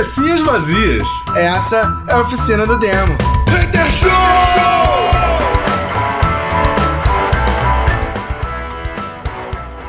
Cabecinhas 0.00 0.40
vazias. 0.40 1.06
Essa 1.36 2.04
é 2.08 2.12
a 2.14 2.20
oficina 2.22 2.66
do 2.66 2.78
demo. 2.78 3.18
Hater 3.50 3.90
Show! 3.92 5.20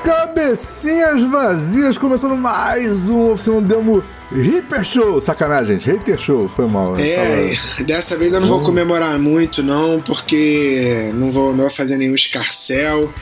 Cabecinhas 0.04 1.22
vazias, 1.24 1.98
começando 1.98 2.36
mais 2.36 3.10
um 3.10 3.32
oficina 3.32 3.62
do 3.62 3.68
demo 3.68 4.04
Hiper 4.32 4.84
Show. 4.84 5.22
Sacanagem, 5.22 5.80
gente. 5.80 5.92
Hater 5.92 6.18
Show, 6.18 6.48
foi 6.48 6.68
mal. 6.68 6.96
né? 6.96 7.08
É, 7.08 7.56
Tava- 7.56 7.84
dessa 7.84 8.18
vez 8.18 8.34
eu 8.34 8.40
não 8.42 8.48
vou 8.48 8.62
comemorar 8.64 9.18
muito, 9.20 9.62
não, 9.62 10.02
porque 10.02 11.12
não 11.14 11.32
vou, 11.32 11.52
não 11.52 11.62
vou 11.62 11.70
fazer 11.70 11.98
nenhum 11.98 12.16
escarcel. 12.16 13.14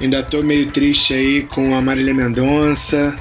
Ainda 0.00 0.22
tô 0.22 0.42
meio 0.42 0.66
triste 0.70 1.12
aí 1.12 1.42
com 1.42 1.74
a 1.74 1.82
Marília 1.82 2.14
Mendonça. 2.14 3.14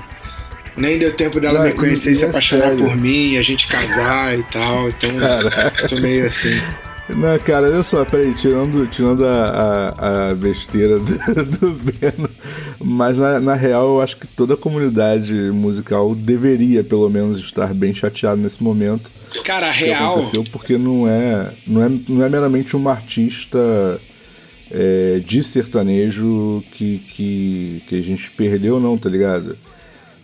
Nem 0.80 0.98
deu 1.00 1.14
tempo 1.16 1.40
dela 1.40 1.60
Não, 1.60 1.66
me 1.66 1.74
conhecer 1.74 2.12
e- 2.12 2.16
se 2.16 2.24
é 2.26 2.30
apaixonar 2.30 2.70
sério. 2.70 2.86
por 2.86 2.96
mim, 2.98 3.38
a 3.38 3.44
gente 3.44 3.68
casar 3.68 4.38
e 4.38 4.44
tal. 4.44 4.88
Então, 4.90 5.10
tô 5.90 5.96
meio 6.00 6.26
assim. 6.26 6.58
Não, 7.10 7.40
cara, 7.40 7.66
olha 7.68 7.82
só, 7.82 8.06
peraí, 8.06 8.34
tirando, 8.36 8.86
tirando 8.86 9.26
a, 9.26 9.90
a, 9.98 10.30
a 10.30 10.36
besteira 10.36 11.00
do, 11.00 11.06
do 11.58 11.72
Beno, 11.72 12.30
mas 12.80 13.18
na, 13.18 13.40
na 13.40 13.56
real 13.56 13.96
eu 13.96 14.02
acho 14.02 14.16
que 14.18 14.28
toda 14.28 14.54
a 14.54 14.58
comunidade 14.58 15.34
musical 15.52 16.14
deveria, 16.14 16.84
pelo 16.84 17.10
menos, 17.10 17.36
estar 17.38 17.74
bem 17.74 17.96
chateada 17.96 18.36
nesse 18.40 18.62
momento 18.62 19.10
Cara, 19.44 19.72
a 19.72 19.74
que 19.74 19.86
real. 19.86 20.20
aconteceu, 20.20 20.44
porque 20.52 20.78
não 20.78 21.08
é, 21.08 21.52
não 21.66 21.84
é, 21.84 21.90
não 22.08 22.24
é 22.24 22.30
meramente 22.30 22.76
uma 22.76 22.92
artista 22.92 23.58
é, 24.70 25.20
de 25.26 25.42
sertanejo 25.42 26.64
que, 26.72 27.00
que, 27.00 27.82
que 27.88 27.96
a 27.98 28.04
gente 28.04 28.30
perdeu, 28.32 28.80
não, 28.80 28.96
tá 29.00 29.10
ligado? 29.10 29.58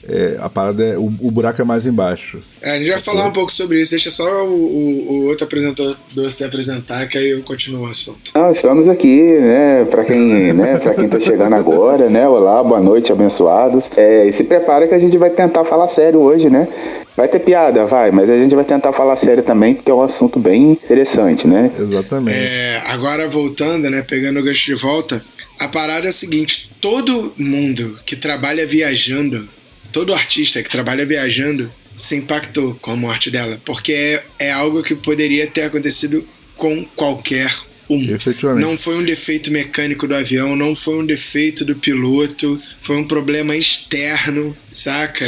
É, 0.07 0.37
a 0.39 0.49
parada 0.49 0.83
é. 0.83 0.97
O, 0.97 1.05
o 1.05 1.31
buraco 1.31 1.61
é 1.61 1.65
mais 1.65 1.85
embaixo. 1.85 2.39
É, 2.61 2.71
a 2.71 2.77
gente 2.77 2.91
vai 2.91 3.01
falar 3.01 3.25
um 3.25 3.31
pouco 3.31 3.51
sobre 3.51 3.81
isso. 3.81 3.91
Deixa 3.91 4.09
só 4.11 4.45
o, 4.45 4.53
o, 4.53 5.11
o 5.11 5.25
outro 5.27 5.45
apresentador 5.45 5.95
se 6.29 6.43
apresentar, 6.43 7.07
que 7.07 7.17
aí 7.17 7.31
eu 7.31 7.41
continuo 7.41 7.83
o 7.83 7.89
assunto. 7.89 8.31
Não, 8.33 8.51
estamos 8.51 8.87
aqui, 8.87 9.21
né, 9.39 9.85
para 9.85 10.03
quem, 10.05 10.53
né, 10.53 10.77
para 10.77 10.93
quem 10.93 11.07
tá 11.07 11.19
chegando 11.19 11.53
agora, 11.53 12.09
né? 12.09 12.27
Olá, 12.27 12.63
boa 12.63 12.79
noite, 12.79 13.11
abençoados. 13.11 13.89
É, 13.97 14.27
e 14.27 14.33
se 14.33 14.43
prepara 14.43 14.87
que 14.87 14.93
a 14.93 14.99
gente 14.99 15.17
vai 15.17 15.29
tentar 15.29 15.63
falar 15.65 15.87
sério 15.87 16.19
hoje, 16.19 16.49
né? 16.49 16.67
Vai 17.15 17.27
ter 17.29 17.39
piada, 17.39 17.85
vai, 17.85 18.11
mas 18.11 18.29
a 18.29 18.37
gente 18.37 18.53
vai 18.53 18.65
tentar 18.65 18.91
falar 18.91 19.15
sério 19.15 19.41
também, 19.41 19.73
porque 19.73 19.89
é 19.89 19.93
um 19.93 20.01
assunto 20.01 20.37
bem 20.37 20.71
interessante, 20.71 21.47
né? 21.47 21.71
Exatamente. 21.79 22.37
É, 22.37 22.83
agora 22.87 23.27
voltando, 23.27 23.89
né, 23.89 24.01
pegando 24.01 24.39
o 24.39 24.43
gancho 24.43 24.65
de 24.65 24.75
volta, 24.75 25.23
a 25.57 25.67
parada 25.67 26.07
é 26.07 26.09
a 26.09 26.13
seguinte: 26.13 26.69
todo 26.81 27.33
mundo 27.37 27.97
que 28.05 28.15
trabalha 28.15 28.67
viajando, 28.67 29.47
todo 29.95 30.13
artista 30.13 30.61
que 30.61 30.69
trabalha 30.69 31.05
viajando, 31.05 31.71
se 31.95 32.17
impactou 32.17 32.75
com 32.81 32.91
a 32.91 32.97
morte 32.97 33.31
dela, 33.31 33.57
porque 33.63 33.93
é, 33.93 34.47
é 34.47 34.51
algo 34.51 34.83
que 34.83 34.93
poderia 34.93 35.47
ter 35.47 35.61
acontecido 35.63 36.27
com 36.57 36.83
qualquer 36.97 37.49
um. 37.89 38.01
Efetivamente. 38.03 38.63
Não 38.65 38.77
foi 38.77 38.97
um 38.97 39.03
defeito 39.03 39.51
mecânico 39.51 40.07
do 40.07 40.15
avião, 40.15 40.55
não 40.55 40.75
foi 40.75 40.97
um 40.99 41.05
defeito 41.05 41.63
do 41.63 41.75
piloto, 41.75 42.59
foi 42.81 42.97
um 42.97 43.03
problema 43.07 43.55
externo, 43.55 44.55
saca? 44.71 45.25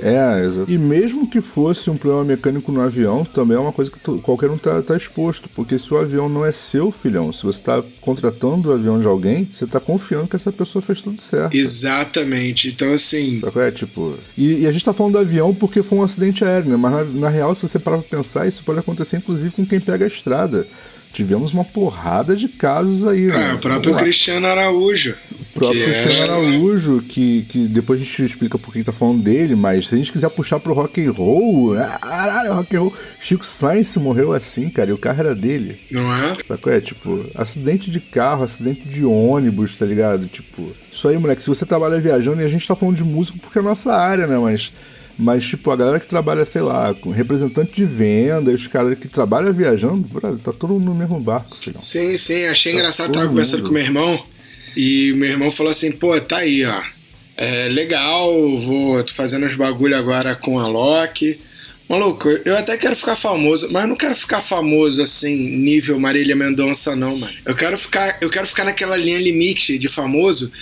É, 0.00 0.44
exato. 0.44 0.70
E 0.70 0.78
mesmo 0.78 1.28
que 1.28 1.40
fosse 1.40 1.88
um 1.90 1.96
problema 1.96 2.24
mecânico 2.24 2.72
no 2.72 2.80
avião, 2.80 3.24
também 3.24 3.56
é 3.56 3.60
uma 3.60 3.72
coisa 3.72 3.90
que 3.90 3.98
tu- 3.98 4.18
qualquer 4.18 4.50
um 4.50 4.58
tá, 4.58 4.80
tá 4.82 4.96
exposto. 4.96 5.48
Porque 5.54 5.78
se 5.78 5.92
o 5.92 5.98
avião 5.98 6.28
não 6.28 6.44
é 6.44 6.52
seu, 6.52 6.90
filhão, 6.90 7.32
se 7.32 7.42
você 7.44 7.58
tá 7.58 7.82
contratando 8.00 8.70
o 8.70 8.72
avião 8.72 9.00
de 9.00 9.06
alguém, 9.06 9.48
você 9.52 9.66
tá 9.66 9.78
confiando 9.80 10.26
que 10.28 10.36
essa 10.36 10.52
pessoa 10.52 10.82
fez 10.82 11.00
tudo 11.00 11.20
certo. 11.20 11.54
Exatamente. 11.54 12.68
Então, 12.68 12.92
assim, 12.92 13.40
é? 13.56 13.70
Tipo. 13.70 14.14
E, 14.36 14.62
e 14.62 14.66
a 14.66 14.72
gente 14.72 14.84
tá 14.84 14.92
falando 14.92 15.12
do 15.12 15.18
avião 15.18 15.54
porque 15.54 15.82
foi 15.82 15.98
um 15.98 16.02
acidente 16.02 16.44
aéreo, 16.44 16.70
né? 16.70 16.76
Mas 16.76 16.92
na, 16.92 17.04
na 17.04 17.28
real, 17.28 17.54
se 17.54 17.62
você 17.62 17.78
parar 17.78 17.98
pra 17.98 18.18
pensar, 18.18 18.46
isso 18.46 18.62
pode 18.64 18.78
acontecer 18.78 19.16
inclusive 19.16 19.50
com 19.50 19.64
quem 19.66 19.80
pega 19.80 20.04
a 20.04 20.08
estrada. 20.08 20.66
Tivemos 21.12 21.52
uma 21.52 21.64
porrada 21.64 22.36
de 22.36 22.48
casos 22.48 23.04
aí, 23.06 23.26
né? 23.26 23.50
é, 23.50 23.54
o 23.54 23.58
próprio. 23.58 23.94
Cristiano 23.96 24.46
Araújo. 24.46 25.14
O 25.40 25.44
próprio 25.60 25.80
que 25.80 25.84
Cristiano 25.90 26.12
era- 26.12 26.32
Araújo, 26.34 27.02
que, 27.02 27.42
que 27.48 27.66
depois 27.66 28.00
a 28.00 28.04
gente 28.04 28.22
explica 28.22 28.56
por 28.58 28.72
que 28.72 28.84
tá 28.84 28.92
falando 28.92 29.20
dele, 29.22 29.54
mas 29.56 29.86
se 29.86 29.94
a 29.94 29.98
gente 29.98 30.12
quiser 30.12 30.30
puxar 30.30 30.60
pro 30.60 30.72
rock 30.72 31.04
and 31.04 31.10
roll, 31.10 31.74
ah, 31.76 31.98
caralho, 32.00 32.54
rock 32.54 32.76
and 32.76 32.80
roll, 32.80 32.94
Chico 33.18 33.44
Sainz 33.44 33.94
morreu 33.96 34.32
assim, 34.32 34.68
cara, 34.70 34.90
e 34.90 34.92
o 34.92 34.98
carro 34.98 35.20
era 35.20 35.34
dele. 35.34 35.80
Não 35.90 36.14
é? 36.14 36.36
Sacou? 36.46 36.72
É 36.72 36.80
tipo, 36.80 37.24
acidente 37.34 37.90
de 37.90 37.98
carro, 38.00 38.44
acidente 38.44 38.82
de 38.88 39.04
ônibus, 39.04 39.74
tá 39.74 39.84
ligado? 39.84 40.26
Tipo, 40.28 40.72
isso 40.92 41.08
aí, 41.08 41.18
moleque, 41.18 41.42
se 41.42 41.48
você 41.48 41.66
trabalha 41.66 41.98
viajando, 42.00 42.40
e 42.40 42.44
a 42.44 42.48
gente 42.48 42.66
tá 42.66 42.76
falando 42.76 42.96
de 42.96 43.04
música 43.04 43.36
porque 43.42 43.58
é 43.58 43.60
a 43.60 43.64
nossa 43.64 43.92
área, 43.92 44.26
né? 44.28 44.38
Mas, 44.38 44.72
mas 45.20 45.44
tipo, 45.44 45.70
a 45.70 45.76
galera 45.76 46.00
que 46.00 46.06
trabalha, 46.06 46.44
sei 46.44 46.62
lá, 46.62 46.94
com 46.94 47.10
representante 47.10 47.72
de 47.72 47.84
venda, 47.84 48.50
os 48.50 48.66
caras 48.66 48.98
que 48.98 49.06
trabalham 49.06 49.52
viajando, 49.52 50.08
brother, 50.08 50.38
tá 50.38 50.52
todo 50.52 50.72
mundo 50.74 50.86
no 50.86 50.94
mesmo 50.94 51.20
barco, 51.20 51.56
filhão. 51.56 51.80
Sim, 51.82 52.16
sim, 52.16 52.46
achei 52.46 52.72
Tá 52.72 52.78
engraçado. 52.78 53.12
Tava 53.12 53.28
conversando 53.28 53.58
mundo. 53.58 53.68
com 53.68 53.74
meu 53.74 53.82
irmão 53.82 54.24
e 54.76 55.12
meu 55.12 55.30
irmão 55.30 55.50
falou 55.50 55.70
assim: 55.70 55.92
pô, 55.92 56.18
tá 56.20 56.38
aí, 56.38 56.64
ó. 56.64 56.82
É 57.36 57.68
legal, 57.68 58.30
vou 58.60 59.02
tô 59.02 59.12
fazendo 59.12 59.46
uns 59.46 59.54
bagulho 59.54 59.96
agora 59.96 60.34
com 60.34 60.58
a 60.58 60.66
Loki. 60.66 61.38
Maluco, 61.90 62.28
eu 62.44 62.56
até 62.56 62.76
quero 62.76 62.94
ficar 62.94 63.16
famoso, 63.16 63.66
mas 63.68 63.82
eu 63.82 63.88
não 63.88 63.96
quero 63.96 64.14
ficar 64.14 64.40
famoso 64.40 65.02
assim, 65.02 65.34
nível 65.34 65.98
Marília 65.98 66.36
Mendonça, 66.36 66.94
não, 66.94 67.16
mano. 67.16 67.34
Eu 67.44 67.56
quero 67.56 67.76
ficar, 67.76 68.16
eu 68.20 68.30
quero 68.30 68.46
ficar 68.46 68.64
naquela 68.64 68.96
linha 68.96 69.18
limite 69.18 69.76
de 69.76 69.88
famoso 69.88 70.52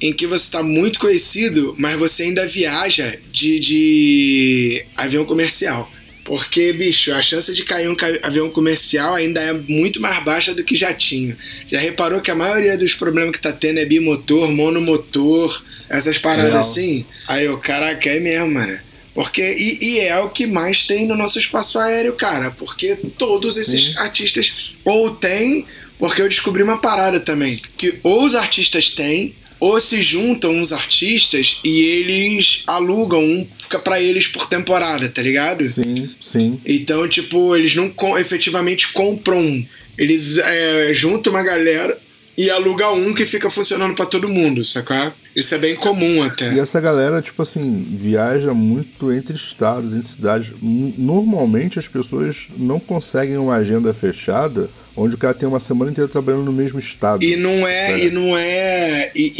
em 0.00 0.14
que 0.14 0.26
você 0.26 0.50
tá 0.50 0.62
muito 0.62 0.98
conhecido, 0.98 1.76
mas 1.78 1.98
você 1.98 2.22
ainda 2.22 2.48
viaja 2.48 3.18
de, 3.30 3.60
de 3.60 4.86
avião 4.96 5.26
comercial. 5.26 5.92
Porque, 6.24 6.72
bicho, 6.72 7.12
a 7.12 7.20
chance 7.20 7.52
de 7.52 7.66
cair 7.66 7.86
um 7.90 7.96
avião 8.22 8.48
comercial 8.48 9.14
ainda 9.14 9.42
é 9.42 9.52
muito 9.52 10.00
mais 10.00 10.24
baixa 10.24 10.54
do 10.54 10.64
que 10.64 10.74
jatinho. 10.74 11.36
Já 11.70 11.80
reparou 11.80 12.22
que 12.22 12.30
a 12.30 12.34
maioria 12.34 12.78
dos 12.78 12.94
problemas 12.94 13.32
que 13.32 13.42
tá 13.42 13.52
tendo 13.52 13.78
é 13.78 13.84
bimotor, 13.84 14.50
monomotor, 14.50 15.62
essas 15.90 16.16
paradas 16.16 16.50
Real. 16.50 16.60
assim? 16.60 17.04
Aí 17.26 17.46
o 17.46 17.58
caraca, 17.58 18.08
é 18.08 18.20
mesmo, 18.20 18.52
mano. 18.52 18.87
Porque, 19.18 19.42
e, 19.42 19.78
e 19.84 19.98
é 19.98 20.16
o 20.20 20.28
que 20.28 20.46
mais 20.46 20.84
tem 20.84 21.04
no 21.04 21.16
nosso 21.16 21.40
espaço 21.40 21.76
aéreo, 21.76 22.12
cara. 22.12 22.52
Porque 22.52 22.94
todos 23.18 23.56
esses 23.56 23.96
artistas 23.96 24.76
ou 24.84 25.10
tem, 25.10 25.66
porque 25.98 26.22
eu 26.22 26.28
descobri 26.28 26.62
uma 26.62 26.78
parada 26.80 27.18
também. 27.18 27.60
Que 27.76 27.98
ou 28.04 28.22
os 28.22 28.36
artistas 28.36 28.90
têm, 28.90 29.34
ou 29.58 29.80
se 29.80 30.00
juntam 30.02 30.52
uns 30.52 30.70
artistas 30.70 31.58
e 31.64 31.80
eles 31.80 32.62
alugam 32.64 33.20
um, 33.24 33.48
fica 33.58 33.80
pra 33.80 34.00
eles 34.00 34.28
por 34.28 34.48
temporada, 34.48 35.08
tá 35.08 35.20
ligado? 35.20 35.68
Sim, 35.68 36.08
sim. 36.20 36.60
Então, 36.64 37.08
tipo, 37.08 37.56
eles 37.56 37.74
não 37.74 37.90
com- 37.90 38.16
efetivamente 38.16 38.92
compram. 38.92 39.66
Eles 39.98 40.38
é, 40.38 40.92
juntam 40.94 41.32
uma 41.32 41.42
galera 41.42 41.98
e 42.38 42.48
alugam 42.48 42.94
um 42.94 43.12
que 43.12 43.26
fica 43.26 43.50
funcionando 43.50 43.94
pra 43.96 44.06
todo 44.06 44.28
mundo, 44.28 44.64
sacou? 44.64 45.12
Isso 45.34 45.52
é 45.54 45.58
bem 45.58 45.74
comum 45.74 46.22
até. 46.22 46.54
E 46.54 46.60
essa 46.60 46.80
galera, 46.80 47.20
tipo 47.20 47.42
assim, 47.42 47.84
viaja 47.90 48.54
muito 48.54 49.12
entre 49.12 49.34
estados, 49.34 49.92
entre 49.92 50.06
cidades. 50.08 50.52
Normalmente 50.96 51.78
as 51.80 51.88
pessoas 51.88 52.46
não 52.56 52.78
conseguem 52.78 53.36
uma 53.36 53.56
agenda 53.56 53.92
fechada 53.92 54.70
onde 54.96 55.14
o 55.14 55.18
cara 55.18 55.34
tem 55.34 55.48
uma 55.48 55.60
semana 55.60 55.90
inteira 55.90 56.08
trabalhando 56.08 56.44
no 56.44 56.52
mesmo 56.52 56.78
estado. 56.78 57.22
E 57.24 57.36
não 57.36 57.66
é, 57.66 57.92
É. 57.92 58.04
e 58.06 58.10
não 58.10 58.36
é. 58.38 59.10
E, 59.14 59.32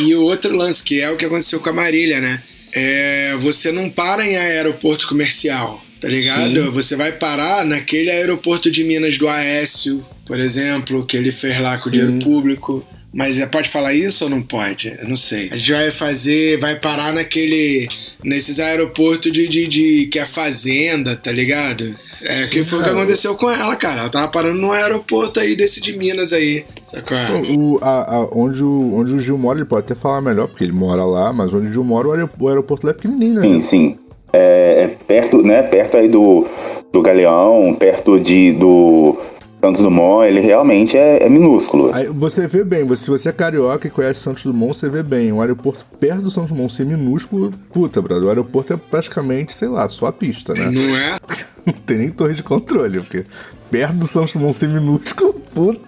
e, 0.00 0.02
e 0.08 0.14
o 0.14 0.22
outro 0.22 0.56
lance, 0.56 0.82
que 0.82 1.00
é 1.00 1.10
o 1.10 1.16
que 1.16 1.24
aconteceu 1.24 1.60
com 1.60 1.68
a 1.68 1.72
Marília, 1.72 2.20
né? 2.20 2.42
É, 2.72 3.36
você 3.40 3.70
não 3.70 3.88
para 3.88 4.26
em 4.26 4.36
aeroporto 4.36 5.06
comercial, 5.06 5.80
tá 6.00 6.08
ligado? 6.08 6.64
Sim. 6.64 6.70
Você 6.70 6.96
vai 6.96 7.12
parar 7.12 7.64
naquele 7.64 8.10
aeroporto 8.10 8.68
de 8.70 8.82
Minas 8.82 9.16
do 9.16 9.28
Aécio, 9.28 10.04
por 10.26 10.38
exemplo, 10.40 11.04
que 11.04 11.16
ele 11.16 11.32
fez 11.32 11.60
lá 11.60 11.76
com 11.78 11.88
o 11.88 11.92
Sim. 11.92 11.98
dinheiro 12.00 12.24
público. 12.24 12.84
Mas 13.16 13.36
já 13.36 13.46
pode 13.46 13.68
falar 13.68 13.94
isso 13.94 14.24
ou 14.24 14.30
não 14.30 14.42
pode? 14.42 14.92
Eu 15.00 15.08
não 15.08 15.16
sei. 15.16 15.48
A 15.52 15.56
gente 15.56 15.70
vai 15.70 15.92
fazer, 15.92 16.58
vai 16.58 16.80
parar 16.80 17.12
naquele. 17.14 17.88
nesses 18.24 18.58
aeroportos 18.58 19.30
de, 19.30 19.46
de, 19.46 19.68
de- 19.68 20.06
que 20.06 20.18
é 20.18 20.26
fazenda, 20.26 21.14
tá 21.14 21.30
ligado? 21.30 21.94
É, 22.22 22.48
que 22.48 22.64
foi 22.64 22.80
o 22.80 22.82
que 22.82 22.88
aconteceu 22.90 23.36
com 23.36 23.48
ela, 23.48 23.76
cara. 23.76 24.00
Ela 24.00 24.10
tava 24.10 24.26
parando 24.26 24.60
num 24.60 24.72
aeroporto 24.72 25.38
aí 25.38 25.54
desse 25.54 25.80
de 25.80 25.96
Minas 25.96 26.32
aí. 26.32 26.64
Sacou? 26.84 27.16
O, 27.56 27.78
a, 27.82 28.16
a- 28.16 28.28
onde, 28.32 28.64
o, 28.64 28.96
onde 28.96 29.14
o 29.14 29.18
Gil 29.20 29.38
mora, 29.38 29.60
ele 29.60 29.66
pode 29.68 29.84
até 29.84 29.94
falar 29.94 30.20
melhor, 30.20 30.48
porque 30.48 30.64
ele 30.64 30.72
mora 30.72 31.04
lá, 31.04 31.32
mas 31.32 31.54
onde 31.54 31.68
o 31.68 31.72
Gil 31.72 31.84
mora, 31.84 32.08
o 32.08 32.12
aero- 32.14 32.30
o 32.40 32.48
aeroporto 32.48 32.84
lá 32.84 32.90
é 32.90 32.96
pequenininho, 32.96 33.34
né? 33.34 33.42
Sim, 33.42 33.62
sim. 33.62 33.98
É, 34.32 34.82
é 34.82 34.88
perto, 35.06 35.40
né? 35.40 35.62
Perto 35.62 35.96
aí 35.96 36.08
do, 36.08 36.48
do 36.92 37.00
Galeão, 37.00 37.72
perto 37.78 38.18
de, 38.18 38.50
do 38.54 39.16
Santos 39.64 39.82
Dumont, 39.82 40.26
ele 40.28 40.40
realmente 40.40 40.96
é, 40.96 41.22
é 41.24 41.28
minúsculo. 41.28 41.90
Aí 41.94 42.06
você 42.08 42.46
vê 42.46 42.62
bem, 42.64 42.84
você- 42.84 43.04
se 43.04 43.10
você 43.10 43.30
é 43.30 43.32
carioca 43.32 43.86
e 43.88 43.90
conhece 43.90 44.20
Santos 44.20 44.42
Dumont, 44.44 44.76
você 44.76 44.88
vê 44.90 45.02
bem. 45.02 45.32
Um 45.32 45.40
aeroporto 45.40 45.84
perto 45.98 46.20
do 46.22 46.30
Santos 46.30 46.50
Dumont 46.50 46.72
ser 46.72 46.84
minúsculo, 46.84 47.50
puta, 47.72 48.02
brother, 48.02 48.24
o 48.24 48.28
aeroporto 48.28 48.74
é 48.74 48.76
praticamente, 48.76 49.54
sei 49.54 49.68
lá, 49.68 49.88
só 49.88 50.06
a 50.06 50.12
pista, 50.12 50.52
né? 50.52 50.70
Não 50.70 50.96
é? 50.96 51.16
Não 51.64 51.72
tem 51.72 51.96
nem 51.96 52.10
torre 52.10 52.34
de 52.34 52.42
controle, 52.42 53.00
porque 53.00 53.24
perto 53.70 53.94
do 53.94 54.06
Santos 54.06 54.34
Dumont 54.34 54.54
ser 54.54 54.68
minúsculo, 54.68 55.32
puta. 55.54 55.80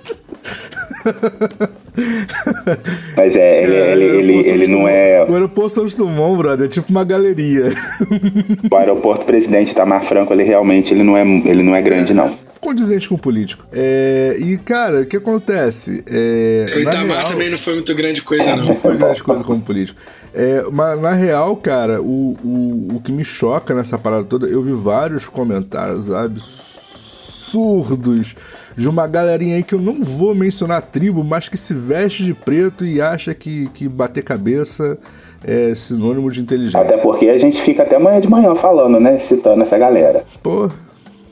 Mas 3.17 3.37
é, 3.37 3.62
ele, 3.62 3.75
ele, 3.76 4.05
ele, 4.32 4.49
ele 4.49 4.67
não 4.69 4.88
é. 4.88 5.25
O 5.28 5.32
aeroporto 5.34 5.70
Santos 5.75 5.94
Dumont, 5.94 6.37
brother, 6.38 6.67
é 6.67 6.69
tipo 6.69 6.90
uma 6.90 7.05
galeria. 7.05 7.67
O 8.70 8.75
aeroporto 8.75 9.25
Presidente 9.26 9.73
Itamar 9.73 10.02
Franco, 10.05 10.32
ele 10.32 10.43
realmente 10.44 10.93
ele 10.94 11.02
não 11.02 11.17
é, 11.17 11.23
ele 11.23 11.62
não 11.62 11.75
é 11.76 11.82
grande, 11.82 12.12
não 12.14 12.31
condizente 12.60 13.08
com 13.08 13.14
o 13.14 13.18
político. 13.18 13.64
É, 13.72 14.36
e, 14.40 14.58
cara, 14.58 15.00
o 15.00 15.06
que 15.06 15.16
acontece? 15.16 16.04
É, 16.10 16.74
o 16.76 16.80
Itamar 16.80 17.06
real, 17.06 17.30
também 17.30 17.50
não 17.50 17.58
foi 17.58 17.74
muito 17.74 17.94
grande 17.94 18.22
coisa, 18.22 18.56
não. 18.56 18.66
Não 18.66 18.74
foi 18.74 18.96
grande 18.96 19.22
coisa 19.22 19.44
como 19.44 19.60
político. 19.60 20.00
É, 20.34 20.64
mas, 20.70 21.00
na 21.00 21.12
real, 21.12 21.56
cara, 21.56 22.02
o, 22.02 22.36
o, 22.44 22.96
o 22.96 23.00
que 23.00 23.12
me 23.12 23.24
choca 23.24 23.74
nessa 23.74 23.96
parada 23.96 24.24
toda, 24.24 24.46
eu 24.46 24.60
vi 24.62 24.72
vários 24.72 25.24
comentários 25.24 26.10
absurdos 26.10 26.66
de 28.76 28.88
uma 28.88 29.06
galerinha 29.06 29.56
aí 29.56 29.62
que 29.62 29.74
eu 29.74 29.80
não 29.80 30.02
vou 30.02 30.34
mencionar 30.34 30.78
a 30.78 30.82
tribo, 30.82 31.24
mas 31.24 31.48
que 31.48 31.56
se 31.56 31.72
veste 31.72 32.22
de 32.22 32.34
preto 32.34 32.84
e 32.84 33.00
acha 33.00 33.32
que, 33.32 33.68
que 33.70 33.88
bater 33.88 34.22
cabeça 34.22 34.98
é 35.42 35.74
sinônimo 35.74 36.30
de 36.30 36.40
inteligência. 36.40 36.80
Até 36.80 36.98
porque 36.98 37.28
a 37.28 37.38
gente 37.38 37.60
fica 37.62 37.82
até 37.82 37.96
amanhã 37.96 38.20
de 38.20 38.28
manhã 38.28 38.54
falando, 38.54 39.00
né? 39.00 39.18
Citando 39.18 39.62
essa 39.62 39.78
galera. 39.78 40.22
Pô. 40.42 40.70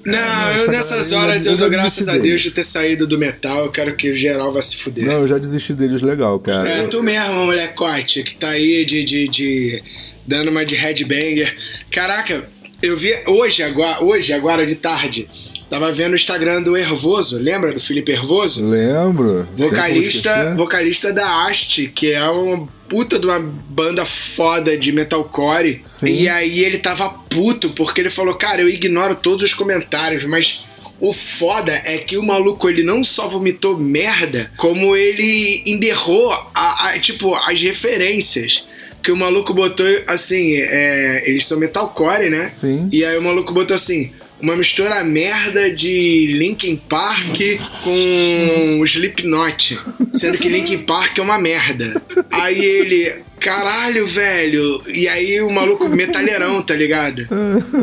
Não, 0.04 0.50
eu 0.52 0.70
nessas 0.70 1.12
horas 1.12 1.46
eu 1.46 1.56
dou 1.56 1.70
graças 1.70 2.08
a 2.08 2.18
Deus 2.18 2.42
de 2.42 2.50
ter 2.50 2.64
saído 2.64 3.06
do 3.06 3.18
metal. 3.18 3.64
Eu 3.64 3.70
quero 3.70 3.94
que 3.96 4.10
o 4.10 4.14
geral 4.14 4.52
vá 4.52 4.60
se 4.62 4.76
fuder. 4.76 5.06
Não, 5.06 5.20
eu 5.20 5.26
já 5.26 5.38
desisti 5.38 5.72
deles 5.72 6.02
legal, 6.02 6.38
cara. 6.38 6.68
É, 6.68 6.86
tu 6.86 7.02
mesmo, 7.02 7.46
molecote, 7.46 8.22
que 8.22 8.34
tá 8.34 8.48
aí 8.48 8.84
de, 8.84 9.04
de, 9.04 9.28
de 9.28 9.82
dando 10.26 10.50
uma 10.50 10.64
de 10.64 10.74
headbanger. 10.74 11.56
Caraca, 11.90 12.48
eu 12.82 12.96
vi 12.96 13.12
hoje 13.26 13.62
agora, 13.62 14.02
hoje, 14.04 14.32
agora 14.32 14.66
de 14.66 14.74
tarde, 14.74 15.28
Tava 15.74 15.90
vendo 15.92 16.12
o 16.12 16.14
Instagram 16.14 16.62
do 16.62 16.76
Hervoso, 16.76 17.36
lembra 17.36 17.72
do 17.72 17.80
Felipe 17.80 18.12
Hervoso? 18.12 18.64
Lembro. 18.64 19.48
Vocalista, 19.56 20.54
vocalista 20.54 21.12
da 21.12 21.46
Ast, 21.46 21.88
que 21.88 22.12
é 22.12 22.22
uma 22.28 22.68
puta 22.88 23.18
de 23.18 23.26
uma 23.26 23.40
banda 23.40 24.04
foda 24.04 24.76
de 24.76 24.92
metalcore. 24.92 25.80
Sim. 25.84 26.06
E 26.06 26.28
aí 26.28 26.60
ele 26.60 26.78
tava 26.78 27.08
puto 27.08 27.70
porque 27.70 28.02
ele 28.02 28.10
falou: 28.10 28.34
"Cara, 28.34 28.60
eu 28.60 28.68
ignoro 28.68 29.16
todos 29.16 29.42
os 29.50 29.54
comentários, 29.54 30.22
mas 30.24 30.64
o 31.00 31.12
foda 31.12 31.72
é 31.84 31.98
que 31.98 32.16
o 32.16 32.22
maluco 32.22 32.68
ele 32.68 32.84
não 32.84 33.02
só 33.02 33.26
vomitou 33.26 33.76
merda, 33.76 34.52
como 34.56 34.94
ele 34.94 35.62
enderrou 35.66 36.30
a, 36.54 36.90
a 36.90 36.98
tipo 37.00 37.34
as 37.34 37.60
referências 37.60 38.64
que 39.04 39.12
o 39.12 39.16
maluco 39.16 39.52
botou 39.52 39.86
assim, 40.06 40.56
é, 40.56 41.22
eles 41.26 41.46
são 41.46 41.58
metalcore, 41.58 42.30
né? 42.30 42.50
Sim. 42.56 42.88
E 42.90 43.04
aí 43.04 43.18
o 43.18 43.22
maluco 43.22 43.52
botou 43.52 43.76
assim: 43.76 44.10
uma 44.40 44.56
mistura 44.56 45.04
merda 45.04 45.70
de 45.70 46.34
Linkin 46.38 46.76
Park 46.76 47.38
com 47.82 48.82
Slipknot, 48.84 49.78
sendo 50.14 50.38
que 50.38 50.48
Linkin 50.48 50.78
Park 50.78 51.18
é 51.18 51.22
uma 51.22 51.38
merda. 51.38 52.00
Aí 52.30 52.64
ele, 52.64 53.14
caralho, 53.38 54.08
velho. 54.08 54.82
E 54.88 55.06
aí 55.06 55.42
o 55.42 55.50
maluco 55.50 55.86
metalheirão, 55.90 56.62
tá 56.62 56.74
ligado? 56.74 57.28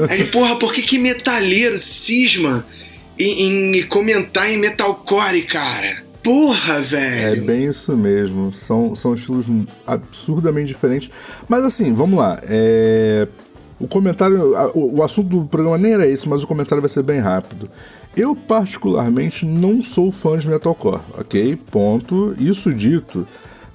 Aí 0.09 0.19
ele, 0.19 0.29
porra, 0.29 0.55
por 0.55 0.73
que 0.73 0.81
que 0.81 0.97
metalheiro 0.97 1.77
cisma 1.77 2.65
em, 3.19 3.77
em 3.77 3.83
comentar 3.83 4.49
em 4.51 4.57
metalcore, 4.57 5.43
cara? 5.43 6.10
Porra, 6.23 6.81
velho! 6.81 7.41
É 7.41 7.45
bem 7.45 7.65
isso 7.65 7.95
mesmo. 7.97 8.53
São, 8.53 8.95
são 8.95 9.13
estilos 9.15 9.47
absurdamente 9.85 10.67
diferentes. 10.67 11.09
Mas 11.47 11.63
assim, 11.63 11.93
vamos 11.93 12.19
lá. 12.19 12.39
É... 12.43 13.27
O 13.79 13.87
comentário, 13.87 14.53
o 14.75 15.01
assunto 15.01 15.27
do 15.27 15.45
programa 15.47 15.75
nem 15.75 15.93
era 15.93 16.05
esse, 16.05 16.29
mas 16.29 16.43
o 16.43 16.47
comentário 16.47 16.79
vai 16.81 16.89
ser 16.89 17.01
bem 17.01 17.19
rápido. 17.19 17.67
Eu, 18.15 18.35
particularmente, 18.35 19.43
não 19.43 19.81
sou 19.81 20.11
fã 20.11 20.37
de 20.37 20.47
metalcore, 20.47 21.01
ok? 21.17 21.55
Ponto. 21.71 22.35
Isso 22.37 22.71
dito, 22.71 23.27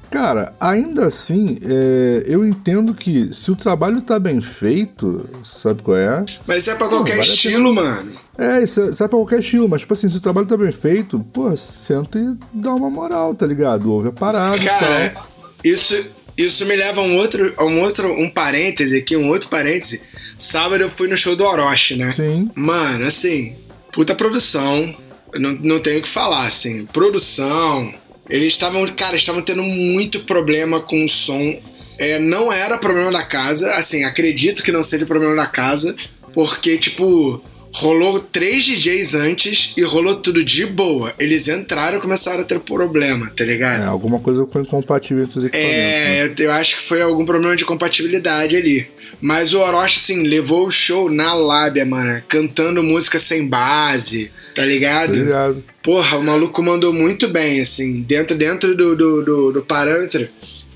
cara, 0.08 0.54
ainda 0.60 1.06
assim, 1.06 1.58
é, 1.62 2.22
eu 2.26 2.46
entendo 2.46 2.94
que 2.94 3.32
se 3.32 3.50
o 3.50 3.56
trabalho 3.56 4.00
tá 4.00 4.20
bem 4.20 4.40
feito, 4.40 5.28
sabe 5.44 5.82
qual 5.82 5.96
é? 5.96 6.24
Mas 6.46 6.68
é 6.68 6.74
pra 6.74 6.88
qualquer 6.88 7.16
vale 7.16 7.34
estilo, 7.34 7.74
mano. 7.74 8.12
É, 8.38 8.62
isso 8.62 8.80
é, 8.80 8.90
isso 8.90 9.02
é 9.02 9.08
pra 9.08 9.16
qualquer 9.16 9.38
estilo, 9.38 9.68
mas 9.68 9.80
tipo 9.80 9.92
assim, 9.92 10.08
se 10.08 10.16
o 10.16 10.20
trabalho 10.20 10.46
tá 10.46 10.56
bem 10.56 10.72
feito, 10.72 11.18
pô, 11.32 11.54
senta 11.56 12.18
e 12.18 12.36
dá 12.52 12.74
uma 12.74 12.90
moral, 12.90 13.34
tá 13.34 13.46
ligado? 13.46 13.90
Ouve 13.90 14.08
a 14.08 14.12
parada 14.12 14.62
Cara, 14.62 15.06
e 15.06 15.10
tal. 15.10 15.26
Isso, 15.64 16.06
isso 16.36 16.66
me 16.66 16.76
leva 16.76 17.00
a 17.00 17.04
um 17.04 17.16
outro, 17.16 17.54
a 17.56 17.64
um 17.64 17.80
outro, 17.80 18.12
um 18.12 18.28
parêntese 18.28 18.96
aqui, 18.96 19.16
um 19.16 19.28
outro 19.28 19.48
parêntese. 19.48 20.02
Sábado 20.38 20.82
eu 20.82 20.90
fui 20.90 21.08
no 21.08 21.16
show 21.16 21.34
do 21.34 21.44
Orochi, 21.44 21.96
né? 21.96 22.12
Sim. 22.12 22.50
Mano, 22.54 23.06
assim, 23.06 23.56
puta 23.92 24.14
produção. 24.14 24.94
Não, 25.34 25.52
não 25.52 25.80
tenho 25.80 25.98
o 25.98 26.02
que 26.02 26.08
falar, 26.08 26.46
assim. 26.46 26.84
Produção. 26.86 27.92
Eles 28.28 28.52
estavam, 28.52 28.86
cara, 28.88 29.16
estavam 29.16 29.40
tendo 29.40 29.62
muito 29.62 30.20
problema 30.20 30.80
com 30.80 31.04
o 31.04 31.08
som. 31.08 31.58
É, 31.98 32.18
não 32.18 32.52
era 32.52 32.76
problema 32.76 33.10
da 33.10 33.22
casa, 33.22 33.70
assim, 33.72 34.04
acredito 34.04 34.62
que 34.62 34.70
não 34.70 34.84
seja 34.84 35.06
problema 35.06 35.34
da 35.34 35.46
casa, 35.46 35.96
porque, 36.34 36.76
tipo, 36.76 37.42
rolou 37.76 38.18
três 38.18 38.64
DJs 38.64 39.14
antes 39.14 39.74
e 39.76 39.82
rolou 39.82 40.16
tudo 40.16 40.42
de 40.42 40.64
boa. 40.64 41.12
Eles 41.18 41.46
entraram 41.46 41.98
e 41.98 42.00
começaram 42.00 42.40
a 42.40 42.44
ter 42.44 42.58
problema, 42.58 43.30
tá 43.36 43.44
ligado? 43.44 43.82
É, 43.82 43.86
alguma 43.86 44.18
coisa 44.18 44.46
foi 44.46 44.62
incompatível 44.62 45.24
entre 45.24 45.38
os 45.38 45.44
equipamentos. 45.44 45.74
É, 45.74 46.26
né? 46.26 46.34
eu, 46.38 46.44
eu 46.46 46.52
acho 46.52 46.76
que 46.76 46.82
foi 46.82 47.02
algum 47.02 47.26
problema 47.26 47.54
de 47.54 47.66
compatibilidade 47.66 48.56
ali. 48.56 48.88
Mas 49.20 49.52
o 49.52 49.60
Orochi, 49.60 49.98
assim, 49.98 50.22
levou 50.22 50.66
o 50.66 50.70
show 50.70 51.10
na 51.10 51.34
lábia, 51.34 51.84
mano. 51.84 52.22
Cantando 52.28 52.82
música 52.82 53.18
sem 53.18 53.46
base, 53.46 54.30
tá 54.54 54.64
ligado? 54.64 55.10
Obrigado. 55.10 55.64
Porra, 55.82 56.16
o 56.16 56.24
maluco 56.24 56.62
mandou 56.62 56.94
muito 56.94 57.28
bem, 57.28 57.60
assim. 57.60 58.00
Dentro, 58.02 58.36
dentro 58.36 58.74
do, 58.74 58.96
do, 58.96 59.22
do, 59.22 59.52
do 59.52 59.62
parâmetro, 59.62 60.26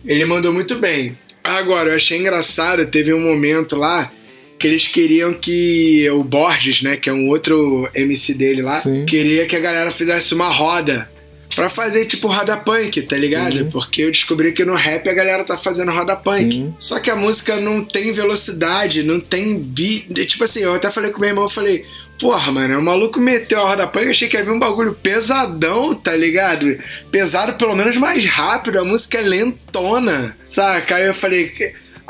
ele 0.05 0.25
mandou 0.26 0.52
muito 0.52 0.76
bem. 0.76 1.17
Agora, 1.43 1.91
eu 1.91 1.97
achei 1.97 2.19
engraçado, 2.19 2.87
teve 2.87 3.12
um 3.14 3.20
momento 3.20 3.75
lá 3.76 4.12
que 4.61 4.67
eles 4.67 4.87
queriam 4.87 5.33
que 5.33 6.09
o 6.11 6.23
Borges, 6.23 6.83
né, 6.83 6.95
que 6.95 7.09
é 7.09 7.12
um 7.12 7.29
outro 7.29 7.89
MC 7.95 8.35
dele 8.35 8.61
lá, 8.61 8.83
Sim. 8.83 9.07
queria 9.07 9.47
que 9.47 9.57
a 9.57 9.61
galera 9.61 9.91
fizesse 9.91 10.35
uma 10.35 10.51
roda 10.51 11.11
para 11.57 11.71
fazer 11.71 12.05
tipo 12.05 12.29
roda 12.29 12.59
punk, 12.59 13.01
tá 13.03 13.17
ligado? 13.17 13.57
Sim. 13.57 13.71
Porque 13.71 14.03
eu 14.03 14.11
descobri 14.11 14.53
que 14.53 14.65
no 14.65 14.75
rap 14.75 15.09
a 15.09 15.15
galera 15.15 15.45
tá 15.45 15.57
fazendo 15.57 15.91
roda 15.91 16.15
punk. 16.15 16.53
Sim. 16.53 16.75
Só 16.79 17.01
que 17.01 17.11
a 17.11 17.17
música 17.17 17.57
não 17.57 17.83
tem 17.83 18.12
velocidade, 18.12 19.03
não 19.03 19.19
tem 19.19 19.59
beat. 19.59 20.12
Tipo 20.27 20.45
assim, 20.45 20.61
eu 20.61 20.75
até 20.75 20.91
falei 20.91 21.11
com 21.11 21.21
meu 21.21 21.31
irmão, 21.31 21.45
eu 21.45 21.51
falei, 21.51 21.85
Porra, 22.21 22.53
mano, 22.53 22.79
o 22.79 22.83
maluco 22.83 23.19
meteu 23.19 23.62
a 23.62 23.71
roda 23.71 23.87
punk, 23.87 24.05
eu 24.05 24.11
achei 24.11 24.29
que 24.29 24.37
ia 24.37 24.45
vir 24.45 24.51
um 24.51 24.59
bagulho 24.59 24.93
pesadão, 24.93 25.95
tá 25.95 26.15
ligado? 26.15 26.79
Pesado 27.11 27.55
pelo 27.55 27.75
menos 27.75 27.97
mais 27.97 28.27
rápido, 28.27 28.79
a 28.79 28.85
música 28.85 29.17
é 29.17 29.23
lentona, 29.23 30.37
saca? 30.45 30.97
Aí 30.97 31.07
eu 31.07 31.15
falei, 31.15 31.51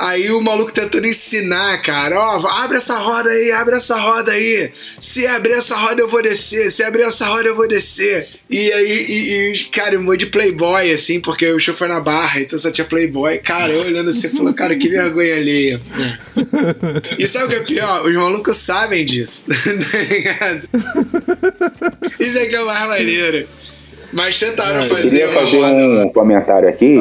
Aí 0.01 0.31
o 0.31 0.41
maluco 0.41 0.73
tentando 0.73 1.07
ensinar, 1.07 1.77
cara, 1.83 2.19
ó, 2.19 2.47
abre 2.63 2.79
essa 2.79 2.95
roda 2.95 3.29
aí, 3.29 3.53
abre 3.53 3.77
essa 3.77 3.97
roda 4.01 4.33
aí. 4.33 4.73
Se 4.99 5.27
abrir 5.27 5.53
essa 5.53 5.77
roda 5.77 6.01
eu 6.01 6.09
vou 6.09 6.23
descer, 6.23 6.73
se 6.73 6.83
abrir 6.83 7.03
essa 7.03 7.27
roda 7.27 7.49
eu 7.49 7.55
vou 7.55 7.69
descer. 7.69 8.27
E 8.49 8.73
aí, 8.73 9.07
e, 9.07 9.53
e 9.53 9.65
cara, 9.67 9.99
um 9.99 10.03
monte 10.03 10.21
de 10.21 10.27
playboy, 10.27 10.91
assim, 10.91 11.21
porque 11.21 11.53
o 11.53 11.59
show 11.59 11.75
foi 11.75 11.87
na 11.87 12.01
barra, 12.01 12.41
então 12.41 12.59
só 12.59 12.71
tinha 12.71 12.87
playboy. 12.87 13.41
Cara, 13.41 13.71
eu 13.71 13.83
olhando 13.83 14.09
assim, 14.09 14.31
falando, 14.31 14.55
cara, 14.55 14.75
que 14.75 14.89
vergonha 14.89 15.37
ali. 15.37 15.79
E 17.19 17.27
sabe 17.27 17.45
o 17.45 17.49
que 17.51 17.57
é 17.57 17.61
pior? 17.65 18.07
Os 18.07 18.15
malucos 18.15 18.57
sabem 18.57 19.05
disso, 19.05 19.45
tá 19.53 19.99
ligado? 19.99 20.67
Isso 22.19 22.39
aqui 22.39 22.57
é 22.57 22.63
o 22.63 22.67
mais 22.67 22.89
maneiro. 22.89 23.47
Mas 24.13 24.39
tentaram 24.39 24.85
é, 24.85 24.89
fazer. 24.89 25.03
Queria 25.03 25.33
fazer 25.33 25.59
um 25.59 26.09
comentário 26.09 26.69
aqui 26.69 26.97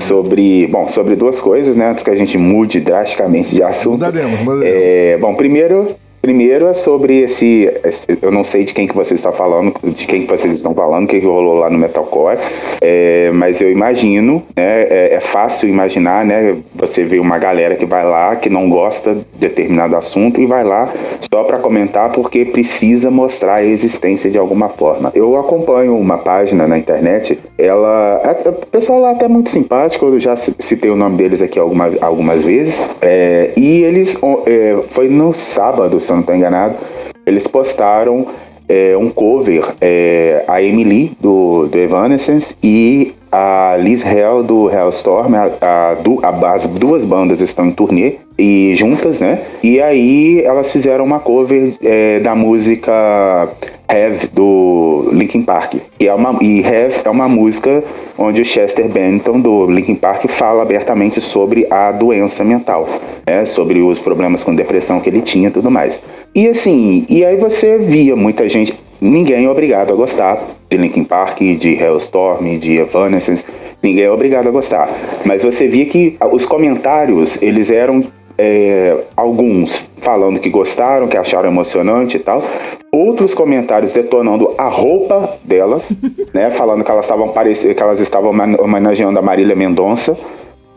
sobre, 0.00 0.66
bom, 0.66 0.88
sobre 0.88 1.16
duas 1.16 1.40
coisas, 1.40 1.76
né? 1.76 1.90
Antes 1.90 2.04
que 2.04 2.10
a 2.10 2.14
gente 2.14 2.36
mude 2.36 2.80
drasticamente 2.80 3.54
de 3.54 3.62
assunto. 3.62 3.92
Mudaremos, 3.92 4.40
mudaremos. 4.40 4.64
É, 4.64 5.16
bom, 5.18 5.34
primeiro, 5.34 5.96
Primeiro 6.24 6.68
é 6.68 6.72
sobre 6.72 7.18
esse, 7.18 7.70
Eu 8.22 8.32
não 8.32 8.42
sei 8.42 8.64
de 8.64 8.72
quem 8.72 8.86
que 8.86 8.96
você 8.96 9.14
está 9.14 9.30
falando, 9.30 9.74
de 9.84 10.06
quem 10.06 10.22
que 10.22 10.26
vocês 10.26 10.56
estão 10.56 10.72
falando, 10.72 11.04
o 11.04 11.06
que, 11.06 11.20
que 11.20 11.26
rolou 11.26 11.52
lá 11.52 11.68
no 11.68 11.76
Metalcore, 11.76 12.38
é, 12.80 13.30
mas 13.34 13.60
eu 13.60 13.70
imagino, 13.70 14.42
né, 14.56 14.84
é, 14.84 15.08
é, 15.16 15.20
fácil 15.20 15.68
imaginar, 15.68 16.24
né? 16.24 16.56
Você 16.76 17.04
vê 17.04 17.18
uma 17.18 17.36
galera 17.36 17.76
que 17.76 17.84
vai 17.84 18.06
lá, 18.06 18.36
que 18.36 18.48
não 18.48 18.70
gosta 18.70 19.14
de 19.14 19.24
determinado 19.36 19.96
assunto 19.96 20.40
e 20.40 20.46
vai 20.46 20.64
lá 20.64 20.90
só 21.30 21.44
para 21.44 21.58
comentar 21.58 22.10
porque 22.12 22.46
precisa 22.46 23.10
mostrar 23.10 23.56
a 23.56 23.64
existência 23.64 24.30
de 24.30 24.38
alguma 24.38 24.70
forma. 24.70 25.12
Eu 25.14 25.36
acompanho 25.36 25.94
uma 25.94 26.16
página 26.16 26.66
na 26.66 26.78
internet, 26.78 27.38
ela. 27.58 28.22
O 28.46 28.66
pessoal 28.66 28.98
lá 28.98 29.10
até 29.10 29.26
é 29.26 29.28
muito 29.28 29.50
simpático, 29.50 30.06
eu 30.06 30.18
já 30.18 30.36
citei 30.36 30.90
o 30.90 30.96
nome 30.96 31.18
deles 31.18 31.42
aqui 31.42 31.58
algumas, 31.58 32.02
algumas 32.02 32.46
vezes, 32.46 32.82
é, 33.02 33.52
e 33.58 33.82
eles. 33.82 34.18
É, 34.46 34.78
foi 34.88 35.08
no 35.08 35.34
sábado, 35.34 36.00
se 36.00 36.13
eu 36.14 36.16
não 36.16 36.20
estou 36.20 36.34
enganado, 36.34 36.76
eles 37.26 37.46
postaram 37.46 38.26
é, 38.68 38.96
um 38.96 39.10
cover, 39.10 39.74
é, 39.80 40.44
a 40.48 40.62
Emily 40.62 41.12
do, 41.20 41.66
do 41.68 41.78
Evanescence 41.78 42.56
e 42.62 43.12
a 43.34 43.76
Liz 43.76 44.06
Hell 44.06 44.44
do 44.44 44.70
Hellstorm, 44.70 45.34
a, 45.34 45.50
a, 45.60 45.96
a, 46.22 46.52
as 46.52 46.68
duas 46.68 47.04
bandas 47.04 47.40
estão 47.40 47.66
em 47.66 47.72
turnê 47.72 48.14
e 48.38 48.74
juntas, 48.76 49.18
né? 49.18 49.40
E 49.60 49.80
aí 49.80 50.40
elas 50.44 50.70
fizeram 50.70 51.04
uma 51.04 51.18
cover 51.18 51.74
é, 51.82 52.20
da 52.20 52.36
música 52.36 52.92
Have 53.88 54.28
do 54.32 55.08
Linkin 55.12 55.42
Park. 55.42 55.74
E, 55.98 56.06
é 56.06 56.14
uma, 56.14 56.38
e 56.40 56.60
Have 56.64 57.00
é 57.04 57.10
uma 57.10 57.28
música 57.28 57.82
onde 58.16 58.40
o 58.40 58.44
Chester 58.44 58.88
Bennington 58.88 59.40
do 59.40 59.66
Linkin 59.66 59.96
Park 59.96 60.28
fala 60.28 60.62
abertamente 60.62 61.20
sobre 61.20 61.66
a 61.68 61.90
doença 61.90 62.44
mental, 62.44 62.88
né? 63.26 63.44
Sobre 63.44 63.80
os 63.80 63.98
problemas 63.98 64.44
com 64.44 64.54
depressão 64.54 65.00
que 65.00 65.10
ele 65.10 65.20
tinha 65.20 65.48
e 65.48 65.52
tudo 65.52 65.72
mais. 65.72 66.00
E 66.32 66.46
assim, 66.46 67.04
e 67.08 67.24
aí 67.24 67.36
você 67.36 67.78
via 67.78 68.14
muita 68.14 68.48
gente, 68.48 68.74
ninguém 69.04 69.44
é 69.44 69.50
obrigado 69.50 69.92
a 69.92 69.96
gostar 69.96 70.40
de 70.70 70.76
Linkin 70.76 71.04
Park, 71.04 71.38
de 71.38 71.74
Hellstorm, 71.74 72.58
de 72.58 72.78
Evanescence, 72.78 73.44
ninguém 73.82 74.04
é 74.04 74.10
obrigado 74.10 74.48
a 74.48 74.50
gostar. 74.50 74.88
Mas 75.24 75.44
você 75.44 75.68
via 75.68 75.86
que 75.86 76.16
os 76.32 76.46
comentários, 76.46 77.42
eles 77.42 77.70
eram 77.70 78.04
é, 78.38 78.96
alguns 79.16 79.88
falando 79.98 80.40
que 80.40 80.48
gostaram, 80.48 81.06
que 81.06 81.16
acharam 81.16 81.48
emocionante 81.48 82.16
e 82.16 82.20
tal, 82.20 82.42
outros 82.90 83.34
comentários 83.34 83.92
detonando 83.92 84.54
a 84.56 84.68
roupa 84.68 85.38
delas, 85.44 85.92
né, 86.32 86.50
falando 86.50 86.82
que 86.82 86.90
elas 86.90 87.04
estavam 87.04 87.28
que 87.28 87.82
elas 87.82 88.00
estavam 88.00 88.32
homenageando 88.58 89.18
a 89.18 89.22
Marília 89.22 89.54
Mendonça 89.54 90.16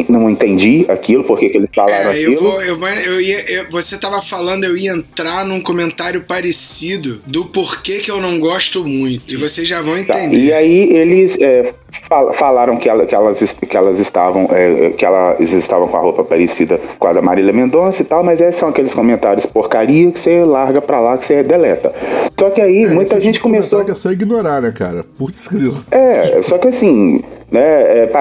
não 0.09 0.29
entendi 0.29 0.85
aquilo, 0.87 1.23
porque 1.23 1.49
que 1.49 1.57
eles 1.57 1.69
falaram 1.73 2.11
é, 2.11 2.17
eu 2.17 2.31
aquilo. 2.31 2.41
Vou, 2.41 2.61
eu 2.61 2.77
vou, 2.79 2.89
eu 2.89 3.21
ia, 3.21 3.51
eu, 3.51 3.69
você 3.69 3.97
tava 3.97 4.21
falando, 4.21 4.63
eu 4.63 4.77
ia 4.77 4.91
entrar 4.91 5.45
num 5.45 5.61
comentário 5.61 6.21
parecido 6.21 7.21
do 7.25 7.45
porquê 7.45 7.99
que 7.99 8.11
eu 8.11 8.21
não 8.21 8.39
gosto 8.39 8.85
muito. 8.85 9.33
E 9.33 9.37
vocês 9.37 9.67
já 9.67 9.81
vão 9.81 9.93
tá, 10.05 10.19
entender. 10.19 10.37
Tá, 10.37 10.43
e 10.43 10.53
aí 10.53 10.89
eles 10.95 11.41
é, 11.41 11.73
falaram 12.35 12.77
que, 12.77 12.89
ela, 12.89 13.05
que, 13.05 13.15
elas, 13.15 13.39
que 13.41 13.77
elas 13.77 13.99
estavam 13.99 14.47
é, 14.51 14.91
que 14.91 15.05
elas 15.05 15.39
estavam 15.53 15.87
com 15.87 15.97
a 15.97 15.99
roupa 15.99 16.23
parecida 16.23 16.79
com 16.99 17.07
a 17.07 17.13
da 17.13 17.21
Marília 17.21 17.53
Mendonça 17.53 18.01
e 18.01 18.05
tal, 18.05 18.23
mas 18.23 18.41
esses 18.41 18.55
são 18.55 18.69
aqueles 18.69 18.93
comentários 18.93 19.45
porcaria 19.45 20.11
que 20.11 20.19
você 20.19 20.43
larga 20.43 20.81
pra 20.81 20.99
lá, 20.99 21.17
que 21.17 21.25
você 21.25 21.43
deleta. 21.43 21.93
Só 22.39 22.49
que 22.49 22.61
aí 22.61 22.83
é, 22.83 22.89
muita 22.89 23.19
gente 23.19 23.35
tipo 23.35 23.47
começou. 23.47 23.83
Que 23.83 23.91
é 23.91 23.95
só 23.95 24.11
ignorar, 24.11 24.61
né, 24.61 24.71
cara? 24.71 25.03
Putz, 25.17 25.49
É, 25.91 26.41
só 26.43 26.57
que 26.57 26.67
assim, 26.67 27.21
né? 27.51 28.03
É, 28.03 28.11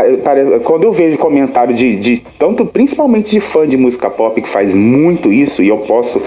quando 0.65 0.85
eu 0.85 0.93
vejo 0.93 1.19
comentário 1.19 1.75
de, 1.75 1.97
de, 1.97 2.23
tanto, 2.39 2.65
principalmente 2.65 3.31
de 3.31 3.41
fã 3.41 3.67
de 3.67 3.77
música 3.77 4.09
pop 4.09 4.41
que 4.41 4.49
faz 4.49 4.75
muito 4.75 5.33
isso, 5.33 5.63
e 5.63 5.69
eu 5.69 5.79
posso 5.79 6.21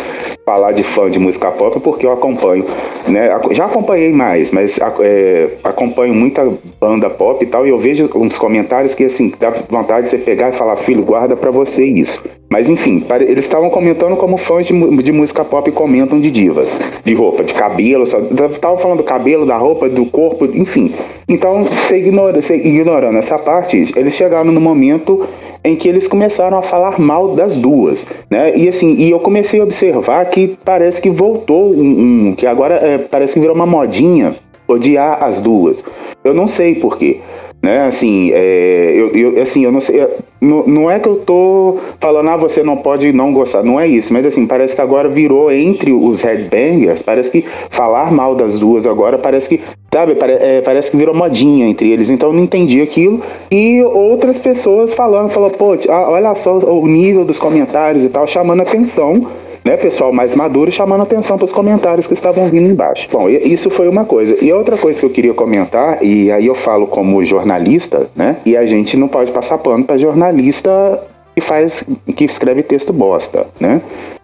falar 0.45 0.71
de 0.71 0.83
fã 0.83 1.09
de 1.09 1.17
música 1.17 1.51
pop 1.51 1.79
porque 1.79 2.05
eu 2.05 2.11
acompanho, 2.11 2.65
né? 3.07 3.29
Já 3.51 3.65
acompanhei 3.65 4.11
mais, 4.11 4.51
mas 4.51 4.79
é, 5.01 5.49
acompanho 5.63 6.13
muita 6.13 6.51
banda 6.79 7.09
pop 7.09 7.38
e 7.41 7.45
tal, 7.45 7.65
e 7.65 7.69
eu 7.69 7.79
vejo 7.79 8.09
uns 8.15 8.37
comentários 8.37 8.93
que 8.93 9.05
assim 9.05 9.31
dá 9.39 9.49
vontade 9.69 10.03
de 10.03 10.09
você 10.09 10.17
pegar 10.17 10.49
e 10.49 10.53
falar, 10.53 10.75
filho, 10.77 11.03
guarda 11.03 11.35
para 11.35 11.51
você 11.51 11.85
isso. 11.85 12.23
Mas 12.49 12.67
enfim, 12.67 13.05
eles 13.21 13.45
estavam 13.45 13.69
comentando 13.69 14.15
como 14.15 14.35
fãs 14.35 14.65
de, 14.65 15.03
de, 15.03 15.11
música 15.11 15.45
pop 15.45 15.71
comentam 15.71 16.19
de 16.19 16.31
divas, 16.31 16.79
de 17.05 17.13
roupa, 17.13 17.43
de 17.43 17.53
cabelo, 17.53 18.03
estavam 18.03 18.77
falando 18.77 18.97
do 18.97 19.03
cabelo, 19.03 19.45
da 19.45 19.55
roupa, 19.55 19.87
do 19.87 20.05
corpo, 20.07 20.45
enfim. 20.45 20.91
Então, 21.27 21.63
você, 21.63 21.97
ignora, 21.97 22.41
você 22.41 22.55
ignorando 22.55 23.17
essa 23.19 23.37
parte, 23.37 23.93
eles 23.95 24.15
chegaram 24.15 24.51
no 24.51 24.59
momento 24.59 25.27
em 25.63 25.75
que 25.75 25.87
eles 25.87 26.07
começaram 26.07 26.57
a 26.57 26.61
falar 26.61 26.99
mal 26.99 27.35
das 27.35 27.57
duas, 27.57 28.07
né? 28.31 28.55
E 28.55 28.67
assim, 28.67 28.95
e 28.95 29.11
eu 29.11 29.19
comecei 29.19 29.59
a 29.59 29.63
observar 29.63 30.25
que 30.25 30.57
parece 30.65 31.01
que 31.01 31.09
voltou 31.09 31.71
um, 31.71 32.29
um 32.29 32.35
que 32.35 32.47
agora 32.47 32.75
é, 32.75 32.97
parece 32.97 33.35
que 33.35 33.39
virou 33.39 33.55
uma 33.55 33.65
modinha 33.65 34.33
odiar 34.69 35.23
as 35.23 35.41
duas. 35.41 35.83
Eu 36.23 36.33
não 36.33 36.47
sei 36.47 36.75
porquê 36.75 37.19
né? 37.61 37.85
Assim, 37.85 38.31
é, 38.33 38.93
eu, 38.95 39.09
eu, 39.09 39.41
assim, 39.41 39.63
eu 39.63 39.71
não 39.71 39.81
sei, 39.81 40.07
não, 40.39 40.65
não, 40.65 40.91
é 40.91 40.99
que 40.99 41.07
eu 41.07 41.17
tô 41.17 41.77
falando, 41.99 42.29
ah, 42.29 42.37
você 42.37 42.63
não 42.63 42.77
pode 42.77 43.11
não 43.11 43.33
gostar, 43.33 43.63
não 43.63 43.79
é 43.79 43.87
isso, 43.87 44.13
mas 44.13 44.25
assim, 44.25 44.47
parece 44.47 44.75
que 44.75 44.81
agora 44.81 45.09
virou 45.09 45.51
entre 45.51 45.91
os 45.91 46.21
headbangers, 46.21 47.01
parece 47.01 47.31
que 47.31 47.45
falar 47.69 48.11
mal 48.11 48.33
das 48.33 48.57
duas 48.57 48.87
agora 48.87 49.17
parece 49.17 49.49
que, 49.49 49.63
sabe, 49.93 50.15
é, 50.21 50.61
parece 50.61 50.91
que 50.91 50.97
virou 50.97 51.13
modinha 51.13 51.67
entre 51.67 51.91
eles, 51.91 52.09
então 52.09 52.29
eu 52.29 52.33
não 52.33 52.43
entendi 52.43 52.81
aquilo, 52.81 53.21
e 53.51 53.83
outras 53.83 54.39
pessoas 54.39 54.93
falando, 54.93 55.29
falou, 55.29 55.49
pô, 55.49 55.77
olha 55.89 56.33
só 56.35 56.57
o 56.59 56.87
nível 56.87 57.25
dos 57.25 57.39
comentários 57.39 58.03
e 58.05 58.09
tal, 58.09 58.25
chamando 58.25 58.61
atenção 58.61 59.27
né, 59.63 59.77
pessoal 59.77 60.11
mais 60.11 60.35
maduro 60.35 60.71
chamando 60.71 61.03
atenção 61.03 61.37
para 61.37 61.45
os 61.45 61.53
comentários 61.53 62.07
que 62.07 62.13
estavam 62.13 62.47
vindo 62.49 62.71
embaixo. 62.71 63.07
Bom, 63.11 63.29
isso 63.29 63.69
foi 63.69 63.87
uma 63.87 64.05
coisa. 64.05 64.37
E 64.43 64.51
outra 64.51 64.77
coisa 64.77 64.99
que 64.99 65.05
eu 65.05 65.09
queria 65.09 65.33
comentar, 65.33 66.03
e 66.03 66.31
aí 66.31 66.47
eu 66.47 66.55
falo 66.55 66.87
como 66.87 67.23
jornalista, 67.23 68.09
né, 68.15 68.37
e 68.45 68.55
a 68.55 68.65
gente 68.65 68.97
não 68.97 69.07
pode 69.07 69.31
passar 69.31 69.57
pano 69.57 69.83
para 69.83 69.97
jornalista 69.97 71.01
que 71.35 71.41
faz, 71.41 71.85
que 72.15 72.25
escreve 72.25 72.63
texto 72.63 72.91
bosta, 72.91 73.47
né? 73.59 73.81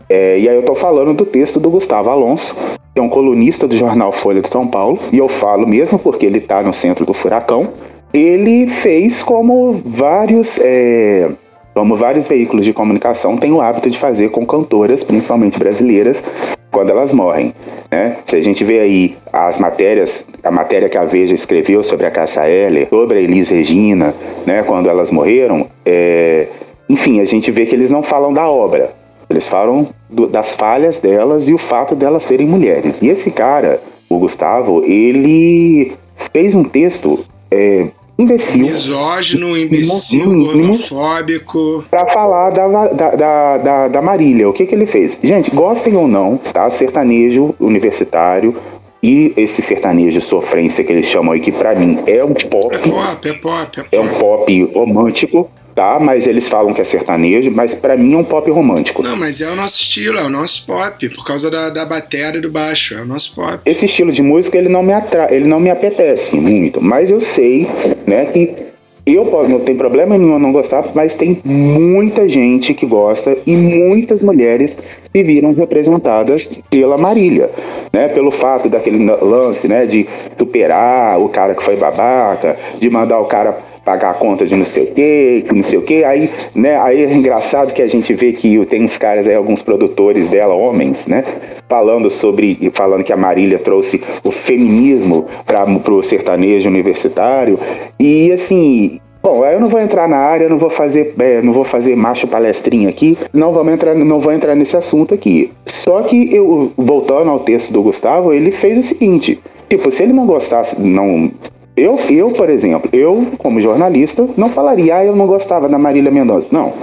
É, 0.08 0.38
e 0.38 0.48
aí 0.48 0.56
eu 0.56 0.64
tô 0.64 0.76
falando 0.76 1.14
do 1.14 1.26
texto 1.26 1.60
do 1.60 1.70
Gustavo 1.70 2.10
Alonso, 2.10 2.56
que 2.94 3.00
é 3.00 3.02
um 3.02 3.10
colunista 3.10 3.68
do 3.68 3.76
jornal 3.76 4.12
Folha 4.12 4.42
de 4.42 4.50
São 4.50 4.68
Paulo, 4.68 5.00
e 5.12 5.18
eu 5.18 5.28
falo 5.28 5.68
mesmo 5.68 5.98
porque 5.98 6.26
ele 6.26 6.38
está 6.38 6.62
no 6.62 6.74
centro 6.74 7.06
do 7.06 7.14
furacão. 7.14 7.68
Ele 8.14 8.68
fez 8.68 9.22
como 9.22 9.82
vários 9.84 10.60
é, 10.62 11.30
como 11.76 11.94
vários 11.98 12.30
veículos 12.30 12.66
de 12.66 12.72
comunicação 12.72 13.36
têm 13.36 13.52
o 13.52 13.60
hábito 13.60 13.90
de 13.90 14.00
fazer 14.00 14.30
com 14.30 14.46
cantoras, 14.46 15.04
principalmente 15.04 15.60
brasileiras, 15.60 16.24
quando 16.72 16.90
elas 16.90 17.14
morrem. 17.14 17.54
Né? 17.92 18.16
Se 18.26 18.38
a 18.38 18.42
gente 18.42 18.64
vê 18.64 18.80
aí 18.80 19.18
as 19.32 19.60
matérias, 19.60 20.26
a 20.42 20.50
matéria 20.50 20.88
que 20.88 20.98
a 20.98 21.04
Veja 21.04 21.36
escreveu 21.36 21.84
sobre 21.84 22.06
a 22.06 22.12
Cássia 22.12 22.48
Eller, 22.48 22.88
sobre 22.90 23.20
a 23.20 23.22
Elis 23.22 23.50
Regina, 23.50 24.16
né, 24.46 24.64
quando 24.64 24.90
elas 24.90 25.12
morreram, 25.12 25.68
é... 25.86 26.48
enfim, 26.90 27.20
a 27.20 27.26
gente 27.26 27.52
vê 27.52 27.66
que 27.66 27.76
eles 27.76 27.92
não 27.92 28.02
falam 28.02 28.32
da 28.32 28.50
obra, 28.50 28.94
eles 29.30 29.50
falam 29.50 29.86
do, 30.10 30.28
das 30.28 30.56
falhas 30.56 31.02
delas 31.02 31.50
e 31.50 31.54
o 31.54 31.58
fato 31.58 31.94
delas 31.94 32.24
serem 32.24 32.48
mulheres. 32.48 33.02
E 33.02 33.10
esse 33.10 33.32
cara, 33.32 33.82
o 34.10 34.18
Gustavo, 34.18 34.82
ele 34.86 35.92
fez 36.32 36.56
um 36.56 36.64
texto 36.64 37.20
é, 37.52 37.88
imbecil. 38.18 38.68
Misógino, 38.68 39.58
imbecil, 39.58 40.46
gordofóbico. 40.46 41.86
Pra 41.90 42.08
falar 42.08 42.52
da, 42.52 42.68
da, 42.88 43.58
da, 43.58 43.88
da, 43.88 44.02
Marília. 44.02 44.50
O 44.50 44.54
que, 44.54 44.66
que 44.66 44.76
ele 44.76 44.86
fez? 44.86 45.20
Gente, 45.24 45.52
gostem 45.52 45.96
ou 45.96 46.08
não, 46.08 46.38
tá? 46.38 46.70
Sertanejo 46.70 47.56
universitário. 47.60 48.56
E 49.04 49.34
esse 49.38 49.62
sertanejo 49.62 50.20
sofrência 50.20 50.84
que 50.84 50.92
eles 50.92 51.06
chamam 51.06 51.34
aí, 51.34 51.40
que 51.40 51.52
pra 51.52 51.76
mim 51.76 52.00
é 52.08 52.24
um 52.24 52.34
pop. 52.34 52.74
É 52.74 52.80
pop, 52.80 53.28
é 53.28 53.34
pop, 53.34 53.80
é 53.80 53.84
pop. 53.84 53.88
É 53.92 54.00
um 54.00 54.08
pop 54.08 54.72
romântico 54.74 55.50
tá? 55.76 56.00
Mas 56.00 56.26
eles 56.26 56.48
falam 56.48 56.74
que 56.74 56.82
é 56.82 56.84
sertanejo, 56.84 57.52
mas 57.52 57.76
para 57.76 57.98
mim 57.98 58.14
é 58.14 58.18
um 58.18 58.24
pop 58.24 58.50
romântico. 58.50 59.04
Não, 59.04 59.18
mas 59.18 59.42
é 59.42 59.50
o 59.50 59.56
nosso 59.56 59.76
estilo, 59.76 60.18
é 60.18 60.24
o 60.24 60.30
nosso 60.30 60.66
pop, 60.66 61.10
por 61.10 61.26
causa 61.26 61.52
da, 61.52 61.70
da 61.70 61.86
bateria 61.86 62.38
e 62.38 62.42
do 62.42 62.50
baixo, 62.50 62.96
é 62.96 63.02
o 63.02 63.06
nosso 63.06 63.36
pop. 63.36 63.60
Esse 63.66 63.86
estilo 63.86 64.12
de 64.12 64.22
música 64.22 64.58
ele 64.58 64.70
não 64.70 64.82
me 64.82 64.94
atrai, 64.94 65.36
ele 65.36 65.46
não 65.46 65.60
me 65.60 65.70
apetece 65.70 66.38
muito, 66.38 66.82
mas 66.82 67.12
eu 67.12 67.20
sei, 67.20 67.68
né, 68.08 68.26
que 68.26 68.66
eu 69.06 69.24
não 69.48 69.60
tem 69.60 69.76
problema 69.76 70.18
nenhum 70.18 70.40
não 70.40 70.52
gostar, 70.52 70.84
mas 70.96 71.14
tem 71.14 71.40
muita 71.46 72.28
gente 72.28 72.74
que 72.74 72.88
gosta 72.88 73.38
e 73.46 73.56
muitas 73.56 74.24
mulheres 74.24 74.80
se 75.14 75.24
viram 75.24 75.54
representadas 75.54 76.52
pela 76.72 76.98
Marília, 76.98 77.52
né? 77.94 78.08
Pelo 78.08 78.32
fato 78.32 78.68
daquele 78.68 79.06
lance, 79.06 79.68
né, 79.68 79.86
de 79.86 80.08
superar 80.36 81.20
o 81.20 81.30
cara 81.30 81.54
que 81.54 81.64
foi 81.64 81.76
babaca, 81.76 82.58
de 82.80 82.90
mandar 82.90 83.20
o 83.20 83.26
cara 83.26 83.56
pagar 83.86 84.10
a 84.10 84.14
conta 84.16 84.46
de 84.46 84.56
não 84.56 84.66
sei 84.66 84.86
o 84.86 84.94
quê, 84.94 85.46
não 85.54 85.64
sei 85.64 85.80
o 85.80 85.84
quê. 85.84 86.04
Aí, 86.06 86.30
né, 86.56 86.78
aí 86.82 87.04
é 87.04 87.14
engraçado 87.14 87.72
que 87.72 87.82
a 87.82 87.88
gente 87.88 88.14
vê 88.14 88.34
que 88.34 88.66
tem 88.66 88.84
uns 88.84 88.98
caras 88.98 89.28
aí, 89.28 89.36
alguns 89.36 89.62
produtores 89.62 90.28
dela, 90.28 90.56
homens, 90.56 91.06
né? 91.06 91.24
Falando 91.70 92.10
sobre, 92.10 92.72
falando 92.74 93.04
que 93.04 93.14
a 93.14 93.18
Marília 93.18 93.60
trouxe 93.60 94.04
o 94.24 94.32
feminismo 94.32 95.26
para 95.46 95.94
o 95.94 96.04
sertanejo 96.04 96.68
universitário. 96.68 97.60
E 98.00 98.32
assim, 98.32 99.00
Bom, 99.26 99.44
eu 99.44 99.60
não 99.60 99.70
vou 99.70 99.80
entrar 99.80 100.08
na 100.08 100.18
área, 100.18 100.48
não 100.48 100.60
vou 100.60 100.70
fazer, 100.70 101.16
é, 101.18 101.42
não 101.42 101.52
vou 101.52 101.64
fazer 101.64 101.96
macho 101.96 102.28
palestrinha 102.28 102.90
aqui, 102.90 103.18
não 103.34 103.52
vamos 103.52 103.74
entrar, 103.74 103.96
não 103.96 104.20
vou 104.20 104.32
entrar 104.32 104.54
nesse 104.54 104.78
assunto 104.78 105.16
aqui. 105.16 105.52
Só 105.66 106.04
que 106.04 106.30
eu, 106.32 106.72
voltando 106.78 107.32
ao 107.32 107.40
texto 107.40 107.74
do 107.74 107.82
Gustavo, 107.82 108.32
ele 108.32 108.52
fez 108.52 108.78
o 108.78 108.84
seguinte: 108.84 109.40
tipo, 109.68 109.90
se 109.90 110.04
ele 110.04 110.14
não 110.14 110.28
gostasse, 110.28 110.80
não 110.80 111.32
eu, 111.78 112.00
eu, 112.10 112.32
por 112.32 112.50
exemplo, 112.50 112.90
eu, 112.94 113.28
como 113.38 113.60
jornalista, 113.60 114.28
não 114.38 114.50
falaria, 114.50 114.98
ah, 114.98 115.06
eu 115.06 115.16
não 115.16 115.28
gostava 115.28 115.68
da 115.68 115.78
Marília 115.78 116.10
Mendonça. 116.10 116.48
Não, 116.52 116.74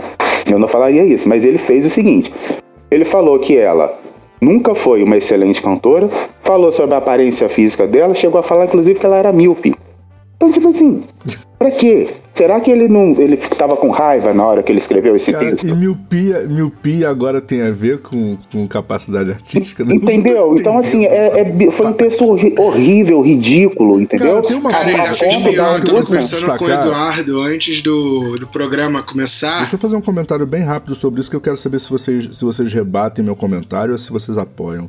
eu 0.51 0.59
não 0.59 0.69
falaria 0.69 1.05
isso. 1.05 1.29
Mas 1.29 1.45
ele 1.45 1.59
fez 1.59 1.87
o 1.87 1.91
seguinte: 1.91 2.33
ele 2.91 3.05
falou 3.05 3.39
que 3.39 3.57
ela 3.57 3.99
nunca 4.41 4.75
foi 4.75 5.03
uma 5.03 5.17
excelente 5.17 5.63
cantora, 5.63 6.11
falou 6.43 6.71
sobre 6.71 6.95
a 6.95 6.99
aparência 6.99 7.49
física 7.49 7.87
dela, 7.87 8.15
chegou 8.15 8.39
a 8.39 8.43
falar, 8.43 8.67
inclusive, 8.67 8.99
que 8.99 9.07
ela 9.07 9.17
era 9.17 9.33
míope. 9.33 9.75
Então, 10.37 10.53
tipo 10.53 10.69
assim, 10.69 11.03
pra 11.59 11.71
quê? 11.71 12.09
Será 12.35 12.61
que 12.61 12.71
ele 12.71 12.89
não 12.89 13.11
ele 13.19 13.35
estava 13.35 13.77
com 13.77 13.91
raiva 13.91 14.33
na 14.33 14.45
hora 14.47 14.63
que 14.63 14.73
ele 14.73 14.79
escreveu 14.79 15.15
esse 15.15 15.31
Cara, 15.31 15.51
texto? 15.51 15.69
e 15.69 15.75
miopia, 15.75 16.41
miopia 16.49 17.11
agora 17.11 17.41
tem 17.43 17.61
a 17.63 17.71
ver 17.71 17.99
com, 17.99 18.39
com 18.51 18.67
capacidade 18.67 19.31
artística? 19.31 19.85
Não 19.85 19.97
Entendeu? 19.97 20.55
Então, 20.59 20.79
assim, 20.79 21.05
é, 21.05 21.41
é- 21.41 21.71
foi 21.71 21.87
um 21.87 21.93
texto 21.93 22.25
horrível, 22.59 23.21
ridículo, 23.21 24.01
entendeu? 24.01 24.37
Cara, 24.37 24.47
tem 24.47 24.57
uma 24.57 24.71
Cara, 24.71 24.85
coisa 24.85 25.15
que 25.15 25.25
eu 25.25 25.29
pior. 25.29 25.41
Eu 25.43 25.43
que 25.43 25.49
eu 25.49 25.57
tava 25.57 25.81
preciso 25.97 26.47
conversando 26.47 26.59
com 26.59 26.65
o. 26.65 26.71
Eduardo 26.71 27.41
antes 27.43 27.83
do, 27.83 28.37
do 28.37 28.47
programa 28.47 29.03
começar. 29.03 29.59
Deixa 29.59 29.75
eu 29.75 29.79
fazer 29.79 29.97
um 29.97 30.01
comentário 30.01 30.47
bem 30.47 30.63
rápido 30.63 30.95
sobre 30.95 31.21
isso, 31.21 31.29
que 31.29 31.37
eu 31.37 31.41
quero 31.41 31.57
saber 31.57 31.81
se 31.81 31.91
vocês, 31.91 32.37
se 32.37 32.45
vocês 32.45 32.73
rebatem 32.73 33.23
meu 33.25 33.37
comentário 33.37 33.93
ou 33.93 33.99
se 33.99 34.11
vocês 34.11 34.39
apoiam. 34.39 34.89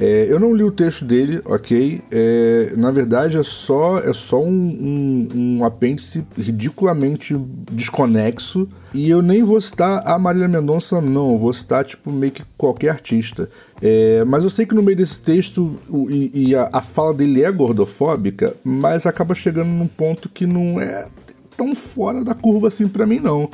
É, 0.00 0.26
eu 0.30 0.38
não 0.38 0.54
li 0.54 0.62
o 0.62 0.70
texto 0.70 1.04
dele, 1.04 1.40
ok? 1.44 2.00
É, 2.12 2.72
na 2.76 2.92
verdade, 2.92 3.36
é 3.36 3.42
só, 3.42 3.98
é 3.98 4.12
só 4.12 4.40
um, 4.40 4.48
um, 4.48 5.28
um 5.58 5.64
apêndice 5.64 6.24
ridiculamente 6.36 7.34
desconexo. 7.72 8.68
E 8.94 9.10
eu 9.10 9.20
nem 9.20 9.42
vou 9.42 9.60
citar 9.60 10.02
a 10.06 10.16
Marília 10.16 10.46
Mendonça, 10.46 11.00
não. 11.00 11.32
Eu 11.32 11.38
vou 11.38 11.52
citar, 11.52 11.84
tipo, 11.84 12.12
meio 12.12 12.30
que 12.30 12.44
qualquer 12.56 12.90
artista. 12.90 13.50
É, 13.82 14.24
mas 14.24 14.44
eu 14.44 14.50
sei 14.50 14.66
que 14.66 14.74
no 14.74 14.82
meio 14.84 14.96
desse 14.96 15.20
texto 15.20 15.76
o- 15.90 16.08
e, 16.08 16.30
e 16.32 16.54
a, 16.54 16.68
a 16.72 16.80
fala 16.80 17.12
dele 17.12 17.42
é 17.42 17.50
gordofóbica, 17.50 18.54
mas 18.64 19.04
acaba 19.04 19.34
chegando 19.34 19.68
num 19.68 19.88
ponto 19.88 20.28
que 20.28 20.46
não 20.46 20.80
é 20.80 21.08
tão 21.56 21.74
fora 21.74 22.22
da 22.22 22.34
curva 22.34 22.68
assim 22.68 22.86
pra 22.86 23.04
mim, 23.04 23.18
não. 23.18 23.50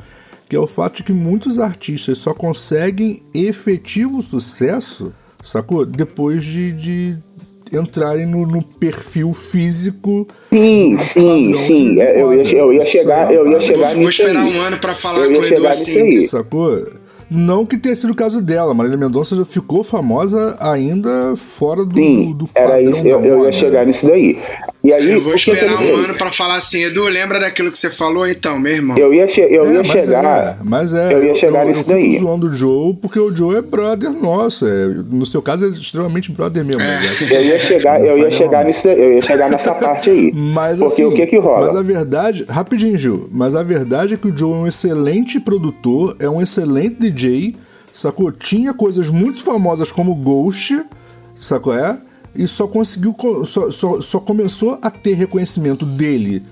Que 0.47 0.55
é 0.55 0.59
o 0.59 0.67
fato 0.67 0.97
de 0.97 1.03
que 1.03 1.11
muitos 1.13 1.57
artistas 1.57 2.19
só 2.19 2.31
conseguem 2.35 3.23
efetivo 3.33 4.21
sucesso, 4.21 5.11
sacou? 5.47 5.85
Depois 5.85 6.43
de, 6.43 6.71
de 6.73 7.17
entrarem 7.71 8.25
no, 8.25 8.45
no 8.45 8.61
perfil 8.61 9.31
físico. 9.33 10.27
Sim, 10.51 10.97
sim, 10.99 11.53
sim. 11.53 11.99
Eu 11.99 12.33
ia, 12.33 12.43
eu 12.57 12.73
ia 12.73 12.85
chegar, 12.85 13.31
eu 13.33 13.47
ia 13.47 13.59
chegar 13.59 13.87
Vou, 13.87 13.95
vou 13.95 14.05
nisso 14.05 14.21
esperar 14.21 14.43
aí. 14.43 14.57
um 14.57 14.61
ano 14.61 14.77
pra 14.79 14.93
falar 14.95 15.25
Eu 15.25 15.33
com 15.33 15.39
o 15.39 15.45
Edu 15.45 15.67
assim. 15.67 16.03
nisso. 16.03 16.37
Sacou? 16.37 16.85
Não 17.29 17.65
que 17.65 17.77
tenha 17.77 17.95
sido 17.95 18.11
o 18.11 18.15
caso 18.15 18.41
dela, 18.41 18.73
Marília 18.73 18.97
Mendonça 18.97 19.35
já 19.35 19.45
ficou 19.45 19.83
famosa 19.83 20.55
ainda 20.59 21.35
fora 21.35 21.83
do, 21.85 21.95
Sim, 21.95 22.31
do, 22.31 22.45
do 22.45 22.49
era 22.53 22.69
padrão 22.69 22.91
isso, 22.91 23.03
da 23.03 23.09
eu, 23.09 23.19
eu 23.19 23.25
ia 23.31 23.37
moda. 23.37 23.51
chegar 23.51 23.85
nisso 23.85 24.05
daí. 24.07 24.37
E 24.83 24.93
aí, 24.93 25.13
Eu 25.13 25.21
vou 25.21 25.33
esperar 25.33 25.81
um 25.81 25.95
ano 25.95 26.13
pra 26.13 26.31
falar 26.31 26.55
assim, 26.55 26.83
Edu, 26.83 27.05
lembra 27.05 27.39
daquilo 27.39 27.71
que 27.71 27.77
você 27.77 27.89
falou 27.89 28.27
então, 28.27 28.59
meu 28.59 28.73
irmão? 28.73 28.95
Eu 28.95 29.11
ia, 29.11 29.27
che 29.27 29.41
eu 29.41 29.63
É, 29.63 29.73
ia 29.73 29.77
mas 29.79 29.87
chegar. 29.87 30.23
É, 30.23 30.55
mas 30.63 30.93
é, 30.93 31.11
eu 31.11 31.23
ia 31.23 31.35
chegar 31.35 31.65
nisso 31.65 31.91
eu 31.91 31.95
daí. 31.97 32.19
zoando 32.19 32.47
o 32.47 32.53
Joe 32.53 32.93
porque 33.01 33.19
o 33.19 33.35
Joe 33.35 33.55
é 33.55 33.61
brother 33.63 34.11
nosso. 34.11 34.67
É, 34.67 34.85
no 35.09 35.25
seu 35.25 35.41
caso 35.41 35.65
é 35.65 35.69
extremamente 35.69 36.31
brother 36.31 36.63
mesmo. 36.63 36.83
É. 36.83 37.01
mas 37.01 37.31
Eu 37.31 37.43
ia 37.45 37.57
chegar, 37.59 37.99
eu 38.05 38.15
ia 38.19 38.29
chegar 38.29 38.59
não. 38.59 38.67
nisso, 38.67 38.87
eu 38.87 39.13
ia 39.15 39.21
chegar 39.21 39.49
nessa 39.49 39.73
parte 39.73 40.11
aí. 40.11 40.31
Mas 40.53 40.77
Porque 40.77 41.01
assim, 41.01 41.03
o 41.05 41.15
que 41.15 41.25
que 41.25 41.37
rola? 41.39 41.65
Mas 41.65 41.75
a 41.75 41.81
verdade, 41.81 42.45
rapidinho, 42.47 42.95
Gil, 42.95 43.27
mas 43.31 43.55
a 43.55 43.63
verdade 43.63 44.13
é 44.13 44.17
que 44.17 44.27
o 44.27 44.37
Joe 44.37 44.51
é 44.53 44.55
um 44.55 44.67
excelente 44.67 45.39
produtor, 45.39 46.15
é 46.19 46.29
um 46.29 46.39
excelente 46.41 46.95
DJ, 47.15 47.55
sacou? 47.93 48.31
Tinha 48.31 48.73
coisas 48.73 49.09
muito 49.09 49.43
famosas 49.43 49.91
como 49.91 50.13
Ghost, 50.15 50.79
sacou? 51.39 51.73
É? 51.73 51.97
E 52.35 52.45
só 52.45 52.67
conseguiu, 52.67 53.13
co- 53.13 53.45
só, 53.45 53.71
só, 53.71 54.01
só 54.01 54.19
começou 54.19 54.77
a 54.81 54.89
ter 54.91 55.13
reconhecimento 55.13 55.85
dele 55.85 56.43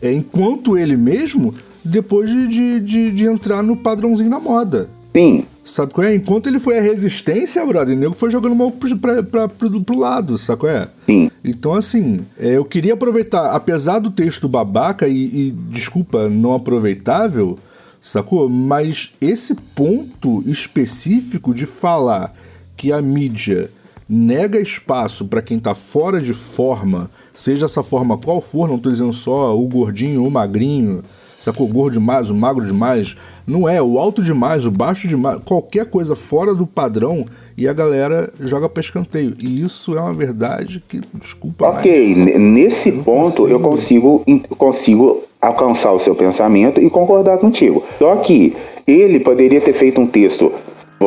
é, 0.00 0.12
enquanto 0.12 0.78
ele 0.78 0.96
mesmo, 0.96 1.52
depois 1.84 2.30
de, 2.30 2.46
de, 2.48 2.80
de, 2.80 3.12
de 3.12 3.24
entrar 3.26 3.62
no 3.62 3.76
padrãozinho 3.76 4.30
da 4.30 4.38
moda. 4.40 4.88
Sim, 5.14 5.44
Sabe 5.64 5.92
qual 5.92 6.04
é? 6.06 6.14
Enquanto 6.14 6.48
ele 6.48 6.58
foi 6.58 6.76
a 6.78 6.82
resistência, 6.82 7.64
brother, 7.64 7.94
o 7.96 7.98
nego 8.00 8.14
foi 8.14 8.30
jogando 8.30 8.54
mal 8.56 8.70
pro, 8.72 8.96
pra, 8.98 9.22
pra, 9.22 9.48
pro, 9.48 9.80
pro 9.80 9.98
lado, 9.98 10.36
sabe 10.36 10.60
qual 10.60 10.72
é? 10.72 10.88
Sim. 11.06 11.30
Então, 11.44 11.74
assim, 11.74 12.24
é, 12.38 12.56
eu 12.56 12.64
queria 12.64 12.94
aproveitar, 12.94 13.54
apesar 13.54 13.98
do 14.00 14.10
texto 14.10 14.48
babaca 14.48 15.06
e, 15.06 15.12
e, 15.48 15.50
desculpa, 15.70 16.28
não 16.28 16.52
aproveitável, 16.54 17.58
sacou? 18.02 18.48
Mas 18.48 19.10
esse 19.20 19.54
ponto 19.54 20.42
específico 20.46 21.54
de 21.54 21.64
falar 21.64 22.34
que 22.76 22.92
a 22.92 23.00
mídia 23.00 23.70
nega 24.08 24.60
espaço 24.60 25.24
pra 25.24 25.40
quem 25.40 25.58
tá 25.58 25.74
fora 25.74 26.20
de 26.20 26.34
forma, 26.34 27.08
seja 27.34 27.64
essa 27.64 27.82
forma 27.82 28.18
qual 28.18 28.42
for, 28.42 28.68
não 28.68 28.78
tô 28.78 28.90
dizendo 28.90 29.12
só 29.12 29.56
o 29.56 29.66
gordinho 29.68 30.20
ou 30.22 30.28
o 30.28 30.30
magrinho, 30.30 31.02
sacou? 31.40 31.66
O 31.66 31.72
gordo 31.72 31.94
demais, 31.94 32.28
o 32.28 32.34
magro 32.34 32.66
demais. 32.66 33.14
Não 33.46 33.68
é, 33.68 33.80
o 33.82 33.98
alto 33.98 34.22
demais, 34.22 34.66
o 34.66 34.70
baixo 34.70 35.08
demais, 35.08 35.40
qualquer 35.44 35.86
coisa 35.86 36.14
fora 36.14 36.54
do 36.54 36.66
padrão 36.66 37.24
e 37.56 37.66
a 37.66 37.72
galera 37.72 38.32
joga 38.40 38.68
pra 38.68 38.80
escanteio. 38.80 39.34
E 39.42 39.60
isso 39.62 39.96
é 39.96 40.00
uma 40.00 40.12
verdade 40.12 40.82
que, 40.86 41.00
desculpa, 41.14 41.68
ok. 41.68 42.12
N- 42.14 42.38
Nesse 42.38 42.90
Eu 42.90 43.02
ponto 43.02 43.48
eu 43.48 43.58
consigo, 43.60 44.24
consigo 44.58 45.22
alcançar 45.42 45.90
o 45.92 45.98
seu 45.98 46.14
pensamento 46.14 46.80
e 46.80 46.88
concordar 46.88 47.36
contigo. 47.36 47.82
Só 47.98 48.14
que 48.16 48.54
ele 48.86 49.18
poderia 49.18 49.60
ter 49.60 49.72
feito 49.72 50.00
um 50.00 50.06
texto. 50.06 50.52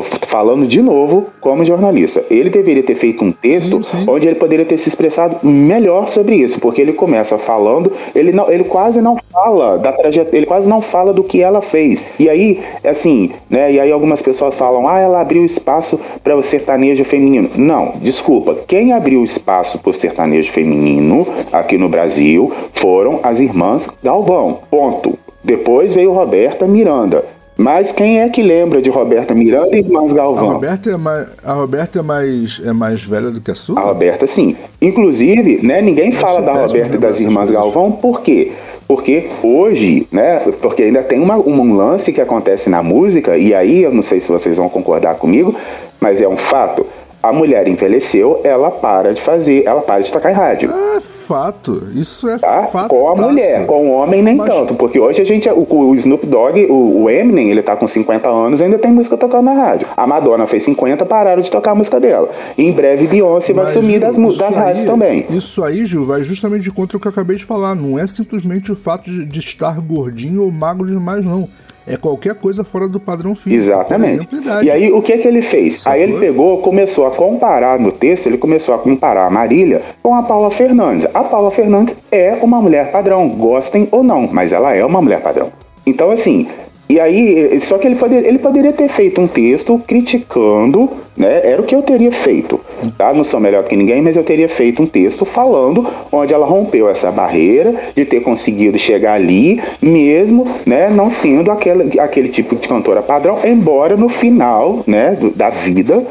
Vou 0.02 0.06
Falando 0.28 0.68
de 0.68 0.82
novo 0.82 1.28
como 1.40 1.64
jornalista, 1.64 2.24
ele 2.30 2.50
deveria 2.50 2.84
ter 2.84 2.96
feito 2.96 3.24
um 3.24 3.32
texto 3.32 3.82
Sim, 3.84 4.00
sim. 4.00 4.06
onde 4.06 4.28
ele 4.28 4.36
poderia 4.36 4.66
ter 4.66 4.78
se 4.78 4.90
expressado 4.90 5.38
melhor 5.48 6.10
sobre 6.10 6.36
isso, 6.36 6.60
porque 6.60 6.82
ele 6.82 6.92
começa 6.92 7.38
falando, 7.38 7.92
ele 8.14 8.32
não, 8.32 8.52
ele 8.52 8.66
quase 8.66 9.02
não 9.02 9.18
fala 9.32 9.78
da 9.78 9.94
trajetória, 9.94 10.38
ele 10.38 10.46
quase 10.46 10.68
não 10.68 10.82
fala 10.82 11.14
do 11.14 11.24
que 11.24 11.42
ela 11.42 11.62
fez. 11.62 12.06
E 12.20 12.30
aí, 12.30 12.62
assim, 12.84 13.32
né? 13.50 13.72
E 13.72 13.80
aí 13.80 13.92
algumas 13.92 14.22
pessoas 14.22 14.56
falam: 14.56 14.88
"Ah, 14.88 15.00
ela 15.00 15.22
abriu 15.22 15.46
espaço 15.46 16.00
para 16.24 16.36
o 16.36 16.44
sertanejo 16.44 17.06
feminino". 17.06 17.50
Não, 17.56 17.94
desculpa. 18.02 18.58
Quem 18.68 18.92
abriu 18.92 19.24
espaço 19.24 19.80
para 19.80 19.92
o 19.92 19.94
sertanejo 19.94 20.52
feminino 20.52 21.26
aqui 21.54 21.78
no 21.78 21.88
Brasil 21.88 22.52
foram 22.74 23.20
as 23.24 23.40
irmãs 23.40 23.90
Galvão. 24.04 24.60
Ponto. 24.70 25.18
Depois 25.44 25.94
veio 25.94 26.12
Roberta 26.12 26.68
Miranda. 26.68 27.24
Mas 27.58 27.92
quem 27.92 28.20
é 28.20 28.30
que 28.30 28.44
lembra 28.44 28.82
de 28.82 28.90
Roberta 28.90 29.34
Miranda 29.34 29.76
e 29.76 29.80
Irmãs 29.80 30.12
A 30.12 30.16
Galvão? 30.16 30.54
Roberta, 30.54 30.92
é 30.92 30.98
mais, 30.98 31.28
a 31.44 31.54
Roberta 31.54 32.00
é, 32.00 32.02
mais, 32.02 32.62
é 32.64 32.74
mais 32.74 33.04
velha 33.04 33.32
do 33.32 33.40
que 33.40 33.50
a 33.50 33.56
sua? 33.56 33.80
A 33.80 33.84
Roberta, 33.84 34.28
sim. 34.28 34.58
Inclusive, 34.82 35.66
né, 35.66 35.82
ninguém 35.82 36.12
fala 36.12 36.42
da 36.42 36.54
Roberta 36.54 36.96
e 36.96 37.00
das 37.00 37.20
Irmãs. 37.22 37.50
Galvão, 37.50 37.92
por 37.92 38.22
quê? 38.22 38.52
Porque 38.88 39.30
hoje, 39.42 40.06
né, 40.12 40.40
porque 40.62 40.84
ainda 40.84 41.02
tem 41.02 41.20
uma, 41.20 41.38
um 41.38 41.76
lance 41.76 42.12
que 42.12 42.20
acontece 42.20 42.70
na 42.70 42.84
música, 42.84 43.38
e 43.38 43.54
aí 43.54 43.84
eu 43.84 43.94
não 43.94 44.02
sei 44.02 44.20
se 44.20 44.30
vocês 44.30 44.58
vão 44.58 44.68
concordar 44.68 45.16
comigo, 45.16 45.56
mas 46.00 46.22
é 46.22 46.28
um 46.28 46.38
fato. 46.38 46.86
A 47.30 47.34
mulher 47.34 47.68
envelheceu, 47.68 48.40
ela 48.44 48.70
para 48.70 49.14
de 49.14 49.22
fazer, 49.22 49.64
ela 49.66 49.82
para 49.82 50.02
de 50.02 50.12
tocar 50.12 50.32
em 50.32 50.36
rádio. 50.36 50.70
É 50.72 51.02
fato. 51.02 51.88
Isso 51.96 52.28
é 52.30 52.38
Tá? 52.38 52.68
fato. 52.72 52.90
Com 52.90 53.10
a 53.10 53.16
mulher, 53.16 53.66
com 53.66 53.88
o 53.90 53.92
homem 53.94 54.22
nem 54.22 54.36
Mas- 54.36 54.50
tanto, 54.54 54.76
porque 54.76 55.00
hoje 55.00 55.22
a 55.22 55.26
gente, 55.26 55.50
o, 55.50 55.66
o 55.70 55.96
Snoop 55.96 56.26
Dogg, 56.28 56.66
o, 56.70 57.04
o 57.04 57.10
Eminem, 57.10 57.50
ele 57.50 57.64
tá 57.64 57.76
com 57.76 57.88
50 57.88 58.30
anos, 58.30 58.62
ainda 58.62 58.78
tem 58.78 58.92
música 58.92 59.18
tocando 59.18 59.46
na 59.46 59.54
rádio. 59.54 59.88
A 59.98 60.06
Madonna 60.06 60.46
fez 60.46 60.64
50, 60.64 61.06
pararam 61.06 61.42
de 61.42 61.50
tocar 61.50 61.72
a 61.72 61.76
música 61.76 62.00
dela. 62.00 62.30
E 62.58 62.64
em 62.64 62.72
breve 62.72 63.08
Beyoncé 63.08 63.54
vai 63.54 63.68
sumir 63.68 64.00
das, 64.00 64.16
das 64.18 64.42
aí- 64.42 64.54
rádios 64.54 64.86
também. 64.86 65.26
Isso 65.30 65.64
aí, 65.64 65.86
Gil, 65.86 66.06
vai 66.06 66.24
justamente 66.24 66.70
contra 66.72 66.98
o 66.98 67.00
que 67.00 67.08
eu 67.08 67.12
acabei 67.12 67.36
de 67.38 67.46
falar. 67.46 67.74
Não 67.76 67.98
é 67.98 68.06
simplesmente 68.06 68.72
o 68.72 68.76
fato 68.76 69.10
de, 69.10 69.26
de 69.26 69.40
estar 69.40 69.80
gordinho 69.82 70.44
ou 70.44 70.52
magro 70.52 70.86
demais, 70.88 71.26
não. 71.26 71.50
É 71.88 71.98
qualquer 71.98 72.36
coisa 72.36 72.64
fora 72.64 72.88
do 72.88 73.00
padrão 73.00 73.36
físico. 73.36 73.54
Exatamente. 73.54 74.28
E 74.64 74.72
aí, 74.72 74.92
o 74.92 75.02
que 75.02 75.18
que 75.18 75.28
ele 75.28 75.42
fez? 75.42 75.86
Aí 75.86 76.02
ele 76.02 76.20
pegou, 76.20 76.60
começou 76.60 77.06
a 77.06 77.12
comparar 77.12 77.80
no 77.80 77.92
texto, 77.92 78.28
ele 78.28 78.38
começou 78.38 78.74
a 78.74 78.80
comparar 78.80 79.28
a 79.28 79.30
Marília 79.30 79.82
com 80.02 80.16
a 80.16 80.24
Paula 80.24 80.50
Fernandes. 80.50 81.06
A 81.14 81.24
Paula 81.24 81.52
Fernandes 81.52 82.00
é 82.12 82.38
uma 82.42 82.62
mulher 82.62 82.92
padrão, 82.92 83.30
gostem 83.30 83.88
ou 83.92 84.04
não, 84.04 84.28
mas 84.32 84.52
ela 84.52 84.74
é 84.74 84.84
uma 84.84 85.02
mulher 85.02 85.22
padrão. 85.22 85.52
Então, 85.86 86.10
assim, 86.10 86.48
e 86.88 87.00
aí, 87.00 87.60
só 87.62 87.78
que 87.78 87.88
ele, 87.88 87.98
ele 88.28 88.38
poderia 88.40 88.72
ter 88.72 88.88
feito 88.88 89.20
um 89.20 89.28
texto 89.28 89.82
criticando, 89.88 90.90
né? 91.18 91.42
Era 91.44 91.62
o 91.62 91.66
que 91.66 91.76
eu 91.76 91.82
teria 91.82 92.12
feito, 92.12 92.60
tá? 92.98 93.14
Não 93.14 93.24
sou 93.24 93.40
melhor 93.40 93.64
que 93.64 93.76
ninguém, 93.76 94.02
mas 94.02 94.16
eu 94.16 94.24
teria 94.24 94.48
feito 94.48 94.82
um 94.84 94.86
texto 94.86 95.26
falando 95.26 95.86
onde 96.12 96.34
ela 96.34 96.46
rompeu 96.46 96.88
essa 96.90 97.12
barreira 97.12 97.74
de 97.96 98.06
ter 98.06 98.22
conseguido 98.22 98.78
chegar 98.78 99.14
ali, 99.14 99.62
mesmo, 99.82 100.46
né? 100.66 100.90
Não 100.90 101.10
sendo 101.10 101.52
aquele, 101.52 102.00
aquele 102.00 102.30
tipo 102.30 102.56
de 102.56 102.68
cantora 102.68 103.02
padrão, 103.02 103.40
embora 103.44 103.98
no 103.98 104.10
final, 104.10 104.84
né? 104.86 105.12
do- 105.20 105.32
da 105.32 105.50
vida, 105.50 106.04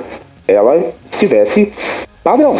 ela 0.49 0.83
tivesse 1.19 1.73
padrão. 2.25 2.57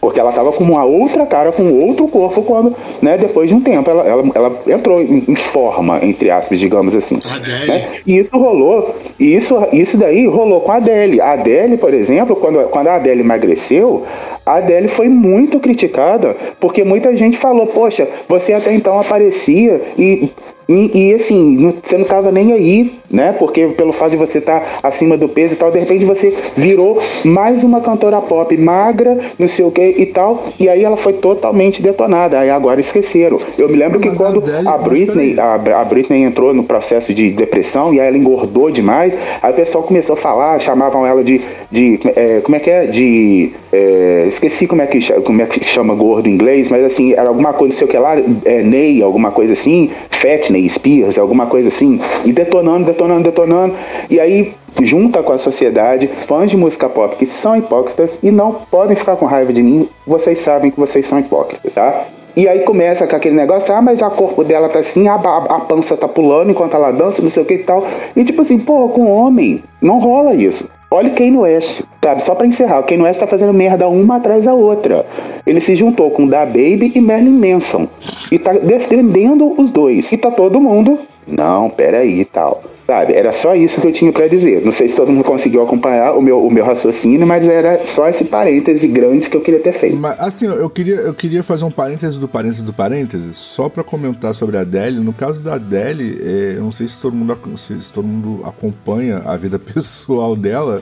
Porque 0.00 0.20
ela 0.20 0.30
tava 0.30 0.52
com 0.52 0.62
uma 0.62 0.84
outra 0.84 1.26
cara, 1.26 1.50
com 1.50 1.72
outro 1.72 2.06
corpo, 2.06 2.42
quando, 2.42 2.76
né, 3.02 3.16
depois 3.16 3.48
de 3.48 3.54
um 3.54 3.60
tempo, 3.60 3.90
ela, 3.90 4.06
ela, 4.06 4.22
ela 4.34 4.62
entrou 4.68 5.00
em, 5.00 5.24
em 5.26 5.34
forma, 5.34 5.98
entre 6.04 6.30
aspas, 6.30 6.60
digamos 6.60 6.94
assim. 6.94 7.18
Adele. 7.24 7.66
né? 7.66 7.88
E 8.06 8.18
isso 8.18 8.36
rolou, 8.36 8.94
e 9.18 9.34
isso, 9.34 9.56
isso 9.72 9.96
daí 9.96 10.26
rolou 10.26 10.60
com 10.60 10.70
a 10.70 10.76
Adele. 10.76 11.20
A 11.20 11.32
Adele, 11.32 11.78
por 11.78 11.94
exemplo, 11.94 12.36
quando, 12.36 12.58
quando 12.68 12.88
a 12.88 12.96
Adele 12.96 13.22
emagreceu, 13.22 14.04
a 14.44 14.56
Adele 14.56 14.86
foi 14.86 15.08
muito 15.08 15.58
criticada, 15.58 16.36
porque 16.60 16.84
muita 16.84 17.16
gente 17.16 17.36
falou, 17.36 17.66
poxa, 17.66 18.06
você 18.28 18.52
até 18.52 18.72
então 18.74 19.00
aparecia 19.00 19.80
e 19.98 20.30
E, 20.68 21.10
e, 21.10 21.14
assim, 21.14 21.58
não, 21.58 21.72
você 21.80 21.96
não 21.96 22.04
tava 22.04 22.32
nem 22.32 22.52
aí, 22.52 22.92
né? 23.10 23.34
Porque 23.38 23.68
pelo 23.68 23.92
fato 23.92 24.10
de 24.10 24.16
você 24.16 24.38
estar 24.38 24.60
tá 24.60 24.88
acima 24.88 25.16
do 25.16 25.28
peso 25.28 25.54
e 25.54 25.56
tal, 25.56 25.70
de 25.70 25.78
repente 25.78 26.04
você 26.04 26.32
virou 26.56 27.00
mais 27.24 27.64
uma 27.64 27.80
cantora 27.80 28.20
pop 28.20 28.56
magra, 28.56 29.16
não 29.38 29.48
sei 29.48 29.64
o 29.64 29.70
que 29.70 29.82
e 29.82 30.06
tal. 30.06 30.44
E 30.58 30.68
aí 30.68 30.84
ela 30.84 30.96
foi 30.96 31.14
totalmente 31.14 31.82
detonada. 31.82 32.38
Aí 32.38 32.50
agora 32.50 32.80
esqueceram. 32.80 33.38
Eu 33.58 33.68
me 33.68 33.76
lembro 33.76 34.00
que 34.00 34.10
quando 34.14 34.42
a, 34.66 34.74
a 34.74 34.78
Britney, 34.78 35.38
a, 35.38 35.54
a, 35.54 35.84
Britney 35.84 36.22
entrou 36.22 36.52
no 36.52 36.64
processo 36.64 37.14
de 37.14 37.30
depressão 37.30 37.92
e 37.94 38.00
aí 38.00 38.08
ela 38.08 38.18
engordou 38.18 38.70
demais, 38.70 39.16
aí 39.42 39.50
o 39.50 39.54
pessoal 39.54 39.84
começou 39.84 40.14
a 40.14 40.16
falar, 40.16 40.58
chamavam 40.60 41.06
ela 41.06 41.22
de. 41.22 41.40
de 41.70 42.00
é, 42.16 42.40
como 42.40 42.56
é 42.56 42.60
que 42.60 42.70
é? 42.70 42.86
De. 42.86 43.52
É, 43.72 44.24
esqueci 44.26 44.66
como 44.66 44.80
é, 44.80 44.86
que, 44.86 45.12
como 45.22 45.42
é 45.42 45.46
que 45.46 45.64
chama 45.64 45.94
gordo 45.94 46.28
em 46.28 46.32
inglês, 46.32 46.70
mas 46.70 46.84
assim, 46.84 47.12
era 47.12 47.28
alguma 47.28 47.52
coisa, 47.52 47.72
não 47.72 47.78
sei 47.78 47.86
o 47.86 47.90
que 47.90 47.98
lá, 47.98 48.16
é, 48.44 48.62
Ney, 48.62 49.02
alguma 49.02 49.30
coisa 49.30 49.52
assim, 49.52 49.90
Fatney, 50.10 50.68
Spears, 50.68 51.18
alguma 51.18 51.46
coisa 51.46 51.68
assim, 51.68 52.00
e 52.24 52.32
detonando, 52.32 52.84
detonando, 52.96 53.24
detonando. 53.24 53.74
E 54.08 54.18
aí 54.18 54.54
junta 54.82 55.22
com 55.22 55.32
a 55.32 55.38
sociedade, 55.38 56.06
fãs 56.06 56.50
de 56.50 56.56
música 56.56 56.88
pop 56.88 57.16
que 57.16 57.26
são 57.26 57.56
hipócritas 57.56 58.20
e 58.22 58.30
não 58.30 58.52
podem 58.70 58.96
ficar 58.96 59.16
com 59.16 59.26
raiva 59.26 59.52
de 59.52 59.62
mim, 59.62 59.88
vocês 60.06 60.40
sabem 60.40 60.70
que 60.70 60.78
vocês 60.78 61.06
são 61.06 61.18
hipócritas, 61.18 61.72
tá? 61.72 62.04
E 62.36 62.46
aí 62.46 62.60
começa 62.60 63.06
com 63.06 63.16
aquele 63.16 63.34
negócio, 63.34 63.74
ah, 63.74 63.80
mas 63.80 64.02
o 64.02 64.10
corpo 64.10 64.44
dela 64.44 64.68
tá 64.68 64.80
assim, 64.80 65.08
a, 65.08 65.14
a, 65.14 65.38
a, 65.56 65.60
pança 65.60 65.96
tá 65.96 66.06
pulando 66.06 66.50
enquanto 66.50 66.74
ela 66.74 66.90
dança, 66.90 67.22
não 67.22 67.30
sei 67.30 67.42
o 67.42 67.46
que 67.46 67.54
e 67.54 67.58
tal. 67.58 67.86
E 68.14 68.24
tipo 68.24 68.42
assim, 68.42 68.58
pô, 68.58 68.90
com 68.90 69.10
homem, 69.10 69.62
não 69.80 69.98
rola 69.98 70.34
isso. 70.34 70.68
Olha 70.90 71.08
Kanye 71.10 71.38
West, 71.38 71.82
sabe? 72.04 72.22
Só 72.22 72.34
para 72.34 72.46
encerrar, 72.46 72.80
o 72.80 72.82
Kanye 72.82 73.04
West 73.04 73.20
tá 73.20 73.26
fazendo 73.26 73.54
merda 73.54 73.88
uma 73.88 74.16
atrás 74.16 74.44
da 74.44 74.52
outra. 74.52 75.06
Ele 75.46 75.62
se 75.62 75.74
juntou 75.74 76.10
com 76.10 76.28
Da 76.28 76.44
Baby 76.44 76.92
e 76.94 77.00
Marilyn 77.00 77.54
Manson. 77.54 77.88
E 78.30 78.38
tá 78.38 78.52
defendendo 78.52 79.58
os 79.58 79.70
dois. 79.70 80.12
E 80.12 80.18
tá 80.18 80.30
todo 80.30 80.60
mundo, 80.60 80.98
não, 81.26 81.70
peraí 81.70 82.20
e 82.20 82.24
tal. 82.26 82.62
Sabe, 82.86 83.14
era 83.14 83.32
só 83.32 83.52
isso 83.56 83.80
que 83.80 83.88
eu 83.88 83.92
tinha 83.92 84.12
para 84.12 84.28
dizer. 84.28 84.64
Não 84.64 84.70
sei 84.70 84.88
se 84.88 84.94
todo 84.94 85.10
mundo 85.10 85.24
conseguiu 85.24 85.60
acompanhar 85.60 86.12
o 86.12 86.22
meu, 86.22 86.46
o 86.46 86.52
meu 86.52 86.64
raciocínio, 86.64 87.26
mas 87.26 87.44
era 87.44 87.84
só 87.84 88.08
esse 88.08 88.26
parêntese 88.26 88.86
grande 88.86 89.28
que 89.28 89.36
eu 89.36 89.40
queria 89.40 89.58
ter 89.58 89.72
feito. 89.72 89.96
Mas, 89.96 90.16
assim, 90.20 90.46
eu 90.46 90.70
queria, 90.70 90.94
eu 90.94 91.12
queria 91.12 91.42
fazer 91.42 91.64
um 91.64 91.70
parêntese 91.70 92.16
do 92.16 92.28
parêntese 92.28 92.62
do 92.62 92.72
parêntese, 92.72 93.34
só 93.34 93.68
para 93.68 93.82
comentar 93.82 94.32
sobre 94.36 94.56
a 94.56 94.60
Adele. 94.60 95.00
No 95.00 95.12
caso 95.12 95.42
da 95.42 95.54
Adele, 95.54 96.20
é, 96.22 96.54
eu 96.58 96.62
não 96.62 96.70
sei 96.70 96.86
se 96.86 96.96
todo, 96.98 97.16
mundo, 97.16 97.36
se, 97.56 97.82
se 97.82 97.92
todo 97.92 98.06
mundo 98.06 98.46
acompanha 98.46 99.18
a 99.26 99.36
vida 99.36 99.58
pessoal 99.58 100.36
dela, 100.36 100.80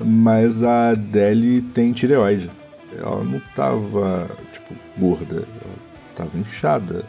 mas 0.00 0.60
a 0.60 0.90
Adele 0.90 1.62
tem 1.62 1.92
tireoide. 1.92 2.50
Ela 2.98 3.22
não 3.22 3.40
tava, 3.54 4.26
tipo, 4.50 4.74
gorda, 4.98 5.36
ela 5.36 5.74
tava 6.16 6.36
inchada. 6.36 7.04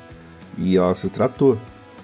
E 0.60 0.78
ela 0.78 0.94
se 0.94 1.10
tratou. 1.10 1.58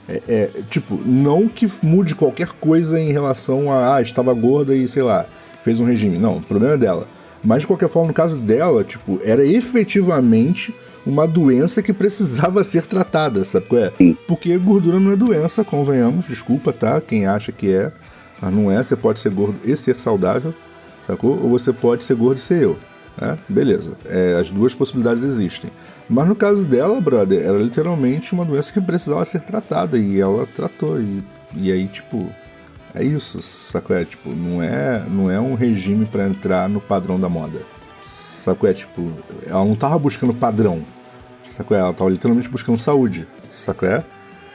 É, 0.07 0.21
é, 0.27 0.51
tipo, 0.69 0.99
não 1.05 1.47
que 1.47 1.67
mude 1.81 2.15
qualquer 2.15 2.49
coisa 2.59 2.99
em 2.99 3.11
relação 3.11 3.71
a, 3.71 3.95
ah, 3.95 4.01
estava 4.01 4.33
gorda 4.33 4.75
e 4.75 4.87
sei 4.87 5.01
lá, 5.01 5.25
fez 5.63 5.79
um 5.79 5.85
regime. 5.85 6.17
Não, 6.17 6.37
o 6.37 6.41
problema 6.41 6.75
é 6.75 6.77
dela. 6.77 7.07
Mas 7.43 7.61
de 7.61 7.67
qualquer 7.67 7.89
forma, 7.89 8.09
no 8.09 8.13
caso 8.13 8.41
dela, 8.41 8.83
tipo, 8.83 9.19
era 9.23 9.45
efetivamente 9.45 10.73
uma 11.05 11.27
doença 11.27 11.81
que 11.81 11.93
precisava 11.93 12.63
ser 12.63 12.83
tratada, 12.85 13.43
sabe 13.43 13.65
qual 13.67 13.81
é? 13.81 13.91
Porque 14.27 14.57
gordura 14.57 14.99
não 14.99 15.11
é 15.11 15.15
doença, 15.15 15.63
convenhamos, 15.63 16.27
desculpa, 16.27 16.71
tá? 16.71 16.99
Quem 17.01 17.25
acha 17.25 17.51
que 17.51 17.71
é, 17.71 17.91
mas 18.41 18.53
não 18.53 18.71
é, 18.71 18.81
você 18.81 18.95
pode 18.95 19.19
ser 19.19 19.31
gordo 19.31 19.59
e 19.63 19.75
ser 19.75 19.95
saudável, 19.95 20.53
sacou? 21.07 21.41
Ou 21.41 21.49
você 21.49 21.73
pode 21.73 22.03
ser 22.03 22.15
gordo 22.15 22.37
e 22.37 22.41
ser 22.41 22.61
eu. 22.61 22.77
É, 23.21 23.37
beleza, 23.47 23.93
é, 24.05 24.37
as 24.39 24.49
duas 24.49 24.73
possibilidades 24.73 25.23
existem. 25.23 25.69
Mas 26.09 26.27
no 26.27 26.35
caso 26.35 26.63
dela, 26.63 26.99
brother, 26.99 27.41
era 27.41 27.57
literalmente 27.57 28.33
uma 28.33 28.45
doença 28.45 28.71
que 28.71 28.81
precisava 28.81 29.23
ser 29.25 29.41
tratada 29.41 29.97
e 29.97 30.19
ela 30.19 30.45
tratou. 30.45 30.99
E, 30.99 31.23
e 31.55 31.71
aí, 31.71 31.87
tipo, 31.87 32.29
é 32.93 33.03
isso, 33.03 33.41
sacou? 33.41 33.95
É, 33.95 34.05
tipo, 34.05 34.29
não 34.29 34.61
é, 34.61 35.03
não 35.09 35.31
é 35.31 35.39
um 35.39 35.55
regime 35.55 36.05
para 36.05 36.27
entrar 36.27 36.69
no 36.69 36.79
padrão 36.79 37.19
da 37.19 37.29
moda. 37.29 37.59
Sacou? 38.01 38.69
É, 38.69 38.73
tipo, 38.73 39.11
ela 39.47 39.63
não 39.65 39.75
tava 39.75 39.97
buscando 39.97 40.33
padrão, 40.33 40.81
sacou? 41.43 41.75
É, 41.75 41.79
ela 41.79 41.93
tava 41.93 42.09
literalmente 42.09 42.49
buscando 42.49 42.77
saúde, 42.77 43.27
sacou? 43.49 43.87
É? 43.87 44.03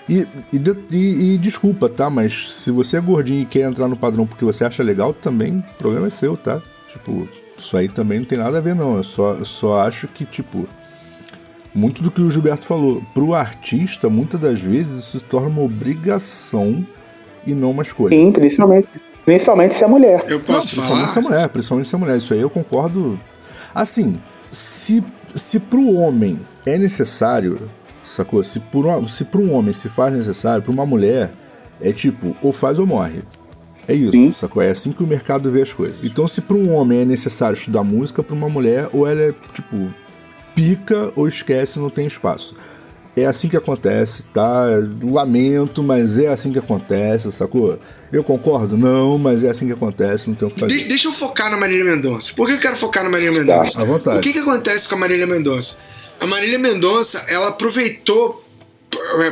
E, 0.09 0.27
e, 0.53 0.63
e, 0.91 1.35
e, 1.35 1.39
desculpa, 1.39 1.89
tá? 1.89 2.09
Mas 2.09 2.63
se 2.63 2.71
você 2.71 2.97
é 2.97 3.01
gordinho 3.01 3.43
e 3.43 3.47
quer 3.47 3.69
entrar 3.69 3.89
no 3.89 3.97
padrão 3.97 4.27
porque 4.27 4.45
você 4.45 4.65
acha 4.65 4.83
legal, 4.83 5.13
também 5.13 5.59
o 5.59 5.79
problema 5.79 6.07
é 6.07 6.11
seu, 6.11 6.37
tá? 6.37 6.63
Tipo, 6.89 7.29
isso 7.57 7.77
aí 7.77 7.89
também 7.89 8.19
não 8.19 8.25
tem 8.25 8.39
nada 8.39 8.59
a 8.59 8.61
ver, 8.61 8.75
não. 8.75 8.97
Eu 8.97 9.03
só, 9.03 9.35
eu 9.35 9.45
só 9.45 9.81
acho 9.81 10.07
que, 10.09 10.25
tipo, 10.25 10.67
muito 11.79 12.03
do 12.03 12.11
que 12.11 12.21
o 12.21 12.31
Gilberto 12.31 12.67
falou, 12.67 13.03
pro 13.15 13.33
artista, 13.33 14.11
muitas 14.11 14.41
das 14.41 14.61
vezes 14.61 14.99
isso 14.99 15.19
se 15.19 15.25
torna 15.25 15.49
uma 15.49 15.63
obrigação 15.63 16.85
e 17.47 17.55
não 17.55 17.71
uma 17.71 17.83
escolha. 17.83 18.17
Sim, 18.17 18.33
principalmente. 18.33 18.89
Principalmente 19.25 19.75
se 19.75 19.85
é 19.85 19.87
mulher. 19.87 20.25
Eu 20.27 20.41
posso 20.41 20.77
não, 20.77 20.83
falar? 20.83 20.97
Principalmente 20.97 21.13
se 21.13 21.19
é 21.19 21.23
mulher, 21.23 21.49
principalmente 21.49 21.89
se 21.89 21.95
é 21.95 21.99
mulher. 21.99 22.17
Isso 22.17 22.35
aí 22.35 22.41
eu 22.41 22.51
concordo. 22.51 23.21
Assim, 23.75 24.19
se, 24.51 25.05
se 25.35 25.61
pro 25.61 25.95
homem 25.95 26.39
é 26.67 26.77
necessário, 26.77 27.61
sacou? 28.05 28.43
Se, 28.43 28.59
por, 28.59 28.85
se 29.09 29.25
pro 29.25 29.41
um 29.41 29.55
homem 29.55 29.73
se 29.73 29.89
faz 29.89 30.13
necessário, 30.13 30.63
pra 30.63 30.73
uma 30.73 30.87
mulher, 30.87 31.31
é 31.81 31.93
tipo, 31.93 32.35
ou 32.43 32.53
faz 32.53 32.79
ou 32.79 32.87
morre. 32.87 33.23
É 33.87 33.95
isso, 33.95 34.13
Sim. 34.13 34.35
sacou? 34.39 34.63
É 34.63 34.71
assim 34.71 34.93
que 34.93 35.03
o 35.03 35.07
mercado 35.07 35.51
vê 35.51 35.63
as 35.63 35.73
coisas. 35.73 36.01
Então, 36.05 36.27
se 36.27 36.41
para 36.41 36.57
um 36.57 36.75
homem 36.75 37.01
é 37.01 37.05
necessário 37.05 37.55
estudar 37.55 37.85
música, 37.85 38.23
para 38.23 38.35
uma 38.35 38.49
mulher, 38.49 38.89
ou 38.93 39.07
ela 39.07 39.21
é, 39.21 39.33
tipo, 39.53 39.95
pica 40.59 41.13
ou 41.15 41.29
esquece, 41.29 41.79
não 41.79 41.89
tem 41.89 42.05
espaço. 42.05 42.57
É 43.17 43.27
assim 43.27 43.49
que 43.49 43.57
acontece, 43.57 44.25
tá? 44.35 44.67
Lamento, 45.03 45.85
mas 45.85 46.19
é 46.19 46.29
assim 46.29 46.53
que 46.53 46.59
acontece, 46.59 47.31
sacou? 47.31 47.79
Eu 48.13 48.25
concordo? 48.25 48.77
Não, 48.77 49.19
mas 49.19 49.45
é 49.45 49.51
assim 49.51 49.67
que 49.67 49.73
acontece, 49.73 50.29
não 50.29 50.35
tem 50.35 50.49
o 50.49 50.51
que 50.51 50.59
fazer. 50.59 50.77
De 50.77 50.85
deixa 50.85 51.07
eu 51.07 51.13
focar 51.13 51.51
na 51.51 51.57
Marília 51.57 51.85
Mendonça. 51.85 52.33
Por 52.35 52.49
que 52.49 52.55
eu 52.55 52.61
quero 52.61 52.77
focar 52.77 53.05
na 53.05 53.11
Marília 53.11 53.33
Mendonça? 53.33 53.73
Tá, 53.73 53.83
à 53.83 53.85
vontade. 53.85 54.19
O 54.19 54.21
que, 54.21 54.33
que 54.33 54.39
acontece 54.41 54.89
com 54.89 54.97
a 54.97 54.99
Marília 54.99 55.27
Mendonça? 55.27 55.79
A 56.21 56.27
Marília 56.27 56.59
Mendonça, 56.59 57.25
ela 57.29 57.49
aproveitou, 57.49 58.45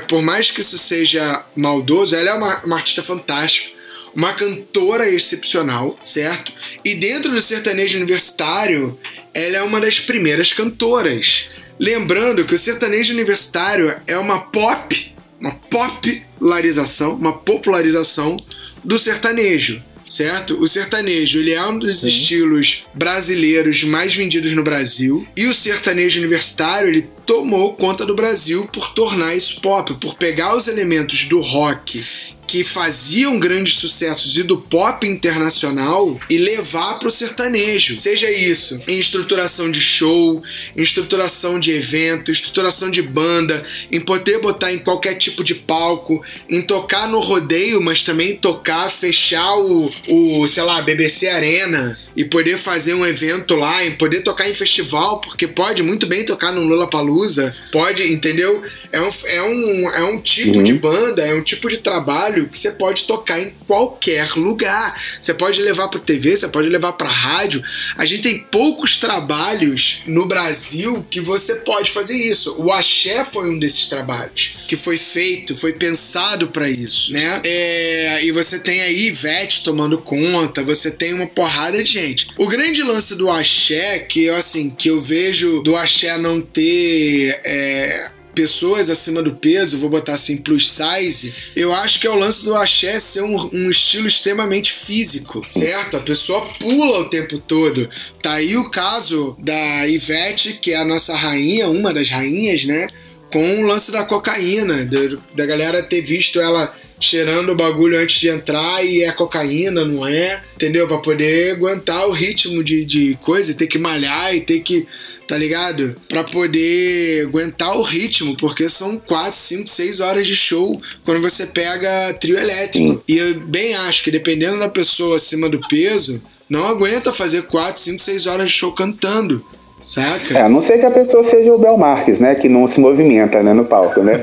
por 0.09 0.23
mais 0.23 0.51
que 0.51 0.61
isso 0.61 0.79
seja 0.79 1.45
maldoso, 1.57 2.15
ela 2.15 2.31
é 2.31 2.35
uma, 2.35 2.65
uma 2.65 2.77
artista 2.77 3.03
fantástica 3.03 3.76
uma 4.16 4.33
cantora 4.33 5.11
excepcional, 5.11 6.00
certo? 6.02 6.50
E 6.83 6.94
dentro 6.94 7.31
do 7.31 7.40
sertanejo 7.40 7.98
universitário, 7.98 8.98
ela 9.35 9.59
é 9.59 9.62
uma 9.62 9.79
das 9.79 10.00
primeiras 10.00 10.55
cantoras. 10.55 11.48
Lembrando 11.79 12.46
que 12.46 12.55
o 12.55 12.59
sertanejo 12.59 13.12
universitário 13.12 13.94
é 14.07 14.16
uma 14.16 14.40
pop, 14.40 15.14
uma 15.38 15.52
popularização, 15.52 17.12
uma 17.12 17.35
popularização 17.35 18.38
do 18.83 18.98
sertanejo 18.98 19.85
certo? 20.09 20.57
O 20.61 20.68
sertanejo, 20.68 21.40
ele 21.40 21.52
é 21.52 21.66
um 21.66 21.79
dos 21.79 21.98
Sim. 21.98 22.07
estilos 22.07 22.87
brasileiros 22.94 23.83
mais 23.83 24.14
vendidos 24.14 24.52
no 24.52 24.62
Brasil, 24.62 25.26
e 25.37 25.46
o 25.46 25.55
sertanejo 25.55 26.20
universitário, 26.20 26.88
ele 26.88 27.09
tomou 27.26 27.74
conta 27.74 28.07
do 28.07 28.14
Brasil 28.14 28.68
por 28.72 28.94
tornar 28.94 29.35
isso 29.35 29.61
pop, 29.61 29.92
por 29.94 30.14
pegar 30.14 30.57
os 30.57 30.68
elementos 30.68 31.24
do 31.26 31.40
rock 31.40 32.05
que 32.46 32.64
faziam 32.64 33.38
grandes 33.38 33.76
sucessos 33.76 34.37
e 34.37 34.42
do 34.42 34.59
pop 34.59 35.06
internacional 35.06 36.18
e 36.30 36.38
levar 36.38 36.98
para 36.98 37.09
o 37.09 37.11
sertanejo. 37.11 37.96
Seja 37.96 38.30
isso 38.30 38.78
em 38.87 38.98
estruturação 38.98 39.70
de 39.70 39.80
show, 39.80 40.42
em 40.76 40.82
estruturação 40.82 41.59
de 41.59 41.72
evento, 41.72 42.30
estruturação 42.30 42.90
de 42.90 43.02
banda, 43.02 43.64
em 43.90 44.00
poder 44.00 44.40
botar 44.40 44.72
em 44.72 44.78
qualquer 44.78 45.16
tipo 45.16 45.42
de 45.42 45.54
palco, 45.54 46.22
em 46.48 46.62
tocar 46.62 47.09
no 47.09 47.20
rodeio, 47.20 47.80
mas 47.80 48.02
também 48.02 48.37
tocar, 48.37 48.90
fechar 48.90 49.56
o, 49.59 49.90
o 50.09 50.46
sei 50.46 50.62
lá, 50.62 50.82
BBC 50.82 51.28
Arena 51.28 51.98
e 52.16 52.24
poder 52.24 52.59
fazer 52.59 52.94
um 52.94 53.06
evento 53.06 53.54
lá, 53.54 53.85
em 53.85 53.92
poder 53.92 54.22
tocar 54.22 54.48
em 54.48 54.54
festival, 54.54 55.20
porque 55.20 55.46
pode 55.46 55.82
muito 55.82 56.06
bem 56.06 56.24
tocar 56.24 56.50
no 56.50 56.62
Lula 56.62 56.88
Palusa, 56.88 57.54
pode, 57.70 58.02
entendeu? 58.11 58.62
É 58.90 59.00
um, 59.00 59.11
é 59.26 59.42
um, 59.42 59.90
é 59.90 60.04
um 60.04 60.20
tipo 60.20 60.59
uhum. 60.59 60.62
de 60.62 60.72
banda, 60.72 61.22
é 61.22 61.35
um 61.35 61.42
tipo 61.42 61.68
de 61.68 61.78
trabalho 61.78 62.36
que 62.44 62.59
você 62.59 62.70
pode 62.70 63.05
tocar 63.05 63.40
em 63.40 63.55
qualquer 63.66 64.29
lugar. 64.35 65.03
Você 65.20 65.33
pode 65.33 65.62
levar 65.62 65.88
para 65.88 66.01
TV, 66.01 66.37
você 66.37 66.49
pode 66.49 66.68
levar 66.68 66.92
para 66.92 67.09
rádio. 67.09 67.62
A 67.96 68.05
gente 68.05 68.22
tem 68.22 68.38
poucos 68.38 68.99
trabalhos 68.99 70.03
no 70.07 70.27
Brasil 70.27 71.07
que 71.11 71.20
você 71.20 71.55
pode 71.57 71.92
fazer 71.92 72.16
isso. 72.16 72.55
O 72.59 72.70
axé 72.70 73.25
foi 73.25 73.49
um 73.49 73.59
desses 73.59 73.87
trabalhos 73.88 74.57
que 74.68 74.77
foi 74.77 74.99
feito, 74.99 75.57
foi 75.57 75.72
pensado 75.72 76.49
para 76.49 76.68
isso, 76.68 77.12
né? 77.12 77.40
É, 77.44 78.25
e 78.25 78.33
você 78.33 78.59
tem 78.59 78.83
aí 78.83 79.07
Ivete 79.07 79.64
tomando 79.64 79.99
conta, 79.99 80.62
você 80.62 80.90
tem 80.90 81.14
uma 81.14 81.27
porrada 81.27 81.83
de 81.83 81.90
gente. 81.90 82.29
O 82.37 82.46
grande 82.46 82.83
lance 82.83 83.14
do 83.14 83.31
axé, 83.31 84.01
que 84.01 84.29
assim, 84.31 84.70
que 84.70 84.88
eu 84.88 85.01
vejo 85.01 85.62
do 85.62 85.77
axé 85.77 86.18
não 86.18 86.40
ter. 86.40 87.40
É, 87.44 88.11
pessoas 88.37 88.90
acima 88.90 89.22
do 89.22 89.35
peso, 89.35 89.79
vou 89.79 89.88
botar 89.88 90.12
assim, 90.12 90.37
plus 90.37 90.70
size, 90.70 91.35
eu 91.57 91.72
acho 91.72 91.99
que 91.99 92.07
é 92.07 92.11
o 92.11 92.14
lance 92.14 92.44
do 92.44 92.55
axé 92.55 93.01
ser 93.01 93.22
um, 93.22 93.49
um, 93.53 93.70
estilo 93.70 94.07
extremamente 94.07 94.75
físico, 94.75 95.42
certo? 95.46 95.96
A 95.96 96.01
pessoa 96.01 96.46
pula 96.61 97.01
o 97.01 97.09
tempo 97.09 97.38
todo. 97.38 97.88
Tá 98.22 98.35
aí 98.35 98.55
o 98.57 98.70
caso 98.70 99.35
da 99.38 99.88
Ivete, 99.88 100.53
que 100.53 100.72
é 100.72 100.77
a 100.77 100.85
nossa 100.85 101.16
rainha, 101.16 101.68
uma 101.68 101.94
das 101.94 102.11
rainhas, 102.11 102.64
né? 102.64 102.88
Com 103.33 103.61
o 103.61 103.67
lance 103.67 103.91
da 103.91 104.05
cocaína, 104.05 104.85
da, 104.85 105.19
da 105.35 105.47
galera 105.47 105.83
ter 105.83 106.01
visto 106.03 106.41
ela 106.41 106.75
cheirando 106.99 107.51
o 107.51 107.55
bagulho 107.55 107.99
antes 107.99 108.21
de 108.21 108.29
entrar 108.29 108.85
e 108.85 109.03
é 109.03 109.12
cocaína, 109.12 109.85
não 109.85 110.07
é? 110.07 110.43
Entendeu? 110.55 110.89
Pra 110.89 110.99
poder 110.99 111.53
aguentar 111.53 112.09
o 112.09 112.12
ritmo 112.12 112.65
de, 112.65 112.85
de 112.85 113.19
coisa, 113.23 113.55
ter 113.55 113.67
que 113.67 113.79
malhar 113.79 114.35
e 114.35 114.41
ter 114.41 114.61
que, 114.61 114.87
tá 115.29 115.37
ligado? 115.37 115.97
Pra 116.09 116.25
poder 116.25 117.27
aguentar 117.27 117.77
o 117.77 117.83
ritmo, 117.83 118.37
porque 118.37 118.69
são 118.69 118.99
4, 118.99 119.39
5, 119.39 119.69
6 119.69 120.01
horas 120.01 120.27
de 120.27 120.35
show 120.35 120.81
quando 121.05 121.21
você 121.21 121.47
pega 121.47 122.15
trio 122.15 122.39
elétrico. 122.39 123.03
E 123.07 123.19
eu 123.19 123.41
bem 123.41 123.75
acho 123.75 124.03
que 124.03 124.11
dependendo 124.11 124.59
da 124.59 124.69
pessoa 124.69 125.17
acima 125.17 125.49
do 125.49 125.61
peso, 125.69 126.23
não 126.49 126.67
aguenta 126.67 127.12
fazer 127.12 127.43
4, 127.43 127.83
5, 127.83 128.01
6 128.01 128.27
horas 128.27 128.51
de 128.51 128.57
show 128.57 128.73
cantando. 128.73 129.45
Saca? 129.87 130.37
É, 130.38 130.42
a 130.42 130.49
não 130.49 130.61
ser 130.61 130.79
que 130.79 130.87
a 130.87 130.90
pessoa 130.90 131.22
seja 131.22 131.53
o 131.53 131.59
Bel 131.59 131.77
Marques, 131.77 132.18
né? 132.18 132.35
Que 132.35 132.49
não 132.49 132.66
se 132.66 132.81
movimenta, 132.81 133.42
né, 133.42 133.53
no 133.53 133.64
palco, 133.64 134.03
né? 134.03 134.20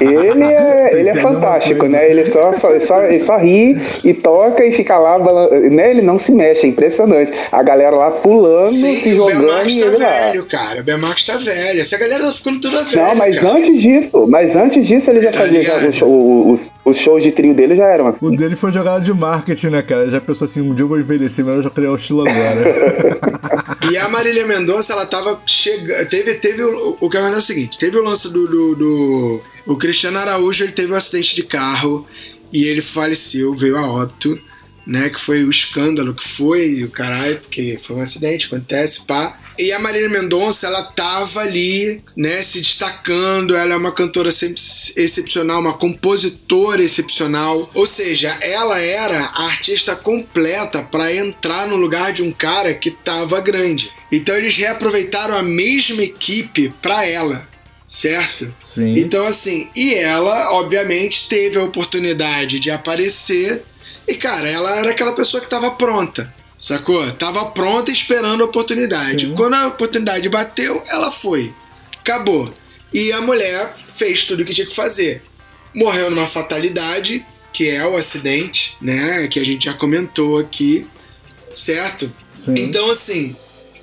Ele 0.00 0.42
é, 0.44 0.90
ele 0.98 1.08
é 1.08 1.16
fantástico, 1.16 1.86
né? 1.86 2.10
Ele 2.10 2.24
só, 2.26 2.52
só, 2.52 2.78
só, 2.80 3.00
ele 3.02 3.20
só 3.20 3.38
ri 3.38 3.76
e 4.02 4.12
toca 4.12 4.64
e 4.64 4.72
fica 4.72 4.98
lá, 4.98 5.18
né? 5.70 5.90
Ele 5.90 6.02
não 6.02 6.18
se 6.18 6.32
mexe, 6.32 6.66
é 6.66 6.68
impressionante. 6.70 7.32
A 7.52 7.62
galera 7.62 7.94
lá 7.94 8.10
pulando, 8.10 8.72
Sim, 8.72 8.96
se 8.96 9.14
jogando 9.14 9.44
e 9.68 9.80
tá 9.80 9.86
ele 9.86 9.98
velho, 9.98 10.40
lá. 10.42 10.46
cara. 10.50 10.80
O 10.80 10.84
Bel 10.84 10.98
Marques 10.98 11.24
tá 11.24 11.36
velho. 11.38 11.80
Essa 11.80 11.96
galera 11.96 12.24
tá 12.24 12.32
ficando 12.32 12.60
toda 12.60 12.82
velha. 12.82 13.06
Não, 13.06 13.14
mas 13.14 13.38
cara. 13.40 13.54
antes 13.54 13.80
disso, 13.80 14.26
mas 14.28 14.56
antes 14.56 14.86
disso 14.86 15.10
ele 15.10 15.20
já 15.20 15.30
Tá 15.30 15.38
fazia 15.38 15.62
já, 15.62 15.76
os, 15.78 16.02
os, 16.02 16.72
os 16.84 16.96
shows 16.98 17.22
de 17.22 17.30
trio 17.32 17.54
dele 17.54 17.76
já 17.76 17.86
eram 17.86 18.08
assim. 18.08 18.24
O 18.24 18.30
dele 18.36 18.56
foi 18.56 18.72
jogada 18.72 19.00
de 19.00 19.12
marketing, 19.12 19.68
né, 19.68 19.82
cara? 19.82 20.10
Já 20.10 20.20
pensou 20.20 20.44
assim, 20.44 20.60
um 20.60 20.74
dia 20.74 20.84
eu 20.84 20.88
vou 20.88 20.98
envelhecer, 20.98 21.44
mas 21.44 21.56
eu 21.56 21.62
já 21.62 21.70
criar 21.70 21.90
o 21.92 21.96
estilo 21.96 22.28
agora. 22.28 22.64
E 23.90 23.98
a 23.98 24.08
Marília 24.08 24.46
Mendonça, 24.46 24.92
ela 24.92 25.04
tava 25.06 25.40
chegando. 25.46 26.08
Teve, 26.08 26.34
teve 26.34 26.62
o, 26.62 26.96
o 27.00 27.10
que 27.10 27.16
aconteceu 27.16 27.36
é 27.36 27.38
o 27.38 27.42
seguinte: 27.42 27.78
teve 27.78 27.96
o 27.98 28.02
lance 28.02 28.28
do, 28.28 28.46
do, 28.46 28.74
do- 28.74 29.40
O 29.66 29.76
Cristiano 29.76 30.18
Araújo 30.18 30.64
ele 30.64 30.72
teve 30.72 30.92
um 30.92 30.96
acidente 30.96 31.34
de 31.34 31.42
carro 31.42 32.06
e 32.52 32.64
ele 32.64 32.80
faleceu, 32.80 33.54
veio 33.54 33.76
a 33.76 33.86
óbito, 33.86 34.40
né? 34.86 35.10
Que 35.10 35.20
foi 35.20 35.44
o 35.44 35.50
escândalo 35.50 36.14
que 36.14 36.26
foi, 36.26 36.82
o 36.84 36.88
caralho, 36.90 37.40
porque 37.40 37.78
foi 37.82 37.96
um 37.96 38.00
acidente, 38.00 38.46
acontece, 38.46 39.04
pá. 39.06 39.38
E 39.58 39.72
a 39.72 39.78
Marília 39.78 40.08
Mendonça, 40.08 40.66
ela 40.66 40.82
tava 40.82 41.40
ali, 41.40 42.02
né, 42.16 42.42
se 42.42 42.60
destacando. 42.60 43.56
Ela 43.56 43.74
é 43.74 43.76
uma 43.76 43.92
cantora 43.92 44.32
sempre 44.32 44.60
excepcional, 44.96 45.60
uma 45.60 45.74
compositora 45.74 46.82
excepcional. 46.82 47.70
Ou 47.74 47.86
seja, 47.86 48.36
ela 48.40 48.80
era 48.80 49.24
a 49.24 49.44
artista 49.44 49.94
completa 49.94 50.82
para 50.82 51.14
entrar 51.14 51.68
no 51.68 51.76
lugar 51.76 52.12
de 52.12 52.22
um 52.22 52.32
cara 52.32 52.74
que 52.74 52.90
tava 52.90 53.40
grande. 53.40 53.90
Então 54.10 54.36
eles 54.36 54.56
reaproveitaram 54.56 55.36
a 55.36 55.42
mesma 55.42 56.02
equipe 56.02 56.72
para 56.82 57.04
ela, 57.06 57.48
certo? 57.86 58.52
Sim. 58.64 58.98
Então 58.98 59.26
assim, 59.26 59.68
e 59.74 59.94
ela, 59.94 60.52
obviamente, 60.52 61.28
teve 61.28 61.58
a 61.58 61.64
oportunidade 61.64 62.60
de 62.60 62.70
aparecer. 62.70 63.62
E 64.06 64.14
cara, 64.14 64.48
ela 64.48 64.76
era 64.78 64.90
aquela 64.90 65.12
pessoa 65.12 65.40
que 65.40 65.48
tava 65.48 65.70
pronta. 65.72 66.32
Sacou? 66.64 67.12
Tava 67.12 67.44
pronta 67.50 67.90
esperando 67.90 68.40
a 68.42 68.46
oportunidade. 68.46 69.26
Sim. 69.26 69.34
Quando 69.34 69.52
a 69.52 69.66
oportunidade 69.66 70.26
bateu, 70.30 70.82
ela 70.88 71.10
foi. 71.10 71.52
Acabou. 72.00 72.50
E 72.90 73.12
a 73.12 73.20
mulher 73.20 73.74
fez 73.74 74.24
tudo 74.24 74.42
o 74.42 74.46
que 74.46 74.54
tinha 74.54 74.66
que 74.66 74.74
fazer. 74.74 75.20
Morreu 75.74 76.10
numa 76.10 76.26
fatalidade, 76.26 77.22
que 77.52 77.68
é 77.68 77.86
o 77.86 77.94
acidente, 77.94 78.78
né? 78.80 79.28
Que 79.28 79.38
a 79.40 79.44
gente 79.44 79.66
já 79.66 79.74
comentou 79.74 80.38
aqui, 80.38 80.86
certo? 81.54 82.10
Sim. 82.42 82.54
Então, 82.56 82.90
assim, 82.90 83.36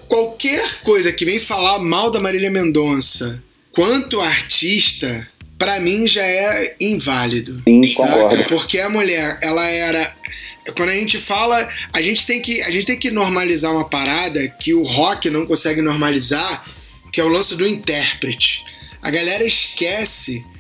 qualquer 0.08 0.80
coisa 0.82 1.14
que 1.14 1.24
vem 1.24 1.40
falar 1.40 1.78
mal 1.78 2.10
da 2.10 2.20
Marília 2.20 2.50
Mendonça 2.50 3.44
quanto 3.72 4.20
artista, 4.20 5.28
pra 5.56 5.80
mim 5.80 6.08
já 6.08 6.26
é 6.26 6.76
inválido. 6.80 7.62
Sim, 7.68 7.88
saca? 7.90 8.12
concordo. 8.12 8.44
Porque 8.46 8.80
a 8.80 8.90
mulher, 8.90 9.38
ela 9.40 9.68
era. 9.68 10.16
Quando 10.76 10.90
a 10.90 10.96
gente 10.96 11.18
fala, 11.18 11.68
a 11.92 12.02
gente 12.02 12.26
tem 12.26 12.42
que, 12.42 12.62
a 12.62 12.72
gente 12.72 12.86
tem 12.86 12.98
que 13.00 13.10
normalizar 13.10 13.72
uma 13.72 13.88
parada 13.88 14.48
que 14.48 14.74
o 14.74 14.84
rock 14.84 15.30
não 15.30 15.46
consegue 15.46 15.82
normalizar, 15.82 16.66
que 17.12 17.20
é 17.20 17.24
o 17.24 17.30
lance 17.30 17.56
do 17.56 17.68
intérprete. 17.68 18.64
A 19.02 19.10
galera 19.10 19.44
esquece 19.44 20.46
que 20.46 20.51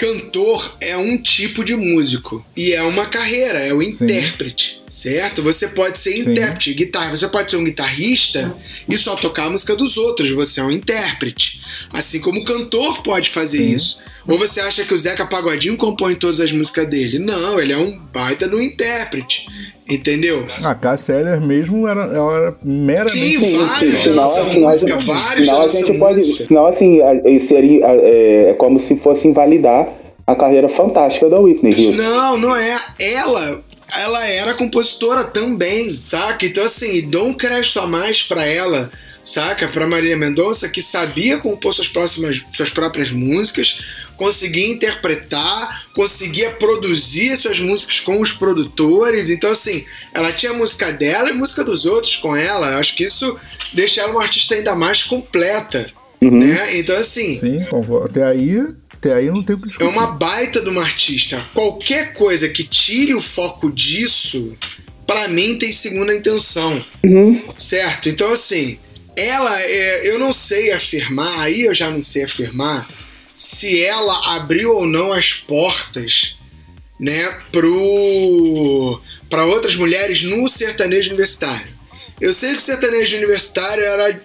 cantor 0.00 0.78
é 0.80 0.96
um 0.96 1.20
tipo 1.20 1.62
de 1.62 1.76
músico 1.76 2.42
e 2.56 2.72
é 2.72 2.82
uma 2.82 3.04
carreira, 3.04 3.58
é 3.58 3.74
o 3.74 3.82
intérprete, 3.82 4.80
certo? 4.88 5.42
Você 5.42 5.68
pode 5.68 5.98
ser 5.98 6.16
intérprete, 6.16 6.72
guitarra, 6.72 7.14
você 7.14 7.28
pode 7.28 7.50
ser 7.50 7.56
um 7.58 7.64
guitarrista 7.64 8.56
e 8.88 8.96
só 8.96 9.14
tocar 9.14 9.44
a 9.44 9.50
música 9.50 9.76
dos 9.76 9.98
outros, 9.98 10.30
você 10.30 10.60
é 10.60 10.64
um 10.64 10.70
intérprete. 10.70 11.60
Assim 11.92 12.18
como 12.18 12.40
o 12.40 12.44
cantor 12.44 13.02
pode 13.02 13.28
fazer 13.28 13.58
Sim. 13.58 13.72
isso. 13.74 14.00
Ou 14.26 14.38
você 14.38 14.60
acha 14.60 14.84
que 14.86 14.94
o 14.94 14.98
Zeca 14.98 15.26
Pagodinho 15.26 15.76
compõe 15.76 16.14
todas 16.14 16.40
as 16.40 16.50
músicas 16.50 16.88
dele? 16.88 17.18
Não, 17.18 17.60
ele 17.60 17.74
é 17.74 17.78
um 17.78 17.98
baita 17.98 18.48
do 18.48 18.60
intérprete. 18.60 19.46
Entendeu? 19.90 20.46
A 20.62 20.74
Cássia 20.74 21.14
Eller 21.14 21.40
mesmo 21.40 21.86
era, 21.88 22.02
ela 22.02 22.36
era 22.36 22.56
meramente. 22.62 23.38
Sim, 23.40 23.56
vários 23.56 23.78
sim, 23.78 23.96
senão, 24.02 24.24
dessa 24.24 24.48
senão, 24.50 24.68
música, 24.70 24.94
a 24.96 25.00
gente- 25.00 25.06
vários 25.06 25.48
a 25.48 25.68
gente 25.68 25.98
pode. 25.98 26.18
música. 26.18 26.44
Senão, 26.46 26.66
assim, 26.66 27.00
seria 27.40 27.84
é, 27.86 28.50
é 28.50 28.54
como 28.54 28.78
se 28.78 28.96
fosse 28.96 29.26
invalidar 29.28 29.88
a 30.26 30.34
carreira 30.36 30.68
fantástica 30.68 31.28
da 31.28 31.38
Whitney 31.40 31.86
Houston. 31.88 32.02
Não, 32.02 32.38
não 32.38 32.54
é. 32.56 32.78
Ela, 33.00 33.60
ela 34.00 34.26
era 34.26 34.54
compositora 34.54 35.24
também, 35.24 35.98
saca? 36.02 36.44
Então, 36.46 36.64
assim, 36.64 37.08
dou 37.08 37.26
um 37.26 37.34
crédito 37.34 37.80
a 37.80 37.86
mais 37.86 38.22
pra 38.22 38.44
ela, 38.46 38.90
saca? 39.24 39.68
Pra 39.68 39.86
Marília 39.86 40.16
Mendonça, 40.16 40.68
que 40.68 40.82
sabia 40.82 41.38
compor 41.38 41.72
suas, 41.74 41.88
próximas, 41.88 42.42
suas 42.52 42.70
próprias 42.70 43.12
músicas, 43.12 43.80
conseguia 44.16 44.68
interpretar, 44.68 45.86
conseguia 45.94 46.50
produzir 46.52 47.36
suas 47.36 47.60
músicas 47.60 48.00
com 48.00 48.20
os 48.20 48.32
produtores. 48.32 49.28
Então, 49.30 49.50
assim, 49.50 49.84
ela 50.12 50.32
tinha 50.32 50.52
a 50.52 50.56
música 50.56 50.92
dela 50.92 51.30
e 51.30 51.32
música 51.32 51.64
dos 51.64 51.84
outros 51.84 52.16
com 52.16 52.36
ela. 52.36 52.72
Eu 52.72 52.78
acho 52.78 52.94
que 52.96 53.04
isso 53.04 53.38
deixa 53.72 54.00
ela 54.02 54.12
uma 54.12 54.22
artista 54.22 54.54
ainda 54.54 54.74
mais 54.74 55.02
completa. 55.02 55.90
Né? 56.20 56.78
Então, 56.78 56.98
assim, 56.98 57.38
Sim, 57.38 57.64
concordo. 57.70 58.10
até 58.10 58.22
aí, 58.24 58.58
até 58.92 59.14
aí 59.14 59.30
não 59.30 59.42
tem 59.42 59.56
o 59.56 59.58
que 59.58 59.64
é 59.64 59.68
discutir. 59.68 59.90
uma 59.90 60.08
baita 60.12 60.60
de 60.60 60.68
uma 60.68 60.82
artista. 60.82 61.42
Qualquer 61.54 62.12
coisa 62.12 62.46
que 62.46 62.62
tire 62.62 63.14
o 63.14 63.22
foco 63.22 63.72
disso, 63.72 64.52
pra 65.06 65.28
mim 65.28 65.56
tem 65.56 65.72
segunda 65.72 66.14
intenção. 66.14 66.84
Certo? 67.56 68.10
Então, 68.10 68.30
assim, 68.34 68.78
ela, 69.20 69.60
é, 69.62 70.08
eu 70.08 70.18
não 70.18 70.32
sei 70.32 70.72
afirmar, 70.72 71.40
aí 71.40 71.62
eu 71.62 71.74
já 71.74 71.90
não 71.90 72.00
sei 72.00 72.24
afirmar, 72.24 72.88
se 73.34 73.82
ela 73.82 74.36
abriu 74.36 74.72
ou 74.72 74.86
não 74.86 75.12
as 75.12 75.32
portas, 75.32 76.36
né, 76.98 77.28
pro 77.52 79.00
para 79.28 79.46
outras 79.46 79.76
mulheres 79.76 80.22
no 80.22 80.48
sertanejo 80.48 81.08
universitário. 81.08 81.72
Eu 82.20 82.34
sei 82.34 82.50
que 82.50 82.58
o 82.58 82.60
sertanejo 82.60 83.16
universitário 83.16 83.82
era, 83.82 84.20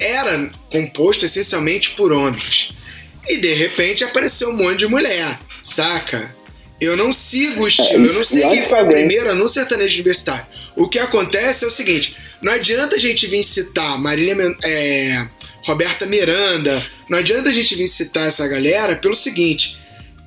era 0.00 0.50
composto 0.70 1.24
essencialmente 1.24 1.92
por 1.92 2.12
homens. 2.12 2.70
E 3.28 3.38
de 3.38 3.54
repente 3.54 4.02
apareceu 4.02 4.50
um 4.50 4.56
monte 4.56 4.80
de 4.80 4.88
mulher, 4.88 5.38
saca? 5.62 6.36
Eu 6.82 6.96
não 6.96 7.12
sigo 7.12 7.62
o 7.62 7.68
estilo, 7.68 8.06
eu 8.06 8.12
não 8.12 8.24
sei 8.24 8.42
quem 8.42 8.64
foi 8.64 8.80
a 8.80 8.84
primeira 8.84 9.36
no 9.36 9.48
sertanejo 9.48 9.94
universitário. 9.94 10.44
O 10.74 10.88
que 10.88 10.98
acontece 10.98 11.64
é 11.64 11.68
o 11.68 11.70
seguinte: 11.70 12.12
não 12.42 12.52
adianta 12.52 12.96
a 12.96 12.98
gente 12.98 13.24
vir 13.28 13.44
citar 13.44 13.96
Marília 14.00 14.34
é, 14.64 15.28
Roberta 15.64 16.06
Miranda, 16.06 16.84
não 17.08 17.18
adianta 17.18 17.50
a 17.50 17.52
gente 17.52 17.76
vir 17.76 17.86
citar 17.86 18.26
essa 18.26 18.48
galera 18.48 18.96
pelo 18.96 19.14
seguinte: 19.14 19.76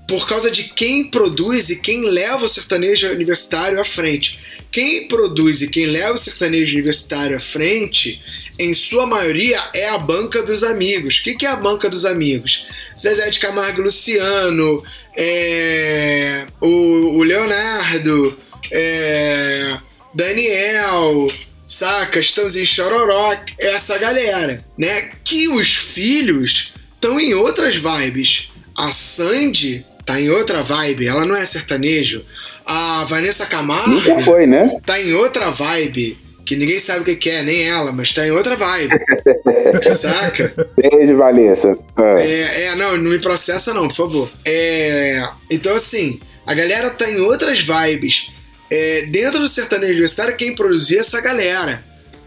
por 0.08 0.26
causa 0.26 0.50
de 0.50 0.64
quem 0.64 1.04
produz 1.10 1.70
e 1.70 1.76
quem 1.76 2.10
leva 2.10 2.46
o 2.46 2.50
sertanejo 2.50 3.10
universitário 3.10 3.78
à 3.82 3.84
frente. 3.84 4.40
Quem 4.72 5.10
produz 5.10 5.62
e 5.62 5.68
quem 5.68 5.88
leva 5.88 6.14
o 6.14 6.18
sertanejo 6.18 6.74
universitário 6.74 7.36
à 7.36 7.40
frente, 7.42 8.22
em 8.58 8.74
sua 8.74 9.06
maioria, 9.06 9.62
é 9.74 9.90
a 9.90 9.98
banca 9.98 10.42
dos 10.44 10.64
amigos. 10.64 11.18
O 11.18 11.24
que, 11.24 11.36
que 11.36 11.46
é 11.46 11.50
a 11.50 11.56
banca 11.56 11.90
dos 11.90 12.06
amigos? 12.06 12.66
Zezé 12.98 13.30
de 13.30 13.40
Camargo 13.40 13.82
e 13.82 13.84
Luciano, 13.84 14.84
é, 15.18 16.46
o, 16.62 17.18
o 17.18 17.24
Leonardo, 17.24 18.38
é, 18.72 19.78
Daniel, 20.14 21.28
saca? 21.68 22.20
Estãozinho 22.20 22.66
Chororó, 22.66 23.36
essa 23.60 23.98
galera, 23.98 24.64
né? 24.78 25.12
Que 25.24 25.48
os 25.48 25.76
filhos 25.76 26.74
estão 26.94 27.20
em 27.20 27.34
outras 27.34 27.76
vibes. 27.76 28.50
A 28.78 28.92
Sandy 28.92 29.86
tá 30.06 30.20
em 30.20 30.30
outra 30.30 30.64
vibe, 30.64 31.08
ela 31.08 31.26
não 31.26 31.36
é 31.36 31.46
sertanejo. 31.46 32.24
A 32.66 33.06
Vanessa 33.06 33.46
Camargo 33.46 33.90
Nunca 33.90 34.24
foi, 34.24 34.48
né? 34.48 34.78
tá 34.86 35.00
em 35.00 35.14
outra 35.14 35.52
vibe. 35.52 36.18
Que 36.46 36.56
ninguém 36.56 36.80
sabe 36.80 37.12
o 37.12 37.18
que 37.18 37.30
é, 37.30 37.42
nem 37.42 37.68
ela, 37.68 37.92
mas 37.92 38.14
tá 38.14 38.26
em 38.26 38.32
outra 38.32 38.56
vibe. 38.56 38.94
Saca? 39.98 40.54
Beijo, 40.78 41.18
Vanessa. 41.18 41.78
Ah. 41.96 42.20
É, 42.20 42.66
é, 42.66 42.76
não, 42.76 42.98
não 42.98 43.12
me 43.12 43.20
processa 43.20 43.74
não, 43.74 43.88
por 43.88 43.96
favor. 43.96 44.32
É, 44.46 45.28
então, 45.50 45.76
assim, 45.76 46.20
a 46.46 46.54
galera 46.54 46.92
tá 46.92 47.10
em 47.10 47.20
outras 47.22 47.62
vibes. 47.62 48.30
É, 48.70 49.08
dentro 49.08 49.40
do 49.40 49.48
sertanejo 49.48 49.94
universitário, 49.94 50.38
quem 50.38 50.56
produzia 50.56 50.98
é 50.98 51.02
essa 51.02 51.20
galera, 51.20 51.84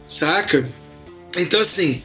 saca? 0.07 0.69
Então, 1.37 1.61
assim, 1.61 2.03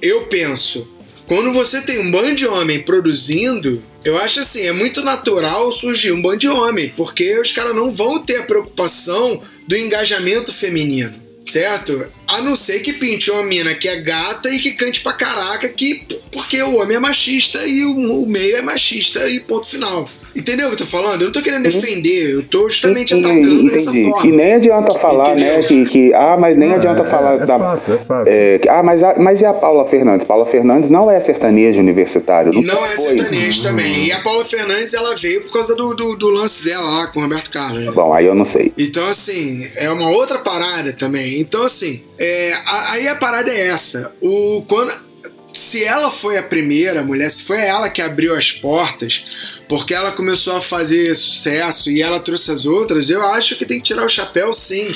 eu 0.00 0.22
penso, 0.26 0.88
quando 1.26 1.52
você 1.52 1.80
tem 1.82 1.98
um 1.98 2.10
bando 2.10 2.34
de 2.34 2.46
homem 2.46 2.82
produzindo, 2.82 3.82
eu 4.04 4.16
acho 4.18 4.40
assim, 4.40 4.62
é 4.62 4.72
muito 4.72 5.02
natural 5.02 5.72
surgir 5.72 6.12
um 6.12 6.22
bando 6.22 6.38
de 6.38 6.48
homem, 6.48 6.92
porque 6.96 7.40
os 7.40 7.50
caras 7.50 7.74
não 7.74 7.92
vão 7.92 8.24
ter 8.24 8.36
a 8.36 8.42
preocupação 8.44 9.42
do 9.66 9.76
engajamento 9.76 10.52
feminino, 10.52 11.14
certo? 11.46 12.10
A 12.38 12.42
não 12.42 12.54
ser 12.56 12.80
que 12.80 12.92
pinte 12.94 13.30
uma 13.30 13.42
mina 13.42 13.74
que 13.74 13.88
é 13.88 14.00
gata 14.00 14.48
e 14.50 14.58
que 14.58 14.72
cante 14.72 15.00
pra 15.02 15.12
caraca, 15.12 15.68
que, 15.68 16.04
porque 16.32 16.60
o 16.62 16.76
homem 16.80 16.96
é 16.96 17.00
machista 17.00 17.66
e 17.66 17.84
o, 17.84 17.92
o 18.22 18.26
meio 18.26 18.56
é 18.56 18.62
machista 18.62 19.28
e 19.28 19.40
ponto 19.40 19.66
final. 19.66 20.08
Entendeu 20.34 20.66
o 20.66 20.68
que 20.68 20.74
eu 20.74 20.78
tô 20.80 20.84
falando? 20.86 21.22
Eu 21.22 21.26
não 21.28 21.32
tô 21.32 21.40
querendo 21.40 21.62
defender, 21.62 22.30
eu 22.34 22.42
tô 22.42 22.68
justamente 22.68 23.14
atacando 23.14 23.70
dessa 23.70 23.90
forma. 23.90 24.26
E 24.26 24.32
nem 24.32 24.52
adianta 24.52 24.92
falar, 24.98 25.34
né, 25.34 25.62
que, 25.62 25.86
que. 25.86 26.12
Ah, 26.12 26.36
mas 26.38 26.54
nem 26.58 26.72
Ah, 26.72 26.74
adianta 26.74 27.00
é- 27.04 27.08
falar 27.08 27.34
é 27.36 27.46
da. 27.46 27.58
fato, 27.58 27.92
é 27.92 27.98
fato. 27.98 28.28
é, 28.28 28.58
que- 28.58 28.68
ah, 28.68 28.82
mas, 28.82 29.02
a- 29.02 29.14
mas 29.18 29.40
e 29.40 29.46
a 29.46 29.54
Paula 29.54 29.86
Fernandes? 29.88 30.26
Paula 30.26 30.44
Fernandes 30.44 30.90
não 30.90 31.10
é 31.10 31.18
sertanejo 31.20 31.80
universitário. 31.80 32.52
Nunca 32.52 32.74
Não 32.74 32.84
é 32.84 32.88
foi. 32.88 33.16
sertanejo 33.18 33.62
também. 33.62 34.08
E 34.08 34.12
a 34.12 34.20
Paula 34.20 34.44
Fernandes, 34.44 34.92
ela 34.92 35.16
veio 35.16 35.40
por 35.44 35.52
causa 35.54 35.74
do, 35.74 35.94
do, 35.94 36.14
do 36.16 36.28
lance 36.28 36.62
dela 36.62 36.84
lá 36.84 37.06
com 37.06 37.20
o 37.20 37.22
Roberto 37.22 37.50
Carlos. 37.50 37.86
né? 37.86 37.92
Bom, 37.92 38.12
aí 38.12 38.26
eu 38.26 38.34
não 38.34 38.44
sei. 38.44 38.74
Então, 38.76 39.06
assim, 39.08 39.66
é 39.76 39.90
uma 39.90 40.10
outra 40.10 40.38
parada 40.40 40.92
também. 40.92 41.40
Então, 41.40 41.62
assim, 41.64 42.02
é, 42.18 42.54
aí 42.66 43.08
a 43.08 43.16
parada 43.16 43.50
é 43.50 43.68
essa. 43.68 44.12
O, 44.20 44.62
quando, 44.68 44.92
se 45.52 45.84
ela 45.84 46.10
foi 46.10 46.36
a 46.38 46.42
primeira 46.42 47.02
mulher, 47.02 47.30
se 47.30 47.42
foi 47.42 47.60
ela 47.60 47.88
que 47.88 48.02
abriu 48.02 48.34
as 48.36 48.52
portas, 48.52 49.24
porque 49.68 49.94
ela 49.94 50.12
começou 50.12 50.56
a 50.56 50.62
fazer 50.62 51.14
sucesso 51.14 51.90
e 51.90 52.02
ela 52.02 52.20
trouxe 52.20 52.50
as 52.50 52.66
outras, 52.66 53.10
eu 53.10 53.24
acho 53.26 53.56
que 53.56 53.66
tem 53.66 53.78
que 53.78 53.84
tirar 53.86 54.04
o 54.04 54.08
chapéu 54.10 54.52
sim. 54.52 54.94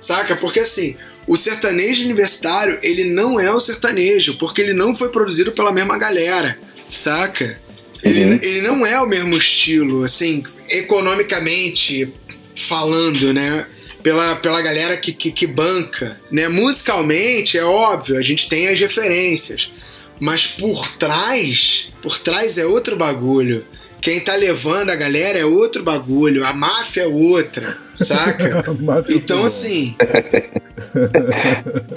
Saca? 0.00 0.36
Porque 0.36 0.60
assim. 0.60 0.96
O 1.24 1.36
sertanejo 1.36 2.04
universitário, 2.04 2.80
ele 2.82 3.04
não 3.14 3.38
é 3.38 3.48
o 3.52 3.60
sertanejo, 3.60 4.36
porque 4.38 4.60
ele 4.60 4.72
não 4.72 4.92
foi 4.94 5.08
produzido 5.08 5.52
pela 5.52 5.72
mesma 5.72 5.96
galera, 5.96 6.58
saca? 6.90 7.60
Ele, 8.02 8.24
Uhum. 8.24 8.40
ele 8.42 8.60
não 8.62 8.84
é 8.84 9.00
o 9.00 9.06
mesmo 9.06 9.36
estilo, 9.36 10.02
assim, 10.02 10.42
economicamente 10.68 12.12
falando, 12.56 13.32
né? 13.32 13.66
Pela, 14.02 14.36
pela 14.36 14.60
galera 14.60 14.96
que, 14.96 15.12
que, 15.12 15.30
que 15.30 15.46
banca, 15.46 16.20
né? 16.30 16.48
Musicalmente, 16.48 17.56
é 17.56 17.64
óbvio, 17.64 18.18
a 18.18 18.22
gente 18.22 18.48
tem 18.48 18.68
as 18.68 18.78
referências. 18.78 19.70
Mas 20.18 20.46
por 20.46 20.88
trás, 20.96 21.88
por 22.00 22.18
trás 22.18 22.58
é 22.58 22.66
outro 22.66 22.96
bagulho. 22.96 23.64
Quem 24.00 24.18
tá 24.20 24.34
levando 24.34 24.90
a 24.90 24.96
galera 24.96 25.38
é 25.38 25.44
outro 25.44 25.84
bagulho. 25.84 26.44
A 26.44 26.52
máfia 26.52 27.02
é 27.02 27.06
outra, 27.06 27.78
saca? 27.94 28.64
A 28.70 28.74
máfia 28.82 29.14
é 29.14 29.16
então, 29.16 29.44
assim. 29.44 29.94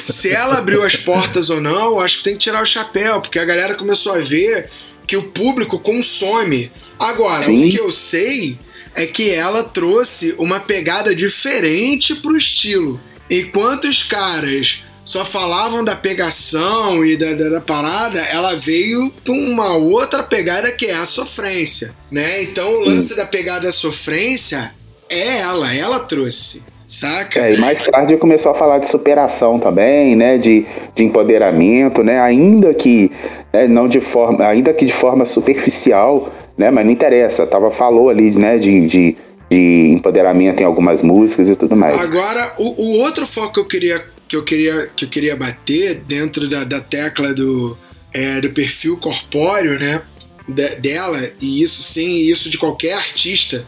se 0.04 0.30
ela 0.30 0.60
abriu 0.60 0.84
as 0.84 0.96
portas 0.96 1.50
ou 1.50 1.60
não, 1.60 2.00
acho 2.00 2.20
que 2.20 2.24
tem 2.26 2.34
que 2.34 2.42
tirar 2.42 2.62
o 2.62 2.66
chapéu, 2.66 3.20
porque 3.22 3.40
a 3.40 3.46
galera 3.46 3.74
começou 3.74 4.14
a 4.14 4.20
ver 4.20 4.70
que 5.08 5.18
o 5.18 5.32
público 5.32 5.80
consome. 5.80 6.72
Agora, 7.00 7.44
Sim. 7.44 7.68
o 7.68 7.72
que 7.72 7.80
eu 7.80 7.92
sei 7.92 8.60
é 8.96 9.06
que 9.06 9.30
ela 9.30 9.64
trouxe 9.64 10.34
uma 10.38 10.60
pegada 10.60 11.14
diferente 11.14 12.16
pro 12.16 12.38
estilo. 12.38 13.00
Enquanto 13.30 13.86
os 13.86 14.02
caras 14.02 14.84
só 15.04 15.24
falavam 15.24 15.84
da 15.84 15.96
pegação 15.96 17.06
e 17.06 17.16
da, 17.16 17.34
da, 17.34 17.50
da 17.50 17.62
parada, 17.62 18.20
ela 18.22 18.56
veio 18.56 19.14
com 19.26 19.38
uma 19.38 19.76
outra 19.76 20.24
pegada 20.24 20.72
que 20.72 20.88
é 20.88 20.96
a 20.96 21.06
sofrência, 21.06 21.94
né? 22.12 22.42
Então 22.44 22.72
o 22.74 22.86
lance 22.86 23.16
da 23.16 23.26
pegada 23.26 23.72
sofrência 23.72 24.72
é 25.10 25.38
ela, 25.38 25.76
ela 25.76 26.00
trouxe, 26.00 26.64
saca? 26.88 27.40
É, 27.40 27.54
e 27.54 27.58
mais 27.58 27.84
tarde 27.84 28.18
começou 28.18 28.52
a 28.52 28.56
falar 28.56 28.80
de 28.80 28.88
superação 28.88 29.60
também, 29.60 30.16
né? 30.16 30.40
De, 30.40 30.66
de 30.96 31.04
empoderamento, 31.04 32.04
né? 32.04 32.20
Ainda 32.20 32.74
que 32.74 33.12
né, 33.54 33.68
não 33.68 33.88
de 33.88 34.02
forma, 34.02 34.44
ainda 34.44 34.74
que 34.74 34.86
de 34.86 34.94
forma 34.94 35.24
superficial, 35.24 36.32
né? 36.58 36.72
Mas 36.72 36.86
não 36.86 36.92
interessa. 36.92 37.46
Tava 37.46 37.72
falou 37.72 38.10
ali, 38.10 38.32
né? 38.38 38.58
De, 38.58 38.88
de, 38.88 39.18
de 39.50 39.88
empoderamento 39.92 40.62
em 40.62 40.66
algumas 40.66 41.02
músicas 41.02 41.50
e 41.50 41.56
tudo 41.56 41.76
mais. 41.76 42.02
Agora, 42.04 42.54
o, 42.58 42.82
o 42.82 43.00
outro 43.00 43.26
foco 43.26 43.54
que 43.54 43.60
eu 43.60 43.66
queria 43.66 44.16
que 44.28 44.36
eu 44.36 44.44
queria, 44.44 44.90
que 44.96 45.06
eu 45.06 45.10
queria 45.10 45.36
bater 45.36 46.02
dentro 46.02 46.50
da, 46.50 46.64
da 46.64 46.82
tecla 46.82 47.32
do, 47.32 47.78
é, 48.12 48.42
do 48.42 48.50
perfil 48.50 48.98
corpóreo, 48.98 49.78
né? 49.80 50.02
de- 50.48 50.76
dela, 50.76 51.32
e 51.42 51.62
isso 51.62 51.82
sim, 51.82 52.08
e 52.08 52.30
isso 52.30 52.50
de 52.50 52.58
qualquer 52.58 52.94
artista 52.94 53.66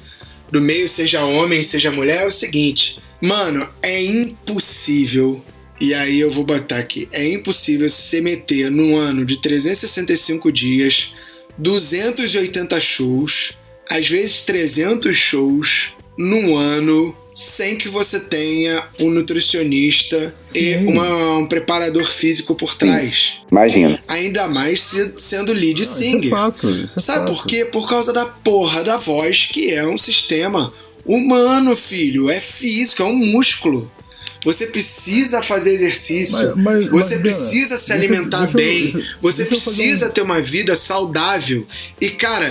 do 0.51 0.61
meio, 0.61 0.87
seja 0.87 1.25
homem, 1.25 1.61
seja 1.63 1.91
mulher, 1.91 2.23
é 2.23 2.25
o 2.25 2.31
seguinte, 2.31 2.99
mano, 3.21 3.67
é 3.81 4.01
impossível. 4.01 5.43
E 5.79 5.93
aí 5.93 6.19
eu 6.19 6.31
vou 6.31 6.43
botar 6.43 6.77
aqui, 6.77 7.07
é 7.11 7.27
impossível 7.27 7.87
se 7.89 8.19
meter 8.19 8.71
num 8.71 8.95
ano 8.97 9.23
de 9.23 9.39
365 9.39 10.51
dias, 10.51 11.13
280 11.57 12.79
shows, 12.79 13.53
às 13.89 14.07
vezes 14.07 14.41
300 14.41 15.17
shows 15.17 15.93
num 16.17 16.55
ano, 16.55 17.15
sem 17.35 17.75
que 17.77 17.87
você 17.87 18.19
tenha 18.19 18.83
um 18.99 19.09
nutricionista 19.11 20.33
e 20.55 20.73
Sim. 20.73 20.87
uma- 20.87 21.37
um 21.37 21.45
preparador 21.47 22.05
físico 22.05 22.55
por 22.55 22.75
trás. 22.75 23.33
Imagina. 23.51 24.01
Ainda 24.07 24.47
mais 24.47 24.81
se- 24.81 25.11
sendo 25.17 25.53
lead 25.53 25.75
Não, 25.83 25.91
isso 25.91 26.01
é 26.01 26.03
singer. 26.05 26.29
fato, 26.31 26.69
isso 26.69 26.97
é 26.97 27.01
Sabe 27.01 27.27
fato. 27.27 27.33
por 27.37 27.45
quê? 27.45 27.65
Por 27.65 27.87
causa 27.87 28.11
da 28.11 28.25
porra 28.25 28.83
da 28.83 28.97
voz, 28.97 29.45
que 29.51 29.71
é 29.71 29.85
um 29.87 29.97
sistema 29.97 30.71
humano, 31.05 31.75
filho. 31.77 32.29
É 32.29 32.39
físico, 32.41 33.03
é 33.03 33.05
um 33.05 33.15
músculo. 33.15 33.91
Você 34.47 34.67
precisa 34.67 35.41
fazer 35.43 35.73
exercício. 35.73 36.55
Mas- 36.55 36.63
mas- 36.63 36.87
você 36.89 37.13
mas, 37.15 37.21
precisa 37.21 37.75
Diana, 37.75 37.77
se 37.77 37.91
alimentar 37.91 38.39
deixa 38.45 38.53
bem. 38.57 38.81
deixa- 38.91 39.15
você 39.21 39.43
deixa 39.43 39.55
fazer 39.55 39.75
precisa 39.75 40.07
um- 40.07 40.09
ter 40.11 40.21
uma 40.21 40.41
vida 40.41 40.73
saudável. 40.75 41.67
E, 41.99 42.09
cara, 42.11 42.49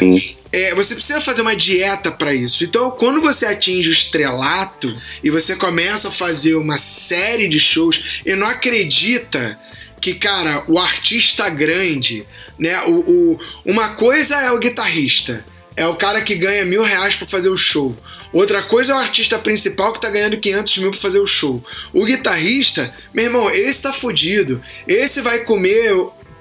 é, 0.52 0.74
você 0.74 0.94
precisa 0.94 1.20
fazer 1.22 1.40
uma 1.40 1.56
dieta 1.56 2.10
para 2.10 2.34
isso. 2.34 2.62
Então, 2.64 2.90
quando 2.90 3.20
você 3.22 3.46
atinge 3.46 3.88
o 3.88 3.92
estrelato 3.92 4.94
e 5.24 5.30
você 5.30 5.56
começa 5.56 6.08
a 6.08 6.10
fazer 6.10 6.54
uma 6.54 6.76
série 6.76 7.48
de 7.48 7.58
shows, 7.58 8.20
e 8.26 8.34
não 8.34 8.46
acredita 8.46 9.58
que, 10.00 10.14
cara, 10.14 10.64
o 10.68 10.78
artista 10.78 11.48
grande, 11.48 12.26
né? 12.58 12.78
O, 12.84 12.92
o- 12.92 13.38
uma 13.64 13.94
coisa 13.94 14.36
é 14.36 14.52
o 14.52 14.58
guitarrista, 14.58 15.44
é 15.74 15.86
o 15.86 15.96
cara 15.96 16.20
que 16.20 16.34
ganha 16.34 16.64
mil 16.66 16.82
reais 16.82 17.14
pra 17.16 17.26
fazer 17.26 17.48
o 17.48 17.56
show. 17.56 17.96
Outra 18.36 18.62
coisa 18.62 18.92
é 18.92 18.94
o 18.94 18.98
artista 18.98 19.38
principal 19.38 19.94
que 19.94 20.00
tá 20.00 20.10
ganhando 20.10 20.36
500 20.36 20.76
mil 20.76 20.90
pra 20.90 21.00
fazer 21.00 21.20
o 21.20 21.26
show. 21.26 21.64
O 21.90 22.04
guitarrista, 22.04 22.94
meu 23.14 23.24
irmão, 23.24 23.50
esse 23.50 23.80
tá 23.80 23.94
fudido. 23.94 24.62
Esse 24.86 25.22
vai 25.22 25.38
comer 25.38 25.90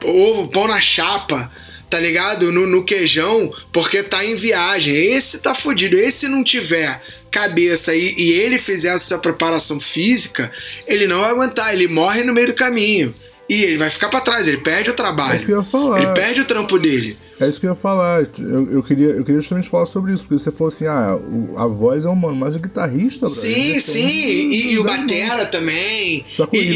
ovo, 0.04 0.50
pão 0.50 0.68
na 0.68 0.82
chapa, 0.82 1.50
tá 1.90 1.98
ligado? 1.98 2.52
No, 2.52 2.68
no 2.68 2.84
queijão, 2.84 3.50
porque 3.72 4.04
tá 4.04 4.26
em 4.26 4.36
viagem. 4.36 4.94
Esse 4.94 5.42
tá 5.42 5.56
fudido. 5.56 5.98
Esse 5.98 6.28
não 6.28 6.44
tiver 6.44 7.02
cabeça 7.32 7.96
e, 7.96 8.14
e 8.18 8.34
ele 8.34 8.58
fizer 8.58 8.90
a 8.90 9.00
sua 9.00 9.18
preparação 9.18 9.80
física, 9.80 10.52
ele 10.86 11.08
não 11.08 11.22
vai 11.22 11.30
aguentar, 11.30 11.74
ele 11.74 11.88
morre 11.88 12.24
no 12.24 12.34
meio 12.34 12.48
do 12.48 12.54
caminho. 12.54 13.16
E 13.48 13.64
ele 13.64 13.78
vai 13.78 13.90
ficar 13.90 14.10
pra 14.10 14.20
trás, 14.20 14.50
ele 14.50 14.58
perde 14.58 14.90
o 14.90 14.94
trabalho. 14.94 15.32
É 15.32 15.36
isso 15.38 15.46
que 15.46 15.52
eu 15.54 15.60
ia 15.60 15.64
falar. 15.64 16.02
Ele 16.02 16.14
perde 16.14 16.42
o 16.42 16.46
trampo 16.46 16.78
dele. 16.78 17.18
É 17.40 17.50
isso 17.50 17.60
que 17.60 17.66
eu 17.66 17.72
ia 17.72 17.76
falar. 17.76 18.24
Eu, 18.40 18.72
eu 18.72 18.84
queria, 18.84 19.08
eu 19.08 19.24
queria 19.24 19.40
justamente 19.42 19.68
falar 19.70 19.86
sobre 19.86 20.14
isso, 20.14 20.24
porque 20.26 20.42
você 20.42 20.52
falou 20.52 20.70
assim: 20.70 20.86
ah, 20.88 21.16
o- 21.18 21.56
a 21.58 21.68
voz 21.68 22.06
é 22.06 22.10
humana, 22.10 22.36
mas 22.36 22.56
o 22.56 22.60
guitarrista, 22.60 23.28
Sim, 23.28 23.82
sim, 23.82 24.08
e, 24.08 24.74
e 24.74 24.80
o 24.80 24.84
Batera 24.86 25.46
também. 25.46 26.26
Só 26.34 26.46
que 26.46 26.58
o 26.58 26.62
e, 26.62 26.68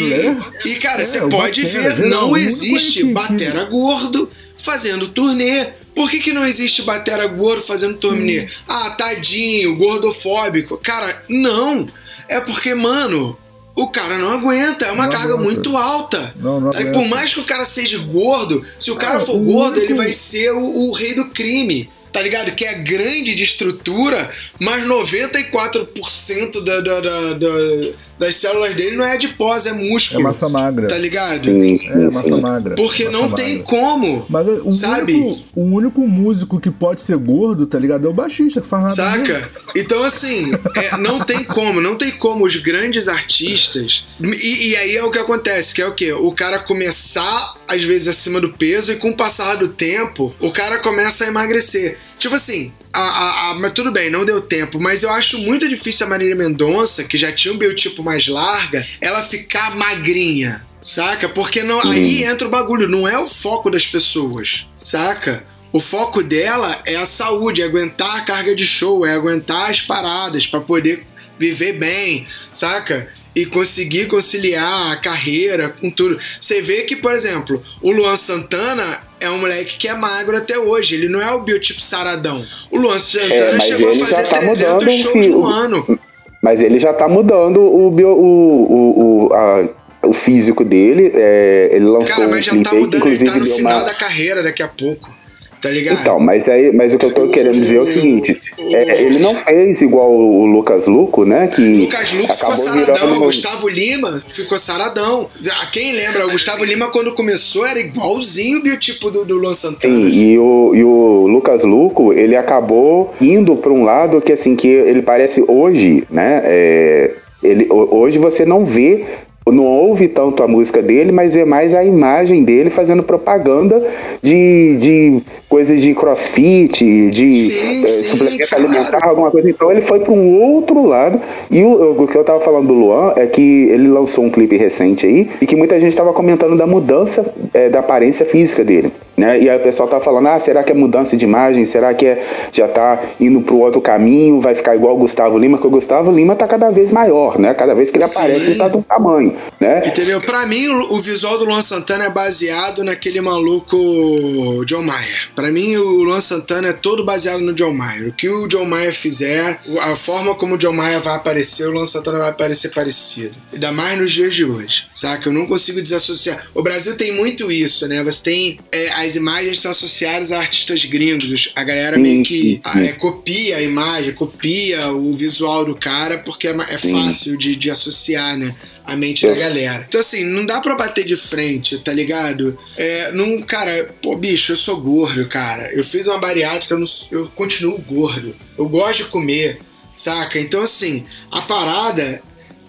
e, 0.66 0.72
e, 0.72 0.76
cara, 0.76 1.02
É, 1.02 1.06
você 1.06 1.20
pode 1.22 1.64
Batera, 1.64 1.96
ver, 1.96 2.10
não 2.10 2.36
existe 2.36 3.00
que- 3.02 3.08
que- 3.08 3.14
Batera 3.14 3.64
gordo 3.66 4.30
fazendo 4.58 5.08
turnê. 5.08 5.68
Por 5.96 6.10
que, 6.10 6.20
que 6.20 6.34
não 6.34 6.46
existe 6.46 6.82
Batera 6.84 7.26
gordo 7.28 7.62
fazendo 7.64 7.98
turnê? 7.98 8.48
Ah, 8.68 8.92
tadinho, 8.92 9.76
gordofóbico. 9.78 10.78
Cara, 10.78 11.24
não. 11.30 11.88
É 12.28 12.40
porque, 12.40 12.74
mano, 12.76 13.36
o 13.82 13.88
cara 13.90 14.18
não 14.18 14.32
aguenta. 14.34 14.86
É 14.86 14.92
uma 14.92 15.06
Não 15.06 15.12
carga 15.14 15.34
aguenta. 15.34 15.52
muito 15.52 15.76
alta. 15.78 16.34
Não, 16.38 16.60
não. 16.60 16.72
Por 16.92 17.08
mais 17.08 17.34
que 17.34 17.40
o 17.40 17.44
cara 17.46 17.66
seja 17.66 17.98
gordo, 18.00 18.64
se 18.80 18.92
o 18.92 18.96
cara 18.96 19.18
Ah, 19.18 19.22
for 19.22 19.36
o 19.36 19.40
gordo, 19.40 19.78
único- 19.78 19.92
ele 19.92 19.94
vai 19.96 20.14
ser 20.14 20.52
o, 20.54 20.64
o 20.88 20.92
rei 20.92 21.14
do 21.14 21.30
crime. 21.30 21.90
Tá 22.12 22.24
ligado? 22.24 22.56
Que 22.56 22.66
é 22.66 22.74
grande 22.80 23.36
de 23.36 23.44
estrutura, 23.44 24.32
mas 24.60 24.84
94% 24.84 26.64
da, 26.64 26.82
da, 26.82 27.00
da, 27.02 27.34
da- 27.34 27.90
das 28.20 28.36
células 28.36 28.74
dele 28.76 28.96
não 28.98 29.06
é 29.06 29.14
adipose, 29.14 29.68
é 29.70 29.74
músculo. 29.74 30.20
É 30.20 30.24
massa 30.24 30.50
magra. 30.50 30.88
Tá 30.88 30.98
ligado? 30.98 31.46
Sim, 31.46 31.80
É, 31.88 31.94
sim, 31.94 32.14
massa 32.14 32.38
magra. 32.38 32.76
Porque 32.76 33.06
massa 33.06 33.18
não 33.18 33.30
magra. 33.30 33.46
tem 33.46 33.64
como. 33.64 34.26
Mas 34.30 34.48
o 34.48 34.72
sabe? 34.72 35.14
único, 35.14 35.44
o 35.56 35.64
único 35.64 36.02
músico 36.08 36.60
que 36.60 36.70
pode 36.70 37.02
ser 37.02 37.18
gordo, 37.18 37.66
tá 37.66 37.80
ligado? 37.80 38.06
É 38.06 38.10
o 38.10 38.14
baixista, 38.14 38.62
que 38.62 38.68
faz 38.68 38.84
nada. 38.96 39.12
mesmo. 39.12 39.28
Saca? 39.28 39.50
Então, 39.76 40.04
assim, 40.04 40.52
é, 40.76 40.98
não 40.98 41.20
tem 41.20 41.44
como, 41.44 41.80
não 41.82 41.96
tem 41.96 42.12
como 42.12 42.46
os 42.46 42.56
grandes 42.58 43.08
artistas. 43.08 44.06
E, 44.22 44.70
e 44.70 44.76
aí 44.76 44.96
é 44.98 45.04
o 45.04 45.12
que 45.12 45.20
acontece, 45.20 45.74
que 45.74 45.82
é 45.82 45.88
o 45.88 45.94
quê? 45.96 46.12
O 46.14 46.32
cara 46.32 46.60
começar 46.60 47.56
às 47.68 47.84
vezes 47.84 48.08
acima 48.08 48.42
do 48.42 48.50
peso, 48.50 48.92
e 48.92 48.96
com 48.96 49.12
o 49.12 49.16
passar 49.18 49.56
do 49.56 49.68
tempo, 49.70 50.34
o 50.40 50.52
cara 50.52 50.80
começa 50.80 51.24
a 51.24 51.28
emagrecer. 51.28 51.98
Tipo 52.20 52.36
assim, 52.36 52.74
a, 52.94 53.00
a, 53.00 53.50
a, 53.50 53.54
mas 53.56 53.72
tudo 53.72 53.92
bem, 53.94 54.10
não 54.10 54.26
deu 54.26 54.42
tempo, 54.42 54.78
mas 54.78 55.04
eu 55.04 55.10
acho 55.10 55.40
muito 55.40 55.70
difícil 55.70 56.06
a 56.06 56.10
Marília 56.10 56.36
Mendonça, 56.36 57.06
que 57.06 57.18
já 57.18 57.32
tinha 57.32 57.54
um 57.54 57.58
biotipo 57.58 58.04
mais 58.04 58.28
larga, 58.28 58.86
ela 59.00 59.24
ficar 59.24 59.76
magrinha. 59.76 60.68
Saca? 60.82 61.28
Porque 61.28 61.62
não, 61.62 61.82
aí 61.82 62.24
entra 62.24 62.48
o 62.48 62.52
bagulho, 62.52 62.88
não 62.88 63.08
é 63.08 63.20
o 63.20 63.28
foco 63.28 63.70
das 63.70 63.86
pessoas, 63.86 64.66
saca? 64.78 65.46
O 65.74 65.80
foco 65.80 66.24
dela 66.24 66.82
é 66.86 66.96
a 66.96 67.06
saúde, 67.06 67.62
é 67.62 67.66
aguentar 67.66 68.18
a 68.18 68.22
carga 68.22 68.56
de 68.56 68.66
show, 68.66 69.06
é 69.06 69.14
aguentar 69.14 69.70
as 69.70 69.82
paradas 69.82 70.48
para 70.48 70.62
poder 70.62 71.06
viver 71.38 71.74
bem, 71.74 72.26
saca? 72.54 73.10
E 73.36 73.46
conseguir 73.46 74.08
conciliar 74.08 74.92
a 74.92 74.96
carreira 74.96 75.70
com 75.70 75.92
tudo. 75.92 76.20
Você 76.40 76.62
vê 76.62 76.84
que, 76.84 76.96
por 76.96 77.12
exemplo, 77.12 77.64
o 77.82 77.92
Luan 77.92 78.16
Santana 78.16 79.09
é 79.20 79.30
um 79.30 79.38
moleque 79.40 79.78
que 79.78 79.88
é 79.88 79.94
magro 79.96 80.38
até 80.38 80.58
hoje. 80.58 80.96
Ele 80.96 81.10
não 81.10 81.22
é 81.22 81.32
o 81.32 81.42
biotipo 81.42 81.82
saradão. 81.82 82.46
O 82.72 82.78
Luan 82.78 82.98
Santana 83.00 83.58
É, 83.58 83.60
chegou 83.62 83.92
a 83.92 83.96
fazer 84.08 84.28
tá 84.28 84.38
300 84.40 84.48
mudando 84.48 84.88
o 84.88 84.92
shows 84.92 85.28
no 85.28 85.46
ano. 85.48 86.00
Mas 86.42 86.62
ele 86.64 86.80
já 86.80 86.94
tá 86.94 87.08
mudando 87.08 87.62
o, 87.62 87.92
bio- 87.92 88.10
o, 88.18 88.64
o, 88.72 89.28
o, 89.28 89.34
a- 89.34 89.70
o 90.08 90.14
físico 90.14 90.64
dele. 90.64 91.12
é, 91.14 91.70
ele 91.74 91.86
lançou 91.86 92.16
Cara, 92.16 92.28
um 92.28 92.32
mas 92.32 92.46
já 92.46 92.52
clipe 92.52 92.70
tá 92.70 92.76
mudando, 92.76 93.08
ele 93.08 93.26
tá 93.26 93.36
no 93.38 93.46
final 93.56 93.78
uma. 93.80 93.84
da 93.86 93.94
carreira 93.94 94.42
daqui 94.42 94.64
a 94.64 94.68
pouco. 94.68 95.14
Tá 95.62 95.70
ligado? 95.70 96.00
Então, 96.00 96.20
mas 96.20 96.48
aí, 96.48 96.72
mas 96.74 96.94
o 96.94 96.98
que 96.98 97.06
eu 97.06 97.14
tô 97.14 97.28
querendo 97.28 97.60
dizer 97.60 97.78
é 97.78 97.82
o 97.82 97.86
seguinte: 97.86 98.42
é, 98.58 99.02
ele 99.02 99.20
não 99.20 99.36
fez 99.44 99.82
igual 99.82 100.10
o 100.12 100.46
Lucas 100.46 100.88
Luco, 100.88 101.26
né? 101.26 101.48
Que 101.48 101.62
Lucas 101.82 102.14
Luco 102.14 102.34
ficou 102.34 102.54
saradão, 102.56 102.96
virando. 102.96 103.20
Gustavo 103.20 103.68
Lima 103.68 104.24
ficou 104.34 104.58
saradão. 104.58 105.30
A 105.62 105.66
quem 105.68 105.92
lembra, 105.92 106.26
o 106.28 106.32
Gustavo 106.32 106.64
Lima 106.64 106.88
quando 106.90 107.14
começou 107.14 107.66
era 107.66 107.80
igualzinho 107.80 108.60
o 108.60 108.64
biotipo 108.64 109.12
do, 109.12 109.26
do 109.26 109.36
Luan 109.38 109.54
Santana. 109.54 109.94
Sim, 109.94 110.10
e 110.10 110.38
o, 110.40 110.72
e 110.74 110.84
o 110.84 111.28
Lucas 111.28 111.64
Luco, 111.64 112.14
ele 112.14 112.36
acabou 112.38 113.14
indo 113.20 113.56
para 113.58 113.74
um 113.74 113.84
lado 113.84 114.22
que 114.22 114.32
assim, 114.32 114.56
que 114.56 114.68
ele 114.68 115.02
parece 115.02 115.44
hoje, 115.48 116.06
né? 116.10 116.42
é, 116.46 117.16
ele, 117.44 117.68
ho- 117.70 117.98
hoje 117.98 118.18
você 118.18 118.46
não 118.46 118.66
vê, 118.66 119.04
não 119.52 119.64
ouve 119.66 120.08
tanto 120.08 120.44
a 120.44 120.48
música 120.48 120.82
dele, 120.82 121.12
mas 121.12 121.34
vê 121.34 121.46
mais 121.46 121.74
a 121.74 121.84
imagem 121.84 122.44
dele 122.44 122.70
fazendo 122.70 123.04
propaganda 123.04 123.82
de, 124.22 124.78
de 124.78 125.22
coisas 125.48 125.82
de 125.82 125.94
crossfit, 125.94 127.12
de 127.12 127.50
Sim, 127.50 127.84
é, 127.84 127.86
sim, 127.86 128.04
suplemento 128.04 128.50
claro. 128.50 128.66
alimentar, 128.66 129.08
alguma 129.08 129.32
coisa. 129.32 129.50
Então 129.50 129.72
ele 129.72 129.82
foi 129.82 130.00
para 130.00 130.14
um 130.14 130.42
outro 130.42 130.86
lado. 130.86 131.20
E 131.50 131.64
o, 131.64 132.04
o 132.04 132.08
que 132.08 132.18
eu 132.18 132.24
tava 132.24 132.40
falando 132.40 132.68
do 132.68 132.74
Luan 132.74 133.14
é 133.16 133.26
que 133.26 133.70
ele 133.72 133.88
lançou 133.88 134.24
um 134.24 134.30
clipe 134.30 134.58
recente 134.58 135.06
aí 135.06 135.30
e 135.42 135.46
que 135.46 135.56
muita 135.56 135.80
gente 135.80 135.96
tava 135.96 136.14
comentando 136.14 136.56
da 136.56 136.68
mudança 136.68 137.26
é, 137.54 137.70
da 137.70 137.80
aparência 137.80 138.26
física 138.26 138.64
dele. 138.64 138.92
Né? 139.20 139.42
E 139.42 139.50
aí 139.50 139.58
o 139.58 139.62
pessoal 139.62 139.90
tá 139.90 140.00
falando, 140.00 140.28
ah, 140.28 140.40
será 140.40 140.64
que 140.64 140.72
é 140.72 140.76
mudança 140.76 141.18
de 141.18 141.26
imagem? 141.26 141.66
Será 141.66 141.94
que 141.94 142.06
é, 142.06 142.24
já 142.54 142.70
tá 142.70 143.02
indo 143.20 143.42
pro 143.42 143.58
outro 143.58 143.82
caminho? 143.82 144.40
Vai 144.40 144.56
ficar 144.56 144.78
igual 144.78 144.96
o 144.96 144.98
Gustavo 144.98 145.38
Lima? 145.38 145.58
Porque 145.58 145.68
o 145.68 145.72
Gustavo 145.72 146.10
Lima 146.10 146.36
tá 146.36 146.48
cada 146.48 146.72
vez 146.72 146.90
maior, 146.92 147.38
né? 147.38 147.54
Cada 147.54 147.76
vez 147.76 147.92
que 147.92 147.98
ele 147.98 148.06
aparece, 148.06 148.46
Sim. 148.46 148.52
ele 148.52 148.60
tá 148.60 148.70
de 148.70 148.78
um 148.78 148.82
tamanho, 148.82 149.34
né? 149.60 149.88
Entendeu? 149.88 150.22
Pra 150.22 150.46
mim, 150.46 150.68
o 150.68 151.02
visual 151.02 151.38
do 151.38 151.46
Luan 151.46 151.62
Santana 151.62 152.06
é 152.06 152.10
baseado 152.10 152.84
naquele 152.84 153.20
maluco 153.22 154.64
John 154.66 154.82
Mayer. 154.84 155.30
Pra 155.36 155.52
mim, 155.52 155.76
o 155.78 156.04
Luan 156.04 156.22
Santana 156.22 156.70
é 156.70 156.74
todo 156.74 157.04
baseado 157.04 157.40
no 157.42 157.54
John 157.54 157.74
Mayer. 157.74 158.10
O 158.10 158.14
que 158.14 158.30
o 158.30 158.48
John 158.48 158.66
Mayer 158.66 158.94
fizer, 158.94 159.60
a 159.82 159.96
forma 159.96 160.36
como 160.36 160.56
o 160.56 160.58
John 160.58 160.74
Mayer 160.74 161.02
vai 161.02 161.16
aparecer, 161.16 161.68
o 161.68 161.72
Luan 161.72 161.86
Santana 161.86 162.20
vai 162.20 162.30
aparecer 162.30 162.72
parecido. 162.74 163.34
Ainda 163.54 163.72
mais 163.72 164.00
nos 164.00 164.14
dias 164.14 164.34
de 164.36 164.46
hoje, 164.46 164.88
saca? 164.94 165.30
Eu 165.30 165.34
não 165.34 165.46
consigo 165.48 165.82
desassociar. 165.82 166.48
O 166.54 166.62
Brasil 166.64 166.96
tem 166.96 167.14
muito 167.16 167.52
isso, 167.52 167.88
né? 167.88 168.04
Você 168.04 168.22
tem... 168.24 168.60
é, 168.72 168.90
as 168.94 169.16
imagens 169.16 169.60
são 169.60 169.72
associadas 169.72 170.32
a 170.32 170.38
artistas 170.40 170.86
gringos. 170.86 171.30
Os- 171.32 171.52
A 171.56 171.64
galera 171.64 171.96
Sim, 171.96 172.02
meio 172.02 172.24
que 172.24 172.42
sim, 172.42 172.62
ah, 172.64 172.82
é, 172.82 172.92
copia 172.94 173.58
a 173.58 173.62
imagem, 173.62 174.14
copia 174.14 174.92
o 174.92 175.14
visual 175.14 175.66
do 175.66 175.76
cara, 175.76 176.18
porque 176.20 176.48
é, 176.48 176.52
é 176.52 176.78
fácil 176.78 177.38
de, 177.38 177.56
de 177.56 177.70
associar, 177.70 178.38
né? 178.38 178.54
A 178.92 178.96
mente 178.96 179.26
da 179.28 179.36
galera. 179.36 179.86
Então, 179.88 180.02
assim, 180.02 180.24
não 180.24 180.46
dá 180.46 180.60
pra 180.62 180.76
bater 180.76 181.06
de 181.06 181.16
frente, 181.16 181.78
tá 181.80 181.94
ligado? 181.94 182.58
É, 182.78 183.12
não, 183.12 183.42
cara, 183.42 183.94
pô, 184.02 184.16
bicho, 184.16 184.52
eu 184.54 184.58
sou 184.58 184.80
gordo, 184.82 185.28
cara. 185.28 185.72
Eu 185.74 185.84
fiz 185.84 186.08
uma 186.08 186.18
bariátrica, 186.18 186.74
eu, 186.74 186.80
não- 186.80 186.88
eu 187.12 187.28
continuo 187.36 187.78
gordo. 187.80 188.36
Eu 188.58 188.68
gosto 188.68 189.04
de 189.04 189.10
comer, 189.10 189.60
saca? 189.94 190.40
Então, 190.40 190.62
assim, 190.64 191.06
a 191.32 191.42
parada 191.42 192.22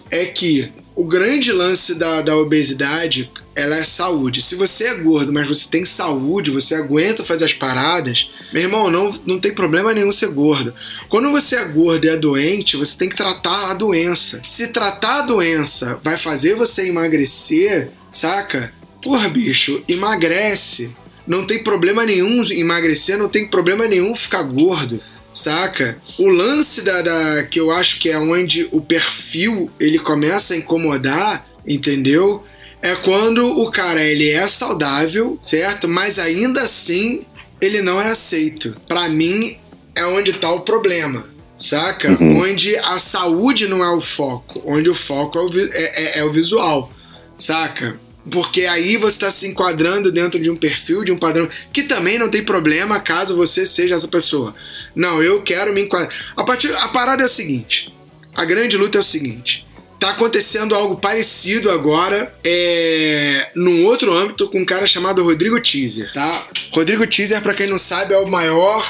é 0.09 0.25
que 0.25 0.71
o 0.95 1.05
grande 1.05 1.51
lance 1.51 1.95
da, 1.95 2.21
da 2.21 2.35
obesidade 2.35 3.31
ela 3.55 3.77
é 3.77 3.83
saúde. 3.83 4.41
Se 4.41 4.55
você 4.55 4.85
é 4.85 4.95
gordo, 4.95 5.31
mas 5.31 5.47
você 5.47 5.67
tem 5.69 5.85
saúde, 5.85 6.51
você 6.51 6.75
aguenta 6.75 7.23
fazer 7.23 7.45
as 7.45 7.53
paradas, 7.53 8.29
meu 8.53 8.63
irmão, 8.63 8.89
não, 8.89 9.09
não 9.25 9.39
tem 9.39 9.53
problema 9.53 9.93
nenhum 9.93 10.11
ser 10.11 10.29
gordo. 10.29 10.73
Quando 11.09 11.31
você 11.31 11.55
é 11.55 11.65
gordo 11.65 12.05
e 12.05 12.09
é 12.09 12.17
doente, 12.17 12.77
você 12.77 12.97
tem 12.97 13.09
que 13.09 13.15
tratar 13.15 13.71
a 13.71 13.73
doença. 13.73 14.41
Se 14.47 14.67
tratar 14.67 15.19
a 15.19 15.25
doença 15.25 15.99
vai 16.03 16.17
fazer 16.17 16.55
você 16.55 16.87
emagrecer, 16.87 17.89
saca? 18.09 18.73
Porra, 19.01 19.27
bicho, 19.29 19.83
emagrece. 19.87 20.91
Não 21.27 21.45
tem 21.45 21.63
problema 21.63 22.05
nenhum 22.05 22.43
emagrecer, 22.51 23.17
não 23.17 23.29
tem 23.29 23.47
problema 23.47 23.87
nenhum 23.87 24.15
ficar 24.15 24.43
gordo. 24.43 25.01
Saca? 25.33 25.97
O 26.19 26.27
lance 26.27 26.81
da, 26.81 27.01
da- 27.01 27.43
que 27.43 27.59
eu 27.59 27.71
acho 27.71 27.99
que 27.99 28.09
é 28.09 28.17
onde 28.19 28.67
o 28.71 28.81
perfil 28.81 29.69
ele 29.79 29.97
começa 29.97 30.53
a 30.53 30.57
incomodar, 30.57 31.45
entendeu? 31.65 32.43
É 32.81 32.95
quando 32.95 33.45
o 33.59 33.69
cara 33.71 34.03
ele 34.03 34.29
é 34.29 34.45
saudável, 34.47 35.37
certo? 35.39 35.87
Mas 35.87 36.17
ainda 36.19 36.63
assim 36.63 37.21
ele 37.61 37.81
não 37.81 38.01
é 38.01 38.09
aceito. 38.11 38.75
Pra 38.87 39.07
mim 39.07 39.57
é 39.95 40.05
onde 40.05 40.33
tá 40.33 40.51
o 40.51 40.61
problema, 40.61 41.23
saca? 41.57 42.09
Onde 42.19 42.75
a 42.77 42.97
saúde 42.97 43.67
não 43.67 43.83
é 43.83 43.89
o 43.95 44.01
foco, 44.01 44.61
onde 44.65 44.89
o 44.89 44.95
foco 44.95 45.37
é 45.37 45.41
o, 45.43 45.59
é- 45.73 46.17
é- 46.17 46.19
é 46.19 46.23
o 46.25 46.31
visual, 46.31 46.91
saca? 47.37 47.99
Porque 48.29 48.65
aí 48.65 48.97
você 48.97 49.13
está 49.13 49.31
se 49.31 49.47
enquadrando 49.47 50.11
dentro 50.11 50.39
de 50.39 50.49
um 50.49 50.55
perfil, 50.55 51.03
de 51.03 51.11
um 51.11 51.17
padrão, 51.17 51.49
que 51.73 51.83
também 51.83 52.19
não 52.19 52.29
tem 52.29 52.43
problema 52.43 52.99
caso 52.99 53.35
você 53.35 53.65
seja 53.65 53.95
essa 53.95 54.07
pessoa. 54.07 54.53
Não, 54.95 55.23
eu 55.23 55.41
quero 55.41 55.73
me 55.73 55.81
enquadrar. 55.81 56.13
A, 56.35 56.43
partir, 56.43 56.73
a 56.75 56.89
parada 56.89 57.23
é 57.23 57.25
o 57.25 57.29
seguinte: 57.29 57.91
a 58.33 58.45
grande 58.45 58.77
luta 58.77 58.97
é 58.97 59.01
o 59.01 59.03
seguinte. 59.03 59.65
Tá 59.99 60.11
acontecendo 60.11 60.73
algo 60.73 60.95
parecido 60.95 61.69
agora, 61.69 62.35
é, 62.43 63.51
num 63.55 63.85
outro 63.85 64.11
âmbito, 64.11 64.49
com 64.49 64.59
um 64.59 64.65
cara 64.65 64.87
chamado 64.87 65.23
Rodrigo 65.23 65.61
Teaser, 65.61 66.11
tá? 66.11 66.47
Rodrigo 66.71 67.05
Teaser, 67.05 67.39
pra 67.41 67.53
quem 67.53 67.67
não 67.67 67.77
sabe, 67.77 68.13
é 68.13 68.17
o 68.17 68.27
maior 68.27 68.83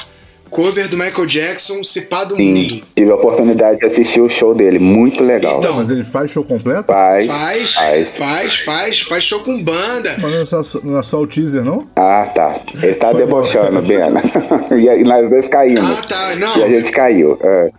cover 0.52 0.88
do 0.88 0.96
Michael 0.96 1.26
Jackson, 1.26 1.82
se 1.82 2.02
pá 2.02 2.24
do 2.24 2.36
mundo. 2.36 2.68
Sim, 2.68 2.82
tive 2.94 3.10
a 3.10 3.14
oportunidade 3.14 3.78
de 3.78 3.86
assistir 3.86 4.20
o 4.20 4.28
show 4.28 4.54
dele, 4.54 4.78
muito 4.78 5.24
legal. 5.24 5.58
Então, 5.58 5.74
Mas 5.76 5.90
ele 5.90 6.04
faz 6.04 6.30
show 6.30 6.44
completo? 6.44 6.84
Faz, 6.92 7.26
Faz, 7.32 7.72
faz. 7.74 8.18
faz, 8.18 8.54
faz, 8.60 9.00
faz 9.00 9.24
show 9.24 9.40
com 9.40 9.62
banda. 9.62 10.16
Mas 10.20 10.32
não 10.32 10.40
é 10.42 10.44
só, 10.44 10.62
não 10.84 10.98
é 10.98 11.02
só 11.02 11.20
o 11.20 11.26
teaser, 11.26 11.64
não? 11.64 11.88
Ah, 11.96 12.30
tá. 12.34 12.60
Ele 12.82 12.94
tá 12.94 13.08
Foi 13.10 13.18
debochando, 13.18 13.82
Bena. 13.82 14.22
e, 14.78 15.02
nós 15.04 15.28
dois 15.30 15.48
caímos. 15.48 16.04
Ah, 16.04 16.06
tá, 16.06 16.34
não. 16.36 16.56
E 16.58 16.62
a 16.64 16.68
gente 16.68 16.90
caiu. 16.92 17.38
é. 17.42 17.70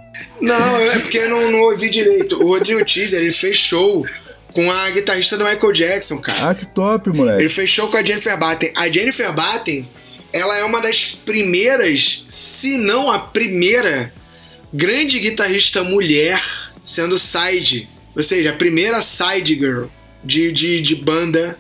Não, 0.42 0.56
é 0.92 1.00
porque 1.00 1.18
eu 1.20 1.30
não, 1.30 1.52
não 1.52 1.60
ouvi 1.62 1.90
direito. 1.90 2.42
O 2.44 2.48
Rodrigo 2.50 2.84
Teaser, 2.84 3.22
ele 3.22 3.32
fez 3.32 3.56
show 3.56 4.06
com 4.54 4.70
a 4.72 4.90
guitarrista 4.92 5.38
do 5.38 5.44
Michael 5.46 5.72
Jackson, 5.72 6.18
cara. 6.18 6.50
Ah, 6.50 6.56
que 6.56 6.66
top, 6.66 7.10
Ele 7.10 7.18
moleque. 7.18 7.50
fez 7.50 7.70
show 7.70 7.88
com 7.88 7.98
a 7.98 8.04
Jennifer 8.04 8.38
Batten. 8.38 8.72
A 8.76 8.88
Jennifer 8.90 9.34
Batten, 9.34 9.88
ela 10.34 10.58
é 10.58 10.64
uma 10.64 10.82
das 10.82 11.06
primeiras, 11.06 12.26
se 12.28 12.76
não 12.78 13.10
a 13.10 13.20
primeira, 13.20 14.14
grande 14.74 15.20
guitarrista 15.20 15.84
mulher 15.84 16.42
sendo 16.84 17.20
side. 17.20 17.88
Ou 18.16 18.24
seja, 18.24 18.50
a 18.50 18.56
primeira 18.56 19.02
side 19.02 19.56
girl 19.56 19.86
de, 20.24 20.52
de, 20.52 20.82
de 20.82 20.96
banda 20.96 21.58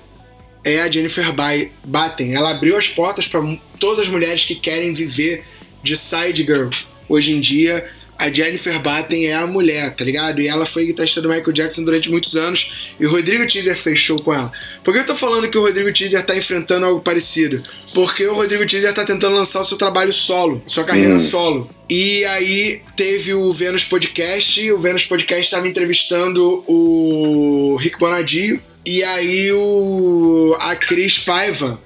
é 0.64 0.82
a 0.82 0.92
Jennifer 0.92 1.32
Ba- 1.34 1.68
Batten. 1.84 2.34
Ela 2.36 2.52
abriu 2.52 2.78
as 2.78 2.88
portas 2.88 3.28
para 3.28 3.42
todas 3.80 4.00
as 4.02 4.08
mulheres 4.08 4.44
que 4.46 4.56
querem 4.56 4.94
viver 4.94 5.44
de 5.84 5.96
side 5.96 6.44
girl. 6.44 6.70
Hoje 7.08 7.34
em 7.34 7.40
dia, 7.42 7.88
a 8.24 8.32
Jennifer 8.32 8.82
Batten 8.82 9.28
é 9.28 9.34
a 9.34 9.46
mulher, 9.46 9.94
tá 9.94 10.06
ligado? 10.06 10.42
E 10.42 10.48
ela 10.48 10.66
foi 10.66 10.86
guitarrista 10.86 11.22
do 11.22 11.28
Michael 11.28 11.52
Jackson 11.52 11.84
durante 11.84 12.10
muitos 12.10 12.38
anos. 12.38 12.96
E 12.98 13.06
o 13.06 13.10
Rodrigo 13.10 13.46
Teaser 13.46 13.76
fez 13.76 14.00
show 14.00 14.18
com 14.22 14.34
ela. 14.34 14.50
Por 14.82 14.94
que 14.94 15.02
eu 15.02 15.06
tô 15.06 15.14
falando 15.14 15.50
que 15.50 15.58
o 15.58 15.62
Rodrigo 15.62 15.92
Teaser 15.92 16.26
tá 16.26 16.34
enfrentando 16.34 16.86
algo 16.86 17.02
parecido? 17.02 17.62
Porque 17.94 18.26
o 18.26 18.34
Rodrigo 18.34 18.66
Teaser 18.66 18.94
tá 18.94 19.04
tentando 19.04 19.36
lançar 19.36 19.60
o 19.60 19.66
seu 19.66 19.78
trabalho 19.78 20.14
solo, 20.14 20.64
sua 20.66 20.86
carreira 20.86 21.20
solo. 21.20 21.70
E 21.90 22.24
aí 22.24 22.82
teve 22.96 23.34
o 23.34 23.52
Vênus 23.52 23.84
Podcast, 23.84 24.62
e 24.62 24.72
o 24.72 24.80
Vênus 24.80 25.06
Podcast 25.06 25.44
estava 25.44 25.68
entrevistando 25.68 26.64
o 26.66 27.76
Rick 27.76 28.00
Bonadio. 28.00 28.62
E 28.86 29.04
aí 29.04 29.52
o 29.52 30.56
a 30.62 30.78
Cris 30.78 31.20
Paiva 31.20 31.78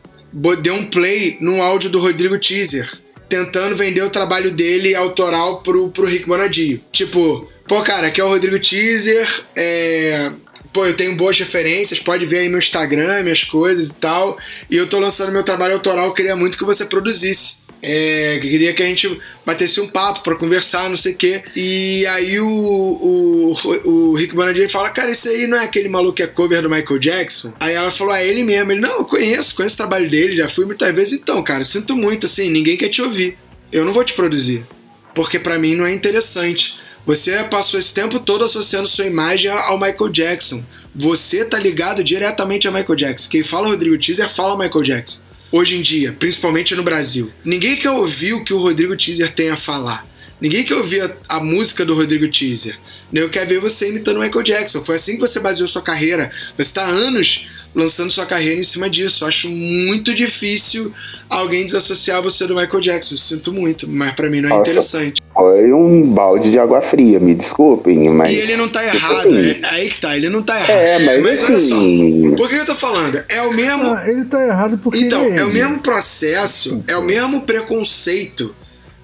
deu 0.61 0.75
um 0.75 0.87
play 0.87 1.37
no 1.41 1.63
áudio 1.63 1.89
do 1.89 1.99
Rodrigo 1.99 2.37
Teaser, 2.37 2.87
tentando 3.29 3.75
vender 3.75 4.01
o 4.01 4.09
trabalho 4.09 4.51
dele 4.51 4.95
autoral 4.95 5.61
pro, 5.61 5.89
pro 5.89 6.05
Rick 6.05 6.25
Bonadio. 6.25 6.81
Tipo, 6.91 7.47
pô, 7.67 7.81
cara, 7.81 8.07
aqui 8.07 8.21
é 8.21 8.23
o 8.23 8.29
Rodrigo 8.29 8.59
Teaser, 8.59 9.43
é. 9.55 10.31
pô, 10.71 10.85
eu 10.85 10.95
tenho 10.95 11.15
boas 11.15 11.37
referências, 11.37 11.99
pode 11.99 12.25
ver 12.25 12.39
aí 12.39 12.49
meu 12.49 12.59
Instagram, 12.59 13.23
minhas 13.23 13.43
coisas 13.43 13.87
e 13.87 13.93
tal. 13.93 14.37
E 14.69 14.75
eu 14.75 14.87
tô 14.87 14.99
lançando 14.99 15.31
meu 15.31 15.43
trabalho 15.43 15.73
autoral, 15.73 16.13
queria 16.13 16.35
muito 16.35 16.57
que 16.57 16.65
você 16.65 16.85
produzisse. 16.85 17.66
É, 17.81 18.39
queria 18.39 18.73
que 18.73 18.81
a 18.81 18.85
gente 18.85 19.19
batesse 19.45 19.79
um 19.79 19.87
papo 19.87 20.21
para 20.21 20.35
conversar, 20.35 20.89
não 20.89 20.95
sei 20.95 21.13
o 21.13 21.15
quê. 21.15 21.43
E 21.55 22.05
aí 22.07 22.39
o, 22.39 22.47
o, 22.47 23.55
o 23.85 24.13
Rick 24.15 24.35
Bonadio 24.35 24.67
fala: 24.69 24.89
Cara, 24.89 25.11
esse 25.11 25.29
aí 25.29 25.47
não 25.47 25.57
é 25.57 25.65
aquele 25.65 25.87
maluco 25.87 26.15
que 26.15 26.23
é 26.23 26.27
cover 26.27 26.61
do 26.61 26.69
Michael 26.69 26.99
Jackson? 26.99 27.53
Aí 27.59 27.73
ela 27.75 27.91
falou: 27.91 28.15
É 28.15 28.27
ele 28.27 28.43
mesmo. 28.43 28.71
Ele: 28.71 28.81
Não, 28.81 28.99
eu 28.99 29.05
conheço, 29.05 29.55
conheço 29.55 29.75
o 29.75 29.77
trabalho 29.77 30.09
dele, 30.09 30.35
já 30.35 30.49
fui 30.49 30.65
muitas 30.65 30.93
vezes. 30.93 31.19
Então, 31.19 31.43
cara, 31.43 31.63
sinto 31.63 31.95
muito, 31.95 32.25
assim, 32.25 32.49
ninguém 32.49 32.77
quer 32.77 32.89
te 32.89 33.01
ouvir. 33.01 33.37
Eu 33.71 33.85
não 33.85 33.93
vou 33.93 34.03
te 34.03 34.13
produzir. 34.13 34.65
Porque 35.13 35.39
para 35.39 35.59
mim 35.59 35.75
não 35.75 35.85
é 35.85 35.93
interessante. 35.93 36.77
Você 37.05 37.41
passou 37.45 37.79
esse 37.79 37.93
tempo 37.93 38.19
todo 38.19 38.43
associando 38.43 38.87
sua 38.87 39.05
imagem 39.05 39.49
ao 39.49 39.79
Michael 39.79 40.09
Jackson. 40.09 40.63
Você 40.93 41.45
tá 41.45 41.57
ligado 41.57 42.03
diretamente 42.03 42.67
a 42.67 42.71
Michael 42.71 42.95
Jackson. 42.95 43.29
Quem 43.29 43.43
fala 43.43 43.67
Rodrigo 43.67 43.97
Teaser 43.97 44.29
fala 44.29 44.57
Michael 44.57 44.83
Jackson 44.83 45.26
hoje 45.51 45.77
em 45.77 45.81
dia, 45.81 46.13
principalmente 46.13 46.75
no 46.75 46.83
Brasil. 46.83 47.31
Ninguém 47.43 47.75
quer 47.75 47.91
ouvir 47.91 48.33
o 48.33 48.43
que 48.43 48.53
o 48.53 48.59
Rodrigo 48.59 48.95
Teaser 48.95 49.33
tem 49.33 49.49
a 49.49 49.57
falar. 49.57 50.05
Ninguém 50.39 50.63
quer 50.63 50.75
ouvir 50.75 51.01
a, 51.01 51.37
a 51.37 51.39
música 51.39 51.83
do 51.83 51.95
Rodrigo 51.95 52.27
Teaser. 52.29 52.77
Eu 53.11 53.29
quero 53.29 53.49
ver 53.49 53.59
você 53.59 53.89
imitando 53.89 54.19
Michael 54.19 54.43
Jackson. 54.43 54.83
Foi 54.83 54.95
assim 54.95 55.13
que 55.13 55.21
você 55.21 55.39
baseou 55.39 55.67
sua 55.67 55.81
carreira. 55.81 56.31
Você 56.55 56.61
está 56.63 56.83
anos 56.83 57.47
lançando 57.77 58.11
sua 58.11 58.25
carreira 58.25 58.59
em 58.59 58.63
cima 58.63 58.89
disso. 58.89 59.23
Eu 59.23 59.27
acho 59.27 59.49
muito 59.49 60.11
difícil 60.11 60.91
alguém 61.29 61.63
desassociar 61.63 62.23
você 62.23 62.47
do 62.47 62.55
Michael 62.55 62.79
Jackson. 62.81 63.15
Sinto 63.15 63.53
muito, 63.53 63.87
mas 63.87 64.13
para 64.13 64.29
mim 64.31 64.41
não 64.41 64.49
é 64.49 64.53
Nossa, 64.53 64.63
interessante. 64.63 65.21
Foi 65.31 65.71
um 65.71 66.09
balde 66.09 66.49
de 66.49 66.57
água 66.57 66.81
fria, 66.81 67.19
me 67.19 67.35
desculpem, 67.35 68.09
mas. 68.09 68.29
E 68.29 68.35
ele 68.35 68.57
não 68.57 68.67
tá 68.67 68.83
tipo 68.83 68.95
errado, 68.95 69.29
assim, 69.29 69.45
é, 69.45 69.59
é 69.61 69.69
aí 69.69 69.89
que 69.91 70.01
tá, 70.01 70.17
ele 70.17 70.29
não 70.29 70.41
tá 70.41 70.55
errado. 70.55 70.71
É, 70.71 70.99
mas, 70.99 71.21
mas 71.21 71.43
assim... 71.43 71.73
olha 71.73 72.29
só, 72.31 72.35
por 72.35 72.49
que 72.49 72.55
eu 72.55 72.65
tô 72.65 72.75
falando? 72.75 73.23
É 73.29 73.41
o 73.43 73.53
mesmo. 73.53 73.83
Ah, 73.83 74.09
ele 74.09 74.25
tá 74.25 74.43
errado 74.43 74.79
porque. 74.79 74.97
Então, 74.97 75.21
é, 75.21 75.37
é 75.37 75.45
o 75.45 75.53
mesmo 75.53 75.77
processo, 75.79 76.83
é 76.87 76.97
o 76.97 77.05
mesmo 77.05 77.41
preconceito 77.41 78.55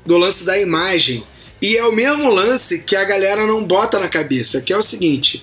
do 0.04 0.18
lance 0.18 0.44
da 0.44 0.58
imagem. 0.58 1.24
E 1.62 1.78
é 1.78 1.86
o 1.86 1.94
mesmo 1.94 2.30
lance 2.30 2.80
que 2.80 2.94
a 2.94 3.06
galera 3.06 3.48
não 3.48 3.64
bota 3.64 3.98
na 3.98 4.10
cabeça, 4.10 4.60
que 4.60 4.74
é 4.74 4.78
o 4.78 4.84
seguinte 4.84 5.42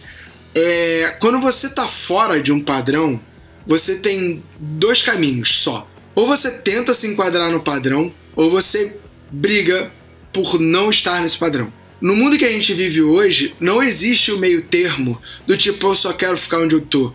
é, 0.54 1.16
quando 1.20 1.40
você 1.40 1.66
está 1.66 1.86
fora 1.88 2.40
de 2.40 2.52
um 2.52 2.60
padrão, 2.60 3.20
você 3.66 3.96
tem 3.96 4.42
dois 4.58 5.02
caminhos 5.02 5.60
só. 5.60 5.88
Ou 6.14 6.26
você 6.26 6.58
tenta 6.58 6.92
se 6.92 7.06
enquadrar 7.06 7.50
no 7.50 7.60
padrão, 7.60 8.12
ou 8.34 8.50
você 8.50 8.96
briga 9.30 9.90
por 10.32 10.60
não 10.60 10.90
estar 10.90 11.22
nesse 11.22 11.38
padrão. 11.38 11.72
No 12.00 12.16
mundo 12.16 12.38
que 12.38 12.44
a 12.44 12.50
gente 12.50 12.72
vive 12.72 13.02
hoje, 13.02 13.54
não 13.60 13.82
existe 13.82 14.32
o 14.32 14.38
meio 14.38 14.62
termo 14.62 15.20
do 15.46 15.56
tipo 15.56 15.86
eu 15.86 15.94
só 15.94 16.12
quero 16.12 16.38
ficar 16.38 16.58
onde 16.58 16.74
eu 16.74 16.80
tô. 16.80 17.12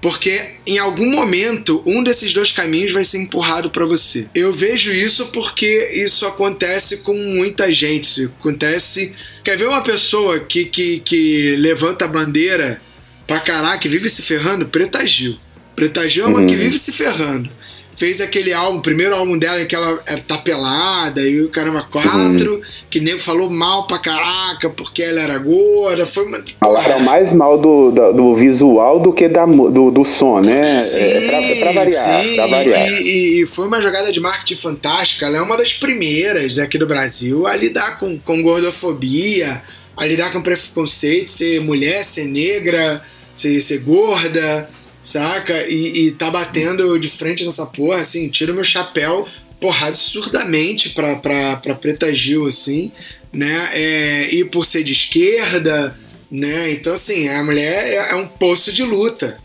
Porque 0.00 0.56
em 0.66 0.78
algum 0.78 1.10
momento 1.10 1.82
um 1.86 2.02
desses 2.02 2.32
dois 2.32 2.50
caminhos 2.50 2.92
vai 2.92 3.02
ser 3.02 3.18
empurrado 3.18 3.70
para 3.70 3.84
você. 3.84 4.26
Eu 4.34 4.52
vejo 4.52 4.92
isso 4.92 5.26
porque 5.26 5.90
isso 5.94 6.26
acontece 6.26 6.98
com 6.98 7.14
muita 7.14 7.72
gente. 7.72 8.04
Isso 8.04 8.32
acontece. 8.38 9.14
Quer 9.42 9.56
ver 9.56 9.68
uma 9.68 9.82
pessoa 9.82 10.40
que, 10.40 10.66
que, 10.66 11.00
que 11.00 11.56
levanta 11.56 12.04
a 12.04 12.08
bandeira 12.08 12.80
pra 13.26 13.40
caraca, 13.40 13.78
que 13.78 13.88
vive 13.88 14.08
se 14.08 14.22
ferrando? 14.22 14.66
Preta 14.66 15.04
Gil. 15.06 15.36
Preta 15.74 16.08
Gil 16.08 16.24
é 16.24 16.28
uma 16.28 16.40
uhum. 16.40 16.46
que 16.46 16.56
vive 16.56 16.78
se 16.78 16.92
ferrando 16.92 17.50
fez 17.96 18.20
aquele 18.20 18.52
álbum, 18.52 18.78
o 18.78 18.82
primeiro 18.82 19.14
álbum 19.14 19.38
dela 19.38 19.60
em 19.60 19.66
que 19.66 19.74
ela 19.74 20.00
é, 20.06 20.16
tá 20.16 20.38
pelada 20.38 21.20
e 21.20 21.42
o 21.42 21.48
caramba 21.48 21.86
quatro, 21.90 22.54
uhum. 22.54 22.60
que 22.90 23.00
nego 23.00 23.20
falou 23.20 23.50
mal 23.50 23.86
pra 23.86 23.98
caraca 23.98 24.70
porque 24.70 25.02
ela 25.02 25.20
era 25.20 25.38
gorda, 25.38 26.06
foi 26.06 26.24
uma... 26.24 26.42
Falaram 26.58 27.00
mais 27.00 27.34
mal 27.34 27.58
do, 27.58 27.90
do, 27.90 28.12
do, 28.12 28.36
visual 28.36 28.98
do 29.00 29.12
que 29.12 29.28
da, 29.28 29.44
do, 29.44 29.90
do 29.90 30.04
som, 30.04 30.40
né? 30.40 30.80
Sim, 30.80 30.98
é, 30.98 31.28
pra, 31.28 31.66
pra, 31.66 31.72
variar, 31.72 32.24
sim. 32.24 32.34
pra 32.36 32.46
variar. 32.46 32.88
E, 32.88 33.42
e, 33.42 33.46
foi 33.46 33.66
uma 33.66 33.80
jogada 33.80 34.10
de 34.10 34.20
marketing 34.20 34.56
fantástica, 34.56 35.26
ela 35.26 35.38
é 35.38 35.40
uma 35.40 35.56
das 35.56 35.74
primeiras 35.74 36.58
aqui 36.58 36.78
do 36.78 36.86
Brasil 36.86 37.46
a 37.46 37.54
lidar 37.54 37.98
com, 37.98 38.18
com 38.18 38.42
gordofobia, 38.42 39.62
a 39.96 40.06
lidar 40.06 40.32
com 40.32 40.40
preconceito, 40.40 41.28
ser 41.28 41.60
mulher, 41.60 42.02
ser 42.04 42.24
negra, 42.24 43.02
ser, 43.32 43.60
ser 43.60 43.78
gorda 43.78 44.68
saca? 45.02 45.66
E, 45.68 46.06
e 46.06 46.10
tá 46.12 46.30
batendo 46.30 46.98
de 46.98 47.08
frente 47.08 47.44
nessa 47.44 47.66
porra, 47.66 48.00
assim, 48.00 48.28
tira 48.28 48.52
meu 48.52 48.64
chapéu, 48.64 49.26
porra, 49.60 49.88
absurdamente 49.88 50.90
pra, 50.90 51.16
pra, 51.16 51.56
pra 51.56 51.74
Preta 51.74 52.14
Gil, 52.14 52.46
assim, 52.46 52.92
né? 53.32 53.68
É, 53.72 54.34
e 54.34 54.44
por 54.44 54.64
ser 54.64 54.82
de 54.82 54.92
esquerda, 54.92 55.96
né? 56.30 56.70
Então, 56.70 56.94
assim, 56.94 57.28
a 57.28 57.42
mulher 57.42 57.86
é, 57.86 58.12
é 58.12 58.14
um 58.16 58.26
poço 58.26 58.72
de 58.72 58.82
luta, 58.82 59.38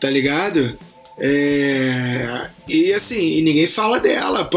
tá 0.00 0.10
ligado? 0.10 0.78
É, 1.18 2.48
e 2.68 2.92
assim, 2.92 3.38
e 3.38 3.42
ninguém 3.42 3.66
fala 3.66 3.98
dela. 3.98 4.48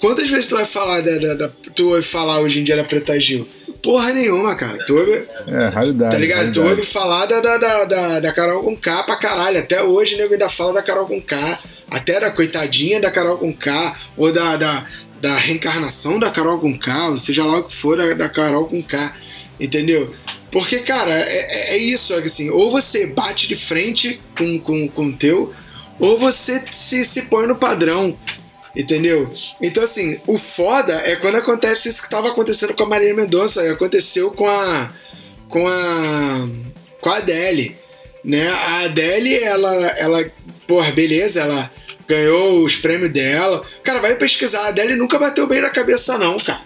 Quantas 0.00 0.28
vezes 0.28 0.46
tu 0.46 0.56
vai 0.56 0.66
falar 0.66 1.00
da, 1.00 1.16
da, 1.16 1.34
da, 1.34 1.48
tu 1.74 1.90
vai 1.90 2.02
falar 2.02 2.40
hoje 2.40 2.60
em 2.60 2.64
dia 2.64 2.76
da 2.76 2.84
Preta 2.84 3.20
Gil? 3.20 3.46
Porra 3.82 4.12
nenhuma, 4.12 4.54
cara. 4.54 4.78
Tu 4.84 4.96
ouve, 4.96 5.12
é, 5.12 5.68
realidade. 5.68 6.12
Tá 6.12 6.18
ligado? 6.18 6.38
Realidade. 6.38 6.52
Tu 6.52 6.62
ouve 6.62 6.84
falar 6.84 7.26
da, 7.26 7.40
da, 7.40 7.84
da, 7.84 8.20
da, 8.20 8.32
Carol 8.32 8.62
com 8.62 8.76
K 8.76 9.02
pra 9.04 9.16
caralho. 9.16 9.58
Até 9.58 9.82
hoje 9.82 10.14
o 10.14 10.18
nego 10.18 10.32
ainda 10.32 10.48
fala 10.48 10.74
da 10.74 10.82
Carol 10.82 11.06
com 11.06 11.20
K. 11.20 11.58
Até 11.90 12.20
da 12.20 12.30
coitadinha 12.30 13.00
da 13.00 13.10
Carol 13.10 13.38
com 13.38 13.52
K. 13.52 13.96
Ou 14.16 14.32
da, 14.32 14.56
da, 14.56 14.86
da 15.20 15.34
reencarnação 15.34 16.18
da 16.18 16.30
Carol 16.30 16.58
com 16.58 16.78
K. 16.78 17.10
Ou 17.10 17.16
seja 17.16 17.44
lá 17.44 17.58
o 17.58 17.64
que 17.64 17.74
for 17.74 17.96
da, 17.96 18.14
da 18.14 18.28
Carol 18.28 18.66
com 18.66 18.82
K. 18.82 19.14
Entendeu? 19.60 20.12
Porque, 20.50 20.78
cara, 20.80 21.12
é, 21.12 21.72
é, 21.72 21.74
é 21.74 21.78
isso, 21.78 22.14
assim, 22.14 22.48
ou 22.50 22.70
você 22.70 23.06
bate 23.06 23.46
de 23.46 23.56
frente 23.56 24.20
com, 24.36 24.58
com, 24.58 24.88
com 24.88 25.06
o 25.08 25.16
teu, 25.16 25.52
ou 25.98 26.18
você 26.18 26.64
se, 26.70 27.04
se 27.04 27.22
põe 27.22 27.46
no 27.46 27.56
padrão. 27.56 28.16
Entendeu? 28.76 29.32
Então, 29.60 29.82
assim, 29.82 30.20
o 30.26 30.38
foda 30.38 30.92
é 31.04 31.16
quando 31.16 31.36
acontece 31.36 31.88
isso 31.88 32.02
que 32.02 32.10
tava 32.10 32.28
acontecendo 32.28 32.74
com 32.74 32.84
a 32.84 32.88
Marília 32.88 33.14
Mendonça, 33.14 33.62
aconteceu 33.70 34.30
com 34.30 34.46
a. 34.48 34.92
com 35.48 35.66
a. 35.66 36.48
com 37.00 37.10
a 37.10 37.16
Adele. 37.16 37.76
Né? 38.24 38.48
A 38.48 38.84
Adele, 38.84 39.38
ela. 39.42 39.74
ela 39.98 40.32
porra, 40.66 40.92
beleza, 40.92 41.40
ela 41.40 41.70
ganhou 42.06 42.64
os 42.64 42.76
prêmios 42.76 43.12
dela. 43.12 43.64
Cara, 43.82 44.00
vai 44.00 44.14
pesquisar. 44.16 44.60
A 44.60 44.68
Adele 44.68 44.96
nunca 44.96 45.18
bateu 45.18 45.46
bem 45.46 45.60
na 45.60 45.70
cabeça, 45.70 46.18
não, 46.18 46.38
cara. 46.38 46.60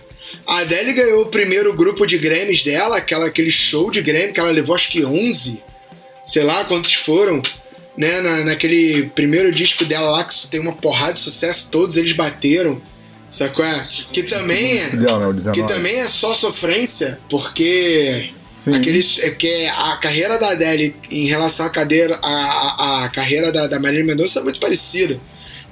A 0.47 0.59
Adele 0.59 0.93
ganhou 0.93 1.23
o 1.23 1.31
primeiro 1.31 1.75
grupo 1.77 2.07
de 2.07 2.19
Grammys 2.19 2.65
dela, 2.65 2.99
aquela, 2.99 3.27
aquele 3.27 3.51
show 3.51 3.91
de 3.91 4.03
Grammy 4.03 4.33
que 4.33 4.41
ela 4.41 4.51
levou 4.51 4.75
acho 4.75 4.91
que 4.91 5.05
11, 5.05 5.63
sei 6.25 6.43
lá 6.43 6.65
quantos 6.65 6.95
foram 6.95 7.41
né, 7.97 8.21
na, 8.21 8.45
naquele 8.45 9.11
primeiro 9.15 9.53
disco 9.53 9.85
dela 9.85 10.11
lá, 10.11 10.25
que 10.25 10.47
tem 10.49 10.61
uma 10.61 10.73
porrada 10.73 11.15
de 11.15 11.21
sucesso, 11.21 11.69
todos 11.71 11.97
eles 11.97 12.13
bateram. 12.13 12.81
Sacou? 13.29 13.65
É? 13.65 13.89
Que 14.13 14.25
também 14.25 14.79
é, 14.79 14.95
né, 14.95 15.07
que 15.55 15.63
também 15.67 15.97
é 15.97 16.07
só 16.07 16.35
sofrência, 16.35 17.19
porque 17.31 18.31
aqueles, 18.75 19.19
é 19.21 19.31
que 19.31 19.67
a 19.69 19.97
carreira 19.97 20.39
da 20.39 20.51
Adele 20.51 20.95
em 21.11 21.27
relação 21.27 21.65
à, 21.65 21.71
cadeira, 21.71 22.19
a, 22.23 22.29
a, 22.29 23.05
a 23.05 23.09
carreira 23.09 23.51
da, 23.51 23.67
da 23.67 23.81
Marília 23.81 24.05
Mendonça 24.05 24.41
é 24.41 24.43
muito 24.43 24.61
parecida 24.61 25.19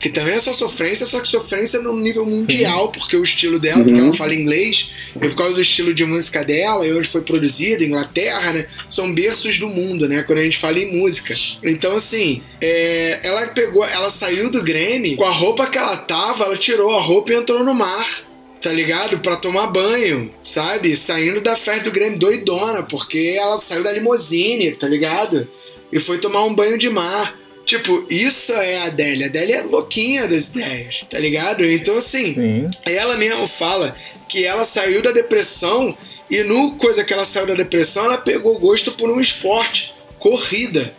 que 0.01 0.09
também 0.09 0.35
é 0.35 0.41
só 0.41 0.53
sofrência, 0.55 1.05
só 1.05 1.21
que 1.21 1.29
sofrência 1.29 1.79
no 1.79 1.95
nível 1.95 2.25
mundial, 2.25 2.87
Sim. 2.87 2.99
porque 2.99 3.17
o 3.17 3.23
estilo 3.23 3.61
dela, 3.61 3.79
uhum. 3.79 3.85
porque 3.85 4.01
ela 4.01 4.13
fala 4.15 4.35
inglês, 4.35 4.91
e 5.15 5.29
por 5.29 5.35
causa 5.35 5.55
do 5.55 5.61
estilo 5.61 5.93
de 5.93 6.05
música 6.07 6.43
dela, 6.43 6.87
e 6.87 6.93
onde 6.93 7.09
foi 7.09 7.21
produzida, 7.21 7.85
Inglaterra, 7.85 8.53
né? 8.55 8.67
São 8.89 9.15
berços 9.15 9.59
do 9.59 9.69
mundo, 9.69 10.09
né? 10.09 10.23
Quando 10.23 10.39
a 10.39 10.45
gente 10.45 10.59
fala 10.59 10.79
em 10.79 10.99
música. 10.99 11.35
Então, 11.63 11.95
assim, 11.95 12.43
é, 12.63 13.21
ela 13.23 13.47
pegou, 13.49 13.85
ela 13.85 14.11
saiu 14.11 14.51
do 14.51 14.63
Grammy 14.63 15.17
com 15.17 15.25
a 15.25 15.31
roupa 15.31 15.67
que 15.67 15.77
ela 15.77 15.97
tava, 15.99 16.45
ela 16.45 16.57
tirou 16.57 16.97
a 16.97 17.01
roupa 17.01 17.33
e 17.33 17.37
entrou 17.37 17.63
no 17.63 17.75
mar 17.75 18.31
tá 18.61 18.71
ligado? 18.71 19.19
Pra 19.21 19.37
tomar 19.37 19.69
banho, 19.69 20.33
sabe? 20.43 20.95
Saindo 20.95 21.41
da 21.41 21.57
festa 21.57 21.85
do 21.85 21.91
Grêmio 21.91 22.19
doidona, 22.19 22.83
porque 22.83 23.37
ela 23.39 23.59
saiu 23.59 23.83
da 23.83 23.91
limousine, 23.93 24.73
tá 24.73 24.87
ligado? 24.87 25.49
E 25.91 25.99
foi 25.99 26.19
tomar 26.19 26.45
um 26.45 26.55
banho 26.55 26.79
de 26.79 26.91
mar. 26.91 27.40
Tipo, 27.71 28.05
isso 28.11 28.53
é 28.53 28.79
a 28.79 28.85
Adélia. 28.87 29.27
A 29.27 29.29
Adélia 29.29 29.57
é 29.59 29.63
louquinha 29.63 30.27
das 30.27 30.47
ideias, 30.47 31.05
tá 31.09 31.17
ligado? 31.21 31.65
Então, 31.65 31.99
assim, 31.99 32.35
Sim. 32.35 32.69
ela 32.85 33.17
mesmo 33.17 33.47
fala 33.47 33.95
que 34.29 34.45
ela 34.45 34.65
saiu 34.65 35.01
da 35.01 35.13
depressão 35.13 35.97
e 36.29 36.43
no 36.43 36.73
coisa 36.73 37.05
que 37.05 37.13
ela 37.13 37.25
saiu 37.25 37.47
da 37.47 37.55
depressão, 37.55 38.07
ela 38.07 38.19
pegou 38.19 38.59
gosto 38.59 38.91
por 38.91 39.09
um 39.09 39.21
esporte, 39.21 39.95
corrida. 40.19 40.93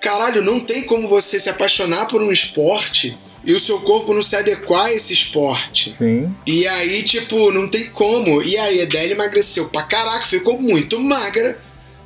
Caralho, 0.00 0.40
não 0.40 0.60
tem 0.60 0.84
como 0.84 1.06
você 1.08 1.38
se 1.38 1.50
apaixonar 1.50 2.06
por 2.06 2.22
um 2.22 2.32
esporte 2.32 3.14
e 3.44 3.52
o 3.52 3.60
seu 3.60 3.80
corpo 3.80 4.14
não 4.14 4.22
se 4.22 4.34
adequar 4.34 4.86
a 4.86 4.92
esse 4.94 5.12
esporte. 5.12 5.94
Sim. 5.94 6.34
E 6.46 6.66
aí, 6.66 7.02
tipo, 7.02 7.52
não 7.52 7.68
tem 7.68 7.90
como. 7.90 8.40
E 8.42 8.56
aí, 8.56 8.80
a 8.80 8.84
Adélia 8.84 9.12
emagreceu 9.12 9.68
pra 9.68 9.82
caraca, 9.82 10.24
ficou 10.24 10.58
muito 10.58 10.98
magra, 10.98 11.60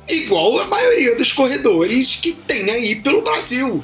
igual 0.09 0.59
a 0.59 0.65
maioria 0.65 1.15
dos 1.15 1.31
corredores 1.31 2.17
que 2.17 2.33
tem 2.33 2.69
aí 2.69 2.97
pelo 2.97 3.21
Brasil. 3.21 3.81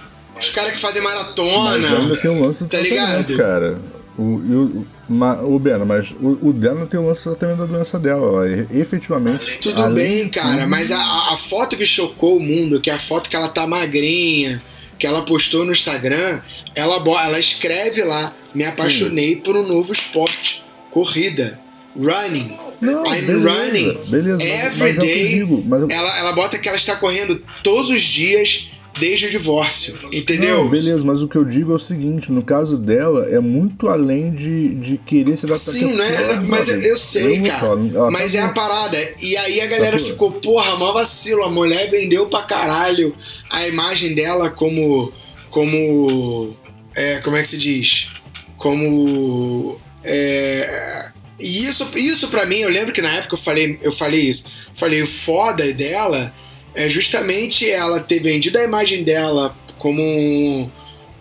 Os 0.47 0.53
caras 0.53 0.71
que 0.71 0.79
fazem 0.79 1.01
maratona. 1.01 1.77
Mas 1.79 1.85
ainda 1.99 2.17
tem 2.17 2.31
um 2.31 2.41
lance 2.45 2.63
do 2.63 2.69
tá 2.69 2.79
ligado? 2.79 3.35
cara. 3.37 3.77
O, 4.17 4.21
o, 4.23 4.87
Mas, 5.09 5.41
o 5.41 5.59
Bena, 5.59 5.83
mas 5.83 6.11
o, 6.21 6.47
o 6.49 6.53
dela 6.53 6.85
tem 6.85 6.97
o 6.99 7.05
lance 7.05 7.29
também 7.35 7.55
da 7.57 7.65
doença 7.65 7.99
dela. 7.99 8.47
Ela, 8.47 8.67
efetivamente. 8.71 9.45
Tudo 9.61 9.81
além 9.81 10.21
bem, 10.21 10.29
cara, 10.29 10.65
mas 10.65 10.89
a, 10.89 10.97
a- 11.33 11.37
foto 11.37 11.75
que 11.75 11.85
chocou 11.85 12.37
o 12.37 12.39
mundo, 12.39 12.79
que 12.79 12.89
é 12.89 12.93
a 12.93 12.99
foto 12.99 13.29
que 13.29 13.35
ela 13.35 13.49
tá 13.49 13.67
magrinha, 13.67 14.61
que 14.97 15.05
ela 15.05 15.23
postou 15.25 15.65
no 15.65 15.73
Instagram, 15.73 16.39
ela, 16.73 16.95
ela 17.25 17.37
escreve 17.39 18.03
lá: 18.05 18.31
Me 18.53 18.63
apaixonei 18.63 19.35
por 19.35 19.57
um 19.57 19.67
novo 19.67 19.91
esporte, 19.91 20.63
corrida, 20.91 21.59
running. 21.95 22.57
Não, 22.81 23.05
I'm 23.05 23.25
beleza, 23.25 23.49
running 23.49 23.97
beleza, 24.07 24.37
mas- 24.39 24.63
every 24.65 24.79
mas 24.79 24.97
é 24.97 25.01
eu 25.01 25.05
day. 25.05 25.27
digo, 25.29 25.63
mas 25.67 25.81
eu- 25.81 25.87
ela, 25.91 26.17
ela 26.19 26.31
bota 26.33 26.57
que 26.57 26.67
ela 26.67 26.77
está 26.77 26.95
correndo 26.95 27.41
todos 27.63 27.89
os 27.89 28.01
dias 28.01 28.67
desde 28.99 29.27
o 29.27 29.29
divórcio, 29.29 29.97
entendeu? 30.11 30.63
Não, 30.63 30.69
beleza, 30.69 31.03
mas 31.03 31.21
o 31.21 31.27
que 31.27 31.35
eu 31.35 31.43
digo 31.43 31.71
é 31.71 31.75
o 31.75 31.79
seguinte: 31.79 32.31
no 32.31 32.43
caso 32.43 32.77
dela, 32.77 33.27
é 33.29 33.39
muito 33.39 33.87
além 33.87 34.31
de, 34.31 34.75
de 34.75 34.97
querer 34.97 35.37
se 35.37 35.45
adaptar 35.45 35.71
Sim, 35.71 35.93
né? 35.93 36.43
Mas 36.47 36.67
eu, 36.67 36.79
eu 36.81 36.97
sei, 36.97 37.39
vou 37.39 37.47
cara. 37.47 37.67
ela 37.67 38.11
Mas 38.11 38.31
tá 38.31 38.37
é 38.37 38.41
a 38.41 38.49
parada. 38.49 39.13
E 39.21 39.35
aí 39.37 39.61
a 39.61 39.67
galera 39.67 39.97
Sacou? 39.97 40.11
ficou, 40.11 40.31
porra, 40.31 40.75
mó 40.77 40.91
vacilo. 40.93 41.43
A 41.43 41.49
mulher 41.49 41.89
vendeu 41.89 42.27
pra 42.27 42.43
caralho 42.43 43.15
a 43.49 43.67
imagem 43.67 44.15
dela 44.15 44.49
como. 44.49 45.11
Como. 45.49 46.55
É, 46.95 47.19
como 47.19 47.35
é 47.35 47.41
que 47.41 47.47
se 47.47 47.57
diz? 47.57 48.09
Como. 48.57 49.79
É, 50.03 51.09
e 51.39 51.65
isso, 51.65 51.89
isso 51.95 52.29
pra 52.29 52.45
mim, 52.45 52.57
eu 52.57 52.69
lembro 52.69 52.93
que 52.93 53.01
na 53.01 53.11
época 53.11 53.35
eu 53.35 53.39
falei, 53.39 53.77
eu 53.81 53.91
falei 53.91 54.21
isso. 54.21 54.45
Falei, 54.73 55.01
o 55.01 55.07
foda 55.07 55.71
dela 55.73 56.33
é 56.75 56.89
justamente 56.89 57.69
ela 57.69 57.99
ter 57.99 58.19
vendido 58.19 58.57
a 58.57 58.63
imagem 58.63 59.03
dela 59.03 59.55
como 59.77 60.01
um- 60.01 60.69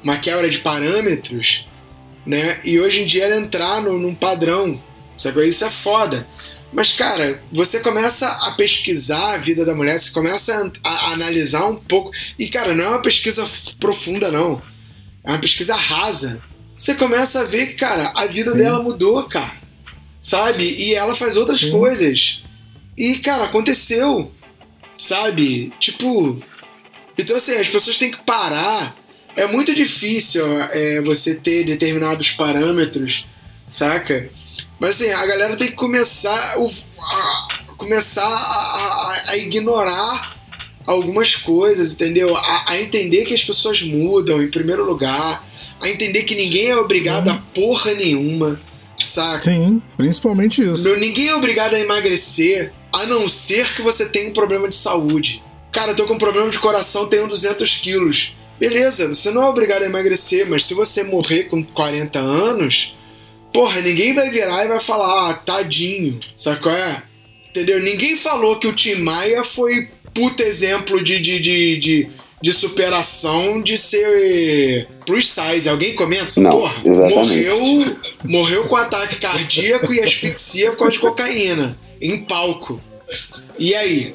uma 0.02 0.18
quebra 0.18 0.48
de 0.48 0.58
parâmetros 0.58 1.66
né? 2.26 2.60
E 2.64 2.80
hoje 2.80 3.02
em 3.02 3.06
dia 3.06 3.24
ela 3.24 3.36
entrar 3.36 3.82
no, 3.82 3.98
num 3.98 4.14
padrão, 4.14 4.82
sacou? 5.18 5.42
Isso 5.42 5.62
é 5.64 5.70
foda. 5.70 6.26
Mas, 6.72 6.90
cara, 6.90 7.42
você 7.52 7.80
começa 7.80 8.26
a 8.26 8.52
pesquisar 8.52 9.34
a 9.34 9.36
vida 9.36 9.62
da 9.64 9.74
mulher, 9.74 9.98
você 9.98 10.08
começa 10.10 10.72
a, 10.82 10.88
a 10.90 11.12
analisar 11.12 11.66
um 11.66 11.76
pouco. 11.76 12.10
E, 12.38 12.48
cara, 12.48 12.74
não 12.74 12.84
é 12.84 12.88
uma 12.88 13.02
pesquisa 13.02 13.46
profunda, 13.78 14.32
não. 14.32 14.60
É 15.22 15.32
uma 15.32 15.38
pesquisa 15.38 15.74
rasa. 15.74 16.42
Você 16.74 16.94
começa 16.94 17.40
a 17.40 17.44
ver 17.44 17.66
que, 17.68 17.74
cara, 17.74 18.10
a 18.16 18.26
vida 18.26 18.52
Sim. 18.52 18.56
dela 18.56 18.82
mudou, 18.82 19.22
cara. 19.24 19.52
Sabe? 20.22 20.64
E 20.64 20.94
ela 20.94 21.14
faz 21.14 21.36
outras 21.36 21.60
Sim. 21.60 21.70
coisas. 21.72 22.42
E, 22.96 23.18
cara, 23.18 23.44
aconteceu. 23.44 24.32
Sabe? 24.96 25.72
Tipo. 25.80 26.40
Então, 27.18 27.36
assim, 27.36 27.52
as 27.54 27.68
pessoas 27.68 27.96
têm 27.96 28.10
que 28.10 28.22
parar. 28.24 28.96
É 29.36 29.46
muito 29.46 29.74
difícil 29.74 30.44
é, 30.70 31.00
você 31.00 31.34
ter 31.34 31.64
determinados 31.64 32.30
parâmetros, 32.32 33.24
saca? 33.66 34.28
Mas 34.78 34.90
assim, 35.00 35.10
a 35.10 35.26
galera 35.26 35.56
tem 35.56 35.68
que 35.68 35.74
começar, 35.76 36.58
o- 36.60 36.70
a, 37.00 37.48
começar 37.76 38.24
a, 38.24 38.28
a- 38.28 39.22
a 39.30 39.36
ignorar 39.36 40.36
algumas 40.86 41.34
coisas, 41.34 41.92
entendeu? 41.94 42.36
A, 42.36 42.78
entender 42.80 43.24
que 43.24 43.34
as 43.34 43.42
pessoas 43.42 43.82
mudam, 43.82 44.40
em 44.42 44.48
primeiro 44.50 44.84
lugar. 44.84 45.44
A 45.80 45.88
entender 45.88 46.22
que 46.22 46.34
ninguém 46.36 46.66
é 46.68 46.76
obrigado 46.76 47.28
a 47.28 47.34
porra 47.54 47.92
nenhuma, 47.94 48.60
saca? 49.00 49.50
Sim, 49.50 49.82
principalmente 49.96 50.62
isso. 50.62 50.82
Meu, 50.82 50.98
ninguém 50.98 51.28
é 51.28 51.34
obrigado 51.34 51.74
a 51.74 51.80
emagrecer, 51.80 52.72
a 52.94 53.06
não 53.06 53.28
ser 53.28 53.74
que 53.74 53.82
você 53.82 54.06
tenha 54.06 54.30
um 54.30 54.32
problema 54.32 54.68
de 54.68 54.76
saúde. 54.76 55.42
Cara, 55.72 55.90
eu 55.90 55.96
tô 55.96 56.06
com 56.06 56.14
um 56.14 56.18
problema 56.18 56.48
de 56.48 56.60
coração, 56.60 57.08
tenho 57.08 57.26
200 57.26 57.74
quilos. 57.78 58.32
Beleza, 58.58 59.08
você 59.08 59.32
não 59.32 59.42
é 59.42 59.46
obrigado 59.46 59.82
a 59.82 59.86
emagrecer, 59.86 60.48
mas 60.48 60.64
se 60.64 60.74
você 60.74 61.02
morrer 61.02 61.44
com 61.44 61.64
40 61.64 62.20
anos, 62.20 62.94
porra, 63.52 63.80
ninguém 63.80 64.14
vai 64.14 64.30
virar 64.30 64.64
e 64.64 64.68
vai 64.68 64.78
falar, 64.78 65.30
ah, 65.30 65.34
tadinho, 65.34 66.20
sabe 66.36 66.60
qual 66.60 66.74
é? 66.74 67.02
Entendeu? 67.50 67.80
Ninguém 67.80 68.16
falou 68.16 68.60
que 68.60 68.68
o 68.68 68.72
Tim 68.72 68.94
Maia 68.96 69.44
foi 69.44 69.88
puta 70.14 70.44
exemplo 70.44 71.02
de, 71.02 71.20
de, 71.20 71.40
de, 71.40 71.76
de, 71.78 72.08
de 72.44 72.52
superação 72.52 73.62
de 73.62 73.74
ser 73.78 74.86
plus 75.06 75.30
size. 75.32 75.66
Alguém 75.66 75.94
comenta 75.96 76.38
Não, 76.38 76.50
porra? 76.50 76.76
exatamente. 76.84 77.14
Morreu, 77.16 77.96
morreu 78.24 78.64
com 78.64 78.76
ataque 78.76 79.16
cardíaco 79.16 79.90
e 79.90 80.00
asfixia 80.00 80.70
por 80.72 80.80
causa 80.80 80.92
de 80.92 80.98
cocaína, 80.98 81.74
em 82.02 82.22
palco. 82.22 82.78
E 83.58 83.74
aí? 83.74 84.14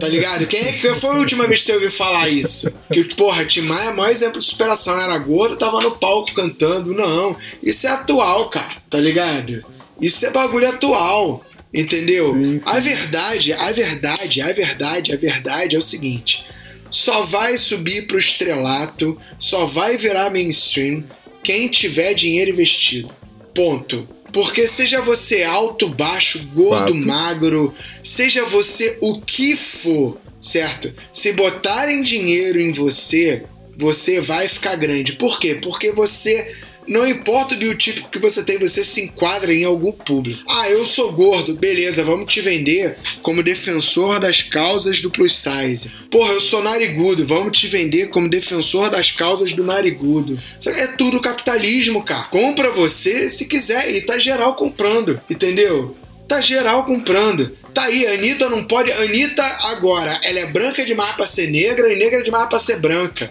Tá 0.00 0.08
ligado? 0.08 0.44
Quem, 0.48 0.58
é, 0.58 0.72
que 0.72 0.92
foi 0.96 1.10
a 1.10 1.18
última 1.18 1.46
vez 1.46 1.60
que 1.60 1.66
você 1.66 1.74
ouviu 1.74 1.92
falar 1.92 2.28
isso? 2.28 2.68
Que, 2.92 3.04
porra, 3.14 3.44
Tim 3.44 3.60
Maia 3.60 3.90
é 3.90 3.92
o 3.92 3.96
maior 3.96 4.10
exemplo 4.10 4.40
de 4.40 4.46
superação. 4.46 5.00
Era 5.00 5.16
gordo, 5.16 5.56
tava 5.56 5.80
no 5.80 5.92
palco 5.92 6.34
cantando. 6.34 6.92
Não, 6.92 7.36
isso 7.62 7.86
é 7.86 7.90
atual, 7.90 8.48
cara. 8.48 8.74
Tá 8.90 8.98
ligado? 8.98 9.64
Isso 10.00 10.26
é 10.26 10.30
bagulho 10.30 10.68
atual. 10.68 11.44
Entendeu? 11.72 12.34
Sim, 12.34 12.58
sim. 12.58 12.66
A 12.66 12.80
verdade, 12.80 13.52
a 13.52 13.70
verdade, 13.70 14.42
a 14.42 14.52
verdade, 14.52 15.12
a 15.12 15.16
verdade 15.16 15.76
é 15.76 15.78
o 15.78 15.82
seguinte: 15.82 16.44
só 16.90 17.22
vai 17.22 17.56
subir 17.56 18.06
pro 18.06 18.18
estrelato, 18.18 19.18
só 19.38 19.64
vai 19.64 19.96
virar 19.96 20.30
mainstream 20.30 21.04
quem 21.42 21.68
tiver 21.68 22.14
dinheiro 22.14 22.50
investido. 22.50 23.10
Ponto. 23.54 24.08
Porque 24.32 24.66
seja 24.66 25.00
você 25.00 25.44
alto, 25.44 25.88
baixo, 25.88 26.46
gordo, 26.52 26.94
magro, 26.94 27.72
seja 28.02 28.44
você 28.44 28.98
o 29.00 29.20
que 29.20 29.56
for, 29.56 30.18
certo? 30.40 30.92
Se 31.12 31.32
botarem 31.32 32.02
dinheiro 32.02 32.60
em 32.60 32.72
você, 32.72 33.44
você 33.78 34.20
vai 34.20 34.48
ficar 34.48 34.76
grande. 34.76 35.12
Por 35.12 35.38
quê? 35.38 35.54
Porque 35.54 35.92
você. 35.92 36.54
Não 36.88 37.06
importa 37.06 37.54
o 37.54 37.58
biotipo 37.58 38.08
que 38.08 38.18
você 38.18 38.42
tem, 38.42 38.58
você 38.58 38.84
se 38.84 39.00
enquadra 39.00 39.52
em 39.52 39.64
algum 39.64 39.92
público. 39.92 40.42
Ah, 40.48 40.68
eu 40.70 40.84
sou 40.86 41.12
gordo, 41.12 41.56
beleza, 41.56 42.04
vamos 42.04 42.32
te 42.32 42.40
vender 42.40 42.96
como 43.22 43.42
defensor 43.42 44.20
das 44.20 44.42
causas 44.42 45.00
do 45.00 45.10
plus 45.10 45.36
size. 45.36 45.90
Porra, 46.10 46.32
eu 46.32 46.40
sou 46.40 46.62
narigudo, 46.62 47.26
vamos 47.26 47.58
te 47.58 47.66
vender 47.66 48.08
como 48.08 48.28
defensor 48.28 48.90
das 48.90 49.10
causas 49.10 49.52
do 49.52 49.64
narigudo. 49.64 50.38
É 50.66 50.86
tudo 50.88 51.20
capitalismo, 51.20 52.02
cara. 52.02 52.24
Compra 52.24 52.70
você 52.70 53.28
se 53.30 53.46
quiser 53.46 53.94
e 53.94 54.02
tá 54.02 54.18
geral 54.18 54.54
comprando, 54.54 55.20
entendeu? 55.28 55.96
Tá 56.28 56.40
geral 56.40 56.84
comprando. 56.84 57.56
Tá 57.76 57.82
aí, 57.82 58.06
a 58.06 58.14
Anitta 58.14 58.48
não 58.48 58.64
pode. 58.64 58.90
A 58.90 59.02
Anitta 59.02 59.44
agora, 59.64 60.18
ela 60.22 60.38
é 60.38 60.46
branca 60.46 60.82
demais 60.82 61.14
pra 61.14 61.26
ser 61.26 61.50
negra 61.50 61.92
e 61.92 61.96
negra 61.96 62.22
demais 62.22 62.48
pra 62.48 62.58
ser 62.58 62.80
branca. 62.80 63.30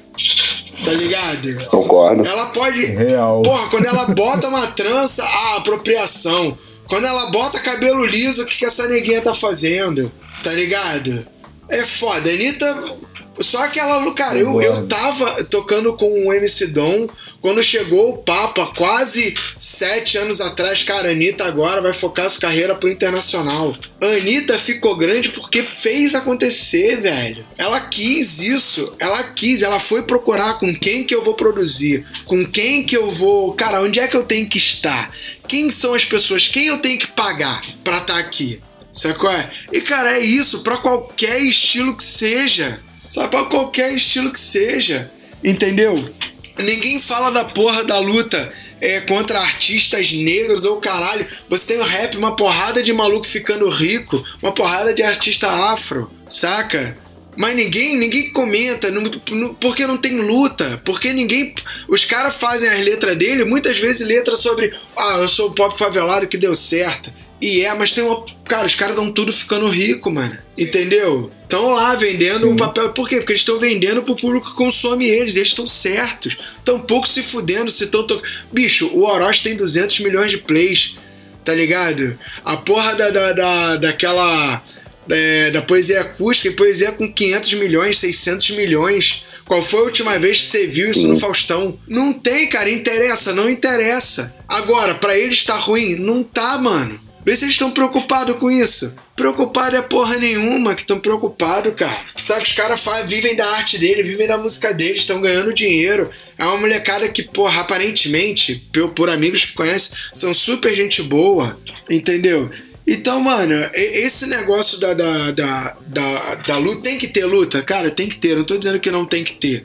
Tá 0.83 0.91
ligado? 0.91 1.65
Concordo. 1.65 2.23
Ela 2.23 2.45
pode. 2.47 2.85
Real. 2.85 3.41
Porra, 3.41 3.69
quando 3.69 3.85
ela 3.87 4.05
bota 4.05 4.47
uma 4.47 4.67
trança, 4.67 5.23
ah, 5.23 5.55
apropriação. 5.57 6.55
Quando 6.87 7.07
ela 7.07 7.31
bota 7.31 7.59
cabelo 7.59 8.05
liso, 8.05 8.43
o 8.43 8.45
que, 8.45 8.59
que 8.59 8.65
essa 8.65 8.87
neguinha 8.87 9.19
tá 9.19 9.33
fazendo? 9.33 10.11
Tá 10.43 10.51
ligado? 10.51 11.25
É 11.67 11.83
foda. 11.83 12.29
A 12.29 12.33
Anitta. 12.33 12.97
Só 13.39 13.63
aquela. 13.63 14.13
Cara, 14.13 14.37
eu, 14.37 14.61
eu 14.61 14.87
tava 14.87 15.43
tocando 15.45 15.91
com 15.93 16.27
o 16.27 16.31
MC 16.31 16.67
Dom 16.67 17.07
quando 17.45 17.61
chegou 17.61 18.09
o 18.09 18.17
papo 18.17 18.59
há 18.59 18.73
quase 18.73 19.35
sete 19.55 20.17
anos 20.17 20.41
atrás. 20.41 20.81
Cara, 20.81 21.09
a 21.09 21.11
Anitta 21.11 21.45
agora 21.45 21.79
vai 21.79 21.93
focar 21.93 22.27
sua 22.27 22.41
carreira 22.41 22.73
pro 22.73 22.89
internacional. 22.89 23.77
A 24.01 24.05
Anitta 24.07 24.57
ficou 24.57 24.97
grande 24.97 25.29
porque 25.29 25.61
fez 25.61 26.15
acontecer, 26.15 26.99
velho. 27.01 27.45
Ela 27.55 27.81
quis 27.81 28.39
isso. 28.39 28.91
Ela 28.97 29.21
quis. 29.25 29.61
Ela 29.61 29.79
foi 29.79 30.01
procurar 30.01 30.57
com 30.57 30.73
quem 30.73 31.03
que 31.03 31.13
eu 31.13 31.23
vou 31.23 31.35
produzir. 31.35 32.03
Com 32.25 32.43
quem 32.47 32.83
que 32.83 32.97
eu 32.97 33.11
vou. 33.11 33.53
Cara, 33.53 33.79
onde 33.79 33.99
é 33.99 34.07
que 34.07 34.17
eu 34.17 34.23
tenho 34.23 34.49
que 34.49 34.57
estar? 34.57 35.11
Quem 35.47 35.69
são 35.69 35.93
as 35.93 36.03
pessoas? 36.03 36.47
Quem 36.47 36.65
eu 36.65 36.79
tenho 36.79 36.97
que 36.97 37.09
pagar 37.09 37.61
pra 37.83 37.99
estar 37.99 38.17
aqui? 38.17 38.59
Sabe 38.91 39.19
qual 39.19 39.31
é? 39.31 39.51
E, 39.71 39.81
cara, 39.81 40.17
é 40.17 40.19
isso 40.19 40.63
pra 40.63 40.77
qualquer 40.77 41.39
estilo 41.43 41.95
que 41.95 42.03
seja. 42.03 42.79
Sabe, 43.07 43.29
pra 43.29 43.43
qualquer 43.43 43.93
estilo 43.93 44.31
que 44.31 44.39
seja. 44.39 45.11
Entendeu? 45.43 46.11
Ninguém 46.57 47.01
fala 47.01 47.29
da 47.31 47.43
porra 47.43 47.83
da 47.83 47.99
luta 47.99 48.51
é, 48.79 49.01
contra 49.01 49.39
artistas 49.39 50.11
negros 50.13 50.63
ou 50.63 50.77
caralho. 50.77 51.25
Você 51.49 51.67
tem 51.67 51.79
o 51.79 51.83
rap, 51.83 52.15
uma 52.17 52.35
porrada 52.35 52.81
de 52.81 52.93
maluco 52.93 53.25
ficando 53.25 53.69
rico, 53.69 54.23
uma 54.41 54.51
porrada 54.51 54.93
de 54.93 55.03
artista 55.03 55.49
afro, 55.49 56.09
saca? 56.29 56.97
Mas 57.37 57.53
ninguém, 57.55 57.97
ninguém 57.97 58.31
comenta, 58.31 58.89
não- 58.89 59.03
não- 59.31 59.53
porque 59.55 59.85
não 59.85 59.97
tem 59.97 60.15
luta, 60.21 60.81
porque 60.85 61.11
ninguém. 61.11 61.53
Os 61.89 62.05
caras 62.05 62.35
fazem 62.37 62.69
as 62.69 62.79
letras 62.85 63.17
dele, 63.17 63.43
muitas 63.43 63.77
vezes 63.77 64.07
letras 64.07 64.39
sobre. 64.39 64.73
Ah, 64.95 65.17
eu 65.19 65.27
sou 65.27 65.49
o 65.49 65.53
pop 65.53 65.77
favelado 65.77 66.27
que 66.27 66.37
deu 66.37 66.55
certo. 66.55 67.11
E 67.41 67.61
é, 67.61 67.73
mas 67.73 67.91
tem 67.91 68.03
uma. 68.03 68.23
Cara, 68.45 68.65
os 68.65 68.75
caras 68.75 68.95
estão 68.95 69.11
tudo 69.11 69.31
ficando 69.33 69.67
rico, 69.67 70.09
mano. 70.09 70.37
Entendeu? 70.57 71.31
Estão 71.43 71.73
lá 71.73 71.93
vendendo 71.95 72.49
um 72.49 72.55
papel. 72.55 72.89
Por 72.93 73.07
quê? 73.09 73.17
Porque 73.17 73.33
eles 73.33 73.41
estão 73.41 73.59
vendendo 73.59 74.01
pro 74.01 74.15
público 74.15 74.49
que 74.49 74.55
consome 74.55 75.05
eles. 75.05 75.35
Eles 75.35 75.49
estão 75.49 75.67
certos. 75.67 76.37
Estão 76.57 76.79
pouco 76.79 77.07
se 77.07 77.21
fudendo 77.21 77.69
se 77.69 77.83
estão. 77.83 78.05
To... 78.07 78.21
Bicho, 78.51 78.87
o 78.93 79.03
Orochi 79.05 79.43
tem 79.43 79.55
200 79.55 79.99
milhões 79.99 80.31
de 80.31 80.37
plays. 80.37 80.95
Tá 81.43 81.53
ligado? 81.53 82.17
A 82.43 82.57
porra 82.57 82.95
da, 82.95 83.09
da, 83.11 83.31
da- 83.33 83.75
daquela. 83.77 84.63
é, 85.09 85.51
da 85.51 85.61
poesia 85.61 86.01
acústica 86.01 86.49
e 86.49 86.53
poesia 86.53 86.91
com 86.91 87.11
500 87.11 87.53
milhões, 87.55 87.99
600 87.99 88.51
milhões. 88.51 89.23
Qual 89.45 89.61
foi 89.61 89.79
a 89.81 89.83
última 89.83 90.17
vez 90.17 90.39
que 90.41 90.47
você 90.47 90.65
viu 90.65 90.89
isso 90.89 91.07
no 91.07 91.19
Faustão? 91.19 91.77
Não 91.87 92.11
tem, 92.13 92.47
cara. 92.47 92.67
Interessa, 92.71 93.31
não 93.33 93.47
interessa. 93.47 94.33
Agora, 94.47 94.95
para 94.95 95.15
eles 95.15 95.43
tá 95.43 95.55
ruim? 95.55 95.95
Não 95.95 96.23
tá, 96.23 96.57
mano. 96.57 96.99
Eles 97.25 97.41
estão 97.41 97.71
preocupados 97.71 98.37
com 98.37 98.51
isso. 98.51 98.93
Preocupado 99.15 99.75
é 99.75 99.81
porra 99.81 100.17
nenhuma 100.17 100.75
que 100.75 100.81
estão 100.81 100.99
preocupados, 100.99 101.73
cara. 101.73 102.05
Sabe 102.21 102.43
que 102.43 102.49
os 102.49 102.53
caras 102.53 102.81
vivem 103.07 103.35
da 103.35 103.47
arte 103.47 103.79
dele, 103.79 104.03
vivem 104.03 104.27
da 104.27 104.37
música 104.37 104.71
dele, 104.71 104.93
estão 104.93 105.19
ganhando 105.19 105.53
dinheiro. 105.53 106.09
É 106.37 106.45
uma 106.45 106.57
molecada 106.57 107.09
que, 107.09 107.23
porra, 107.23 107.61
aparentemente, 107.61 108.63
por, 108.71 108.91
por 108.91 109.09
amigos 109.09 109.43
que 109.43 109.53
conhecem, 109.53 109.97
são 110.13 110.33
super 110.33 110.75
gente 110.75 111.01
boa, 111.01 111.59
entendeu? 111.89 112.51
Então, 112.85 113.19
mano, 113.19 113.55
esse 113.73 114.27
negócio 114.27 114.79
da, 114.79 114.93
da, 114.93 115.31
da, 115.31 115.77
da, 115.87 116.35
da 116.35 116.57
luta 116.57 116.81
tem 116.83 116.99
que 116.99 117.07
ter 117.07 117.25
luta, 117.25 117.63
cara, 117.63 117.89
tem 117.89 118.07
que 118.07 118.17
ter. 118.17 118.35
Não 118.35 118.43
tô 118.43 118.55
dizendo 118.55 118.79
que 118.79 118.91
não 118.91 119.05
tem 119.05 119.23
que 119.23 119.33
ter. 119.33 119.63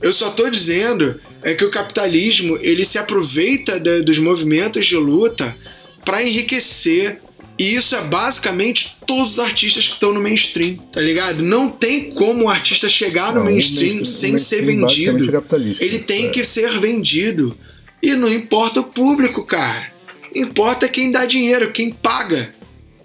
Eu 0.00 0.12
só 0.12 0.30
tô 0.30 0.48
dizendo 0.48 1.20
é 1.42 1.54
que 1.54 1.64
o 1.64 1.70
capitalismo 1.70 2.58
ele 2.60 2.84
se 2.84 2.98
aproveita 2.98 3.80
da, 3.80 4.00
dos 4.00 4.18
movimentos 4.18 4.86
de 4.86 4.96
luta 4.96 5.56
para 6.04 6.22
enriquecer. 6.22 7.20
E 7.58 7.74
isso 7.74 7.94
é 7.94 8.02
basicamente 8.02 8.96
todos 9.06 9.32
os 9.32 9.38
artistas 9.38 9.86
que 9.86 9.94
estão 9.94 10.14
no 10.14 10.20
mainstream, 10.20 10.76
tá 10.76 11.00
ligado? 11.00 11.42
Não 11.42 11.68
tem 11.68 12.10
como 12.10 12.44
o 12.44 12.48
artista 12.48 12.88
chegar 12.88 13.34
no 13.34 13.40
não, 13.40 13.44
mainstream, 13.44 13.96
mainstream 13.96 14.04
sem 14.04 14.32
mainstream 14.32 14.60
ser 14.60 14.66
vendido. 14.66 15.36
É 15.36 15.84
ele 15.84 15.98
tem 15.98 16.26
é. 16.26 16.28
que 16.30 16.44
ser 16.44 16.70
vendido. 16.80 17.56
E 18.02 18.14
não 18.14 18.32
importa 18.32 18.80
o 18.80 18.84
público, 18.84 19.44
cara. 19.44 19.92
Importa 20.34 20.88
quem 20.88 21.12
dá 21.12 21.26
dinheiro, 21.26 21.72
quem 21.72 21.90
paga 21.90 22.54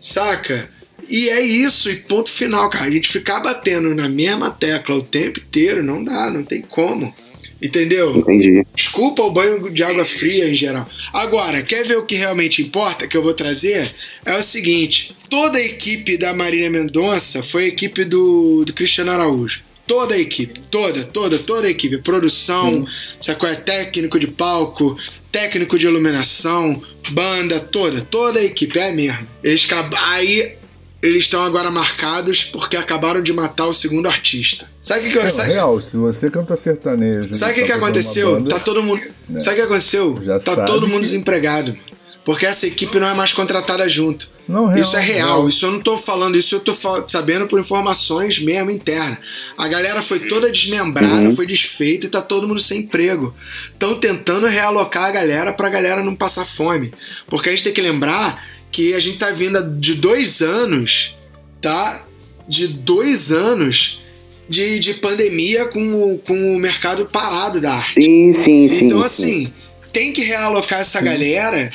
saca? 0.06 0.70
E 1.08 1.30
é 1.30 1.42
isso, 1.42 1.90
e 1.90 1.96
ponto 1.96 2.30
final, 2.30 2.70
cara. 2.70 2.86
A 2.86 2.92
gente 2.92 3.12
ficar 3.12 3.40
batendo 3.40 3.94
na 3.94 4.08
mesma 4.08 4.50
tecla 4.50 4.96
o 4.96 5.04
tempo 5.04 5.40
inteiro 5.40 5.84
não 5.84 6.04
dá, 6.04 6.30
não 6.32 6.44
tem 6.44 6.62
como. 6.62 7.14
Entendeu? 7.66 8.16
Entendi. 8.18 8.64
Desculpa 8.76 9.24
o 9.24 9.32
banho 9.32 9.72
de 9.72 9.84
água 9.84 10.06
fria 10.06 10.48
em 10.48 10.56
geral. 10.56 10.88
Agora, 11.12 11.64
quer 11.64 11.84
ver 11.84 11.98
o 11.98 12.06
que 12.06 12.16
realmente 12.16 12.62
importa 12.62 13.08
que 13.08 13.18
eu 13.18 13.24
vou 13.24 13.34
trazer? 13.34 13.92
É 14.24 14.38
o 14.38 14.44
seguinte: 14.44 15.16
toda 15.30 15.58
a 15.58 15.62
equipe 15.62 16.16
da 16.16 16.32
Marília 16.32 16.70
Mendonça 16.70 17.42
foi 17.42 17.66
a 17.66 17.68
equipe 17.68 18.06
do, 18.06 18.64
do 18.66 18.74
Cristiano 18.74 19.12
Araújo. 19.12 19.64
Toda 19.88 20.14
a 20.16 20.20
equipe, 20.20 20.60
toda, 20.70 21.04
toda, 21.06 21.40
toda 21.40 21.68
a 21.68 21.72
equipe. 21.72 21.98
Produção, 22.00 22.86
sacou? 23.20 23.50
É 23.50 23.56
técnico 23.56 24.20
de 24.20 24.28
palco, 24.28 24.96
técnico 25.32 25.78
de 25.78 25.88
iluminação, 25.88 26.82
banda, 27.12 27.60
toda, 27.60 28.02
toda 28.02 28.40
a 28.40 28.44
equipe, 28.44 28.78
é 28.78 28.92
mesmo. 28.92 29.28
Eles 29.44 29.68
aí 30.12 30.56
eles 31.02 31.24
estão 31.24 31.44
agora 31.44 31.70
marcados 31.70 32.44
porque 32.44 32.76
acabaram 32.76 33.22
de 33.22 33.32
matar 33.32 33.68
o 33.68 33.74
segundo 33.74 34.08
artista. 34.08 34.70
Sabe 34.82 35.02
o 35.02 35.04
que, 35.04 35.18
que 35.18 35.18
é, 35.20 35.30
sabe... 35.30 35.50
real, 35.50 35.80
se 35.80 35.96
você 35.98 36.30
canta 36.30 36.56
sertanejo. 36.56 37.34
Sabe 37.36 37.52
o 37.52 37.56
que, 37.56 37.62
tá 37.62 37.68
que 37.68 37.74
aconteceu? 37.74 38.32
Banda, 38.34 38.50
tá 38.50 38.60
todo 38.60 38.84
mundo. 38.84 39.02
Né? 39.28 39.42
Sabe 39.42 39.54
o 39.54 39.56
que 39.56 39.62
aconteceu? 39.62 40.20
Já 40.22 40.40
tá 40.40 40.66
todo 40.66 40.88
mundo 40.88 41.02
que... 41.02 41.06
desempregado. 41.06 41.76
Porque 42.26 42.48
essa 42.48 42.66
equipe 42.66 43.00
não 43.00 43.08
é 43.08 43.14
mais 43.14 43.32
contratada 43.34 43.88
junto. 43.88 44.28
Não, 44.48 44.66
real, 44.66 44.80
isso 44.80 44.98
é 44.98 45.00
real. 45.00 45.48
Isso 45.48 45.66
eu 45.68 45.72
não 45.72 45.80
tô 45.80 45.96
falando, 45.96 46.36
isso 46.36 46.56
eu 46.56 46.60
tô 46.60 46.76
sabendo 47.08 47.46
por 47.46 47.60
informações 47.60 48.40
mesmo 48.40 48.72
internas. 48.72 49.20
A 49.56 49.68
galera 49.68 50.02
foi 50.02 50.20
toda 50.22 50.52
desmembrada, 50.52 51.30
uhum. 51.30 51.36
foi 51.36 51.46
desfeita 51.46 52.08
e 52.08 52.10
tá 52.10 52.24
todo 52.24 52.48
mundo 52.48 52.60
sem 52.60 52.80
emprego. 52.80 53.34
Estão 53.72 54.00
tentando 54.00 54.48
realocar 54.48 55.06
a 55.06 55.12
galera 55.12 55.54
pra 55.54 55.70
galera 55.70 56.04
não 56.04 56.16
passar 56.16 56.46
fome. 56.46 56.92
Porque 57.28 57.50
a 57.50 57.52
gente 57.52 57.64
tem 57.64 57.74
que 57.74 57.82
lembrar 57.82 58.44
que 58.76 58.94
a 58.94 59.00
gente 59.00 59.18
tá 59.18 59.32
vindo 59.32 59.80
de 59.80 59.94
dois 59.94 60.42
anos, 60.42 61.16
tá? 61.62 62.06
De 62.46 62.68
dois 62.68 63.32
anos 63.32 64.02
de, 64.50 64.80
de 64.80 64.96
pandemia 64.96 65.68
com, 65.68 66.18
com 66.18 66.56
o 66.56 66.60
mercado 66.60 67.06
parado 67.06 67.62
da 67.62 67.74
arte. 67.74 68.04
Sim, 68.04 68.34
sim, 68.34 68.68
sim. 68.68 68.86
Então, 68.86 69.02
assim, 69.02 69.50
tem 69.94 70.12
que 70.12 70.22
realocar 70.24 70.82
essa 70.82 71.00
sim. 71.00 71.06
galera 71.06 71.72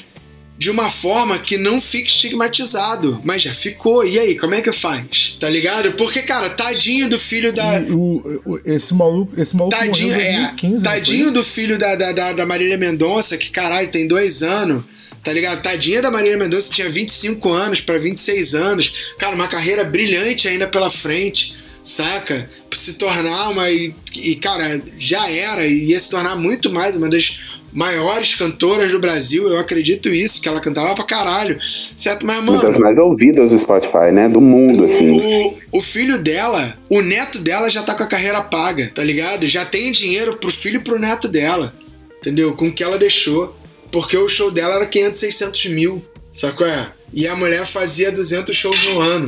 de 0.59 0.71
uma 0.71 0.91
forma 0.91 1.39
que 1.39 1.57
não 1.57 1.81
fique 1.81 2.11
estigmatizado. 2.11 3.19
Mas 3.25 3.41
já 3.41 3.55
ficou. 3.55 4.07
E 4.07 4.19
aí, 4.19 4.39
como 4.39 4.55
é 4.55 4.61
que 4.61 4.71
faz? 4.71 5.39
Tá 5.41 5.49
ligado? 5.49 5.93
Porque, 5.93 6.21
cara, 6.21 6.51
tadinho 6.51 7.09
do 7.09 7.19
filho 7.19 7.51
da. 7.51 7.81
O, 7.89 8.43
o, 8.45 8.61
esse 8.67 8.93
maluco, 8.93 9.41
esse 9.41 9.57
maluco 9.57 9.75
tadinho, 9.75 10.13
morreu 10.13 10.33
em 10.33 10.37
2015, 10.59 10.87
é, 10.87 10.91
Tadinho 10.91 11.33
do 11.33 11.43
filho 11.43 11.79
da, 11.79 11.95
da, 11.95 12.13
da, 12.13 12.33
da 12.35 12.45
Marília 12.45 12.77
Mendonça, 12.77 13.39
que 13.39 13.49
caralho, 13.49 13.89
tem 13.89 14.07
dois 14.07 14.43
anos. 14.43 14.85
Tá 15.23 15.33
ligado? 15.33 15.63
Tadinha 15.63 16.01
da 16.01 16.11
Marília 16.11 16.37
Mendonça 16.37 16.73
tinha 16.73 16.91
25 16.91 17.51
anos 17.51 17.81
para 17.81 17.99
26 17.99 18.55
anos. 18.55 19.15
Cara, 19.19 19.35
uma 19.35 19.49
carreira 19.49 19.85
brilhante 19.85 20.49
ainda 20.49 20.67
pela 20.67 20.91
frente 20.91 21.59
saca? 21.83 22.49
Pra 22.69 22.79
se 22.79 22.95
tornar 22.95 23.49
uma. 23.51 23.71
E, 23.71 23.95
e, 24.17 24.37
cara, 24.37 24.81
já 24.99 25.31
era, 25.31 25.67
e 25.67 25.87
ia 25.87 25.99
se 26.01 26.11
tornar 26.11 26.37
muito 26.37 26.71
mais 26.71 26.97
uma 26.97 27.09
das 27.09 27.41
maiores 27.73 28.35
cantoras 28.35 28.91
do 28.91 28.99
Brasil, 28.99 29.49
eu 29.49 29.59
acredito 29.59 30.13
isso, 30.13 30.41
que 30.43 30.49
ela 30.49 30.61
cantava 30.61 30.93
pra 30.95 31.05
caralho, 31.05 31.57
certo? 31.97 32.27
Mas, 32.27 32.37
mano... 32.39 32.55
Uma 32.59 32.63
das 32.63 32.79
mais 32.79 32.99
ouvidas 32.99 33.51
do 33.51 33.59
Spotify, 33.59 34.11
né? 34.13 34.29
Do 34.29 34.41
mundo, 34.41 34.83
o, 34.83 34.85
assim. 34.87 35.21
O, 35.21 35.79
o, 35.79 35.81
filho 35.81 36.19
dela, 36.19 36.77
o 36.89 37.01
neto 37.01 37.39
dela 37.39 37.71
já 37.71 37.83
tá 37.83 37.95
com 37.95 38.03
a 38.03 38.09
carreira 38.09 38.43
paga, 38.43 38.91
tá 38.93 39.05
ligado? 39.05 39.47
Já 39.47 39.65
tem 39.65 39.93
dinheiro 39.93 40.37
pro 40.37 40.51
filho 40.51 40.81
e 40.81 40.85
pro 40.85 40.99
neto 40.99 41.29
dela, 41.29 41.73
entendeu? 42.21 42.55
Com 42.57 42.69
o 42.69 42.73
que 42.73 42.83
ela 42.83 42.99
deixou. 42.99 43.57
Porque 43.91 44.17
o 44.17 44.29
show 44.29 44.51
dela 44.51 44.77
era 44.77 44.87
500, 44.87 45.21
600 45.21 45.67
mil, 45.67 46.05
sacou? 46.33 46.67
É? 46.67 46.93
E 47.13 47.27
a 47.27 47.35
mulher 47.35 47.67
fazia 47.67 48.13
200 48.13 48.57
shows 48.57 48.85
no 48.87 49.01
ano. 49.01 49.27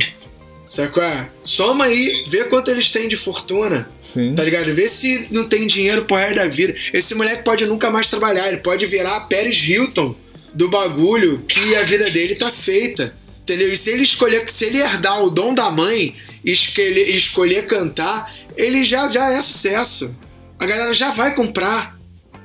Sacou? 0.65 1.03
Soma 1.43 1.85
aí, 1.85 2.23
vê 2.27 2.45
quanto 2.45 2.71
eles 2.71 2.89
têm 2.89 3.07
de 3.07 3.17
fortuna. 3.17 3.89
Sim. 4.13 4.33
Tá 4.35 4.43
ligado? 4.43 4.73
Vê 4.73 4.89
se 4.89 5.27
não 5.29 5.47
tem 5.47 5.67
dinheiro 5.67 6.05
pro 6.05 6.15
resto 6.15 6.35
da 6.35 6.47
vida. 6.47 6.75
Esse 6.93 7.13
moleque 7.15 7.43
pode 7.43 7.65
nunca 7.65 7.89
mais 7.89 8.07
trabalhar, 8.07 8.47
ele 8.47 8.57
pode 8.57 8.85
virar 8.85 9.27
Pérez 9.27 9.57
Hilton 9.67 10.15
do 10.53 10.69
bagulho 10.69 11.39
que 11.47 11.75
a 11.75 11.83
vida 11.83 12.09
dele 12.09 12.35
tá 12.35 12.49
feita. 12.49 13.15
Entendeu? 13.41 13.67
E 13.67 13.75
se 13.75 13.89
ele 13.89 14.03
escolher, 14.03 14.49
se 14.49 14.65
ele 14.65 14.77
herdar 14.79 15.21
o 15.21 15.29
dom 15.29 15.53
da 15.53 15.69
mãe 15.69 16.15
e 16.45 16.51
escolher, 16.51 17.13
escolher 17.13 17.65
cantar, 17.65 18.33
ele 18.55 18.83
já, 18.85 19.09
já 19.09 19.29
é 19.31 19.41
sucesso. 19.41 20.15
A 20.57 20.65
galera 20.65 20.93
já 20.93 21.11
vai 21.11 21.35
comprar. 21.35 21.99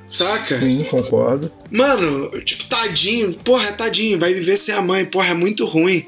Saca? 0.09 0.57
Sim, 0.57 0.83
concordo. 0.89 1.51
Mano, 1.71 2.29
tipo, 2.41 2.65
tadinho. 2.65 3.33
Porra, 3.33 3.71
tadinho. 3.73 4.19
Vai 4.19 4.33
viver 4.33 4.57
sem 4.57 4.73
a 4.73 4.81
mãe. 4.81 5.05
Porra, 5.05 5.29
é 5.29 5.33
muito 5.33 5.65
ruim 5.65 6.05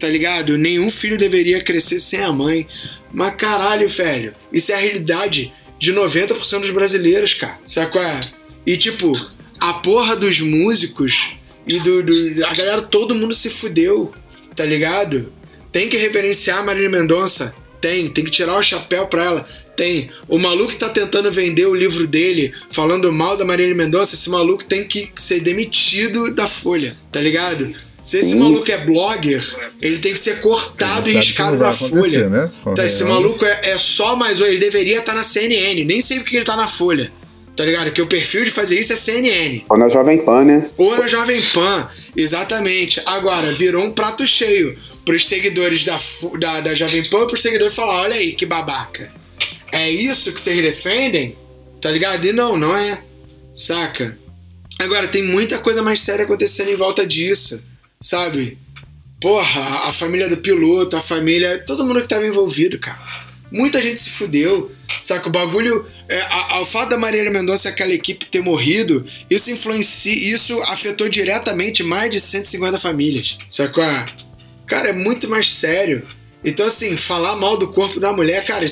tá 0.00 0.08
ligado? 0.08 0.56
Nenhum 0.56 0.90
filho 0.90 1.18
deveria 1.18 1.62
crescer 1.62 2.00
sem 2.00 2.24
a 2.24 2.32
mãe. 2.32 2.66
Mas 3.12 3.34
caralho, 3.34 3.88
velho, 3.88 4.34
isso 4.50 4.72
é 4.72 4.74
a 4.74 4.78
realidade 4.78 5.52
de 5.78 5.92
90% 5.92 6.60
dos 6.60 6.70
brasileiros, 6.70 7.34
cara. 7.34 7.58
Sabe 7.66 7.92
qual 7.92 8.02
é? 8.02 8.30
E 8.66 8.76
tipo, 8.76 9.12
a 9.60 9.74
porra 9.74 10.16
dos 10.16 10.40
músicos 10.40 11.38
e 11.66 11.78
do, 11.80 12.02
do, 12.02 12.46
A 12.46 12.54
galera, 12.54 12.82
todo 12.82 13.14
mundo 13.14 13.34
se 13.34 13.50
fudeu, 13.50 14.12
tá 14.56 14.64
ligado? 14.64 15.32
Tem 15.70 15.88
que 15.88 15.96
reverenciar 15.96 16.58
a 16.58 16.62
Marília 16.62 16.88
Mendonça. 16.88 17.54
Tem, 17.80 18.08
tem 18.08 18.24
que 18.24 18.30
tirar 18.30 18.58
o 18.58 18.62
chapéu 18.62 19.06
pra 19.06 19.24
ela. 19.24 19.48
Tem. 19.80 20.10
O 20.28 20.38
maluco 20.38 20.76
tá 20.76 20.90
tentando 20.90 21.32
vender 21.32 21.64
o 21.64 21.74
livro 21.74 22.06
dele, 22.06 22.52
falando 22.70 23.10
mal 23.10 23.34
da 23.34 23.46
Marília 23.46 23.74
Mendonça, 23.74 24.14
esse 24.14 24.28
maluco 24.28 24.62
tem 24.62 24.84
que 24.84 25.10
ser 25.16 25.40
demitido 25.40 26.34
da 26.34 26.46
Folha, 26.46 26.94
tá 27.10 27.18
ligado? 27.18 27.74
Se 28.02 28.18
esse 28.18 28.34
maluco 28.34 28.70
é 28.70 28.76
blogger, 28.76 29.42
ele 29.80 29.96
tem 29.96 30.12
que 30.12 30.18
ser 30.18 30.42
cortado 30.42 31.08
e 31.08 31.14
riscado 31.14 31.56
na 31.56 31.72
folha. 31.72 32.28
Né? 32.28 32.50
Tá, 32.76 32.84
esse 32.84 33.04
maluco 33.04 33.42
é, 33.42 33.70
é, 33.70 33.78
só 33.78 34.16
mais. 34.16 34.40
Ele 34.40 34.58
deveria 34.58 34.98
estar 34.98 35.12
tá 35.12 35.18
na 35.18 35.24
CNN. 35.24 35.84
Nem 35.84 36.02
sei 36.02 36.18
porque 36.18 36.36
ele 36.36 36.44
tá 36.44 36.56
na 36.56 36.68
folha. 36.68 37.10
Tá 37.56 37.64
ligado? 37.64 37.90
Que 37.90 38.02
o 38.02 38.06
perfil 38.06 38.44
de 38.44 38.50
fazer 38.50 38.78
isso 38.78 38.92
é 38.92 38.96
CNN. 38.96 39.62
Ou 39.68 39.78
na 39.78 39.88
Jovem 39.88 40.18
Pan, 40.18 40.44
né? 40.44 40.70
Ou 40.76 40.96
na 40.96 41.08
Jovem 41.08 41.42
Pan, 41.54 41.88
exatamente. 42.16 43.02
Agora, 43.04 43.52
virou 43.52 43.84
um 43.84 43.92
prato 43.92 44.26
cheio 44.26 44.76
pros 45.04 45.26
seguidores 45.26 45.84
da, 45.84 45.98
da, 46.38 46.60
da 46.60 46.74
Jovem 46.74 47.08
Pan, 47.08 47.26
pros 47.26 47.42
seguidores 47.42 47.74
falar: 47.74 48.02
olha 48.02 48.16
aí, 48.16 48.32
que 48.32 48.46
babaca. 48.46 49.19
É 49.72 49.90
isso 49.90 50.32
que 50.32 50.40
vocês 50.40 50.60
defendem? 50.60 51.36
Tá 51.80 51.90
ligado? 51.90 52.26
E 52.26 52.32
não, 52.32 52.56
não 52.56 52.76
é. 52.76 53.02
Saca? 53.54 54.18
Agora, 54.78 55.08
tem 55.08 55.22
muita 55.22 55.58
coisa 55.58 55.82
mais 55.82 56.00
séria 56.00 56.24
acontecendo 56.24 56.70
em 56.70 56.76
volta 56.76 57.06
disso 57.06 57.62
sabe? 58.02 58.58
Porra, 59.20 59.88
a 59.88 59.92
família 59.92 60.28
do 60.28 60.38
piloto, 60.38 60.96
a 60.96 61.02
família. 61.02 61.62
Todo 61.66 61.84
mundo 61.84 62.00
que 62.00 62.08
tava 62.08 62.26
envolvido, 62.26 62.78
cara. 62.78 63.20
Muita 63.52 63.82
gente 63.82 64.00
se 64.00 64.08
fudeu, 64.10 64.70
saca? 65.00 65.28
O 65.28 65.32
bagulho. 65.32 65.84
É, 66.08 66.20
a, 66.22 66.54
a, 66.54 66.60
o 66.60 66.66
fato 66.66 66.90
da 66.90 66.98
Marília 66.98 67.30
Mendonça 67.30 67.68
e 67.68 67.70
aquela 67.70 67.92
equipe 67.92 68.26
ter 68.26 68.40
morrido, 68.40 69.06
isso 69.28 69.50
influencia. 69.50 70.12
Isso 70.12 70.58
afetou 70.62 71.08
diretamente 71.08 71.82
mais 71.82 72.10
de 72.10 72.18
150 72.18 72.80
famílias, 72.80 73.36
sacou? 73.48 73.84
Cara, 74.66 74.88
é 74.88 74.92
muito 74.92 75.28
mais 75.28 75.52
sério. 75.52 76.06
Então, 76.42 76.66
assim, 76.66 76.96
falar 76.96 77.36
mal 77.36 77.58
do 77.58 77.68
corpo 77.68 78.00
da 78.00 78.12
mulher, 78.12 78.44
cara, 78.46 78.64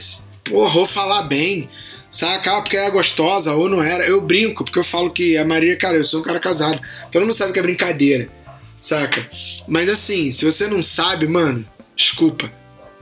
porra, 0.49 0.81
ou 0.81 0.87
falar 0.87 1.23
bem, 1.23 1.69
saca? 2.11 2.57
Ah, 2.57 2.63
porque 2.63 2.77
era 2.77 2.91
gostosa 2.91 3.55
ou 3.55 3.69
não 3.69 3.83
era. 3.83 4.05
Eu 4.07 4.21
brinco, 4.21 4.65
porque 4.65 4.79
eu 4.79 4.85
falo 4.85 5.11
que 5.11 5.37
a 5.37 5.45
Maria, 5.45 5.77
cara, 5.77 5.97
eu 5.97 6.05
sou 6.05 6.21
um 6.21 6.25
cara 6.25 6.41
casado. 6.41 6.81
Todo 7.11 7.23
mundo 7.23 7.35
sabe 7.35 7.53
que 7.53 7.59
é 7.59 7.63
brincadeira 7.63 8.39
saca? 8.81 9.29
Mas 9.67 9.89
assim, 9.89 10.31
se 10.33 10.45
você 10.45 10.67
não 10.67 10.81
sabe, 10.81 11.27
mano, 11.27 11.67
desculpa. 11.97 12.51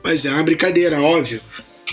Mas 0.02 0.24
é 0.24 0.30
uma 0.30 0.42
brincadeira, 0.42 1.00
óbvio, 1.00 1.40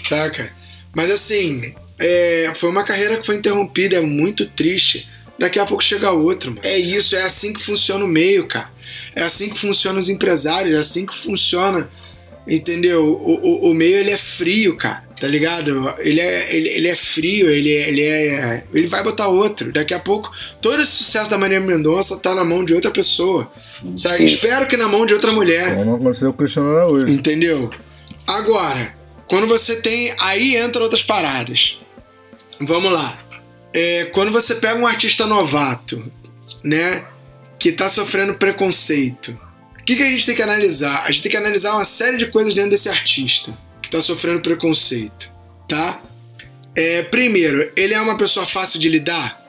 saca? 0.01 0.51
Mas 0.95 1.11
assim, 1.11 1.73
é, 1.99 2.51
foi 2.55 2.69
uma 2.69 2.83
carreira 2.83 3.17
que 3.17 3.25
foi 3.25 3.35
interrompida, 3.35 3.97
é 3.97 4.01
muito 4.01 4.47
triste. 4.47 5.07
Daqui 5.37 5.59
a 5.59 5.65
pouco 5.65 5.83
chega 5.83 6.11
outro, 6.11 6.51
mano. 6.51 6.61
É 6.63 6.77
isso, 6.77 7.15
é 7.15 7.23
assim 7.23 7.53
que 7.53 7.63
funciona 7.63 8.05
o 8.05 8.07
meio, 8.07 8.47
cara. 8.47 8.71
É 9.15 9.23
assim 9.23 9.49
que 9.49 9.59
funcionam 9.59 9.99
os 9.99 10.09
empresários, 10.09 10.75
é 10.75 10.77
assim 10.77 11.05
que 11.05 11.15
funciona, 11.15 11.89
entendeu? 12.47 13.03
O, 13.05 13.67
o, 13.67 13.71
o 13.71 13.73
meio 13.73 13.97
ele 13.97 14.11
é 14.11 14.17
frio, 14.17 14.77
cara, 14.77 15.03
tá 15.19 15.27
ligado? 15.27 15.93
Ele 15.99 16.19
é, 16.19 16.55
ele, 16.55 16.69
ele 16.69 16.87
é 16.87 16.95
frio, 16.95 17.49
ele, 17.49 17.69
ele 17.69 18.01
é. 18.01 18.63
Ele 18.73 18.87
vai 18.87 19.03
botar 19.03 19.27
outro. 19.27 19.71
Daqui 19.71 19.93
a 19.93 19.99
pouco, 19.99 20.31
todo 20.61 20.81
esse 20.81 20.91
sucesso 20.91 21.29
da 21.29 21.37
Maria 21.37 21.59
Mendonça 21.59 22.17
tá 22.19 22.33
na 22.35 22.43
mão 22.43 22.63
de 22.63 22.73
outra 22.73 22.91
pessoa. 22.91 23.51
Sabe? 23.95 24.25
Espero 24.25 24.67
que 24.67 24.77
na 24.77 24.87
mão 24.87 25.05
de 25.05 25.13
outra 25.13 25.31
mulher. 25.31 25.75
Como 25.75 25.95
aconteceu 25.95 26.27
com 26.29 26.35
o 26.35 26.37
Cristiano 26.37 26.69
Araújo. 26.69 27.11
Entendeu? 27.11 27.69
Agora, 28.27 28.95
quando 29.27 29.47
você 29.47 29.77
tem. 29.77 30.13
Aí 30.19 30.55
entra 30.55 30.81
outras 30.81 31.03
paradas. 31.03 31.79
Vamos 32.59 32.91
lá. 32.91 33.19
É, 33.73 34.05
quando 34.05 34.31
você 34.31 34.55
pega 34.55 34.79
um 34.79 34.87
artista 34.87 35.25
novato, 35.25 36.03
né? 36.63 37.05
Que 37.59 37.71
tá 37.71 37.87
sofrendo 37.87 38.33
preconceito. 38.33 39.37
O 39.79 39.85
que, 39.85 39.95
que 39.95 40.03
a 40.03 40.09
gente 40.09 40.25
tem 40.25 40.35
que 40.35 40.41
analisar? 40.41 41.03
A 41.03 41.11
gente 41.11 41.23
tem 41.23 41.31
que 41.31 41.37
analisar 41.37 41.73
uma 41.73 41.85
série 41.85 42.17
de 42.17 42.27
coisas 42.27 42.53
dentro 42.53 42.71
desse 42.71 42.89
artista 42.89 43.53
tá 43.93 44.01
sofrendo 44.01 44.41
preconceito, 44.41 45.29
tá? 45.69 46.01
É, 46.75 47.03
primeiro, 47.03 47.71
ele 47.75 47.93
é 47.93 48.01
uma 48.01 48.17
pessoa 48.17 48.47
fácil 48.47 48.79
de 48.79 48.89
lidar? 48.89 49.39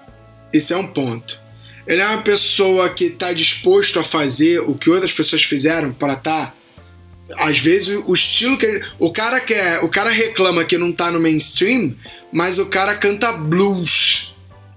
Esse 0.52 0.74
é 0.74 0.76
um 0.76 0.86
ponto. 0.86 1.40
Ele 1.86 2.02
é 2.02 2.06
uma 2.06 2.20
pessoa 2.20 2.90
que 2.90 3.04
está 3.04 3.32
disposto 3.32 3.98
a 3.98 4.04
fazer 4.04 4.60
o 4.60 4.74
que 4.74 4.90
outras 4.90 5.12
pessoas 5.12 5.42
fizeram 5.42 5.92
para 5.92 6.12
estar. 6.12 6.46
Tá, 6.46 6.54
às 7.38 7.58
vezes 7.58 7.98
o 8.06 8.12
estilo 8.12 8.58
que 8.58 8.66
ele, 8.66 8.84
o 8.98 9.10
cara 9.10 9.40
quer, 9.40 9.82
o 9.82 9.88
cara 9.88 10.10
reclama 10.10 10.64
que 10.64 10.76
não 10.76 10.92
tá 10.92 11.10
no 11.10 11.18
mainstream, 11.18 11.94
mas 12.30 12.58
o 12.58 12.66
cara 12.66 12.94
canta 12.94 13.32
blues. 13.32 14.34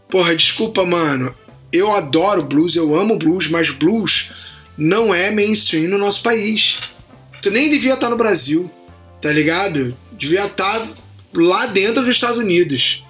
Porra, 0.07 0.33
desculpa, 0.33 0.85
mano. 0.85 1.35
Eu 1.73 1.93
adoro 1.93 2.41
blues, 2.41 2.77
eu 2.77 2.95
amo 2.95 3.17
blues, 3.17 3.49
mas 3.49 3.69
blues 3.69 4.31
não 4.77 5.13
é 5.13 5.29
mainstream 5.29 5.89
no 5.89 5.97
nosso 5.97 6.23
país. 6.23 6.79
Tu 7.41 7.51
nem 7.51 7.69
devia 7.69 7.95
estar 7.95 8.05
tá 8.05 8.09
no 8.09 8.17
Brasil, 8.17 8.71
tá 9.27 9.33
ligado? 9.33 9.93
Devia 10.13 10.45
estar 10.45 10.79
tá 10.79 10.87
lá 11.35 11.65
dentro 11.65 12.01
dos 12.01 12.15
Estados 12.15 12.37
Unidos 12.37 13.03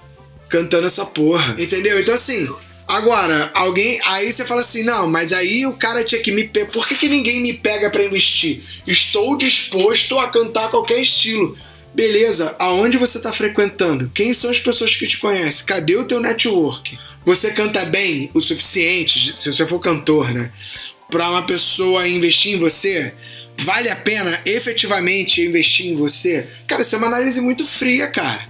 cantando 0.48 0.88
essa 0.88 1.06
porra. 1.06 1.54
Entendeu? 1.56 2.00
Então 2.00 2.12
assim, 2.12 2.48
Agora, 2.88 3.50
alguém. 3.52 4.00
Aí 4.06 4.32
você 4.32 4.46
fala 4.46 4.62
assim: 4.62 4.82
não, 4.82 5.06
mas 5.06 5.30
aí 5.30 5.66
o 5.66 5.74
cara 5.74 6.02
tinha 6.02 6.22
que 6.22 6.32
me. 6.32 6.44
Pe... 6.48 6.64
Por 6.64 6.88
que, 6.88 6.94
que 6.94 7.06
ninguém 7.06 7.42
me 7.42 7.52
pega 7.52 7.90
para 7.90 8.02
investir? 8.02 8.62
Estou 8.86 9.36
disposto 9.36 10.18
a 10.18 10.28
cantar 10.28 10.70
qualquer 10.70 10.98
estilo. 10.98 11.54
Beleza, 11.94 12.56
aonde 12.58 12.96
você 12.96 13.18
está 13.18 13.30
frequentando? 13.30 14.10
Quem 14.14 14.32
são 14.32 14.50
as 14.50 14.58
pessoas 14.58 14.96
que 14.96 15.06
te 15.06 15.18
conhecem? 15.18 15.66
Cadê 15.66 15.96
o 15.96 16.04
teu 16.06 16.18
network? 16.18 16.98
Você 17.26 17.50
canta 17.50 17.84
bem 17.84 18.30
o 18.32 18.40
suficiente, 18.40 19.36
se 19.36 19.52
você 19.52 19.66
for 19.66 19.78
cantor, 19.80 20.32
né? 20.32 20.50
Para 21.10 21.28
uma 21.28 21.42
pessoa 21.42 22.08
investir 22.08 22.54
em 22.54 22.58
você? 22.58 23.12
Vale 23.64 23.88
a 23.88 23.96
pena 23.96 24.40
efetivamente 24.46 25.42
investir 25.42 25.86
em 25.86 25.94
você? 25.96 26.46
Cara, 26.66 26.82
isso 26.82 26.94
é 26.94 26.98
uma 26.98 27.08
análise 27.08 27.40
muito 27.40 27.66
fria, 27.66 28.06
cara. 28.08 28.48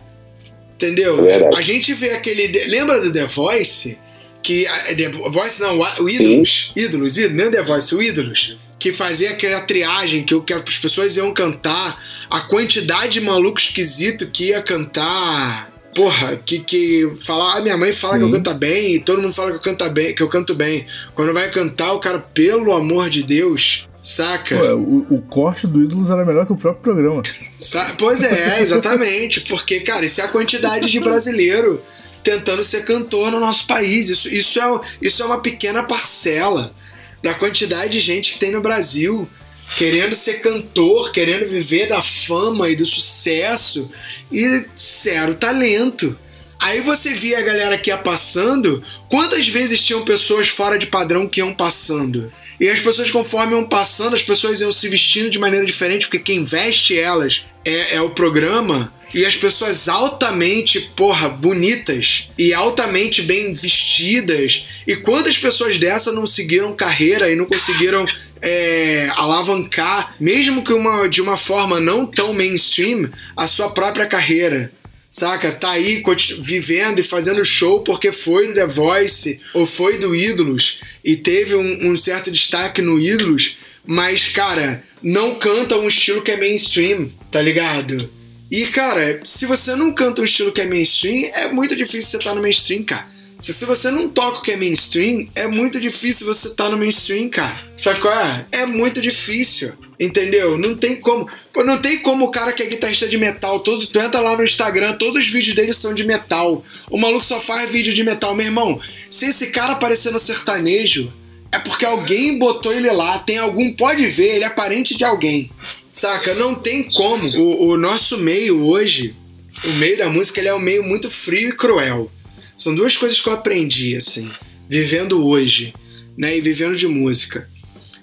Entendeu? 0.74 1.28
É 1.28 1.56
a 1.56 1.62
gente 1.62 1.94
vê 1.94 2.10
aquele. 2.10 2.46
Lembra 2.66 3.00
do 3.00 3.12
The 3.12 3.26
Voice? 3.26 3.98
que 4.42 4.66
é 4.66 4.94
The 4.94 5.10
Voice 5.10 5.60
não, 5.60 5.78
o 5.78 6.08
Ídolos, 6.08 6.72
Sim. 6.74 6.80
Ídolos, 6.80 7.16
Ídolos, 7.16 7.36
nem 7.36 7.50
The 7.50 7.62
Voice, 7.62 7.94
o 7.94 8.02
Ídolos, 8.02 8.56
que 8.78 8.92
fazia 8.92 9.30
aquela 9.30 9.60
triagem 9.62 10.22
que, 10.22 10.40
que 10.40 10.52
as 10.52 10.78
pessoas 10.78 11.16
iam 11.16 11.32
cantar, 11.34 12.02
a 12.30 12.40
quantidade 12.42 13.12
de 13.14 13.20
maluco 13.20 13.58
esquisito 13.58 14.30
que 14.30 14.46
ia 14.46 14.62
cantar. 14.62 15.70
Porra, 15.94 16.36
que, 16.36 16.60
que 16.60 17.12
falar, 17.26 17.56
ah, 17.56 17.60
minha 17.60 17.76
mãe 17.76 17.92
fala 17.92 18.14
Sim. 18.14 18.20
que 18.20 18.26
eu 18.26 18.32
canto 18.32 18.54
bem, 18.54 18.94
e 18.94 19.00
todo 19.00 19.20
mundo 19.20 19.34
fala 19.34 19.50
que 19.50 19.56
eu 19.56 19.60
canto 19.60 19.90
bem, 19.90 20.14
que 20.14 20.22
eu 20.22 20.28
canto 20.28 20.54
bem. 20.54 20.86
Quando 21.14 21.32
vai 21.32 21.50
cantar, 21.50 21.92
o 21.92 21.98
cara, 21.98 22.20
pelo 22.20 22.72
amor 22.72 23.10
de 23.10 23.22
Deus, 23.22 23.87
Saca? 24.08 24.56
Pô, 24.56 24.64
o, 24.76 25.16
o, 25.16 25.22
corte 25.22 25.66
do 25.66 25.82
Ídolos 25.82 26.08
era 26.08 26.24
melhor 26.24 26.46
que 26.46 26.52
o 26.52 26.56
próprio 26.56 26.82
programa. 26.82 27.22
Sa 27.60 27.94
pois 27.98 28.22
é, 28.22 28.60
exatamente. 28.64 29.42
Porque, 29.42 29.80
cara, 29.80 30.06
isso 30.06 30.18
é 30.22 30.24
a 30.24 30.28
quantidade 30.28 30.88
de 30.88 30.98
brasileiro 30.98 31.84
tentando 32.24 32.62
ser 32.62 32.86
cantor 32.86 33.30
no 33.30 33.38
nosso 33.38 33.66
país. 33.66 34.08
Isso, 34.08 34.26
isso, 34.28 34.58
é, 34.58 34.80
isso 35.02 35.22
é 35.22 35.26
uma 35.26 35.42
pequena 35.42 35.82
parcela 35.82 36.74
da 37.22 37.34
quantidade 37.34 37.92
de 37.92 38.00
gente 38.00 38.32
que 38.32 38.38
tem 38.38 38.50
no 38.50 38.62
Brasil 38.62 39.28
querendo 39.76 40.14
ser 40.14 40.40
cantor, 40.40 41.12
querendo 41.12 41.46
viver 41.46 41.88
da 41.88 42.02
fama 42.02 42.70
e 42.70 42.76
do 42.76 42.86
sucesso 42.86 43.90
e 44.32 44.64
zero 44.74 45.34
talento. 45.34 46.18
Aí 46.58 46.80
você 46.80 47.12
via 47.12 47.40
a 47.40 47.42
galera 47.42 47.76
que 47.76 47.90
ia 47.90 47.98
passando, 47.98 48.82
quantas 49.10 49.46
vezes 49.46 49.84
tinham 49.84 50.02
pessoas 50.02 50.48
fora 50.48 50.78
de 50.78 50.86
padrão 50.86 51.28
que 51.28 51.40
iam 51.40 51.52
passando? 51.52 52.32
E 52.60 52.68
as 52.68 52.80
pessoas, 52.80 53.10
conforme 53.10 53.52
iam 53.52 53.64
passando, 53.64 54.14
as 54.14 54.22
pessoas 54.22 54.60
iam 54.60 54.72
se 54.72 54.88
vestindo 54.88 55.30
de 55.30 55.38
maneira 55.38 55.64
diferente, 55.64 56.06
porque 56.06 56.18
quem 56.18 56.44
veste 56.44 56.98
elas 56.98 57.44
é, 57.64 57.96
é 57.96 58.00
o 58.00 58.10
programa 58.10 58.92
e 59.14 59.24
as 59.24 59.36
pessoas 59.36 59.88
altamente, 59.88 60.80
porra, 60.94 61.28
bonitas 61.28 62.28
e 62.36 62.52
altamente 62.52 63.22
bem 63.22 63.54
vestidas. 63.54 64.64
E 64.86 64.96
quantas 64.96 65.38
pessoas 65.38 65.78
dessa 65.78 66.12
não 66.12 66.26
seguiram 66.26 66.76
carreira 66.76 67.30
e 67.30 67.36
não 67.36 67.46
conseguiram 67.46 68.06
é, 68.42 69.10
alavancar, 69.14 70.14
mesmo 70.20 70.62
que 70.62 70.72
uma, 70.72 71.08
de 71.08 71.22
uma 71.22 71.36
forma 71.36 71.80
não 71.80 72.06
tão 72.06 72.32
mainstream, 72.32 73.10
a 73.36 73.46
sua 73.46 73.70
própria 73.70 74.06
carreira? 74.06 74.70
Saca? 75.10 75.52
Tá 75.52 75.72
aí 75.72 76.02
vivendo 76.40 76.98
e 76.98 77.02
fazendo 77.02 77.44
show 77.44 77.80
porque 77.80 78.12
foi 78.12 78.48
do 78.48 78.54
The 78.54 78.66
Voice 78.66 79.40
ou 79.54 79.64
foi 79.64 79.98
do 79.98 80.14
Ídolos 80.14 80.80
e 81.04 81.16
teve 81.16 81.54
um, 81.54 81.90
um 81.90 81.96
certo 81.96 82.30
destaque 82.30 82.82
no 82.82 83.00
Ídolos, 83.00 83.56
mas, 83.86 84.28
cara, 84.28 84.84
não 85.02 85.36
canta 85.36 85.78
um 85.78 85.88
estilo 85.88 86.22
que 86.22 86.30
é 86.30 86.36
mainstream, 86.36 87.10
tá 87.32 87.40
ligado? 87.40 88.10
E, 88.50 88.66
cara, 88.66 89.20
se 89.24 89.46
você 89.46 89.74
não 89.74 89.92
canta 89.92 90.20
um 90.20 90.24
estilo 90.24 90.52
que 90.52 90.60
é 90.60 90.66
mainstream, 90.66 91.30
é 91.34 91.48
muito 91.48 91.74
difícil 91.74 92.10
você 92.10 92.16
estar 92.18 92.30
tá 92.30 92.36
no 92.36 92.42
mainstream, 92.42 92.82
cara. 92.82 93.06
Se, 93.40 93.54
se 93.54 93.64
você 93.64 93.90
não 93.90 94.08
toca 94.08 94.38
o 94.38 94.42
que 94.42 94.52
é 94.52 94.56
mainstream, 94.56 95.28
é 95.34 95.46
muito 95.46 95.78
difícil 95.80 96.26
você 96.26 96.48
estar 96.48 96.64
tá 96.64 96.70
no 96.70 96.76
mainstream, 96.76 97.28
cara. 97.28 97.62
Qual 98.00 98.12
é? 98.12 98.46
É 98.52 98.66
muito 98.66 99.00
difícil. 99.00 99.72
Entendeu? 99.98 100.56
Não 100.56 100.76
tem 100.76 100.96
como. 100.96 101.28
Pô, 101.52 101.64
não 101.64 101.78
tem 101.78 101.98
como 101.98 102.26
o 102.26 102.30
cara 102.30 102.52
que 102.52 102.62
é 102.62 102.66
guitarrista 102.66 103.08
de 103.08 103.18
metal. 103.18 103.58
Todo, 103.60 103.84
tu 103.84 103.98
entra 103.98 104.20
lá 104.20 104.36
no 104.36 104.44
Instagram, 104.44 104.92
todos 104.92 105.16
os 105.16 105.28
vídeos 105.28 105.56
dele 105.56 105.72
são 105.72 105.92
de 105.92 106.04
metal. 106.04 106.64
O 106.88 106.96
maluco 106.96 107.24
só 107.24 107.40
faz 107.40 107.68
vídeo 107.70 107.92
de 107.92 108.04
metal. 108.04 108.34
Meu 108.34 108.46
irmão, 108.46 108.80
se 109.10 109.26
esse 109.26 109.48
cara 109.48 109.72
aparecer 109.72 110.12
no 110.12 110.20
sertanejo, 110.20 111.12
é 111.50 111.58
porque 111.58 111.84
alguém 111.84 112.38
botou 112.38 112.72
ele 112.72 112.90
lá. 112.92 113.18
Tem 113.18 113.38
algum. 113.38 113.74
Pode 113.74 114.06
ver, 114.06 114.36
ele 114.36 114.44
é 114.44 114.50
parente 114.50 114.96
de 114.96 115.04
alguém. 115.04 115.50
Saca? 115.90 116.32
Não 116.34 116.54
tem 116.54 116.84
como. 116.92 117.28
O, 117.36 117.70
o 117.70 117.76
nosso 117.76 118.18
meio 118.18 118.64
hoje, 118.64 119.16
o 119.64 119.72
meio 119.72 119.98
da 119.98 120.08
música, 120.08 120.38
ele 120.38 120.48
é 120.48 120.54
um 120.54 120.60
meio 120.60 120.84
muito 120.84 121.10
frio 121.10 121.48
e 121.48 121.56
cruel. 121.56 122.08
São 122.56 122.72
duas 122.72 122.96
coisas 122.96 123.20
que 123.20 123.28
eu 123.28 123.32
aprendi, 123.32 123.96
assim, 123.96 124.30
vivendo 124.68 125.26
hoje, 125.26 125.74
né? 126.16 126.36
E 126.36 126.40
vivendo 126.40 126.76
de 126.76 126.86
música. 126.86 127.48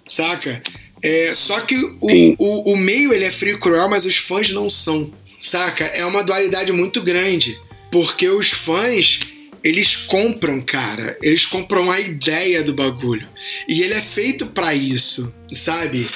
Saca? 0.05 0.61
É, 1.05 1.33
só 1.35 1.59
que 1.61 1.75
o, 1.75 2.35
o, 2.39 2.73
o, 2.73 2.77
meio 2.77 3.13
ele 3.13 3.25
é 3.25 3.31
frio 3.31 3.55
e 3.55 3.59
cruel, 3.59 3.87
mas 3.87 4.05
os 4.05 4.17
fãs 4.17 4.49
não 4.51 4.69
são. 4.69 5.13
Saca? 5.39 5.83
É 5.85 6.05
uma 6.05 6.23
dualidade 6.23 6.71
muito 6.71 7.01
grande. 7.01 7.57
Porque 7.91 8.27
os 8.27 8.49
fãs, 8.49 9.19
eles 9.63 9.95
compram, 9.95 10.59
cara. 10.61 11.17
Eles 11.21 11.45
compram 11.45 11.91
a 11.91 11.99
ideia 11.99 12.63
do 12.63 12.73
bagulho. 12.73 13.27
E 13.67 13.81
ele 13.83 13.93
é 13.93 14.01
feito 14.01 14.47
para 14.47 14.73
isso, 14.73 15.31
sabe? 15.51 16.09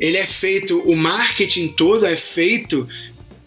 ele 0.00 0.16
é 0.16 0.26
feito, 0.26 0.80
o 0.90 0.96
marketing 0.96 1.68
todo 1.68 2.06
é 2.06 2.16
feito 2.16 2.88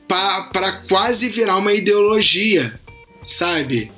para 0.07 0.71
quase 0.87 1.27
virar 1.29 1.57
uma 1.57 1.73
ideologia, 1.73 2.79
sabe? 3.25 3.91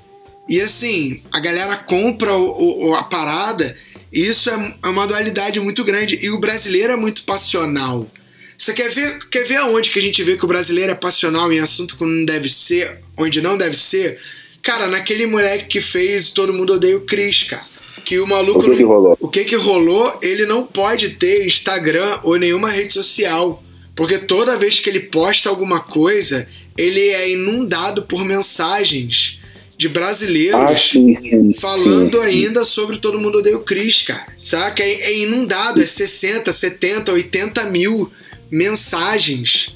E 0.48 0.62
assim, 0.62 1.22
a 1.34 1.40
galera 1.42 1.76
compra 1.76 2.34
o, 2.34 2.88
o, 2.88 2.96
a 2.96 3.04
parada, 3.04 3.78
e 4.16 4.26
isso 4.26 4.50
é, 4.50 4.78
é 4.84 4.88
uma 4.88 5.06
dualidade 5.06 5.60
muito 5.60 5.84
grande. 5.84 6.18
E 6.22 6.30
o 6.30 6.40
brasileiro 6.40 6.94
é 6.94 6.96
muito 6.96 7.24
passional. 7.24 8.10
Você 8.58 8.74
quer 8.74 8.90
ver, 8.90 9.20
quer 9.30 9.44
ver 9.44 9.58
aonde 9.58 9.92
que 9.92 10.00
a 10.00 10.02
gente 10.02 10.24
vê 10.24 10.38
que 10.38 10.46
o 10.46 10.48
brasileiro 10.48 10.94
é 10.94 10.96
passional 10.96 11.52
em 11.52 11.60
assunto 11.60 11.98
que 11.98 12.06
não 12.06 12.24
deve 12.24 12.48
ser, 12.48 13.02
onde 13.18 13.42
não 13.42 13.58
deve 13.58 13.76
ser? 13.76 14.18
Cara, 14.64 14.88
naquele 14.88 15.28
moleque 15.28 15.66
que 15.66 15.82
fez 15.82 16.30
Todo 16.30 16.54
Mundo 16.54 16.74
Odeia 16.74 16.98
o 16.98 17.02
Chris, 17.02 17.44
cara 17.44 17.76
que 18.06 18.20
o 18.20 18.28
maluco. 18.28 18.60
O 18.60 18.64
que, 18.64 18.76
que 18.76 18.84
rolou? 18.84 19.18
O 19.20 19.28
que, 19.28 19.44
que 19.44 19.56
rolou? 19.56 20.20
Ele 20.22 20.46
não 20.46 20.64
pode 20.64 21.10
ter 21.10 21.46
Instagram 21.46 22.20
ou 22.24 22.38
nenhuma 22.38 22.70
rede 22.70 22.94
social. 22.94 23.62
Porque 23.96 24.20
toda 24.20 24.58
vez 24.58 24.80
que 24.80 24.90
ele 24.90 25.00
posta 25.00 25.50
alguma 25.50 25.80
coisa, 25.80 26.48
ele 26.78 27.00
é 27.00 27.32
inundado 27.32 28.04
por 28.04 28.24
mensagens 28.24 29.40
de 29.78 29.90
brasileiros 29.90 30.60
ah, 30.60 30.76
sim, 30.76 31.14
sim, 31.16 31.54
falando 31.60 32.18
sim, 32.20 32.24
ainda 32.24 32.64
sobre 32.64 32.98
todo 32.98 33.20
mundo 33.20 33.40
odeia 33.40 33.58
o 33.58 33.64
Cris, 33.64 34.04
cara. 34.04 34.28
Saca? 34.38 34.82
É, 34.82 35.02
é 35.02 35.18
inundado, 35.20 35.82
é 35.82 35.86
60, 35.86 36.52
70, 36.52 37.12
80 37.12 37.64
mil 37.66 38.12
mensagens 38.50 39.76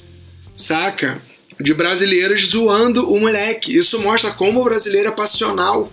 saca? 0.60 1.20
De 1.58 1.74
brasileiras 1.74 2.42
zoando 2.42 3.10
o 3.12 3.18
moleque. 3.18 3.76
Isso 3.76 4.00
mostra 4.00 4.30
como 4.30 4.60
o 4.60 4.64
brasileiro 4.64 5.08
é 5.08 5.12
passional, 5.12 5.92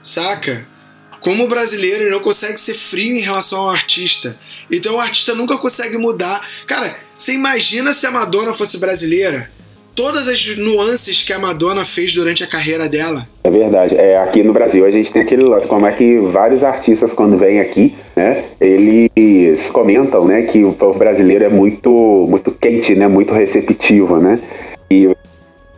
saca? 0.00 0.66
Como 1.20 1.44
o 1.44 1.48
brasileiro 1.48 2.10
não 2.10 2.20
consegue 2.20 2.58
ser 2.58 2.74
frio 2.74 3.16
em 3.16 3.20
relação 3.20 3.60
ao 3.60 3.70
artista. 3.70 4.38
Então 4.70 4.96
o 4.96 5.00
artista 5.00 5.34
nunca 5.34 5.56
consegue 5.56 5.96
mudar. 5.96 6.46
Cara, 6.66 6.98
você 7.16 7.32
imagina 7.32 7.92
se 7.92 8.06
a 8.06 8.10
Madonna 8.10 8.52
fosse 8.52 8.78
brasileira? 8.78 9.50
Todas 9.94 10.28
as 10.28 10.56
nuances 10.56 11.22
que 11.22 11.32
a 11.32 11.38
Madonna 11.38 11.84
fez 11.84 12.12
durante 12.14 12.42
a 12.42 12.46
carreira 12.46 12.88
dela. 12.88 13.28
É 13.44 13.50
verdade. 13.50 13.94
É, 13.96 14.18
aqui 14.18 14.42
no 14.42 14.52
Brasil 14.52 14.84
a 14.84 14.90
gente 14.90 15.12
tem 15.12 15.22
aquele 15.22 15.44
lance, 15.44 15.68
como 15.68 15.86
é 15.86 15.92
que 15.92 16.18
vários 16.18 16.64
artistas 16.64 17.12
quando 17.12 17.38
vêm 17.38 17.60
aqui, 17.60 17.94
né, 18.16 18.44
eles 18.60 19.70
comentam, 19.70 20.24
né, 20.24 20.42
que 20.42 20.64
o 20.64 20.72
povo 20.72 20.98
brasileiro 20.98 21.44
é 21.44 21.48
muito, 21.48 21.90
muito 22.28 22.50
quente, 22.50 22.94
né, 22.94 23.06
muito 23.06 23.32
receptivo, 23.32 24.18
né, 24.18 24.40
e 24.90 25.14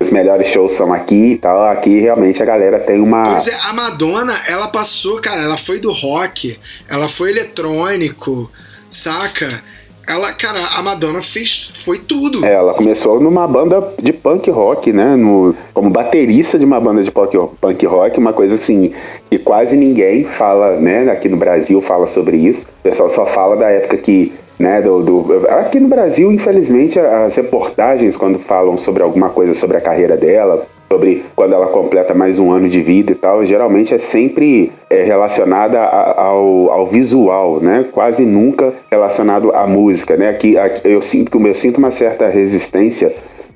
os 0.00 0.10
melhores 0.10 0.48
shows 0.48 0.72
são 0.72 0.92
aqui 0.92 1.32
e 1.32 1.38
tal. 1.38 1.64
Aqui 1.66 2.00
realmente 2.00 2.42
a 2.42 2.46
galera 2.46 2.78
tem 2.78 3.00
uma. 3.00 3.24
Pois 3.24 3.46
é, 3.46 3.54
a 3.64 3.72
Madonna, 3.72 4.34
ela 4.48 4.68
passou, 4.68 5.20
cara, 5.20 5.42
ela 5.42 5.58
foi 5.58 5.78
do 5.78 5.92
rock, 5.92 6.58
ela 6.88 7.08
foi 7.08 7.30
eletrônico, 7.30 8.50
saca? 8.88 9.62
Ela, 10.06 10.32
cara, 10.32 10.60
a 10.76 10.82
Madonna 10.82 11.20
fez, 11.20 11.72
foi 11.84 11.98
tudo. 11.98 12.44
É, 12.44 12.52
ela 12.52 12.74
começou 12.74 13.20
numa 13.20 13.46
banda 13.48 13.92
de 14.00 14.12
punk 14.12 14.48
rock, 14.50 14.92
né? 14.92 15.16
No, 15.16 15.54
como 15.74 15.90
baterista 15.90 16.58
de 16.58 16.64
uma 16.64 16.80
banda 16.80 17.02
de 17.02 17.10
punk, 17.10 17.36
punk 17.60 17.86
rock, 17.86 18.18
uma 18.18 18.32
coisa 18.32 18.54
assim 18.54 18.92
que 19.28 19.38
quase 19.38 19.76
ninguém 19.76 20.24
fala, 20.24 20.76
né? 20.76 21.10
Aqui 21.10 21.28
no 21.28 21.36
Brasil 21.36 21.82
fala 21.82 22.06
sobre 22.06 22.36
isso. 22.36 22.68
O 22.80 22.82
pessoal 22.84 23.10
só 23.10 23.26
fala 23.26 23.56
da 23.56 23.68
época 23.68 23.96
que 23.96 24.32
né, 24.58 24.80
do, 24.80 25.02
do, 25.02 25.46
aqui 25.48 25.78
no 25.78 25.88
Brasil, 25.88 26.32
infelizmente, 26.32 26.98
as 26.98 27.36
reportagens, 27.36 28.16
quando 28.16 28.38
falam 28.38 28.78
sobre 28.78 29.02
alguma 29.02 29.28
coisa 29.28 29.54
sobre 29.54 29.76
a 29.76 29.80
carreira 29.80 30.16
dela, 30.16 30.66
sobre 30.90 31.24
quando 31.34 31.54
ela 31.54 31.66
completa 31.66 32.14
mais 32.14 32.38
um 32.38 32.52
ano 32.52 32.68
de 32.68 32.80
vida 32.80 33.12
e 33.12 33.14
tal, 33.14 33.44
geralmente 33.44 33.94
é 33.94 33.98
sempre 33.98 34.72
é, 34.88 35.02
relacionada 35.02 35.80
a, 35.80 36.22
ao, 36.22 36.70
ao, 36.70 36.86
visual, 36.86 37.60
né? 37.60 37.84
Quase 37.92 38.24
nunca 38.24 38.72
relacionado 38.90 39.52
à 39.54 39.66
música, 39.66 40.16
né? 40.16 40.28
Aqui, 40.28 40.56
aqui 40.58 40.88
eu 40.88 41.02
sinto 41.02 41.44
eu 41.46 41.54
sinto 41.54 41.78
uma 41.78 41.90
certa 41.90 42.28
resistência 42.28 43.12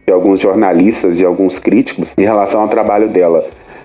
de 0.06 0.12
alguns 0.12 0.40
jornalistas, 0.40 1.16
de 1.16 1.24
alguns 1.24 1.58
críticos 1.58 2.14
em 2.18 2.22
relação 2.22 2.62
ao 2.62 2.68
trabalho 2.68 3.08
dela 3.08 3.44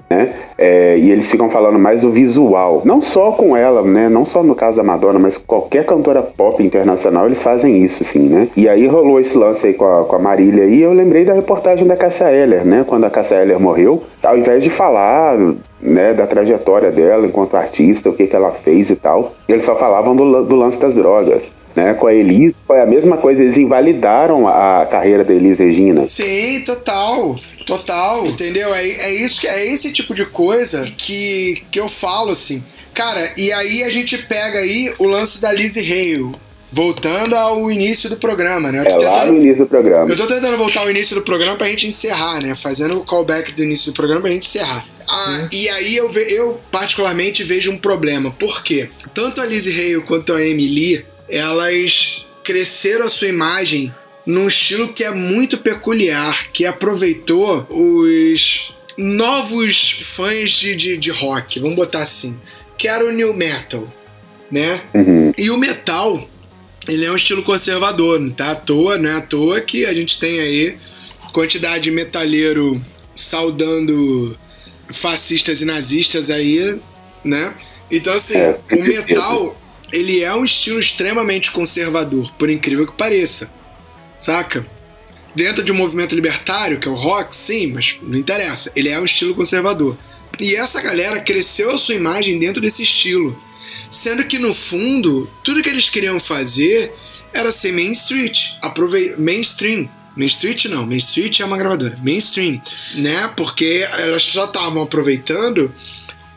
né? 0.09 0.33
É, 0.57 0.97
e 0.97 1.11
eles 1.11 1.29
ficam 1.29 1.49
falando 1.49 1.79
mais 1.79 2.03
o 2.03 2.11
visual, 2.11 2.81
não 2.85 3.01
só 3.01 3.31
com 3.31 3.57
ela, 3.57 3.81
né? 3.81 4.07
Não 4.07 4.25
só 4.25 4.43
no 4.43 4.55
caso 4.55 4.77
da 4.77 4.83
Madonna, 4.83 5.19
mas 5.19 5.37
qualquer 5.37 5.85
cantora 5.85 6.21
pop 6.21 6.63
internacional 6.63 7.25
eles 7.25 7.41
fazem 7.41 7.83
isso, 7.83 8.03
assim, 8.03 8.29
né? 8.29 8.47
E 8.55 8.69
aí 8.69 8.87
rolou 8.87 9.19
esse 9.19 9.37
lance 9.37 9.67
aí 9.67 9.73
com 9.73 9.85
a, 9.85 10.05
com 10.05 10.15
a 10.15 10.19
Marília 10.19 10.65
e 10.65 10.81
eu 10.81 10.93
lembrei 10.93 11.25
da 11.25 11.33
reportagem 11.33 11.87
da 11.87 11.95
Cassia 11.95 12.31
Eller, 12.31 12.65
né? 12.65 12.85
Quando 12.87 13.05
a 13.05 13.09
Cassia 13.09 13.37
Eller 13.37 13.59
morreu, 13.59 14.03
ao 14.23 14.37
invés 14.37 14.63
de 14.63 14.69
falar 14.69 15.37
né, 15.81 16.13
da 16.13 16.25
trajetória 16.25 16.91
dela 16.91 17.25
enquanto 17.25 17.55
artista, 17.55 18.09
o 18.09 18.13
que, 18.13 18.27
que 18.27 18.35
ela 18.35 18.51
fez 18.51 18.89
e 18.89 18.95
tal, 18.95 19.33
eles 19.47 19.65
só 19.65 19.75
falavam 19.75 20.15
do, 20.15 20.43
do 20.43 20.55
lance 20.55 20.79
das 20.79 20.95
drogas. 20.95 21.53
Né, 21.75 21.93
com 21.93 22.07
a 22.07 22.13
Elise 22.13 22.55
foi 22.65 22.79
a 22.79 22.85
mesma 22.85 23.17
coisa, 23.17 23.41
eles 23.41 23.57
invalidaram 23.57 24.47
a 24.47 24.85
carreira 24.85 25.25
da 25.25 25.33
Elis 25.33 25.59
Regina. 25.59 26.07
Sim, 26.07 26.63
total. 26.65 27.37
Total, 27.65 28.25
entendeu? 28.27 28.73
É, 28.73 28.87
é 28.87 29.13
isso 29.13 29.41
que 29.41 29.47
é 29.47 29.73
esse 29.73 29.91
tipo 29.91 30.13
de 30.13 30.25
coisa 30.25 30.89
que, 30.97 31.63
que 31.71 31.79
eu 31.79 31.89
falo 31.89 32.31
assim. 32.31 32.63
Cara, 32.93 33.33
e 33.35 33.51
aí 33.51 33.83
a 33.83 33.89
gente 33.89 34.17
pega 34.17 34.59
aí 34.59 34.93
o 34.97 35.05
lance 35.05 35.41
da 35.41 35.51
Lizzie 35.51 35.83
Hale. 35.91 36.31
Voltando 36.71 37.35
ao 37.35 37.71
início 37.71 38.09
do 38.09 38.17
programa, 38.17 38.69
né? 38.69 38.81
é 38.81 38.83
tentando, 38.83 39.03
lá 39.03 39.25
no 39.25 39.37
início 39.37 39.63
do 39.63 39.67
programa. 39.67 40.09
Eu 40.09 40.17
tô 40.17 40.27
tentando 40.27 40.57
voltar 40.57 40.81
ao 40.81 40.89
início 40.89 41.15
do 41.15 41.21
programa 41.21 41.55
pra 41.55 41.67
gente 41.67 41.87
encerrar, 41.87 42.41
né? 42.41 42.53
Fazendo 42.53 42.97
o 42.97 43.05
callback 43.05 43.53
do 43.53 43.63
início 43.63 43.91
do 43.91 43.95
programa 43.95 44.21
pra 44.21 44.31
gente 44.31 44.47
encerrar. 44.47 44.85
Ah, 45.07 45.47
e 45.53 45.69
aí 45.69 45.95
eu, 45.95 46.11
eu 46.11 46.59
particularmente 46.71 47.43
vejo 47.43 47.71
um 47.71 47.77
problema. 47.77 48.31
Por 48.31 48.61
quê? 48.61 48.89
Tanto 49.13 49.39
a 49.39 49.45
Lizzie 49.45 49.73
Hale 49.73 50.05
quanto 50.05 50.33
a 50.33 50.41
Emily, 50.41 51.05
elas 51.27 52.25
cresceram 52.43 53.05
a 53.05 53.09
sua 53.09 53.27
imagem 53.27 53.93
num 54.25 54.47
estilo 54.47 54.91
que 54.91 55.03
é 55.03 55.11
muito 55.11 55.57
peculiar, 55.57 56.47
que 56.51 56.65
aproveitou 56.65 57.65
os 57.69 58.73
novos 58.97 59.99
fãs 60.01 60.51
de, 60.51 60.75
de, 60.75 60.97
de 60.97 61.11
rock, 61.11 61.59
vamos 61.59 61.75
botar 61.75 62.01
assim, 62.01 62.39
que 62.77 62.87
era 62.87 63.05
o 63.05 63.11
new 63.11 63.33
metal, 63.33 63.87
né? 64.49 64.81
Uhum. 64.93 65.31
E 65.37 65.49
o 65.49 65.57
metal, 65.57 66.27
ele 66.87 67.05
é 67.05 67.11
um 67.11 67.15
estilo 67.15 67.43
conservador, 67.43 68.19
não 68.19 68.31
tá 68.31 68.51
à 68.51 68.55
toa, 68.55 68.97
não 68.97 69.09
é 69.09 69.13
à 69.13 69.21
toa 69.21 69.61
que 69.61 69.85
a 69.85 69.93
gente 69.93 70.19
tem 70.19 70.39
aí 70.39 70.77
quantidade 71.33 71.83
de 71.83 71.91
metalheiro 71.91 72.81
saudando 73.13 74.37
fascistas 74.93 75.61
e 75.61 75.65
nazistas 75.65 76.29
aí, 76.29 76.79
né? 77.23 77.53
Então 77.91 78.13
assim, 78.13 78.37
é, 78.37 78.57
o 78.71 78.81
metal, 78.81 79.61
ele 79.91 80.21
é 80.21 80.33
um 80.33 80.45
estilo 80.45 80.79
extremamente 80.79 81.51
conservador, 81.51 82.31
por 82.37 82.49
incrível 82.49 82.87
que 82.87 82.93
pareça 82.93 83.49
saca? 84.25 84.65
Dentro 85.35 85.63
de 85.63 85.71
um 85.71 85.75
movimento 85.75 86.15
libertário, 86.15 86.79
que 86.79 86.87
é 86.87 86.91
o 86.91 86.95
rock, 86.95 87.35
sim, 87.35 87.67
mas 87.67 87.97
não 88.01 88.17
interessa. 88.17 88.71
Ele 88.75 88.89
é 88.89 88.99
um 88.99 89.05
estilo 89.05 89.35
conservador. 89.35 89.97
E 90.39 90.55
essa 90.55 90.81
galera 90.81 91.19
cresceu 91.19 91.71
a 91.71 91.77
sua 91.77 91.95
imagem 91.95 92.39
dentro 92.39 92.61
desse 92.61 92.83
estilo. 92.83 93.39
Sendo 93.91 94.25
que 94.25 94.39
no 94.39 94.53
fundo, 94.53 95.29
tudo 95.43 95.61
que 95.61 95.69
eles 95.69 95.89
queriam 95.89 96.19
fazer 96.19 96.93
era 97.33 97.51
ser 97.51 97.73
Main 97.73 97.91
Street, 97.91 98.51
aprove 98.61 99.15
mainstream. 99.17 99.89
Main 100.15 100.27
Street 100.27 100.65
não, 100.65 100.85
Main 100.85 100.97
Street 100.97 101.41
é 101.41 101.45
uma 101.45 101.57
gravadora. 101.57 101.99
Mainstream, 102.01 102.61
né? 102.95 103.33
Porque 103.35 103.85
elas 103.99 104.23
só 104.23 104.45
estavam 104.45 104.81
aproveitando 104.81 105.73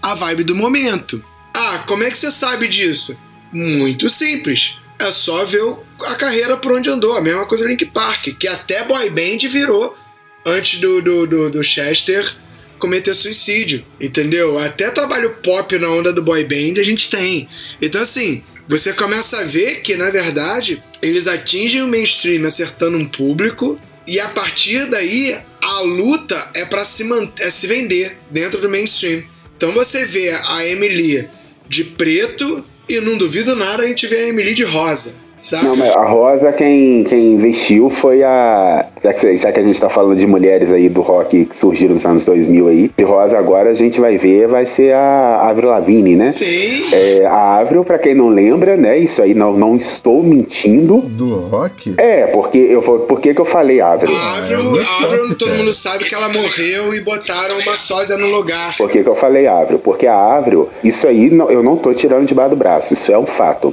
a 0.03 0.15
vibe 0.15 0.43
do 0.43 0.57
momento. 0.57 1.25
Ah, 1.55 1.85
como 1.87 2.03
é 2.03 2.11
que 2.11 2.19
você 2.19 2.31
sabe 2.33 2.67
disso? 2.67 3.17
Muito 3.53 4.09
simples. 4.11 4.77
É 4.99 5.11
só 5.11 5.45
ver 5.45 5.63
a 6.07 6.15
carreira 6.15 6.57
por 6.57 6.73
onde 6.73 6.91
andou. 6.91 7.17
A 7.17 7.21
mesma 7.21 7.47
coisa 7.47 7.67
Link 7.67 7.85
Park, 7.87 8.29
que 8.39 8.49
até 8.49 8.85
boy 8.85 9.11
band 9.11 9.49
virou 9.49 9.97
antes 10.45 10.81
do, 10.81 11.01
do, 11.01 11.27
do, 11.27 11.51
do 11.51 11.65
Chester 11.65 12.37
cometer 12.79 13.13
suicídio, 13.15 13.85
entendeu? 14.01 14.59
Até 14.59 14.91
trabalho 14.91 15.35
pop 15.43 15.77
na 15.79 15.91
onda 15.91 16.13
do 16.13 16.23
boy 16.23 16.45
band 16.45 16.81
a 16.81 16.85
gente 16.85 17.11
tem. 17.11 17.49
Então, 17.83 18.01
assim, 18.01 18.43
você 18.69 18.93
começa 18.93 19.41
a 19.41 19.45
ver 19.45 19.83
que, 19.83 19.97
na 19.97 20.11
verdade, 20.11 20.83
eles 21.03 21.27
atingem 21.27 21.83
o 21.83 21.89
mainstream 21.89 22.47
acertando 22.47 22.97
um 22.97 23.07
público 23.07 23.77
e 24.07 24.19
a 24.21 24.29
partir 24.29 24.87
daí 24.91 25.39
a 25.63 25.81
luta 25.81 26.51
é 26.55 26.65
para 26.65 26.85
se, 26.85 27.05
é 27.41 27.51
se 27.51 27.67
vender 27.67 28.17
dentro 28.31 28.61
do 28.61 28.69
mainstream. 28.69 29.25
Então 29.57 29.73
você 29.73 30.05
vê 30.05 30.31
a 30.31 30.65
Emily 30.67 31.29
de 31.69 31.85
preto 31.85 32.65
e 32.89 33.01
não 33.01 33.19
duvido 33.19 33.55
nada 33.55 33.83
a 33.83 33.87
gente 33.87 34.07
ver 34.07 34.25
a 34.25 34.29
Emily 34.29 34.55
de 34.55 34.65
rosa. 34.65 35.15
Saca? 35.41 35.65
Não, 35.65 35.77
mas 35.77 35.95
a 35.95 36.05
Rosa, 36.05 36.53
quem, 36.53 37.05
quem 37.05 37.33
investiu 37.33 37.89
foi 37.89 38.23
a. 38.23 38.87
Já 39.03 39.13
que, 39.13 39.37
já 39.37 39.53
que 39.53 39.61
a 39.61 39.63
gente 39.63 39.81
tá 39.81 39.89
falando 39.89 40.17
de 40.17 40.27
mulheres 40.27 40.73
aí 40.73 40.89
do 40.89 41.03
rock 41.03 41.45
que 41.45 41.57
surgiram 41.57 41.95
nos 41.95 42.05
anos 42.05 42.25
2000 42.27 42.69
aí, 42.69 42.91
de 42.97 43.05
Rosa 43.05 43.39
agora 43.39 43.71
a 43.71 43.75
gente 43.75 44.01
vai 44.01 44.19
ver, 44.19 44.49
vai 44.49 44.67
ser 44.67 44.93
a 44.93 45.49
Avril 45.49 45.69
Lavigne, 45.69 46.17
né? 46.17 46.33
Sim. 46.33 46.93
É, 46.93 47.25
a 47.27 47.59
Avril, 47.59 47.85
pra 47.85 47.99
quem 47.99 48.15
não 48.15 48.29
lembra, 48.29 48.77
né? 48.77 48.99
Isso 48.99 49.23
aí 49.23 49.35
não, 49.35 49.53
não 49.53 49.77
estou 49.77 50.23
mentindo. 50.23 51.01
Do 51.03 51.37
rock? 51.37 51.95
É, 51.97 52.27
porque 52.27 52.59
eu 52.59 52.83
por 52.83 53.21
que, 53.21 53.35
que 53.35 53.41
eu 53.41 53.45
falei 53.45 53.81
Avril? 53.81 54.17
A 54.17 54.39
Avril, 54.39 54.81
a 54.81 55.05
Avril 55.05 55.37
todo 55.37 55.55
mundo 55.55 55.73
sabe 55.73 56.05
que 56.05 56.15
ela 56.15 56.29
morreu 56.29 56.93
e 56.95 57.01
botaram 57.01 57.59
uma 57.59 57.77
sósia 57.77 58.17
no 58.17 58.27
lugar. 58.27 58.77
Por 58.77 58.91
que, 58.91 59.03
que 59.03 59.09
eu 59.09 59.15
falei 59.15 59.47
Avril? 59.47 59.79
Porque 59.79 60.07
a 60.07 60.17
Avril, 60.37 60.69
isso 60.83 61.07
aí 61.07 61.31
eu 61.51 61.63
não 61.63 61.77
tô 61.77 61.95
tirando 61.95 62.27
debaixo 62.27 62.51
do 62.51 62.57
braço, 62.57 62.95
isso 62.95 63.13
é 63.13 63.19
um 63.19 63.27
fato. 63.27 63.73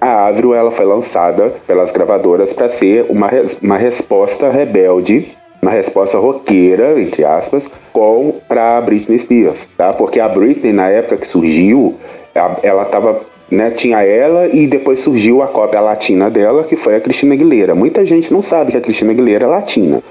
A 0.00 0.26
Avril 0.26 0.54
ela 0.54 0.70
foi 0.70 0.84
lançada 0.84 1.52
pelas 1.66 1.92
gravadoras 1.92 2.52
para 2.52 2.68
ser 2.68 3.06
uma, 3.08 3.28
uma 3.62 3.76
resposta 3.76 4.50
rebelde, 4.50 5.26
uma 5.62 5.70
resposta 5.70 6.18
roqueira, 6.18 7.00
entre 7.00 7.24
aspas, 7.24 7.70
com 7.92 8.34
para 8.46 8.80
Britney 8.80 9.18
Spears, 9.18 9.68
tá? 9.76 9.92
Porque 9.92 10.20
a 10.20 10.28
Britney 10.28 10.72
na 10.72 10.88
época 10.88 11.16
que 11.18 11.26
surgiu, 11.26 11.96
ela 12.62 12.82
estava 12.82 13.20
né, 13.50 13.70
tinha 13.70 14.02
ela 14.02 14.48
e 14.48 14.66
depois 14.66 15.00
surgiu 15.00 15.42
a 15.42 15.46
cópia 15.46 15.80
latina 15.80 16.30
dela, 16.30 16.64
que 16.64 16.76
foi 16.76 16.96
a 16.96 17.00
Cristina 17.00 17.34
Aguilera. 17.34 17.74
Muita 17.74 18.04
gente 18.04 18.32
não 18.32 18.42
sabe 18.42 18.72
que 18.72 18.78
a 18.78 18.80
Cristina 18.80 19.12
Aguilera 19.12 19.44
é 19.44 19.48
latina. 19.48 20.02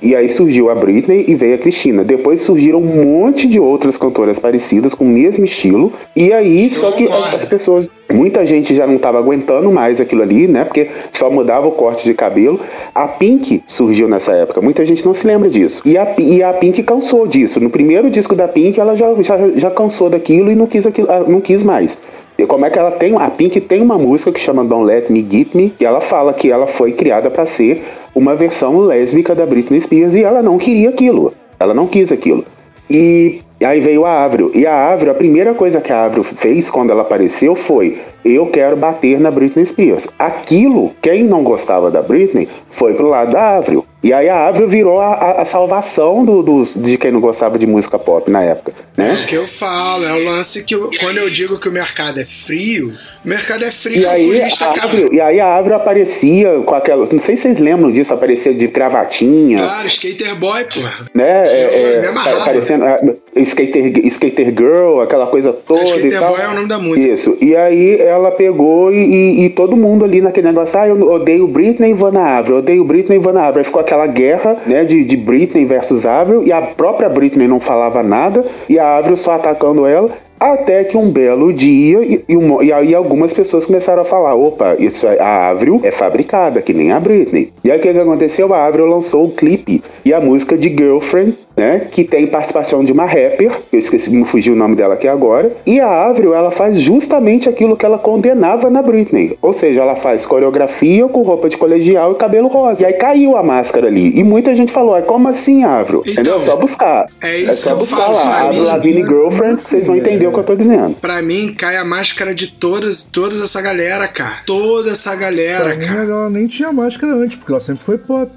E 0.00 0.14
aí 0.14 0.28
surgiu 0.28 0.70
a 0.70 0.74
Britney 0.74 1.24
e 1.26 1.34
veio 1.34 1.54
a 1.54 1.58
Cristina. 1.58 2.04
Depois 2.04 2.40
surgiram 2.42 2.78
um 2.78 3.04
monte 3.04 3.48
de 3.48 3.58
outras 3.58 3.96
cantoras 3.96 4.38
parecidas 4.38 4.94
com 4.94 5.04
o 5.04 5.08
mesmo 5.08 5.44
estilo. 5.44 5.92
E 6.14 6.32
aí, 6.32 6.70
só 6.70 6.92
que 6.92 7.08
as 7.08 7.44
pessoas. 7.44 7.88
Muita 8.12 8.46
gente 8.46 8.72
já 8.72 8.86
não 8.86 8.96
estava 8.96 9.18
aguentando 9.18 9.70
mais 9.70 10.00
aquilo 10.00 10.22
ali, 10.22 10.46
né? 10.46 10.64
Porque 10.64 10.88
só 11.10 11.28
mudava 11.28 11.66
o 11.66 11.72
corte 11.72 12.04
de 12.04 12.14
cabelo. 12.14 12.60
A 12.94 13.08
Pink 13.08 13.64
surgiu 13.66 14.06
nessa 14.08 14.32
época. 14.32 14.62
Muita 14.62 14.84
gente 14.84 15.04
não 15.04 15.12
se 15.12 15.26
lembra 15.26 15.50
disso. 15.50 15.82
E 15.84 15.98
a, 15.98 16.14
e 16.16 16.40
a 16.40 16.52
Pink 16.52 16.82
cansou 16.84 17.26
disso. 17.26 17.58
No 17.58 17.68
primeiro 17.68 18.08
disco 18.08 18.36
da 18.36 18.46
Pink, 18.46 18.78
ela 18.78 18.94
já, 18.94 19.12
já, 19.22 19.36
já 19.56 19.70
cansou 19.70 20.08
daquilo 20.08 20.52
e 20.52 20.54
não 20.54 20.66
quis, 20.68 20.86
aquilo, 20.86 21.10
ah, 21.10 21.24
não 21.26 21.40
quis 21.40 21.64
mais. 21.64 22.00
Como 22.44 22.66
é 22.66 22.70
que 22.70 22.78
ela 22.78 22.90
tem. 22.90 23.16
A 23.16 23.30
Pink 23.30 23.60
tem 23.60 23.80
uma 23.80 23.98
música 23.98 24.32
que 24.32 24.40
chama 24.40 24.64
Don't 24.64 24.86
Let 24.86 25.10
Me 25.10 25.26
Get 25.28 25.54
Me, 25.54 25.70
que 25.70 25.84
ela 25.84 26.00
fala 26.00 26.32
que 26.32 26.50
ela 26.50 26.66
foi 26.66 26.92
criada 26.92 27.30
para 27.30 27.46
ser 27.46 27.82
uma 28.14 28.34
versão 28.34 28.78
lésbica 28.78 29.34
da 29.34 29.46
Britney 29.46 29.80
Spears 29.80 30.14
e 30.14 30.22
ela 30.22 30.42
não 30.42 30.58
queria 30.58 30.90
aquilo. 30.90 31.32
Ela 31.58 31.72
não 31.72 31.86
quis 31.86 32.12
aquilo. 32.12 32.44
E 32.88 33.40
aí 33.62 33.80
veio 33.80 34.04
a 34.04 34.24
Avril. 34.24 34.50
E 34.54 34.66
a 34.66 34.92
Avril, 34.92 35.12
a 35.12 35.14
primeira 35.14 35.54
coisa 35.54 35.80
que 35.80 35.92
a 35.92 36.04
Avril 36.04 36.22
fez 36.22 36.70
quando 36.70 36.90
ela 36.90 37.02
apareceu 37.02 37.56
foi: 37.56 37.98
eu 38.24 38.46
quero 38.46 38.76
bater 38.76 39.18
na 39.18 39.30
Britney 39.30 39.66
Spears. 39.66 40.08
Aquilo, 40.18 40.92
quem 41.00 41.24
não 41.24 41.42
gostava 41.42 41.90
da 41.90 42.02
Britney, 42.02 42.48
foi 42.70 42.94
pro 42.94 43.08
lado 43.08 43.32
da 43.32 43.56
Avril. 43.56 43.84
E 44.06 44.12
aí 44.12 44.28
a 44.28 44.46
Avril 44.46 44.68
virou 44.68 45.00
a, 45.00 45.40
a, 45.42 45.44
salvação 45.44 46.24
do, 46.24 46.40
do, 46.40 46.62
de 46.76 46.96
quem 46.96 47.10
não 47.10 47.20
gostava 47.20 47.58
de 47.58 47.66
música 47.66 47.98
pop 47.98 48.30
na 48.30 48.40
época, 48.40 48.72
né? 48.96 49.18
É 49.20 49.26
que 49.26 49.34
eu 49.34 49.48
falo, 49.48 50.04
é 50.04 50.12
o 50.12 50.24
lance 50.24 50.62
que 50.62 50.76
eu- 50.76 50.92
quando 51.00 51.16
eu 51.16 51.28
digo 51.28 51.58
que 51.58 51.68
o 51.68 51.72
mercado 51.72 52.20
é 52.20 52.24
frio, 52.24 52.94
o 53.26 53.28
mercado 53.28 53.64
é 53.64 53.70
frio 53.72 54.00
E 54.00 54.06
aí, 54.06 54.40
a. 54.42 54.84
Avril, 54.84 55.12
e 55.12 55.20
aí 55.20 55.40
a 55.40 55.56
Avril 55.56 55.74
aparecia 55.76 56.60
com 56.64 56.74
aquelas. 56.74 57.10
Não 57.10 57.18
sei 57.18 57.36
se 57.36 57.42
vocês 57.42 57.58
lembram 57.58 57.90
disso, 57.90 58.14
aparecia 58.14 58.54
de 58.54 58.68
cravatinha, 58.68 59.58
Claro, 59.58 59.86
skater 59.88 60.34
boy, 60.36 60.64
porra. 60.72 61.06
né? 61.14 61.44
É, 61.46 62.02
é, 62.04 62.08
amarrava. 62.08 62.40
aparecendo 62.42 62.84
é, 62.84 63.00
skater, 63.36 64.06
skater 64.06 64.46
Girl, 64.56 65.00
aquela 65.00 65.26
coisa 65.26 65.52
toda 65.52 65.82
e 65.82 65.86
Skater 65.86 66.20
tal. 66.20 66.28
boy 66.34 66.40
é 66.44 66.48
o 66.48 66.54
nome 66.54 66.68
da 66.68 66.78
música. 66.78 67.12
Isso. 67.12 67.36
E 67.40 67.54
aí 67.56 68.00
ela 68.00 68.30
pegou 68.30 68.92
e, 68.92 68.96
e- 68.96 69.44
e 69.46 69.50
todo 69.50 69.76
mundo 69.76 70.04
ali 70.04 70.20
naquele 70.20 70.46
negócio, 70.46 70.78
ah, 70.78 70.86
eu 70.88 71.00
odeio 71.10 71.46
Britney 71.48 71.90
e 71.90 71.94
Vanna 71.94 72.38
Avril, 72.38 72.58
odeio 72.58 72.84
Britney 72.84 73.16
e 73.18 73.20
Vanna 73.20 73.42
Avril. 73.42 73.60
Aí 73.60 73.64
ficou 73.64 73.80
aquela 73.80 74.06
guerra, 74.06 74.56
né, 74.66 74.84
de, 74.84 75.02
de 75.04 75.16
Britney 75.16 75.64
versus 75.64 76.06
Avril, 76.06 76.44
e 76.46 76.52
a 76.52 76.62
própria 76.62 77.08
Britney 77.08 77.48
não 77.48 77.58
falava 77.60 78.02
nada, 78.02 78.44
e 78.68 78.78
a 78.78 78.96
Avril 78.98 79.16
só 79.16 79.32
atacando 79.32 79.84
ela. 79.86 80.10
Até 80.38 80.84
que 80.84 80.96
um 80.98 81.10
belo 81.10 81.50
dia, 81.52 82.04
e, 82.04 82.22
e, 82.28 82.36
um- 82.36 82.62
e 82.62 82.70
aí 82.72 82.94
algumas 82.94 83.32
pessoas 83.32 83.64
começaram 83.66 84.02
a 84.02 84.04
falar: 84.04 84.34
opa, 84.34 84.76
isso 84.78 85.06
é, 85.06 85.18
a 85.18 85.48
Avril 85.48 85.80
é 85.82 85.90
fabricada, 85.90 86.60
que 86.60 86.74
nem 86.74 86.92
a 86.92 87.00
Britney. 87.00 87.52
E 87.64 87.70
aí 87.70 87.78
o 87.78 87.82
que, 87.82 87.92
que 87.92 87.98
aconteceu? 87.98 88.52
A 88.52 88.66
Avril 88.66 88.84
lançou 88.86 89.24
o 89.26 89.30
clipe 89.30 89.82
e 90.04 90.12
a 90.12 90.20
música 90.20 90.56
de 90.56 90.68
Girlfriend, 90.68 91.34
né? 91.56 91.88
Que 91.90 92.04
tem 92.04 92.26
participação 92.26 92.84
de 92.84 92.92
uma 92.92 93.04
rapper, 93.06 93.50
eu 93.72 93.78
esqueci, 93.78 94.10
me 94.10 94.24
fugiu 94.24 94.52
o 94.52 94.56
nome 94.56 94.76
dela 94.76 94.94
aqui 94.94 95.08
agora. 95.08 95.50
E 95.66 95.80
a 95.80 96.06
Avril, 96.06 96.34
ela 96.34 96.50
faz 96.50 96.78
justamente 96.80 97.48
aquilo 97.48 97.76
que 97.76 97.86
ela 97.86 97.98
condenava 97.98 98.68
na 98.68 98.82
Britney. 98.82 99.38
Ou 99.40 99.52
seja, 99.52 99.80
ela 99.82 99.96
faz 99.96 100.26
coreografia 100.26 101.06
com 101.08 101.22
roupa 101.22 101.48
de 101.48 101.56
colegial 101.56 102.12
e 102.12 102.14
cabelo 102.16 102.48
rosa. 102.48 102.82
E 102.82 102.86
aí 102.86 102.92
caiu 102.94 103.36
a 103.36 103.42
máscara 103.42 103.86
ali. 103.88 104.18
E 104.18 104.22
muita 104.22 104.54
gente 104.54 104.70
falou: 104.72 104.94
"Ah, 104.94 105.02
como 105.02 105.28
assim, 105.28 105.64
Avril? 105.64 106.00
Então, 106.06 106.12
Entendeu? 106.12 106.36
É 106.36 106.40
só 106.40 106.56
buscar. 106.56 107.06
é 107.22 107.38
isso 107.38 107.54
só 107.62 107.70
que 107.70 107.74
eu 107.74 107.78
buscar 107.78 107.96
falo, 107.96 108.14
lá. 108.16 108.40
Avril 108.42 108.60
mim, 108.62 108.66
Lavigne 108.66 109.00
mas- 109.02 109.08
Girlfriend, 109.08 109.60
vocês 109.60 109.86
vão 109.86 109.94
assim, 109.96 110.04
entender 110.04 110.24
é- 110.24 110.28
o 110.28 110.32
que 110.32 110.38
eu 110.38 110.44
tô 110.44 110.54
dizendo. 110.54 110.94
Pra 111.00 111.22
mim, 111.22 111.54
cai 111.58 111.76
a 111.76 111.84
máscara 111.84 112.34
de 112.34 112.48
todas, 112.52 113.04
todas 113.06 113.40
essa 113.42 113.60
galera, 113.60 114.06
cara. 114.08 114.42
Toda 114.46 114.90
essa 114.90 115.14
galera, 115.14 115.64
Pra 115.64 115.76
mim, 115.76 115.86
cara. 115.86 116.00
ela 116.02 116.30
nem 116.30 116.46
tinha 116.46 116.72
máscara 116.72 117.12
antes, 117.14 117.36
porque 117.36 117.52
ela 117.52 117.60
sempre 117.60 117.82
foi 117.82 117.96
pop. 117.98 118.30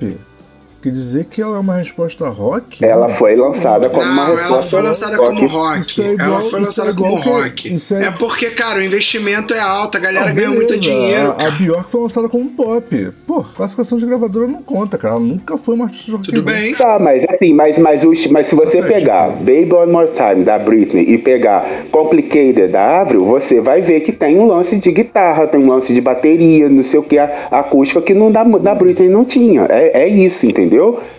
Quer 0.81 0.91
dizer 0.91 1.25
que 1.25 1.41
ela 1.41 1.57
é 1.57 1.59
uma 1.59 1.75
resposta 1.75 2.27
rock? 2.29 2.83
Ela 2.83 3.09
Não. 3.09 3.15
foi 3.15 3.35
lançada 3.35 3.89
como 3.89 4.01
uma 4.01 4.15
Não, 4.15 4.31
ela 4.31 4.39
resposta 4.41 4.69
foi 4.69 4.81
lançada 4.81 5.17
rock. 5.17 5.35
como 5.35 5.47
rock. 5.47 5.79
Isso 5.79 6.01
é 6.01 6.13
igual- 6.13 6.29
ela 6.29 6.37
foi 6.39 6.45
isso 6.47 6.55
é 6.55 6.59
lançada 6.59 6.89
igual 6.91 7.09
como 7.11 7.21
que- 7.23 7.29
rock. 7.29 7.73
isso 7.73 7.93
é- 7.95 8.03
É 8.05 8.11
porque, 8.11 8.49
cara, 8.51 8.79
o 8.79 8.81
investimento 8.81 9.53
é 9.53 9.59
alto, 9.59 9.97
a 9.97 9.99
galera 9.99 10.29
Ah, 10.29 10.31
ganha 10.33 10.49
muito 10.51 10.79
dinheiro, 10.79 11.33
A, 11.37 11.47
a. 11.47 11.51
Bjork 11.51 11.89
foi 11.91 12.01
lançada 12.01 12.29
como 12.29 12.49
pop. 12.51 13.11
Pô, 13.27 13.43
classificação 13.43 13.97
de 13.97 14.05
gravadora 14.05 14.47
não 14.47 14.61
conta, 14.63 14.97
cara. 14.97 15.15
Ela 15.15 15.19
nunca 15.23 15.57
foi 15.57 15.75
uma 15.75 15.85
artista 15.85 16.05
de 16.05 16.11
rock 16.13 16.25
Tudo 16.27 16.43
bem. 16.43 16.73
Tá, 16.75 16.97
mas 16.97 17.25
assim, 17.29 17.53
mas, 17.53 17.77
mas, 17.77 18.05
os- 18.05 18.27
mas 18.27 18.47
se 18.47 18.55
você 18.55 18.81
pegar 18.81 19.27
Baby 19.31 19.73
One 19.73 19.91
More 19.91 20.09
Time 20.11 20.45
da 20.45 20.57
Britney 20.57 21.03
e 21.09 21.17
pegar 21.17 21.67
Complicated 21.91 22.69
da 22.69 23.01
Avril, 23.01 23.25
você 23.25 23.59
vai 23.59 23.81
ver 23.81 23.99
que 23.99 24.13
tem 24.13 24.37
um 24.39 24.47
lance 24.47 24.77
de 24.77 24.91
guitarra, 24.93 25.45
tem 25.45 25.59
um 25.59 25.67
lance 25.67 25.93
de 25.93 25.99
bateria, 25.99 26.69
não 26.69 26.83
sei 26.83 26.99
o 27.01 27.03
que, 27.03 27.17
acústica 27.19 28.01
que 28.01 28.13
não 28.13 28.31
da, 28.31 28.43
da 28.45 28.73
Britney 28.73 29.09
não 29.09 29.25
tinha. 29.25 29.65
É, 29.69 30.03
é 30.03 30.07
isso, 30.07 30.45
entendeu? 30.45 30.68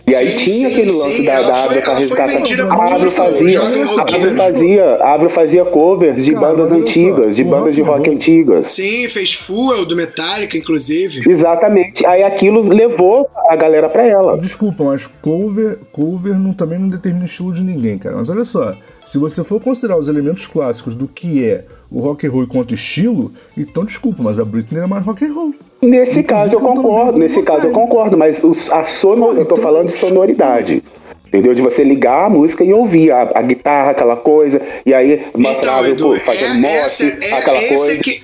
E 0.07 0.15
aí 0.15 0.31
Sim, 0.31 0.37
tinha 0.45 0.69
sim, 0.69 0.73
aquele 0.73 0.91
sim, 0.91 0.99
lance 0.99 1.25
da, 1.27 1.33
ela 1.33 1.49
da 1.49 1.55
foi- 1.55 1.63
Avril 1.65 1.83
pra 1.83 1.95
resgatar. 1.95 2.25
A 2.25 2.87
jovem 2.89 3.09
fazia, 3.11 3.61
a. 3.61 4.15
Avril 4.15 4.37
fazia, 4.37 4.85
a 5.05 5.29
fazia 5.29 5.65
covers 5.65 6.25
de 6.25 6.35
Cara, 6.35 6.47
bandas 6.47 6.73
antigas, 6.73 7.37
de 7.37 7.45
bandas 7.45 7.75
de 7.75 7.83
rock 7.83 8.11
antigas. 8.11 8.69
Sim, 8.69 9.09
fez 9.09 9.35
Fuel 9.35 9.85
do 9.85 9.97
Metallica, 9.97 10.57
inclusive. 10.57 11.29
Exatamente. 11.31 12.05
Aí 12.07 12.23
aquilo 12.23 12.67
levou 12.69 13.29
a 13.49 13.57
galera 13.57 13.89
pra 13.89 14.03
ela. 14.05 14.39
Desculpa, 14.39 14.85
mas 14.85 15.07
cover, 15.23 15.79
cover 15.93 16.39
não, 16.39 16.53
também 16.53 16.79
não 16.79 16.89
determina 16.89 17.25
o 17.25 17.27
estilo 17.27 17.53
de 17.53 17.63
ninguém, 17.63 17.99
cara. 17.99 18.17
Mas 18.17 18.29
olha 18.29 18.45
só, 18.45 18.75
se 19.05 19.19
você 19.19 19.43
for 19.45 19.61
considerar 19.61 19.99
os 19.99 20.09
elementos 20.09 20.47
clássicos 20.47 20.95
do 20.95 21.09
que 21.09 21.45
é 21.45 21.65
o 21.91 22.01
rock 22.01 22.27
and 22.27 22.31
roll 22.31 22.45
enquanto 22.45 22.75
estilo, 22.75 23.33
então 23.57 23.85
desculpa, 23.85 24.23
mas 24.23 24.39
a 24.39 24.45
Britney 24.45 24.83
é 24.83 24.87
mais 24.87 25.05
rock 25.05 25.25
and 25.25 25.33
roll. 25.33 25.55
Nesse 25.83 26.21
Inclusive, 26.21 26.25
caso 26.25 26.57
eu 26.57 26.61
concordo, 26.61 27.19
nesse 27.19 27.43
caso 27.43 27.67
eu 27.69 27.73
concordo, 27.73 28.17
mas 28.19 28.45
os- 28.45 28.71
a 28.71 28.85
sonor, 28.85 29.37
eu 29.37 29.47
tô 29.47 29.57
falando 29.57 29.87
de 29.89 29.95
sonoridade. 29.95 30.83
Entendeu? 31.27 31.55
De 31.55 31.63
você 31.63 31.85
ligar 31.85 32.27
a 32.27 32.29
música 32.29 32.65
e 32.65 32.73
ouvir 32.73 33.13
a, 33.13 33.31
a 33.37 33.43
guitarra, 33.43 33.93
aquela 33.93 34.17
coisa, 34.17 34.61
e 34.85 34.93
aí 34.93 35.25
mostrava 35.37 35.89
Então, 35.89 36.15
fazendo 36.19 36.55
é, 36.55 36.59
mote, 36.59 36.75
essa, 36.75 37.05
é, 37.05 37.33
aquela 37.33 37.61
coisa. 37.69 37.93
é 37.93 37.97
que, 37.99 38.21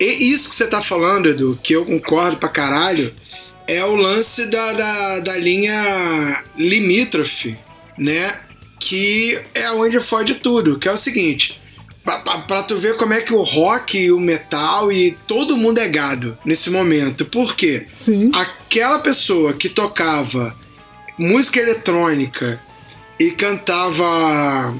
é 0.00 0.04
isso 0.04 0.48
que 0.50 0.54
você 0.54 0.66
tá 0.66 0.80
falando, 0.80 1.28
Edu, 1.28 1.58
que 1.60 1.72
eu 1.74 1.84
concordo 1.84 2.36
pra 2.36 2.48
caralho, 2.48 3.12
é 3.66 3.84
o 3.84 3.96
lance 3.96 4.46
da, 4.46 4.72
da, 4.74 5.18
da 5.20 5.36
linha 5.36 6.44
limítrofe, 6.56 7.56
né? 7.98 8.32
Que 8.78 9.38
é 9.52 9.70
onde 9.72 9.98
fode 9.98 10.36
tudo, 10.36 10.78
que 10.78 10.88
é 10.88 10.92
o 10.92 10.96
seguinte. 10.96 11.60
Pra, 12.06 12.20
pra- 12.20 12.38
pra 12.38 12.62
tu 12.62 12.76
ver 12.78 12.96
como 12.96 13.12
é 13.12 13.20
que 13.20 13.34
o 13.34 13.42
rock 13.42 13.98
e 13.98 14.10
o 14.12 14.18
metal 14.20 14.90
e 14.92 15.18
todo 15.26 15.56
mundo 15.58 15.78
é 15.80 15.88
gado 15.88 16.38
nesse 16.44 16.70
momento. 16.70 17.26
Por 17.26 17.54
quê? 17.56 17.86
Sim. 17.98 18.30
Aquela 18.32 19.00
pessoa 19.00 19.52
que 19.52 19.68
tocava 19.68 20.54
música 21.18 21.58
eletrônica 21.60 22.58
e 23.18 23.30
cantava 23.32 24.74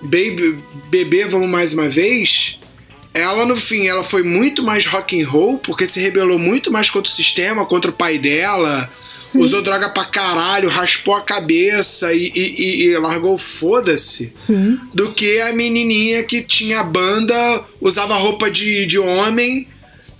Baby, 0.00 0.58
Bebê 0.90 1.24
Vamos 1.26 1.48
Mais 1.48 1.72
Uma 1.72 1.88
Vez, 1.88 2.58
ela 3.14 3.46
no 3.46 3.56
fim 3.56 3.86
ela 3.86 4.02
foi 4.02 4.22
muito 4.22 4.62
mais 4.62 4.86
rock 4.86 5.22
and 5.22 5.28
roll 5.28 5.58
porque 5.58 5.86
se 5.86 6.00
rebelou 6.00 6.38
muito 6.38 6.70
mais 6.72 6.90
contra 6.90 7.08
o 7.10 7.14
sistema, 7.14 7.64
contra 7.64 7.90
o 7.90 7.94
pai 7.94 8.18
dela, 8.18 8.90
Sim. 9.32 9.40
usou 9.42 9.62
droga 9.62 9.88
pra 9.88 10.04
caralho, 10.04 10.68
raspou 10.68 11.14
a 11.14 11.20
cabeça 11.20 12.12
e, 12.12 12.30
e- 12.34 12.84
e- 12.86 12.98
largou 12.98 13.36
foda-se 13.38 14.32
Sim. 14.36 14.78
do 14.94 15.12
que 15.12 15.40
a 15.40 15.52
menininha 15.52 16.22
que 16.24 16.42
tinha 16.42 16.82
banda, 16.82 17.62
usava 17.80 18.14
roupa 18.16 18.50
de, 18.50 18.84
de 18.86 18.98
homem, 18.98 19.66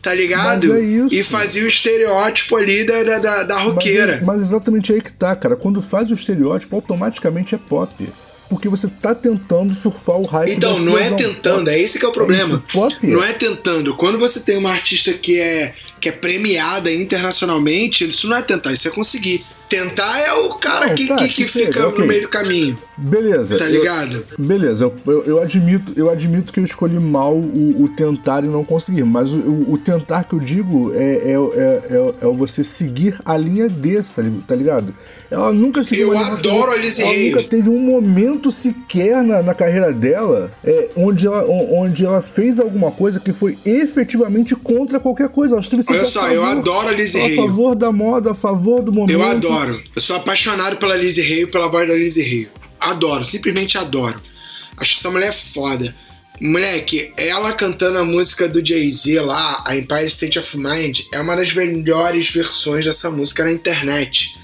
tá 0.03 0.15
ligado? 0.15 0.73
É 0.75 0.81
isso. 0.81 1.15
E 1.15 1.23
fazia 1.23 1.65
o 1.65 1.69
estereótipo 1.69 2.57
ali 2.57 2.85
da, 2.85 3.03
da, 3.03 3.19
da, 3.19 3.43
da 3.45 3.55
Mas, 3.57 3.65
roqueira. 3.65 4.13
é- 4.15 4.21
mas 4.25 4.41
exatamente 4.43 4.93
aí 4.93 5.01
que 5.01 5.13
tá, 5.13 5.35
cara. 5.37 5.57
Quando 5.57 5.81
faz 5.83 6.11
o 6.11 6.15
estereótipo, 6.15 6.75
automaticamente 6.77 7.55
é 7.55 7.59
pop. 7.59 8.09
Porque 8.49 8.69
você 8.69 8.87
tá 8.87 9.15
tentando 9.15 9.73
surfar 9.73 10.17
o 10.19 10.27
hype 10.27 10.51
Então, 10.53 10.79
não 10.79 10.99
é 10.99 11.11
tentando, 11.11 11.65
pop. 11.65 11.71
é 11.71 11.81
esse 11.81 11.99
que 11.99 12.05
é 12.05 12.09
o 12.09 12.13
problema. 12.13 12.57
isso, 12.57 12.65
pop? 12.73 13.07
Não 13.07 13.25
é 13.25 13.33
tentando. 13.33 13.95
Quando 13.97 14.19
você 14.19 14.41
tem 14.41 14.59
uma 14.59 14.71
artista 14.71 15.13
que 15.15 15.41
é, 15.41 15.75
que 16.03 16.09
é 16.09 16.13
premiada 16.13 16.93
internacionalmente, 16.93 18.07
isso 18.07 18.29
não 18.29 18.37
é 18.37 18.43
tentar, 18.43 18.73
isso 18.73 18.89
é 18.89 18.91
conseguir. 18.91 19.47
Tentar 19.73 20.19
é 20.21 20.33
o 20.35 20.51
cara 20.57 20.89
Não, 20.89 20.95
que, 20.95 21.07
tá, 21.09 21.17
que, 21.17 21.29
que 21.29 21.45
que 21.45 21.51
seja, 21.51 21.67
fica 21.67 21.89
ok. 21.89 22.01
no 22.03 22.07
meio 22.07 22.23
do 22.23 22.29
caminho, 22.29 22.79
Beleza. 22.99 23.57
tá 23.57 23.65
eu- 23.65 23.71
ligado? 23.73 24.25
Beleza, 24.39 24.85
eu, 24.85 24.95
eu, 25.07 25.25
eu 25.25 25.41
admito, 25.43 25.93
eu 25.97 26.11
admito 26.11 26.53
que 26.53 26.61
eu 26.61 26.65
escolhi 26.65 26.99
mal 27.01 27.35
o, 27.35 27.83
o 27.85 27.89
tentar 27.89 28.45
e 28.45 28.49
não 28.49 28.63
conseguir, 28.65 29.05
mas 29.05 29.33
o, 29.33 29.39
o- 29.73 29.79
tentar 29.79 30.25
que 30.25 30.35
eu 30.35 30.41
digo 30.41 30.93
é, 30.95 30.99
é, 30.99 31.33
é, 31.33 31.97
é, 31.97 32.15
é 32.29 32.33
você 32.33 32.63
seguir 32.63 33.17
a 33.25 33.37
linha 33.37 33.69
desse, 33.69 34.13
tá 34.13 34.23
tá 34.47 34.55
ligado? 34.55 34.95
Ela 35.31 35.51
nunca 35.51 35.83
seguiu 35.83 36.13
Eu 36.13 36.19
adoro 36.19 36.67
rock- 36.73 36.79
a 36.79 36.83
Lizzie 36.83 37.03
Ela 37.05 37.17
nunca 37.17 37.43
teve 37.49 37.71
um 37.71 37.81
momento 37.81 38.51
sequer 38.51 39.25
na, 39.25 39.43
na 39.43 39.55
carreira 39.55 39.91
dela 39.91 40.51
é, 40.63 40.91
onde, 40.95 41.27
ela, 41.27 41.43
onde 41.49 42.05
ela 42.05 42.21
fez 42.21 42.59
alguma 42.61 42.91
coisa 42.91 43.19
que 43.19 43.33
foi 43.33 43.57
efetivamente 43.65 44.55
contra 44.55 45.01
qualquer 45.01 45.31
coisa. 45.31 45.55
Ela 45.55 45.63
esteve 45.63 45.83
Olha 45.89 46.05
só, 46.05 46.29
eu 46.29 46.43
favor- 46.43 46.59
adoro 46.59 46.89
a 46.89 46.93
Lizzie 46.93 47.33
A 47.33 47.37
favor 47.37 47.75
da 47.75 47.91
moda, 47.91 48.33
a 48.33 48.35
favor 48.35 48.83
do 48.83 48.93
momento. 48.93 49.13
Eu 49.13 49.23
adoro. 49.23 49.62
Eu 49.95 50.03
sou 50.03 50.17
apaixonado 50.17 50.77
pela 50.77 50.97
Lizzie 50.97 51.25
Hale, 51.25 51.47
pela 51.47 51.69
voz 51.69 51.87
da 51.87 51.95
Lizzie 51.95 52.25
Hale. 52.25 52.49
Adoro, 52.81 53.25
simplesmente 53.25 53.79
adoro. 53.79 54.21
Acho 54.77 54.99
essa 54.99 55.11
mulher 55.11 55.33
foda. 55.33 55.95
Moleque, 56.41 57.13
ela 57.17 57.53
cantando 57.53 57.99
a 57.99 58.05
música 58.05 58.49
do 58.49 58.65
Jay-Z 58.65 59.21
lá, 59.21 59.63
a 59.65 59.77
Empire 59.77 60.07
State 60.07 60.39
of 60.41 60.57
Mind, 60.59 61.01
é 61.13 61.21
uma 61.21 61.37
das 61.37 61.53
melhores 61.53 62.29
versões 62.31 62.85
dessa 62.85 63.09
música 63.11 63.45
na 63.45 63.53
internet. 63.53 64.35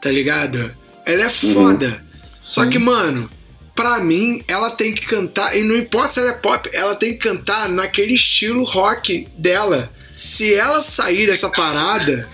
Tá 0.00 0.10
ligado? 0.10 0.72
Ela 1.04 1.24
é 1.24 1.30
foda. 1.30 2.04
Só 2.40 2.66
que, 2.66 2.78
mano, 2.78 3.28
pra 3.74 3.98
mim, 3.98 4.44
ela 4.46 4.70
tem 4.70 4.94
que 4.94 5.06
cantar, 5.06 5.56
e 5.56 5.64
não 5.64 5.76
importa 5.76 6.10
se 6.10 6.20
ela 6.20 6.30
é 6.30 6.34
pop, 6.34 6.70
ela 6.72 6.94
tem 6.94 7.12
que 7.12 7.18
cantar 7.18 7.68
naquele 7.68 8.14
estilo 8.14 8.62
rock 8.62 9.26
dela. 9.36 9.90
Se 10.14 10.54
ela 10.54 10.80
sair 10.82 11.26
dessa 11.26 11.48
parada, 11.48 12.28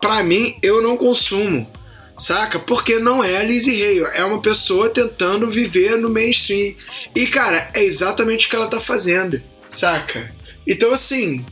pra 0.00 0.22
mim, 0.22 0.56
eu 0.62 0.82
não 0.82 0.96
consumo. 0.96 1.70
Saca? 2.18 2.58
Porque 2.58 2.98
não 2.98 3.22
é 3.22 3.36
a 3.36 3.44
Lizzie 3.44 3.82
Hale. 3.82 4.16
É 4.16 4.24
uma 4.24 4.42
pessoa 4.42 4.90
tentando 4.90 5.48
viver 5.48 5.96
no 5.96 6.10
mainstream. 6.10 6.74
E, 7.14 7.26
cara, 7.26 7.70
é 7.74 7.84
exatamente 7.84 8.46
o 8.46 8.50
que 8.50 8.56
ela 8.56 8.66
tá 8.66 8.80
fazendo. 8.80 9.40
Saca? 9.68 10.34
Então, 10.66 10.92
assim, 10.92 11.44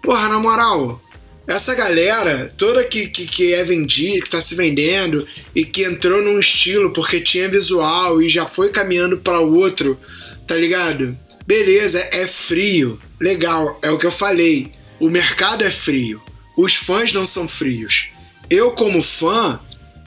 porra, 0.00 0.28
na 0.28 0.38
moral, 0.38 1.02
essa 1.46 1.74
galera 1.74 2.52
toda 2.56 2.84
que, 2.84 3.08
que, 3.08 3.26
que 3.26 3.52
é 3.52 3.64
vendida, 3.64 4.24
que 4.24 4.30
tá 4.30 4.40
se 4.40 4.54
vendendo 4.54 5.26
e 5.54 5.64
que 5.64 5.82
entrou 5.82 6.22
num 6.22 6.38
estilo 6.38 6.92
porque 6.92 7.20
tinha 7.20 7.48
visual 7.48 8.22
e 8.22 8.28
já 8.28 8.46
foi 8.46 8.70
caminhando 8.70 9.18
para 9.18 9.40
outro, 9.40 9.98
tá 10.46 10.54
ligado? 10.56 11.18
Beleza, 11.44 11.98
é 12.12 12.26
frio, 12.28 13.00
legal, 13.20 13.78
é 13.82 13.90
o 13.90 13.98
que 13.98 14.06
eu 14.06 14.12
falei. 14.12 14.72
O 15.00 15.10
mercado 15.10 15.64
é 15.64 15.70
frio, 15.70 16.22
os 16.56 16.74
fãs 16.76 17.12
não 17.12 17.26
são 17.26 17.48
frios. 17.48 18.08
Eu, 18.48 18.72
como 18.72 19.02
fã, 19.02 19.58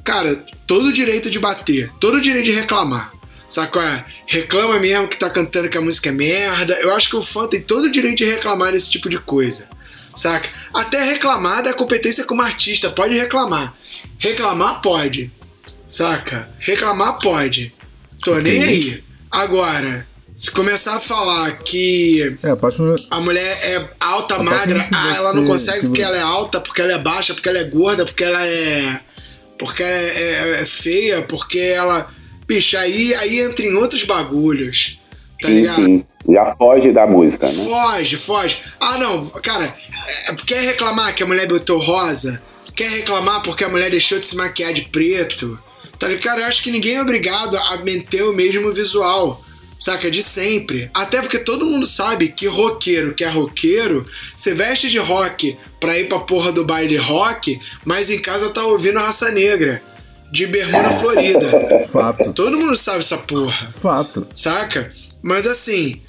cara, 0.03 0.43
todo 0.67 0.87
o 0.87 0.93
direito 0.93 1.29
de 1.29 1.39
bater, 1.39 1.91
todo 1.99 2.17
o 2.17 2.21
direito 2.21 2.45
de 2.45 2.51
reclamar. 2.51 3.13
Qual 3.71 3.85
é? 3.85 4.03
Reclama 4.25 4.79
mesmo 4.79 5.07
que 5.07 5.17
tá 5.17 5.29
cantando 5.29 5.69
que 5.69 5.77
a 5.77 5.81
música 5.81 6.09
é 6.09 6.11
merda. 6.11 6.73
Eu 6.81 6.93
acho 6.93 7.09
que 7.09 7.15
o 7.15 7.21
fã 7.21 7.47
tem 7.47 7.61
todo 7.61 7.85
o 7.85 7.91
direito 7.91 8.17
de 8.17 8.25
reclamar 8.25 8.73
desse 8.73 8.89
tipo 8.89 9.07
de 9.07 9.17
coisa. 9.17 9.65
Saca? 10.13 10.49
Até 10.73 11.03
reclamar 11.03 11.63
da 11.63 11.73
competência 11.73 12.23
como 12.23 12.41
artista, 12.41 12.89
pode 12.89 13.15
reclamar. 13.15 13.73
Reclamar 14.17 14.81
pode. 14.81 15.31
Saca? 15.85 16.49
Reclamar 16.59 17.19
pode. 17.19 17.73
Tô 18.21 18.35
nem 18.39 18.63
aí. 18.63 19.03
Agora, 19.29 20.07
se 20.35 20.51
começar 20.51 20.95
a 20.95 20.99
falar 20.99 21.57
que 21.59 22.37
É, 22.43 22.49
a 22.51 22.55
do- 22.55 22.95
a 23.11 23.19
mulher 23.21 23.59
é 23.63 23.87
alta, 23.99 24.41
magra, 24.43 24.87
ah, 24.91 25.13
ela 25.15 25.33
não 25.33 25.45
consegue 25.47 25.81
que 25.81 25.87
porque 25.87 26.01
ela 26.01 26.17
é 26.17 26.21
alta, 26.21 26.59
porque 26.59 26.81
ela 26.81 26.93
é 26.93 26.97
baixa, 26.99 27.33
porque 27.33 27.47
ela 27.49 27.59
é 27.59 27.63
gorda, 27.63 28.05
porque 28.05 28.23
ela 28.23 28.45
é. 28.45 28.99
porque 29.57 29.81
ela 29.81 29.95
é, 29.97 30.17
é- 30.57 30.61
é 30.61 30.65
feia, 30.65 31.21
porque 31.21 31.57
ela. 31.59 32.09
Bicho, 32.47 32.77
aí, 32.77 33.13
aí 33.15 33.39
entra 33.39 33.65
em 33.65 33.73
outros 33.75 34.03
bagulhos. 34.03 34.99
Tá 35.41 35.47
sim, 35.47 35.53
ligado? 35.55 35.75
sim. 35.85 36.05
Já 36.27 36.55
foge 36.57 36.91
da 36.91 37.05
música, 37.07 37.47
né? 37.47 37.63
Foge, 37.65 38.17
foge. 38.17 38.59
Ah, 38.79 38.97
não, 38.97 39.27
cara, 39.27 39.73
é, 40.27 40.33
quer 40.45 40.61
reclamar 40.61 41.13
que 41.15 41.23
a 41.23 41.25
mulher 41.25 41.47
botou 41.47 41.79
rosa? 41.79 42.41
Quer 42.75 42.89
reclamar 42.89 43.41
porque 43.43 43.63
a 43.63 43.69
mulher 43.69 43.89
deixou 43.89 44.19
de 44.19 44.25
se 44.25 44.35
maquiar 44.35 44.73
de 44.73 44.83
preto? 44.85 45.57
Tá 45.97 46.07
ligado? 46.07 46.23
Cara, 46.23 46.41
eu 46.41 46.45
acho 46.47 46.61
que 46.61 46.71
ninguém 46.71 46.95
é 46.95 47.01
obrigado 47.01 47.55
a 47.55 47.77
manter 47.77 48.23
o 48.23 48.33
mesmo 48.33 48.71
visual. 48.71 49.41
Saca? 49.77 50.09
De 50.09 50.23
sempre. 50.23 50.89
Até 50.93 51.21
porque 51.21 51.39
todo 51.39 51.65
mundo 51.65 51.85
sabe 51.85 52.29
que 52.29 52.47
roqueiro 52.47 53.13
que 53.13 53.23
é 53.23 53.27
roqueiro, 53.29 54.05
você 54.35 54.53
veste 54.53 54.89
de 54.89 54.97
rock 54.97 55.57
pra 55.79 55.97
ir 55.99 56.07
pra 56.07 56.19
porra 56.19 56.51
do 56.51 56.65
baile 56.65 56.97
rock, 56.97 57.59
mas 57.83 58.09
em 58.09 58.19
casa 58.19 58.49
tá 58.51 58.63
ouvindo 58.63 58.99
raça 58.99 59.29
negra. 59.31 59.83
De 60.31 60.47
bermuda 60.47 60.89
florida. 60.91 61.47
Fato. 61.87 62.33
Todo 62.33 62.57
mundo 62.57 62.75
sabe 62.75 62.99
essa 62.99 63.17
porra 63.17 63.67
Fato. 63.69 64.27
saca? 64.33 64.91
Mas 65.21 65.45
assim, 65.47 66.01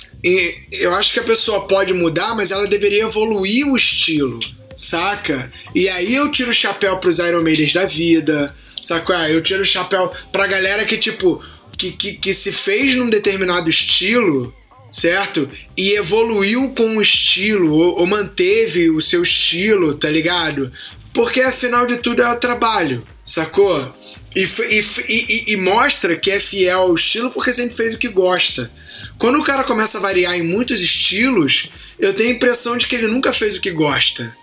eu 0.73 0.95
acho 0.95 1.13
que 1.13 1.21
a 1.21 1.25
pessoa 1.25 1.67
pode 1.67 1.93
mudar, 1.93 2.35
mas 2.35 2.51
ela 2.51 2.67
deveria 2.67 3.03
evoluir 3.05 3.67
o 3.67 3.77
estilo, 3.77 4.41
saca? 4.77 5.51
E 5.75 5.89
aí 5.89 6.15
eu 6.15 6.31
tiro 6.31 6.51
o 6.51 6.55
chapéu 6.55 6.97
pros 6.99 7.19
Iron 7.19 7.43
Maidens 7.43 7.73
da 7.73 7.85
vida, 7.87 8.55
saca? 8.83 9.29
Eu 9.29 9.43
tiro 9.43 9.63
o 9.63 9.67
chapéu 9.67 10.11
pra 10.33 10.47
galera 10.47 10.85
que, 10.85 10.97
tipo, 10.99 11.43
que, 11.77 11.93
que, 11.93 12.13
que 12.15 12.35
se 12.35 12.53
fez 12.53 12.95
num 12.97 13.11
determinado 13.11 13.69
estilo, 13.71 14.55
certo? 14.93 15.51
E 15.77 15.91
evoluiu 15.93 16.71
com 16.75 16.97
o 16.97 17.03
estilo, 17.03 17.73
ou, 17.73 18.01
ou 18.01 18.07
manteve 18.07 18.91
o 18.91 19.01
seu 19.01 19.23
estilo, 19.23 19.95
tá 19.95 20.09
ligado? 20.11 20.73
Porque 21.13 21.41
afinal 21.41 21.87
de 21.87 21.97
tudo 21.99 22.23
é 22.23 22.33
o 22.33 22.41
trabalho, 22.41 23.07
sacou? 23.25 23.95
E, 24.35 24.43
e- 24.69 24.85
e- 25.09 25.53
e 25.53 25.57
mostra 25.57 26.15
que 26.17 26.31
é 26.31 26.39
fiel 26.39 26.81
ao 26.81 26.95
estilo 26.95 27.31
porque 27.31 27.53
sempre 27.53 27.75
fez 27.77 27.95
o 27.95 27.99
que 27.99 28.09
gosta. 28.09 28.71
Quando 29.19 29.39
o 29.41 29.45
cara 29.45 29.65
começa 29.65 29.97
a 29.97 30.01
variar 30.01 30.35
em 30.37 30.43
muitos 30.43 30.83
estilos, 30.83 31.71
eu 31.99 32.13
tenho 32.13 32.31
a 32.31 32.33
impressão 32.35 32.77
de 32.77 32.87
que 32.87 32.95
ele 32.97 33.07
nunca 33.07 33.33
fez 33.33 33.57
o 33.57 33.61
que 33.61 33.71
gosta. 33.71 34.37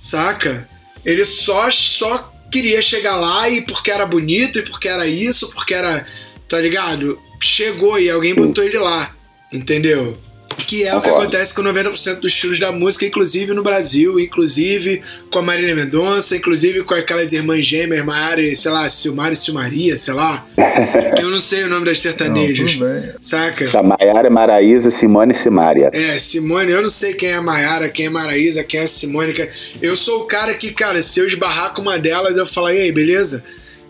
Saca? 0.00 0.68
Ele 1.04 1.24
só, 1.24 1.70
só 1.70 2.32
queria 2.50 2.80
chegar 2.80 3.16
lá 3.16 3.48
e 3.48 3.62
porque 3.62 3.90
era 3.90 4.06
bonito, 4.06 4.58
e 4.58 4.62
porque 4.62 4.88
era 4.88 5.06
isso, 5.06 5.50
porque 5.50 5.74
era. 5.74 6.06
Tá 6.48 6.60
ligado? 6.60 7.18
Chegou 7.42 7.98
e 7.98 8.08
alguém 8.10 8.34
botou 8.34 8.62
ele 8.64 8.78
lá. 8.78 9.14
Entendeu? 9.52 10.16
Que 10.56 10.84
é 10.84 10.94
o 10.96 11.00
que 11.02 11.08
Concordo. 11.08 11.28
acontece 11.28 11.52
com 11.52 11.62
90% 11.62 12.20
dos 12.20 12.32
estilos 12.32 12.58
da 12.58 12.72
música, 12.72 13.04
inclusive 13.04 13.52
no 13.52 13.62
Brasil, 13.62 14.18
inclusive 14.18 15.02
com 15.30 15.40
a 15.40 15.42
Marília 15.42 15.74
Mendonça, 15.74 16.36
inclusive 16.36 16.82
com 16.82 16.94
aquelas 16.94 17.32
irmãs 17.32 17.66
gêmeas, 17.66 18.04
Maiara, 18.04 18.40
e, 18.40 18.56
sei 18.56 18.70
lá, 18.70 18.88
Silmar 18.88 19.32
e 19.32 19.36
Silmaria, 19.36 19.96
sei 19.98 20.14
lá. 20.14 20.46
Eu 21.20 21.30
não 21.30 21.40
sei 21.40 21.64
o 21.64 21.68
nome 21.68 21.84
das 21.84 21.98
Não, 21.98 22.02
sertanejas. 22.02 22.74
bem. 22.74 23.12
Saca? 23.20 23.70
Da 23.70 23.82
Maiara, 23.82 24.30
Maraísa, 24.30 24.90
Simone 24.90 25.32
e 25.32 25.36
Simária. 25.36 25.90
É, 25.92 26.18
Simone, 26.18 26.70
eu 26.70 26.80
não 26.82 26.88
sei 26.88 27.14
quem 27.14 27.30
é 27.30 27.34
a 27.34 27.42
Maiara, 27.42 27.88
quem 27.88 28.06
é 28.06 28.08
a 28.08 28.12
Maraísa, 28.12 28.64
quem 28.64 28.80
é 28.80 28.84
a 28.84 28.88
Simone. 28.88 29.32
quem- 29.32 29.48
Eu 29.82 29.94
sou 29.96 30.20
o 30.22 30.24
cara 30.24 30.54
que, 30.54 30.72
cara, 30.72 31.02
se 31.02 31.18
eu 31.20 31.26
esbarrar 31.26 31.74
com 31.74 31.82
uma 31.82 31.98
delas, 31.98 32.36
eu 32.36 32.46
falo, 32.46 32.70
e 32.70 32.78
aí, 32.82 32.92
beleza? 32.92 33.44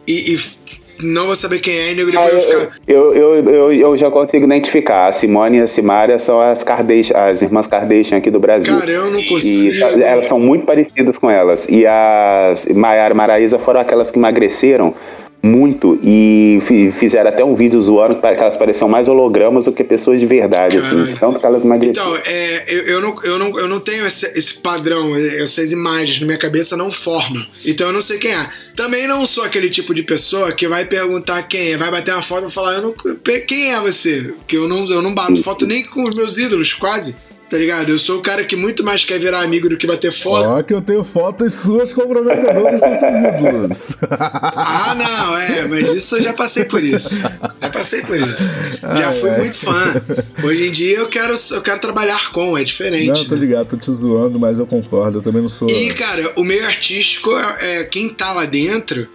E, 0.07 0.35
e 0.35 0.41
não 1.01 1.27
vou 1.27 1.36
saber 1.36 1.59
quem 1.59 1.74
é, 1.77 1.93
e 1.93 1.94
nego 1.94 2.10
Ah, 2.16 2.24
depois 2.24 2.44
vai 2.47 2.55
eu, 2.55 2.60
ficar. 2.60 2.77
eu, 2.86 3.14
eu, 3.14 3.35
eu, 3.51 3.73
eu 3.73 3.97
já 3.97 4.10
consigo 4.10 4.44
identificar. 4.44 5.06
A 5.09 5.12
Simone 5.12 5.59
e 5.59 5.60
a 5.62 5.66
Simária 5.66 6.18
são 6.18 6.40
as 6.40 6.62
Kardashian, 6.62 7.16
as 7.16 7.43
irmãs 7.43 7.66
Kardashian 7.66 8.18
aqui 8.18 8.31
do 8.31 8.39
Brasil. 8.40 8.78
Cara, 8.78 8.90
eu 8.90 9.10
não 9.10 9.20
E 9.20 9.28
consigo. 9.28 9.78
tá- 9.78 9.90
elas 10.01 10.27
são 10.28 10.39
muito 10.39 10.64
parecidas 10.66 11.18
com 11.18 11.31
elas. 11.31 11.68
E 11.68 11.86
as 11.86 12.66
Maiara 12.66 13.12
e 13.12 13.16
Maraísa 13.16 13.59
foram 13.59 13.81
aquelas 13.81 14.10
que 14.10 14.18
emagreceram 14.18 14.94
muito 15.47 15.98
e 16.02 16.59
fi- 16.66 16.93
fizeram 16.93 17.31
até 17.31 17.44
um 17.44 17.55
vídeo 17.55 17.81
zoando 17.81 18.16
que 18.16 18.27
elas 18.27 18.56
pareciam 18.56 18.89
mais 18.89 19.09
hologramas 19.09 19.64
do 19.66 19.73
que 19.73 19.85
pessoas 19.85 20.18
de 20.20 20.27
verdade, 20.27 20.78
assim, 20.78 20.90
Caralho. 20.90 21.06
de 21.06 21.18
tanto 21.18 21.40
que 21.40 21.47
elas 21.47 21.64
emagreceram. 21.64 22.16
Então, 22.16 22.23
é, 22.27 22.64
eu, 22.68 22.82
eu, 22.86 23.01
não, 23.01 23.16
eu, 23.23 23.39
não, 23.39 23.59
eu 23.59 23.68
não 23.68 23.81
tenho 23.81 24.05
esse, 24.05 24.27
esse 24.36 24.55
padrão, 24.59 25.14
essas 25.14 25.73
imagens 25.73 26.20
na 26.20 26.27
minha 26.27 26.39
cabeça 26.39 26.77
não 26.77 26.90
formam. 26.90 27.44
Então 27.64 27.86
eu 27.86 27.93
não 27.93 28.02
sei 28.02 28.18
quem 28.18 28.32
é. 28.32 28.48
Também 28.74 29.06
não 29.06 29.24
sou 29.27 29.44
aquele 29.44 29.70
tipo 29.70 29.94
de 29.94 30.02
pessoa 30.02 30.52
que 30.52 30.68
vai 30.68 30.85
perguntar 30.85 31.43
quem 31.44 31.73
é, 31.73 31.77
vai 31.78 31.90
bater 31.90 32.12
uma 32.12 32.23
foto 32.23 32.48
e 32.48 32.51
falar, 32.52 32.74
eu 32.74 32.82
não, 32.82 32.94
quem 33.47 33.73
é 33.73 33.81
você? 33.81 34.35
Que 34.47 34.56
eu 34.56 34.68
não, 34.68 34.85
eu 34.90 35.01
não 35.01 35.14
bato 35.14 35.43
foto 35.43 35.66
nem 35.66 35.82
com 35.85 36.02
os 36.05 36.14
meus 36.14 36.36
ídolos, 36.36 36.74
quase. 36.74 37.16
Tá 37.48 37.56
ligado? 37.56 37.90
Eu 37.90 37.98
sou 37.98 38.18
o 38.18 38.23
cara 38.23 38.44
que 38.44 38.56
muito 38.56 38.82
mais 38.82 39.05
quer 39.05 39.20
virar 39.20 39.40
amigo 39.40 39.68
do 39.68 39.77
que 39.77 39.86
bater 39.86 40.10
foto. 40.10 40.48
Ó, 40.48 40.62
que 40.64 40.74
eu 40.74 40.82
tenho 40.82 41.05
fotos 41.05 41.55
suas 41.55 41.93
comprometedoras 41.93 42.81
com 42.81 42.94
seus 42.94 43.18
ídolos. 43.18 43.77
Ah, 44.68 44.94
não, 44.94 45.39
é, 45.39 45.66
mas 45.68 45.94
isso 45.94 46.16
eu 46.16 46.23
já 46.23 46.32
passei 46.32 46.64
por 46.64 46.82
isso. 46.82 47.16
Já 47.60 47.70
passei 47.70 48.02
por 48.02 48.16
isso. 48.16 48.78
Já 48.81 49.09
Ai, 49.09 49.20
fui 49.20 49.31
ai. 49.31 49.39
muito 49.39 49.59
fã. 49.59 49.94
Hoje 50.44 50.68
em 50.68 50.73
dia 50.73 50.98
eu 50.98 51.09
quero, 51.09 51.35
eu 51.51 51.62
quero 51.62 51.81
trabalhar 51.81 52.31
com, 52.31 52.56
é 52.56 52.64
diferente. 52.64 53.06
Não, 53.06 53.24
tô 53.24 53.35
né? 53.35 53.40
ligado, 53.40 53.68
tô 53.68 53.77
te 53.77 53.90
zoando, 53.90 54.39
mas 54.39 54.59
eu 54.59 54.66
concordo, 54.66 55.18
eu 55.18 55.23
também 55.23 55.43
não 55.43 55.48
sou. 55.48 55.68
E, 55.68 55.93
cara, 55.94 56.32
o 56.36 56.44
meio 56.44 56.64
artístico, 56.66 57.31
é, 57.36 57.85
quem 57.85 58.09
tá 58.09 58.32
lá 58.32 58.44
dentro, 58.44 59.09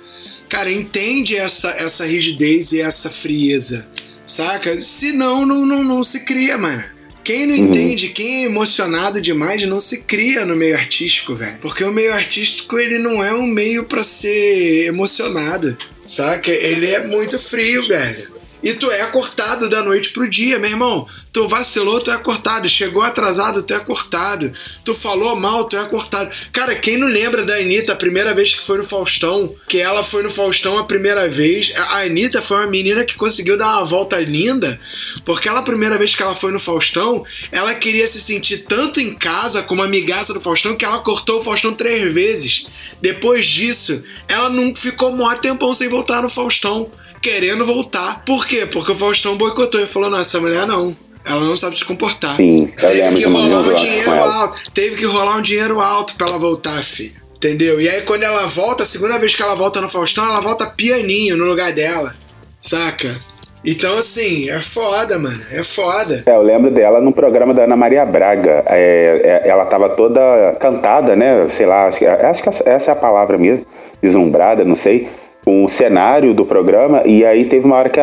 cara, 0.50 0.72
entende 0.72 1.36
essa, 1.36 1.68
essa 1.68 2.06
rigidez 2.06 2.72
e 2.72 2.82
essa 2.82 3.10
frieza, 3.10 3.86
saca? 4.26 4.78
Senão, 4.80 5.46
não, 5.46 5.66
não, 5.66 5.84
não 5.84 6.04
se 6.04 6.26
cria, 6.26 6.58
mano. 6.58 6.84
Quem 7.24 7.46
não 7.46 7.56
entende, 7.56 8.10
quem 8.10 8.44
é 8.44 8.46
emocionado 8.46 9.22
demais, 9.22 9.66
não 9.68 9.80
se 9.80 10.00
cria 10.00 10.46
no 10.46 10.56
meio 10.56 10.76
artístico, 10.76 11.36
velho. 11.36 11.58
Porque 11.62 11.84
o 11.84 11.92
meio 11.92 12.14
artístico, 12.14 12.80
ele 12.80 12.98
não 12.98 13.24
é 13.24 13.34
um 13.34 13.46
meio 13.46 13.86
pra 13.86 14.04
ser 14.04 14.88
emocionado, 14.88 15.78
saca? 16.06 16.52
Ele 16.52 16.88
é 16.88 17.06
muito 17.06 17.40
frio, 17.40 17.88
velho. 17.88 18.31
E 18.64 18.74
tu 18.74 18.90
é 18.92 19.06
cortado 19.08 19.68
da 19.70 19.82
noite 19.82 20.12
pro 20.12 20.30
dia, 20.30 20.60
meu 20.60 20.70
irmão. 20.70 21.08
Tu 21.34 21.48
vacilou, 21.48 22.00
tu 22.00 22.12
é 22.12 22.18
cortado. 22.18 22.70
Chegou 22.70 23.02
atrasado, 23.02 23.64
tu 23.64 23.74
é 23.74 23.80
cortado. 23.80 24.52
Tu 24.84 24.94
falou 24.94 25.36
mal, 25.36 25.66
tu 25.66 25.78
é 25.78 25.86
cortado. 25.86 26.30
Cara, 26.52 26.76
quem 26.76 26.98
não 26.98 27.08
lembra 27.08 27.44
da 27.44 27.56
Anitta 27.56 27.94
a 27.94 27.96
primeira 27.96 28.34
vez 28.34 28.54
que 28.54 28.62
foi 28.62 28.78
no 28.78 28.84
Faustão? 28.84 29.56
Que 29.68 29.80
ela 29.80 30.04
foi 30.04 30.22
no 30.24 30.30
Faustão 30.30 30.78
a 30.78 30.84
primeira 30.84 31.28
vez. 31.28 31.74
A 31.76 32.02
Anitta 32.02 32.42
foi 32.42 32.58
uma 32.58 32.68
menina 32.68 33.04
que 33.04 33.16
conseguiu 33.16 33.58
dar 33.58 33.78
uma 33.78 33.86
volta 33.86 34.20
linda. 34.20 34.80
Porque 35.26 35.50
ela, 35.50 35.62
a 35.62 35.64
primeira 35.64 35.98
vez 35.98 36.16
que 36.16 36.22
ela 36.22 36.36
foi 36.36 36.52
no 36.52 36.60
Faustão, 36.60 37.26
ela 37.52 37.74
queria 37.74 38.08
se 38.08 38.22
sentir 38.22 38.66
tanto 38.68 39.00
em 39.00 39.16
casa 39.16 39.64
como 39.64 39.82
amigaça 39.82 40.34
do 40.34 40.42
Faustão 40.42 40.76
que 40.76 40.86
ela 40.86 41.00
cortou 41.00 41.40
o 41.40 41.44
Faustão 41.44 41.74
três 41.74 42.14
vezes. 42.14 42.68
Depois 43.02 43.48
disso, 43.48 44.04
ela 44.28 44.50
não 44.50 44.76
ficou 44.76 45.16
mó 45.16 45.34
tempão 45.36 45.74
sem 45.74 45.88
voltar 45.88 46.22
no 46.22 46.30
Faustão 46.30 46.92
querendo 47.22 47.66
voltar. 47.66 48.24
Por 48.26 48.46
quê? 48.46 48.66
Porque 48.66 48.92
o 48.92 48.98
Faustão 48.98 49.38
boicotou 49.38 49.82
e 49.82 49.88
falou: 49.88 50.10
não, 50.10 50.20
essa 50.20 50.40
mulher 50.40 50.66
não. 50.66 50.96
Ela 51.24 51.42
não 51.42 51.56
sabe 51.56 51.78
se 51.78 51.86
comportar. 51.86 52.36
Sim, 52.36 52.74
eu 52.82 52.90
teve 52.90 53.16
que 53.16 53.26
rolar 53.26 53.60
um 53.60 53.76
dinheiro 53.76 54.24
alto. 54.24 54.72
Teve 54.74 54.96
que 54.96 55.06
rolar 55.06 55.38
um 55.38 55.42
dinheiro 55.42 55.80
alto 55.80 56.16
pra 56.16 56.28
ela 56.28 56.40
voltar, 56.40 56.84
filho. 56.84 57.22
Entendeu? 57.36 57.80
E 57.80 57.88
aí, 57.88 58.02
quando 58.02 58.24
ela 58.24 58.46
volta, 58.48 58.84
a 58.84 58.86
segunda 58.86 59.18
vez 59.18 59.36
que 59.36 59.42
ela 59.42 59.56
volta 59.56 59.82
no 59.82 59.90
Faustão, 59.90 60.26
ela 60.26 60.42
volta 60.42 60.68
pianinho 60.68 61.38
no 61.38 61.46
lugar 61.46 61.72
dela. 61.72 62.16
Saca? 62.60 63.20
Então, 63.64 63.98
assim, 63.98 64.50
é 64.50 64.62
foda, 64.62 65.18
mano. 65.20 65.42
É 65.52 65.64
foda. 65.64 66.24
É, 66.26 66.36
eu 66.36 66.42
lembro 66.42 66.72
dela 66.72 67.00
no 67.00 67.12
programa 67.12 67.54
da 67.54 67.64
Ana 67.64 67.76
Maria 67.76 68.06
Braga. 68.06 68.64
É, 68.68 69.42
é, 69.46 69.48
ela 69.48 69.66
tava 69.66 69.90
toda 69.90 70.22
cantada, 70.60 71.16
né? 71.16 71.48
Sei 71.50 71.66
lá, 71.66 71.88
acho 71.88 72.00
que, 72.00 72.06
acho 72.06 72.44
que 72.44 72.50
essa 72.50 72.92
é 72.92 72.94
a 72.94 72.96
palavra 72.96 73.38
mesmo, 73.38 73.66
deslumbrada, 74.02 74.64
não 74.64 74.76
sei. 74.76 75.08
Um 75.46 75.68
cenário 75.68 76.34
do 76.34 76.46
programa 76.46 77.04
e 77.06 77.26
aí 77.26 77.46
teve 77.46 77.66
uma 77.66 77.76
hora 77.76 77.90
que 77.90 78.00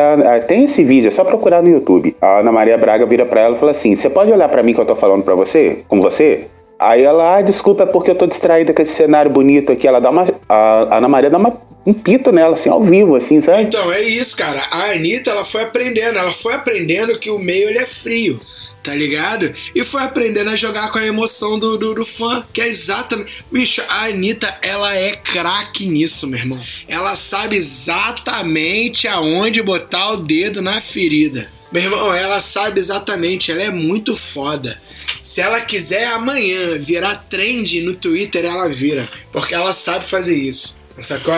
tem 0.47 0.65
esse 0.65 0.83
vídeo, 0.83 1.07
é 1.07 1.11
só 1.11 1.23
procurar 1.23 1.61
no 1.61 1.69
YouTube. 1.69 2.15
A 2.21 2.39
Ana 2.39 2.51
Maria 2.51 2.77
Braga 2.77 3.05
vira 3.05 3.25
para 3.25 3.41
ela 3.41 3.55
e 3.55 3.59
fala 3.59 3.71
assim: 3.71 3.95
"Você 3.95 4.09
pode 4.09 4.31
olhar 4.31 4.49
para 4.49 4.63
mim 4.63 4.73
que 4.73 4.81
eu 4.81 4.85
tô 4.85 4.95
falando 4.95 5.23
para 5.23 5.35
você? 5.35 5.79
Com 5.87 6.01
você?" 6.01 6.47
Aí 6.79 7.03
ela, 7.03 7.35
ah, 7.35 7.41
desculpa, 7.41 7.83
é 7.83 7.85
porque 7.85 8.09
eu 8.09 8.15
tô 8.15 8.25
distraída 8.25 8.73
com 8.73 8.81
esse 8.81 8.93
cenário 8.93 9.29
bonito 9.29 9.69
aqui. 9.69 9.85
Ela 9.85 9.99
dá 9.99 10.09
uma. 10.09 10.25
A 10.47 10.97
Ana 10.97 11.09
Maria 11.09 11.29
dá 11.29 11.37
uma, 11.37 11.53
um 11.85 11.93
pito 11.93 12.31
nela, 12.31 12.53
assim, 12.53 12.69
ao 12.69 12.81
vivo, 12.81 13.17
assim, 13.17 13.41
sabe? 13.41 13.63
Então, 13.63 13.91
é 13.91 14.01
isso, 14.01 14.37
cara. 14.37 14.65
A 14.71 14.91
Anitta, 14.91 15.31
ela 15.31 15.43
foi 15.43 15.63
aprendendo. 15.63 16.17
Ela 16.17 16.31
foi 16.31 16.53
aprendendo 16.53 17.19
que 17.19 17.29
o 17.29 17.37
meio 17.37 17.67
ele 17.67 17.79
é 17.79 17.85
frio 17.85 18.39
tá 18.83 18.93
ligado? 18.93 19.53
E 19.75 19.83
foi 19.83 20.01
aprendendo 20.01 20.49
a 20.49 20.55
jogar 20.55 20.91
com 20.91 20.99
a 20.99 21.05
emoção 21.05 21.59
do, 21.59 21.77
do, 21.77 21.93
do, 21.93 22.05
fã, 22.05 22.45
que 22.53 22.61
é 22.61 22.67
exatamente. 22.67 23.43
Bicho, 23.51 23.81
a 23.87 24.05
Anitta, 24.05 24.57
ela 24.61 24.95
é 24.95 25.11
craque 25.11 25.85
nisso, 25.85 26.27
meu 26.27 26.39
irmão. 26.39 26.59
Ela 26.87 27.15
sabe 27.15 27.55
exatamente 27.55 29.07
aonde 29.07 29.61
botar 29.61 30.11
o 30.11 30.17
dedo 30.17 30.61
na 30.61 30.79
ferida. 30.79 31.51
Meu 31.71 31.83
irmão, 31.83 32.13
ela 32.13 32.39
sabe 32.39 32.79
exatamente, 32.79 33.51
ela 33.51 33.61
é 33.61 33.69
muito 33.69 34.15
foda. 34.15 34.81
Se 35.21 35.41
ela 35.41 35.61
quiser 35.61 36.07
amanhã 36.07 36.79
virar 36.79 37.15
trend 37.15 37.81
no 37.81 37.93
Twitter, 37.93 38.45
ela 38.45 38.67
vira. 38.67 39.07
Porque 39.31 39.53
ela 39.53 39.71
sabe 39.71 40.05
fazer 40.05 40.35
isso. 40.35 40.78
Sacou? 40.99 41.33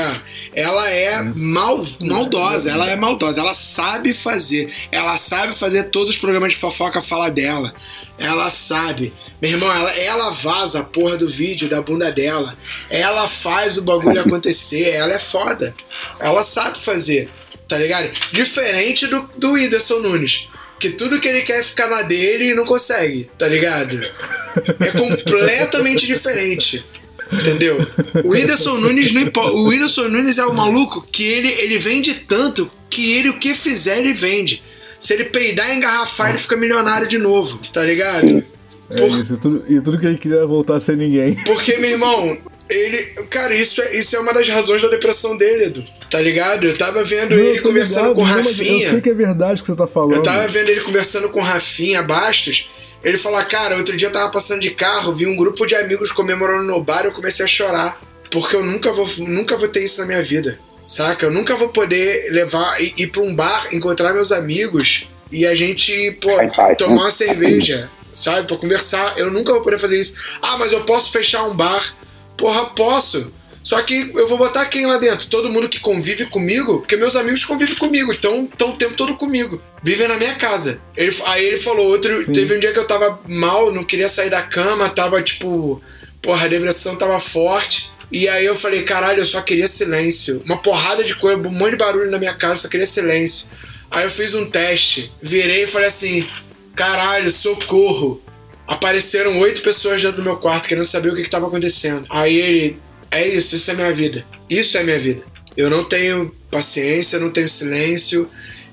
Ela 0.53 0.89
é 0.89 1.21
mal, 1.35 1.85
maldosa, 2.01 2.69
ela 2.69 2.89
é 2.89 2.95
maldosa, 2.95 3.39
ela 3.39 3.53
sabe 3.53 4.13
fazer. 4.13 4.71
Ela 4.91 5.17
sabe 5.17 5.55
fazer 5.55 5.83
todos 5.85 6.11
os 6.11 6.17
programas 6.17 6.53
de 6.53 6.59
fofoca 6.59 7.01
falar 7.01 7.29
dela. 7.29 7.73
Ela 8.17 8.49
sabe. 8.49 9.13
Meu 9.41 9.51
irmão, 9.51 9.71
ela, 9.71 9.91
ela 9.91 10.29
vaza 10.31 10.79
a 10.79 10.83
porra 10.83 11.17
do 11.17 11.29
vídeo 11.29 11.69
da 11.69 11.81
bunda 11.81 12.11
dela. 12.11 12.57
Ela 12.89 13.27
faz 13.27 13.77
o 13.77 13.81
bagulho 13.81 14.21
acontecer. 14.21 14.89
Ela 14.89 15.13
é 15.13 15.19
foda. 15.19 15.75
Ela 16.19 16.43
sabe 16.43 16.79
fazer. 16.79 17.29
Tá 17.67 17.77
ligado? 17.77 18.11
Diferente 18.33 19.07
do, 19.07 19.29
do 19.37 19.51
Whindersson 19.53 19.99
Nunes 19.99 20.47
que 20.81 20.89
tudo 20.89 21.19
que 21.19 21.27
ele 21.27 21.43
quer 21.43 21.59
é 21.59 21.63
ficar 21.63 21.87
na 21.87 22.01
dele 22.01 22.49
e 22.49 22.53
não 22.55 22.65
consegue, 22.65 23.29
tá 23.37 23.47
ligado? 23.47 24.03
É 24.03 24.89
completamente 24.97 26.07
diferente. 26.07 26.83
Entendeu? 27.31 27.77
O 28.23 28.29
Whindersson 28.29 28.77
Nunes 28.77 29.13
não 29.13 29.21
importa. 29.21 29.51
O 29.51 29.67
Whindersson 29.67 30.09
Nunes 30.09 30.37
é 30.37 30.45
o 30.45 30.53
maluco 30.53 31.05
que 31.11 31.23
ele, 31.23 31.47
ele 31.47 31.77
vende 31.77 32.13
tanto 32.27 32.69
que 32.89 33.13
ele 33.13 33.29
o 33.29 33.39
que 33.39 33.55
fizer 33.55 33.99
ele 33.99 34.13
vende. 34.13 34.61
Se 34.99 35.13
ele 35.13 35.25
peidar 35.25 35.69
e 35.71 35.77
engarrafar, 35.77 36.29
ele 36.29 36.37
fica 36.37 36.55
milionário 36.55 37.07
de 37.07 37.17
novo, 37.17 37.59
tá 37.73 37.83
ligado? 37.83 38.43
É 38.89 38.95
Por... 38.97 39.19
isso, 39.19 39.33
e 39.33 39.39
tudo, 39.39 39.63
e 39.67 39.81
tudo 39.81 39.97
que 39.97 40.05
ele 40.05 40.17
queria 40.17 40.45
voltar 40.45 40.79
sem 40.79 40.95
ninguém. 40.95 41.35
Porque, 41.45 41.77
meu 41.77 41.91
irmão, 41.91 42.37
ele. 42.69 42.97
Cara, 43.29 43.55
isso 43.55 43.81
é, 43.81 43.97
isso 43.97 44.15
é 44.15 44.19
uma 44.19 44.33
das 44.33 44.47
razões 44.47 44.81
da 44.81 44.89
depressão 44.89 45.37
dele, 45.37 45.65
Edu. 45.65 45.83
Tá 46.09 46.19
ligado? 46.21 46.65
Eu 46.65 46.77
tava 46.77 47.03
vendo 47.03 47.35
não, 47.35 47.43
ele 47.43 47.61
conversando 47.61 48.09
ligado, 48.09 48.15
com 48.15 48.21
o 48.21 48.25
Rafinha. 48.25 48.85
Eu 48.85 48.91
sei 48.91 49.01
que 49.01 49.09
é 49.09 49.13
verdade 49.13 49.61
que 49.61 49.67
você 49.67 49.77
tá 49.77 49.87
falando. 49.87 50.15
Eu 50.15 50.23
tava 50.23 50.47
vendo 50.47 50.69
ele 50.69 50.81
conversando 50.81 51.29
com 51.29 51.39
o 51.39 51.43
Rafinha 51.43 52.03
Bastos. 52.03 52.69
Ele 53.03 53.17
falou, 53.17 53.43
cara, 53.45 53.77
outro 53.77 53.97
dia 53.97 54.07
eu 54.07 54.11
tava 54.11 54.29
passando 54.29 54.61
de 54.61 54.71
carro, 54.71 55.13
vi 55.13 55.25
um 55.25 55.35
grupo 55.35 55.65
de 55.65 55.75
amigos 55.75 56.11
comemorando 56.11 56.63
no 56.63 56.83
bar, 56.83 57.05
eu 57.05 57.11
comecei 57.11 57.43
a 57.43 57.47
chorar. 57.47 57.99
Porque 58.29 58.55
eu 58.55 58.63
nunca 58.63 58.91
vou, 58.93 59.07
nunca 59.17 59.57
vou 59.57 59.67
ter 59.67 59.83
isso 59.83 59.99
na 59.99 60.05
minha 60.05 60.23
vida. 60.23 60.59
Saca? 60.83 61.25
Eu 61.25 61.31
nunca 61.31 61.55
vou 61.55 61.69
poder 61.69 62.31
levar, 62.31 62.81
ir, 62.81 62.93
ir 62.97 63.07
pra 63.07 63.21
um 63.21 63.35
bar, 63.35 63.67
encontrar 63.73 64.13
meus 64.13 64.31
amigos 64.31 65.07
e 65.31 65.45
a 65.45 65.53
gente, 65.55 66.17
pô, 66.21 66.29
tomar 66.77 67.03
uma 67.03 67.11
cerveja, 67.11 67.89
sabe? 68.11 68.47
Pra 68.47 68.57
conversar. 68.57 69.17
Eu 69.17 69.31
nunca 69.31 69.53
vou 69.53 69.61
poder 69.61 69.79
fazer 69.79 69.99
isso. 69.99 70.15
Ah, 70.41 70.57
mas 70.57 70.71
eu 70.71 70.83
posso 70.83 71.11
fechar 71.11 71.43
um 71.43 71.55
bar. 71.55 71.95
Porra, 72.37 72.65
posso. 72.65 73.31
Só 73.63 73.81
que 73.83 74.11
eu 74.15 74.27
vou 74.27 74.37
botar 74.37 74.65
quem 74.65 74.85
lá 74.85 74.97
dentro? 74.97 75.29
Todo 75.29 75.49
mundo 75.49 75.69
que 75.69 75.79
convive 75.79 76.25
comigo, 76.25 76.79
porque 76.79 76.95
meus 76.95 77.15
amigos 77.15 77.45
convivem 77.45 77.75
comigo, 77.75 78.11
então 78.11 78.45
estão 78.51 78.71
o 78.71 78.77
tempo 78.77 78.95
todo 78.95 79.15
comigo. 79.15 79.61
Vivem 79.83 80.07
na 80.07 80.17
minha 80.17 80.33
casa. 80.35 80.79
Ele, 80.97 81.15
aí 81.25 81.45
ele 81.45 81.57
falou, 81.57 81.87
outro. 81.87 82.25
Sim. 82.25 82.33
Teve 82.33 82.55
um 82.55 82.59
dia 82.59 82.73
que 82.73 82.79
eu 82.79 82.87
tava 82.87 83.19
mal, 83.27 83.71
não 83.71 83.83
queria 83.83 84.09
sair 84.09 84.29
da 84.29 84.41
cama, 84.41 84.89
tava 84.89 85.21
tipo. 85.21 85.81
Porra, 86.21 86.45
a 86.45 86.49
depressão 86.49 86.95
tava 86.95 87.19
forte. 87.19 87.89
E 88.11 88.27
aí 88.27 88.45
eu 88.45 88.55
falei, 88.55 88.83
caralho, 88.83 89.19
eu 89.19 89.25
só 89.25 89.41
queria 89.41 89.67
silêncio. 89.67 90.41
Uma 90.45 90.57
porrada 90.57 91.03
de 91.03 91.15
coisa, 91.15 91.37
um 91.37 91.51
monte 91.51 91.71
de 91.71 91.77
barulho 91.77 92.11
na 92.11 92.17
minha 92.17 92.33
casa, 92.33 92.61
só 92.61 92.67
queria 92.67 92.85
silêncio. 92.85 93.47
Aí 93.89 94.03
eu 94.03 94.09
fiz 94.09 94.33
um 94.33 94.49
teste, 94.49 95.11
virei 95.21 95.63
e 95.63 95.67
falei 95.67 95.87
assim: 95.87 96.27
caralho, 96.75 97.29
socorro. 97.29 98.21
Apareceram 98.67 99.37
oito 99.39 99.61
pessoas 99.61 100.01
dentro 100.01 100.17
do 100.17 100.23
meu 100.23 100.37
quarto 100.37 100.67
querendo 100.67 100.85
saber 100.85 101.09
o 101.09 101.15
que 101.15 101.21
estava 101.21 101.47
acontecendo. 101.47 102.05
Aí 102.09 102.33
ele, 102.33 102.79
é 103.11 103.27
isso, 103.27 103.55
isso 103.57 103.69
é 103.69 103.73
minha 103.73 103.93
vida. 103.93 104.25
Isso 104.49 104.77
é 104.77 104.83
minha 104.83 104.99
vida. 104.99 105.23
Eu 105.55 105.69
não 105.69 105.83
tenho 105.83 106.33
paciência, 106.49 107.17
eu 107.17 107.21
não 107.21 107.29
tenho 107.29 107.49
silêncio, 107.49 108.29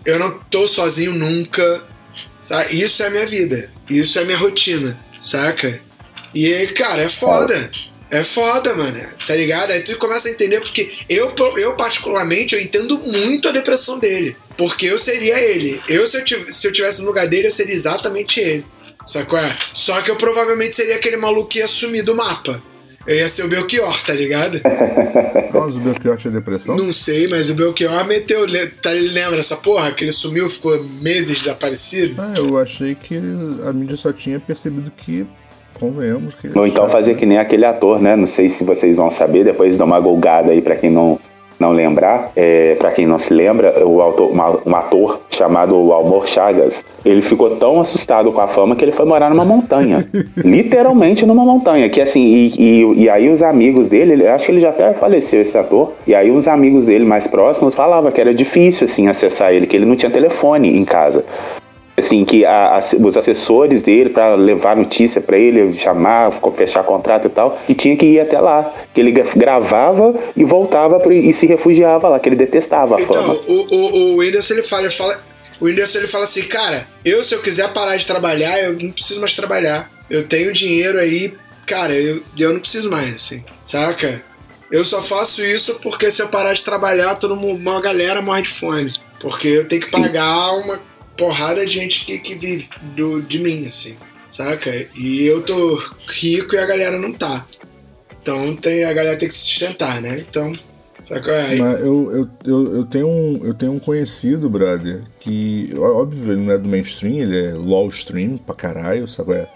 eu 0.07 0.19
não 0.19 0.39
tô 0.51 0.69
sozinho 0.69 1.13
nunca. 1.13 1.83
Tá? 2.49 2.71
Isso 2.71 3.03
é 3.03 3.11
minha 3.11 3.27
vida. 3.27 3.71
Isso 3.91 4.19
é 4.19 4.25
minha 4.25 4.37
rotina, 4.37 4.99
saca? 5.21 5.81
E, 6.35 6.67
cara, 6.69 7.03
é 7.03 7.09
foda. 7.09 7.71
É 8.11 8.23
foda, 8.23 8.75
mano. 8.75 9.01
Tá 9.27 9.35
ligado? 9.35 9.73
Aí 9.73 9.81
tu 9.83 9.97
começa 9.99 10.29
a 10.29 10.31
entender 10.31 10.61
porque 10.61 10.91
eu, 11.09 11.35
eu 11.57 11.77
particularmente, 11.77 12.55
eu 12.55 12.61
entendo 12.61 12.99
muito 12.99 13.49
a 13.49 13.53
depressão 13.53 13.99
dele. 13.99 14.37
Porque 14.57 14.87
eu 14.87 14.99
seria 14.99 15.39
ele. 15.39 15.81
Eu, 15.89 16.07
se 16.07 16.17
eu, 16.17 16.53
se 16.53 16.67
eu 16.67 16.73
tivesse 16.73 17.01
no 17.01 17.07
lugar 17.07 17.27
dele, 17.27 17.49
eu 17.49 17.53
seria 17.53 17.75
exatamente 17.75 18.41
ele. 18.41 18.65
Sacou? 19.05 19.39
Só 19.73 20.01
que 20.03 20.11
eu 20.11 20.17
provavelmente 20.17 20.77
seria 20.77 20.97
aquele 20.97 21.17
maluco 21.17 21.49
que 21.49 21.59
ia 21.59 21.69
sumir 21.69 22.03
do 22.03 22.15
mapa. 22.15 22.63
Eu 23.09 23.17
ia 23.17 23.27
ser 23.27 23.43
o 23.43 23.49
Belchior, 23.49 24.05
tá 24.05 24.13
ligado? 24.13 24.61
Mas 25.55 25.79
o 25.79 25.81
Belchior 25.81 26.19
tinha 26.19 26.31
depressão? 26.31 26.77
Não 26.77 26.93
sei, 26.93 27.27
mas 27.27 27.49
o 27.49 27.55
Belchior 27.55 28.07
meteu. 28.07 28.47
Tá, 28.83 28.95
ele 28.95 29.09
lembra 29.09 29.39
essa 29.39 29.57
porra? 29.57 29.91
Que 29.93 30.05
ele 30.05 30.11
sumiu, 30.11 30.47
ficou 30.47 30.85
meses 31.01 31.41
desaparecido? 31.41 32.21
Ah, 32.21 32.35
eu 32.37 32.59
achei 32.59 32.95
que 32.95 33.17
a 33.67 33.73
mídia 33.73 33.97
só 33.97 34.13
tinha 34.13 34.39
percebido 34.39 34.91
que 34.91 35.27
convenhamos 35.73 36.35
que. 36.35 36.51
Ou 36.57 36.67
então 36.67 36.87
fazer 36.91 37.15
que 37.15 37.25
nem 37.25 37.39
aquele 37.39 37.65
ator, 37.65 37.99
né? 37.99 38.15
Não 38.15 38.27
sei 38.27 38.51
se 38.51 38.63
vocês 38.63 38.99
vão 38.99 39.11
saber, 39.11 39.43
depois 39.43 39.79
dá 39.79 39.87
uma 39.87 39.99
golgada 39.99 40.53
aí 40.53 40.61
para 40.61 40.77
quem 40.77 40.91
não 40.91 41.19
não 41.59 41.73
lembrar, 41.73 42.31
é, 42.37 42.75
para 42.77 42.91
quem 42.91 43.07
não 43.07 43.19
se 43.19 43.35
lembra, 43.35 43.87
o 43.87 44.01
autor, 44.01 44.31
um 44.67 44.77
ator 44.77 45.21
chamado 45.31 45.75
Almor 45.93 46.27
Chagas, 46.27 46.85
ele 47.05 47.23
ficou 47.23 47.57
tão 47.57 47.81
assustado 47.81 48.33
com 48.33 48.41
a 48.41 48.49
fama 48.49 48.77
que 48.77 48.85
ele 48.85 48.93
foi 48.93 49.05
morar 49.05 49.31
numa 49.31 49.45
montanha. 49.45 50.07
literalmente 50.37 51.27
numa 51.27 51.45
montanha. 51.45 51.89
Que 51.89 52.01
assim, 52.01 52.23
e, 52.23 52.53
e, 52.59 53.03
e, 53.03 53.11
aí 53.11 53.29
os 53.29 53.43
amigos 53.43 53.89
dele, 53.89 54.27
acho 54.27 54.47
que 54.47 54.53
ele 54.53 54.61
já 54.61 54.71
até 54.71 54.93
faleceu 54.93 55.43
esse 55.43 55.57
ator, 55.57 55.93
e 56.07 56.15
aí 56.15 56.31
os 56.31 56.47
amigos 56.49 56.87
dele 56.87 57.05
mais 57.05 57.27
próximos 57.27 57.75
falavam 57.75 58.11
que 58.11 58.21
era 58.21 58.35
difícil 58.35 58.85
assim 58.85 59.09
acessar 59.09 59.53
ele, 59.53 59.67
que 59.67 59.77
ele 59.77 59.87
não 59.87 59.97
tinha 59.97 60.11
telefone 60.11 60.77
em 60.77 60.85
casa 60.85 61.25
assim 61.99 62.25
que 62.25 62.45
a, 62.45 62.77
a, 62.77 62.79
os 62.79 63.17
assessores 63.17 63.83
dele 63.83 64.11
para 64.11 64.35
levar 64.35 64.77
notícia 64.77 65.21
para 65.21 65.39
ele, 65.39 65.79
chamar, 65.79 66.33
fechar 66.57 66.83
contrato 66.85 67.27
e 67.27 67.31
tal, 67.31 67.61
e 67.69 67.75
tinha 67.75 67.97
que 67.97 68.07
ir 68.07 68.21
até 68.21 68.41
lá, 68.41 68.73
que 68.95 69.01
ele 69.01 69.11
gravava 69.11 70.15
e 70.37 70.45
voltava 70.45 70.99
pro, 71.01 71.13
e 71.13 71.33
se 71.33 71.47
refugiava 71.47 72.09
lá, 72.09 72.21
que 72.21 72.29
ele 72.29 72.37
detestava 72.37 72.97
a 72.97 73.01
então, 73.01 73.15
fama. 73.15 73.35
O, 73.47 73.75
o, 73.75 74.15
o 74.15 74.17
Whindersson 74.19 74.55
ele 74.55 74.63
fala, 74.63 74.83
ele 74.83 74.95
fala, 74.95 75.21
o 75.61 75.65
Whindersson 75.67 75.99
ele 75.99 76.09
fala 76.09 76.25
assim, 76.25 76.43
cara, 76.43 76.87
eu 77.05 77.23
se 77.23 77.35
eu 77.35 77.41
quiser 77.41 77.73
parar 77.73 77.97
de 77.97 78.07
trabalhar, 78.07 78.63
eu 78.63 78.73
não 78.73 78.91
preciso 78.91 79.21
mais 79.21 79.35
trabalhar, 79.35 79.91
eu 80.09 80.27
tenho 80.27 80.53
dinheiro 80.53 80.99
aí, 80.99 81.35
cara, 81.67 81.93
eu, 81.93 82.23
eu 82.39 82.53
não 82.53 82.61
preciso 82.61 82.91
mais, 82.91 83.15
assim, 83.15 83.45
saca? 83.65 84.23
Eu 84.71 84.85
só 84.85 85.01
faço 85.01 85.45
isso 85.45 85.77
porque 85.83 86.11
se 86.11 86.21
eu 86.21 86.29
parar 86.29 86.53
de 86.53 86.63
trabalhar, 86.63 87.15
todo 87.15 87.35
mundo, 87.35 87.59
uma 87.59 87.81
galera 87.81 88.21
morre 88.21 88.43
de 88.43 88.51
fome. 88.51 88.95
Porque 89.21 89.49
eu 89.49 89.67
tenho 89.67 89.83
que 89.83 89.91
pagar 89.91 90.53
uma 90.53 90.81
porrada 91.19 91.67
de 91.67 91.73
gente 91.73 92.07
que, 92.07 92.19
que 92.19 92.37
vive 92.37 92.69
do, 92.97 93.21
de 93.21 93.39
mim, 93.41 93.67
assim, 93.67 93.95
saca? 94.29 94.71
E 94.97 95.27
eu 95.27 95.43
tô 95.43 95.83
rico 96.07 96.55
e 96.55 96.59
a 96.59 96.65
galera 96.65 96.99
não 96.99 97.13
tá. 97.13 97.45
Então 98.23 98.57
tem, 98.57 98.85
a 98.85 98.93
galera 98.93 99.19
tem 99.19 99.29
que 99.29 99.35
se 99.35 99.41
sustentar, 99.41 100.01
né? 100.01 100.19
Então, 100.21 100.55
saca? 101.03 101.33
Aí... 101.33 101.59
Mas 101.59 101.81
eu, 101.81 102.13
eu, 102.13 102.29
eu, 102.45 102.77
eu, 102.77 102.85
tenho 102.87 103.09
um, 103.09 103.41
eu 103.45 103.53
tenho 103.53 103.73
um 103.73 103.79
conhecido, 103.79 104.49
brother, 104.49 105.03
que, 105.19 105.75
óbvio, 105.77 106.33
ele 106.33 106.43
não 106.43 106.53
é 106.53 106.59
do 106.59 106.69
mainstream, 106.69 107.17
ele 107.17 107.47
é 107.47 107.53
LOL 107.53 107.89
stream 107.89 108.39
pra 108.39 108.55
caralho, 108.55 109.09
saca? 109.09 109.49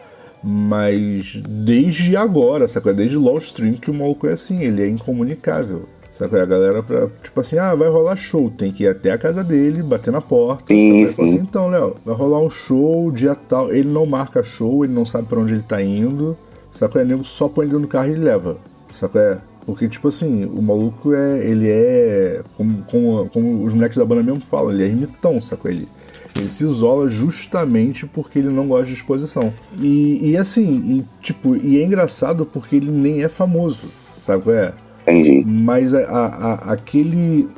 Mas 0.42 1.36
desde 1.48 2.16
agora, 2.16 2.66
saca? 2.66 2.92
Desde 2.92 3.16
LOL 3.16 3.38
stream 3.38 3.74
que 3.74 3.90
o 3.90 3.94
maluco 3.94 4.26
é 4.26 4.32
assim, 4.32 4.60
ele 4.60 4.82
é 4.82 4.88
incomunicável. 4.88 5.88
Sabe? 6.22 6.40
A 6.40 6.46
galera 6.46 6.82
pra, 6.84 7.08
tipo 7.20 7.40
assim, 7.40 7.58
ah, 7.58 7.74
vai 7.74 7.88
rolar 7.88 8.14
show, 8.14 8.48
tem 8.48 8.70
que 8.70 8.84
ir 8.84 8.88
até 8.88 9.10
a 9.10 9.18
casa 9.18 9.42
dele, 9.42 9.82
bater 9.82 10.12
na 10.12 10.20
porta. 10.20 10.66
Sim, 10.68 11.06
sim. 11.08 11.24
Assim, 11.24 11.34
então, 11.34 11.68
Léo, 11.68 11.96
vai 12.04 12.14
rolar 12.14 12.40
um 12.40 12.50
show, 12.50 13.10
dia 13.10 13.34
tal. 13.34 13.72
Ele 13.72 13.88
não 13.88 14.06
marca 14.06 14.40
show, 14.42 14.84
ele 14.84 14.92
não 14.92 15.04
sabe 15.04 15.26
pra 15.26 15.40
onde 15.40 15.54
ele 15.54 15.62
tá 15.62 15.82
indo. 15.82 16.36
Sabe? 16.70 17.00
É 17.00 17.04
nego 17.04 17.24
só 17.24 17.48
põe 17.48 17.66
dentro 17.66 17.80
do 17.80 17.88
carro 17.88 18.08
e 18.08 18.14
leva. 18.14 18.56
Sabe? 18.92 19.18
É? 19.18 19.38
Porque, 19.66 19.88
tipo 19.88 20.08
assim, 20.08 20.44
o 20.44 20.62
maluco 20.62 21.12
é. 21.12 21.44
Ele 21.44 21.68
é. 21.68 22.42
Como, 22.56 22.82
como, 22.88 23.28
como 23.28 23.64
os 23.64 23.72
moleques 23.72 23.96
da 23.96 24.04
banda 24.04 24.22
mesmo 24.22 24.40
falam, 24.40 24.72
ele 24.72 24.84
é 24.84 24.88
imitão, 24.88 25.40
sacou? 25.42 25.70
Ele, 25.70 25.88
ele 26.36 26.48
se 26.48 26.62
isola 26.62 27.08
justamente 27.08 28.06
porque 28.06 28.38
ele 28.38 28.48
não 28.48 28.68
gosta 28.68 28.86
de 28.86 28.92
exposição. 28.92 29.52
E, 29.78 30.30
e 30.30 30.36
assim, 30.36 30.98
e, 30.98 31.04
tipo, 31.20 31.56
e 31.56 31.80
é 31.80 31.84
engraçado 31.84 32.46
porque 32.46 32.76
ele 32.76 32.90
nem 32.90 33.22
é 33.22 33.28
famoso, 33.28 33.80
sabe? 34.24 34.50
É? 34.52 34.72
Entendi. 35.06 35.44
Mas 35.46 35.94
a, 35.94 35.98
a, 36.00 36.72
aquele. 36.72 37.48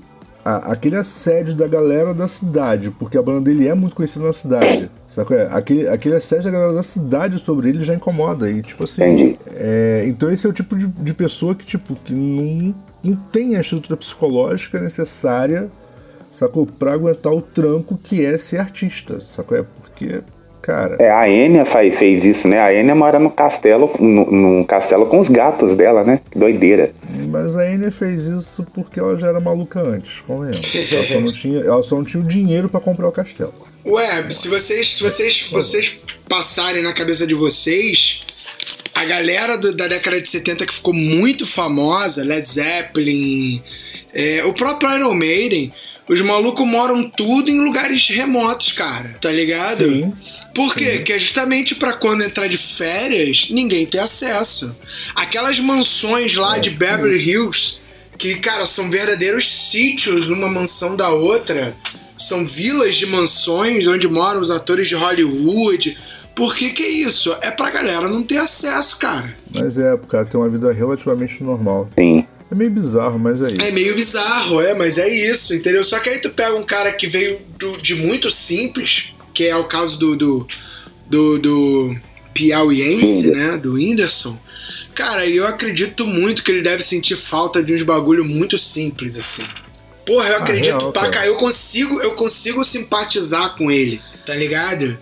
a- 0.45 0.73
aquele 0.73 0.97
assédio 0.97 1.55
da 1.55 1.67
galera 1.69 2.13
da 2.15 2.27
cidade, 2.27 2.91
porque 2.91 3.17
a 3.19 3.23
banda 3.23 3.41
dele 3.43 3.69
é 3.69 3.75
muito 3.75 3.95
conhecida 3.97 4.25
na 4.25 4.33
cidade. 4.33 4.91
Sabe 5.09 5.35
é? 5.35 5.49
Aquele, 5.53 5.89
aquele 5.89 6.17
assédio 6.17 6.45
da 6.45 6.51
galera 6.51 6.73
da 6.73 6.83
cidade 6.83 7.39
sobre 7.39 7.69
ele 7.69 7.81
já 7.81 7.95
incomoda. 7.95 8.51
E, 8.51 8.61
tipo 8.63 8.83
assim. 8.85 8.95
Entendi. 9.03 9.39
é, 9.55 10.05
então 10.09 10.31
esse 10.31 10.45
é 10.45 10.49
o 10.49 10.53
tipo 10.53 10.77
de, 10.77 10.87
de 10.89 11.15
pessoa 11.15 11.55
que, 11.55 11.65
tipo, 11.65 11.95
que 11.95 12.13
não, 12.13 12.75
não 13.03 13.15
tem 13.33 13.55
a 13.57 13.61
estrutura 13.61 13.97
psicológica 13.97 14.81
necessária, 14.81 15.71
sacou? 16.31 16.67
Pra 16.67 16.93
aguentar 16.95 17.33
o 17.33 17.41
tranco 17.41 17.97
que 17.97 18.25
é 18.27 18.37
ser 18.37 18.59
artista, 18.59 19.21
sacou? 19.21 19.57
É 19.57 19.63
porque, 19.63 20.21
cara. 20.61 20.97
É, 20.99 21.09
a 21.13 21.29
Enya 21.31 21.65
fa- 21.65 21.79
fez 21.97 22.25
isso, 22.25 22.49
né? 22.49 22.59
A 22.59 22.75
Enya 22.75 22.95
mora 22.97 23.21
no 23.21 23.31
castelo, 23.31 23.89
no, 24.01 24.25
num 24.29 24.65
castelo 24.65 25.07
com 25.07 25.21
os 25.21 25.29
gatos 25.29 25.77
dela, 25.77 26.03
né? 26.03 26.19
Que 26.29 26.39
doideira. 26.41 26.91
Mas 27.35 27.57
a 27.57 27.69
Enya 27.69 27.91
fez 27.91 28.23
isso 28.25 28.65
porque 28.73 29.01
ela 29.01 29.19
já 29.19 29.27
era 29.27 29.41
maluca 29.41 29.81
antes, 29.83 30.21
convenhamos. 30.27 30.69
Ela 30.93 31.07
só 31.07 31.21
não 31.21 31.33
tinha, 31.33 31.59
ela 31.61 31.83
só 31.83 31.97
não 31.97 32.05
tinha 32.05 32.23
o 32.23 32.27
dinheiro 32.27 32.69
pra 32.69 32.79
comprar 32.81 33.09
o 33.09 33.13
castelo. 33.13 33.53
Ué, 33.85 34.31
se 34.31 34.47
vocês, 34.49 34.95
se 34.95 35.03
vocês, 35.03 35.49
vocês 35.51 35.93
passarem 36.29 36.83
na 36.83 36.93
cabeça 36.93 37.27
de 37.27 37.35
vocês, 37.35 38.21
a 38.95 39.05
galera 39.05 39.57
do- 39.59 39.75
da 39.75 39.89
década 39.89 40.21
de 40.21 40.29
70 40.29 40.65
que 40.65 40.73
ficou 40.75 40.95
muito 40.95 41.45
famosa, 41.47 42.23
Led 42.23 42.49
Zeppelin, 42.49 43.61
é, 44.13 44.45
o 44.45 44.53
próprio 44.55 44.89
Iron 44.97 45.15
Maiden, 45.15 45.73
os 46.09 46.21
malucos 46.21 46.67
moram 46.67 47.09
tudo 47.09 47.51
em 47.51 47.61
lugares 47.61 48.09
remotos, 48.09 48.73
cara, 48.73 49.17
tá 49.21 49.31
ligado? 49.31 49.85
Sim. 49.85 50.13
Por 50.55 50.75
quê? 50.75 50.99
Que 50.99 51.15
é 51.15 51.19
justamente 51.19 51.75
pra 51.75 51.95
quando 51.95 52.23
entrar 52.23 52.47
de 52.47 52.57
férias, 52.57 53.49
ninguém 53.51 53.87
ter 53.87 53.99
acesso. 53.99 54.75
Aquelas 55.15 55.59
mansões 55.59 56.35
lá 56.37 56.59
de 56.59 56.71
Beverly 56.71 57.19
Hills, 57.19 57.79
que, 58.17 58.37
cara, 58.37 58.65
são 58.65 58.89
verdadeiros 58.89 59.53
sítios, 59.53 60.29
uma 60.29 60.49
mansão 60.49 60.95
da 60.95 61.09
outra. 61.11 61.75
São 62.17 62.47
vilas 62.47 62.95
de 62.95 63.07
mansões 63.07 63.87
onde 63.87 64.07
moram 64.07 64.41
os 64.41 64.51
atores 64.51 64.87
de 64.87 64.95
Hollywood. 64.95 65.99
Por 66.37 66.55
que 66.55 66.71
que 66.71 66.83
é 66.83 66.89
isso? 66.89 67.37
É 67.43 67.51
pra 67.51 67.71
galera 67.71 68.09
não 68.09 68.23
ter 68.23 68.39
acesso, 68.39 68.99
cara. 68.99 69.37
Mas 69.53 69.79
é, 69.79 69.95
o 69.95 69.99
cara 69.99 70.25
tem 70.25 70.39
uma 70.39 70.49
vida 70.49 70.73
relativamente 70.73 71.43
normal. 71.43 71.89
Sim. 71.99 72.27
É 72.55 72.59
meio 72.59 72.71
bizarro, 72.71 73.19
mas 73.19 73.43
é 73.43 73.49
isso. 73.49 73.61
É 73.61 73.71
meio 73.71 73.95
bizarro, 73.95 74.61
é, 74.61 74.75
mas 74.75 74.97
é 74.99 75.09
isso, 75.09 75.55
entendeu? 75.55 75.83
Só 75.85 75.99
que 75.99 76.09
aí 76.09 76.19
tu 76.19 76.31
pega 76.31 76.55
um 76.55 76.63
cara 76.63 76.93
que 76.93 77.07
veio 77.07 77.41
do- 77.59 77.77
de 77.83 77.95
muito 77.95 78.31
simples, 78.31 79.11
que 79.33 79.45
é 79.45 79.57
o 79.57 79.65
caso 79.65 79.99
do. 79.99 80.17
do. 80.17 80.47
do, 81.09 81.39
do 81.39 81.97
Piauiense, 82.33 83.31
né? 83.31 83.57
Do 83.57 83.75
Whindersson. 83.75 84.39
Cara, 84.95 85.27
eu 85.27 85.47
acredito 85.47 86.07
muito 86.07 86.43
que 86.43 86.51
ele 86.51 86.63
deve 86.63 86.83
sentir 86.83 87.17
falta 87.17 87.63
de 87.63 87.73
uns 87.73 87.83
bagulho 87.83 88.25
muito 88.25 88.59
simples, 88.59 89.17
assim. 89.17 89.45
Porra, 90.07 90.29
eu 90.29 90.37
acredito 90.39 90.77
real, 90.79 90.93
pra 90.93 91.03
cara. 91.03 91.13
cá. 91.15 91.27
Eu 91.27 91.37
consigo, 91.37 92.01
eu 92.03 92.13
consigo 92.13 92.65
simpatizar 92.65 93.57
com 93.57 93.71
ele, 93.71 94.01
tá 94.27 94.35
ligado? 94.35 94.99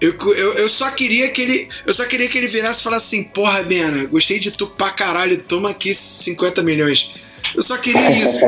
Eu, 0.00 0.14
eu, 0.34 0.54
eu 0.54 0.68
só 0.68 0.90
queria 0.90 1.28
que 1.28 1.42
ele. 1.42 1.68
Eu 1.86 1.92
só 1.92 2.04
queria 2.06 2.28
que 2.28 2.38
ele 2.38 2.48
virasse 2.48 2.80
e 2.80 2.84
falasse 2.84 3.06
assim, 3.06 3.22
porra, 3.22 3.62
Bena, 3.62 4.06
gostei 4.06 4.38
de 4.38 4.50
tu 4.50 4.66
pra 4.66 4.90
caralho, 4.90 5.42
toma 5.42 5.70
aqui 5.70 5.92
50 5.94 6.62
milhões. 6.62 7.10
Eu 7.54 7.62
só 7.62 7.76
queria 7.76 8.10
isso. 8.10 8.40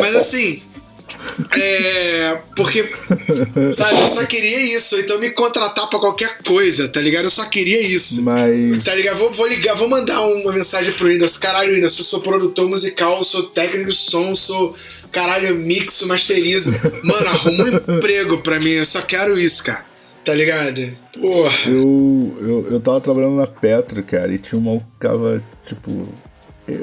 Mas 0.00 0.14
assim. 0.14 0.62
É. 1.56 2.38
Porque. 2.56 2.88
Sabe, 3.76 4.00
eu 4.00 4.08
só 4.08 4.24
queria 4.24 4.60
isso. 4.76 4.96
Então 4.96 5.18
me 5.18 5.30
contratar 5.30 5.88
pra 5.88 5.98
qualquer 5.98 6.38
coisa, 6.38 6.88
tá 6.88 7.00
ligado? 7.00 7.24
Eu 7.24 7.30
só 7.30 7.44
queria 7.46 7.80
isso. 7.80 8.22
Mas. 8.22 8.84
Tá 8.84 8.94
ligado? 8.94 9.18
Vou, 9.18 9.32
vou 9.32 9.46
ligar, 9.46 9.74
vou 9.74 9.88
mandar 9.88 10.20
uma 10.22 10.52
mensagem 10.52 10.92
pro 10.92 11.08
Whindersson. 11.08 11.40
Caralho, 11.40 11.72
Whindersson, 11.72 12.00
eu 12.00 12.04
sou 12.04 12.20
produtor 12.20 12.68
musical, 12.68 13.22
sou 13.24 13.44
técnico 13.44 13.90
de 13.90 13.96
som, 13.96 14.34
sou. 14.34 14.76
Caralho, 15.10 15.54
mixo, 15.56 16.06
masterizo. 16.06 16.70
Mano, 17.04 17.26
arruma 17.28 17.64
um 17.64 17.96
emprego 17.96 18.38
pra 18.38 18.58
mim. 18.58 18.70
Eu 18.70 18.86
só 18.86 19.02
quero 19.02 19.38
isso, 19.38 19.62
cara. 19.62 19.91
Tá 20.24 20.34
ligado? 20.34 20.96
Porra. 21.20 21.52
Eu, 21.66 22.36
eu, 22.40 22.66
eu 22.70 22.80
tava 22.80 23.00
trabalhando 23.00 23.36
na 23.36 23.46
Petra, 23.46 24.02
cara, 24.02 24.32
e 24.32 24.38
tinha 24.38 24.60
um 24.60 24.64
maluco 24.64 24.86
que 24.86 24.92
ficava, 24.92 25.42
tipo. 25.64 25.90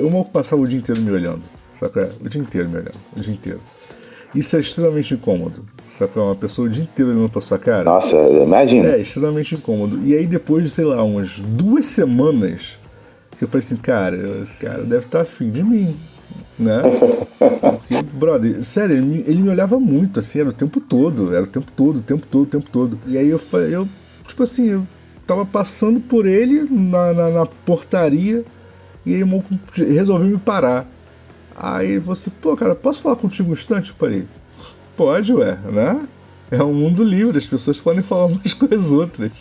O 0.02 0.10
maluco 0.10 0.32
passava 0.32 0.62
o 0.62 0.68
dia 0.68 0.78
inteiro 0.78 1.02
me 1.02 1.12
olhando. 1.12 1.42
Saca? 1.80 2.12
O 2.20 2.28
dia 2.28 2.42
inteiro 2.42 2.70
me 2.70 2.76
olhando. 2.76 2.98
O 3.16 3.22
dia 3.22 3.34
inteiro. 3.34 3.62
Isso 4.36 4.56
é 4.56 4.60
extremamente 4.60 5.14
incômodo. 5.14 5.66
Saca? 5.90 6.22
Uma 6.22 6.36
pessoa 6.36 6.68
o 6.68 6.72
dia 6.72 6.84
inteiro 6.84 7.12
olhando 7.12 7.30
pra 7.30 7.40
sua 7.40 7.58
cara. 7.58 7.86
Nossa, 7.86 8.18
imagina. 8.18 8.90
É, 8.90 9.00
extremamente 9.00 9.56
incômodo. 9.56 10.06
E 10.06 10.14
aí 10.14 10.28
depois 10.28 10.66
de, 10.66 10.70
sei 10.70 10.84
lá, 10.84 11.02
umas 11.02 11.32
duas 11.32 11.86
semanas, 11.86 12.78
que 13.38 13.46
eu 13.46 13.48
falei 13.48 13.66
assim, 13.66 13.78
cara, 13.78 14.18
esse 14.18 14.52
cara 14.58 14.84
deve 14.84 15.06
estar 15.06 15.22
afim 15.22 15.50
de 15.50 15.64
mim, 15.64 15.96
né? 16.58 16.82
Porque, 17.60 18.02
brother, 18.02 18.62
sério, 18.64 18.98
ele 18.98 19.06
me, 19.06 19.18
ele 19.20 19.42
me 19.42 19.50
olhava 19.50 19.80
muito, 19.80 20.20
assim, 20.20 20.40
era 20.40 20.50
o 20.50 20.54
tempo 20.54 20.80
todo, 20.82 21.34
era 21.34 21.44
o 21.44 21.48
tempo 21.48 21.72
todo, 21.72 21.98
o 21.98 22.02
tempo 22.02 22.26
todo, 22.28 22.44
o 22.44 22.50
tempo 22.50 22.70
todo. 22.70 23.00
E 23.08 23.18
aí 23.18 23.30
eu 23.30 23.40
falei, 23.40 23.76
eu, 23.76 23.88
tipo 24.28 24.44
assim, 24.44 24.68
eu 24.68 24.88
tava 25.26 25.46
passando 25.46 26.00
por 26.00 26.26
ele 26.26 26.64
na, 26.70 27.14
na, 27.14 27.30
na 27.30 27.46
portaria, 27.46 28.44
e 29.06 29.16
aí 29.16 29.24
maluco 29.24 29.48
resolveu 29.76 30.28
me 30.28 30.38
parar. 30.38 30.88
Aí 31.56 31.92
ele 31.92 32.00
falou 32.00 32.14
assim, 32.14 32.30
pô, 32.42 32.56
cara, 32.56 32.76
posso 32.76 33.02
falar 33.02 33.16
contigo 33.16 33.50
um 33.50 33.54
instante? 33.54 33.90
Eu 33.90 33.96
falei, 33.96 34.26
pode, 34.96 35.34
ué, 35.34 35.58
né? 35.72 36.08
É 36.52 36.64
um 36.64 36.74
mundo 36.74 37.04
livre, 37.04 37.38
as 37.38 37.46
pessoas 37.46 37.80
podem 37.80 38.02
falar 38.02 38.26
umas 38.26 38.54
com 38.56 38.74
as 38.74 38.92
outras. 38.92 39.32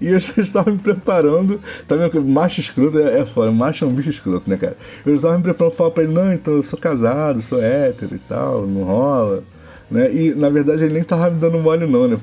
E 0.00 0.08
eu 0.08 0.18
já 0.18 0.32
estava 0.36 0.70
me 0.70 0.78
preparando. 0.78 1.60
Tá 1.88 1.96
macho 2.24 2.60
escroto 2.60 2.98
é, 2.98 3.20
é 3.20 3.26
foda, 3.26 3.50
macho 3.50 3.84
é 3.84 3.88
um 3.88 3.92
bicho 3.92 4.10
escroto, 4.10 4.48
né, 4.48 4.56
cara? 4.56 4.76
Eu 5.04 5.16
estava 5.16 5.36
me 5.36 5.42
preparando 5.42 5.70
pra 5.70 5.76
falar 5.76 5.90
pra 5.90 6.04
ele, 6.04 6.12
não, 6.12 6.32
então 6.32 6.54
eu 6.54 6.62
sou 6.62 6.78
casado, 6.78 7.42
sou 7.42 7.60
hétero 7.62 8.14
e 8.14 8.18
tal, 8.18 8.66
não 8.66 8.84
rola. 8.84 9.42
Né? 9.90 10.12
E 10.12 10.34
na 10.34 10.48
verdade 10.48 10.82
ele 10.82 10.94
nem 10.94 11.04
tava 11.04 11.30
me 11.30 11.38
dando 11.38 11.58
mole, 11.58 11.86
não, 11.86 12.08
né? 12.08 12.18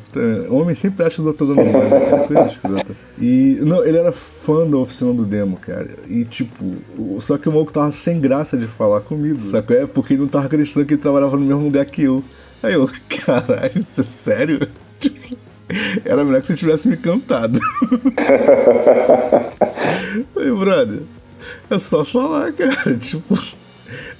Homem 0.49 0.73
sempre 0.73 1.05
acha 1.05 1.21
que 1.21 1.27
eu 1.27 1.33
tô 1.33 1.45
dando 1.45 1.63
mole, 1.63 1.89
né, 1.89 1.99
cara? 2.09 2.27
Coisa 2.27 2.45
escrota. 2.47 2.95
E 3.19 3.59
não, 3.61 3.85
ele 3.85 3.97
era 3.97 4.11
fã 4.11 4.67
da 4.67 4.77
oficina 4.77 5.13
do 5.13 5.25
demo, 5.25 5.57
cara. 5.57 5.87
E 6.09 6.25
tipo, 6.25 6.75
só 7.19 7.37
que 7.37 7.47
o 7.47 7.51
maluco 7.51 7.71
tava 7.71 7.91
sem 7.91 8.19
graça 8.19 8.57
de 8.57 8.65
falar 8.65 9.01
comigo. 9.01 9.39
Sacou? 9.49 9.75
É 9.75 9.85
porque 9.85 10.13
ele 10.13 10.23
não 10.23 10.27
tava 10.27 10.45
acreditando 10.45 10.85
que 10.85 10.95
ele 10.95 11.01
trabalhava 11.01 11.37
no 11.37 11.45
mesmo 11.45 11.63
lugar 11.63 11.85
que 11.85 12.03
eu. 12.03 12.23
Aí 12.63 12.73
eu, 12.73 12.87
caralho, 13.25 13.71
isso 13.75 13.99
é 13.99 14.03
sério? 14.03 14.59
Era 16.05 16.23
melhor 16.23 16.41
que 16.41 16.47
você 16.47 16.55
tivesse 16.55 16.87
me 16.87 16.95
cantado. 16.97 17.59
Falei, 20.33 20.51
brother, 20.51 21.01
é 21.69 21.79
só 21.79 22.05
falar, 22.05 22.51
cara. 22.53 22.95
Tipo, 22.99 23.35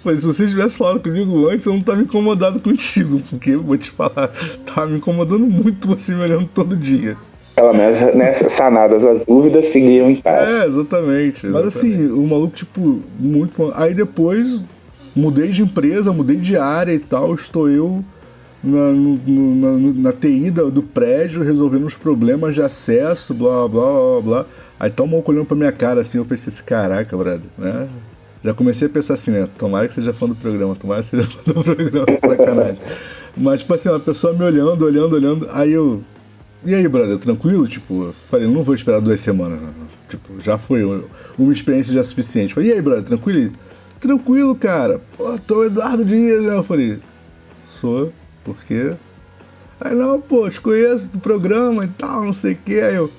mas 0.03 0.19
se 0.19 0.27
você 0.27 0.47
tivesse 0.47 0.77
falado 0.77 1.01
comigo 1.01 1.47
antes, 1.47 1.65
eu 1.65 1.73
não 1.73 1.81
tava 1.81 2.01
incomodado 2.01 2.59
contigo. 2.59 3.21
Porque, 3.29 3.55
vou 3.57 3.77
te 3.77 3.91
falar, 3.91 4.31
tava 4.65 4.87
me 4.87 4.97
incomodando 4.97 5.45
muito 5.45 5.87
você 5.87 6.13
me 6.13 6.21
olhando 6.21 6.47
todo 6.47 6.75
dia. 6.75 7.15
Pelo 7.55 7.73
menos 7.73 7.99
nessas 8.15 8.43
né, 8.43 8.49
sanadas 8.49 9.05
as 9.05 9.25
dúvidas 9.25 9.67
seguiam 9.67 10.09
em 10.09 10.15
paz. 10.15 10.49
É, 10.49 10.65
exatamente. 10.65 11.47
Mas 11.47 11.67
assim, 11.67 12.07
o 12.07 12.25
maluco, 12.25 12.55
tipo, 12.55 13.01
muito 13.19 13.55
fã. 13.55 13.71
Aí 13.75 13.93
depois 13.93 14.61
mudei 15.15 15.49
de 15.49 15.61
empresa, 15.61 16.13
mudei 16.13 16.37
de 16.37 16.57
área 16.57 16.93
e 16.93 16.99
tal, 16.99 17.33
estou 17.35 17.69
eu 17.69 18.03
na, 18.63 18.91
no- 18.91 19.55
na, 19.55 20.01
na 20.01 20.13
TI 20.13 20.51
do 20.51 20.83
prédio 20.83 21.43
resolvendo 21.43 21.85
os 21.85 21.93
problemas 21.93 22.55
de 22.55 22.61
acesso, 22.61 23.33
blá 23.33 23.67
blá 23.67 23.83
blá 23.91 24.21
blá. 24.21 24.45
Aí 24.79 24.89
tá 24.89 25.05
maluco 25.05 25.31
olhando 25.31 25.45
pra 25.45 25.55
minha 25.57 25.71
cara 25.71 26.01
assim, 26.01 26.17
eu 26.17 26.25
pensei 26.25 26.47
assim, 26.47 26.63
caraca, 26.65 27.15
brother, 27.15 27.49
né? 27.57 27.87
Já 28.43 28.53
comecei 28.55 28.87
a 28.87 28.89
pensar 28.89 29.13
assim, 29.13 29.29
né? 29.29 29.47
Tomara 29.57 29.87
que 29.87 29.93
seja 29.93 30.11
fã 30.13 30.27
do 30.27 30.33
programa, 30.35 30.75
tomara 30.75 31.01
que 31.01 31.07
seja 31.09 31.23
fã 31.23 31.53
do 31.53 31.53
programa, 31.63 32.05
sacanagem. 32.19 32.81
Mas, 33.37 33.61
tipo 33.61 33.73
assim, 33.75 33.89
uma 33.89 33.99
pessoa 33.99 34.33
me 34.33 34.43
olhando, 34.43 34.83
olhando, 34.83 35.13
olhando, 35.13 35.47
aí 35.51 35.71
eu. 35.71 36.01
E 36.65 36.73
aí, 36.73 36.87
brother, 36.87 37.17
tranquilo? 37.19 37.67
Tipo, 37.67 38.11
falei, 38.29 38.47
não 38.47 38.63
vou 38.63 38.73
esperar 38.75 38.99
duas 38.99 39.19
semanas. 39.19 39.59
Tipo, 40.09 40.39
já 40.39 40.57
foi 40.57 40.83
uma 41.37 41.53
experiência 41.53 41.93
já 41.93 42.03
suficiente. 42.03 42.53
Falei, 42.53 42.69
e 42.69 42.73
aí, 42.73 42.81
brother, 42.81 43.03
tranquilo? 43.03 43.51
Tranquilo, 43.99 44.55
cara. 44.55 44.99
Pô, 45.17 45.37
tô 45.45 45.63
Eduardo 45.63 46.03
Dias, 46.03 46.43
né? 46.43 46.55
Eu 46.57 46.63
falei, 46.63 46.97
sou, 47.79 48.11
por 48.43 48.63
quê? 48.63 48.93
Aí, 49.79 49.95
não, 49.95 50.21
pô, 50.21 50.49
te 50.49 50.61
conheço 50.61 51.11
do 51.11 51.19
programa 51.19 51.85
e 51.85 51.87
tal, 51.87 52.23
não 52.25 52.33
sei 52.33 52.53
o 52.53 52.57
quê. 52.63 52.81
Aí 52.81 52.95
eu, 52.95 53.11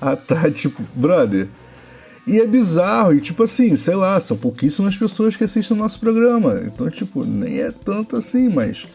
ah, 0.00 0.16
tá, 0.16 0.48
tipo, 0.52 0.82
brother. 0.94 1.48
E 2.26 2.40
é 2.40 2.46
bizarro, 2.46 3.14
e 3.14 3.20
tipo 3.20 3.44
assim, 3.44 3.76
sei 3.76 3.94
lá, 3.94 4.18
são 4.18 4.36
pouquíssimas 4.36 4.96
pessoas 4.96 5.36
que 5.36 5.44
assistem 5.44 5.76
o 5.76 5.80
nosso 5.80 6.00
programa. 6.00 6.60
Então, 6.64 6.90
tipo, 6.90 7.24
nem 7.24 7.60
é 7.60 7.70
tanto 7.70 8.16
assim, 8.16 8.48
mas 8.48 8.86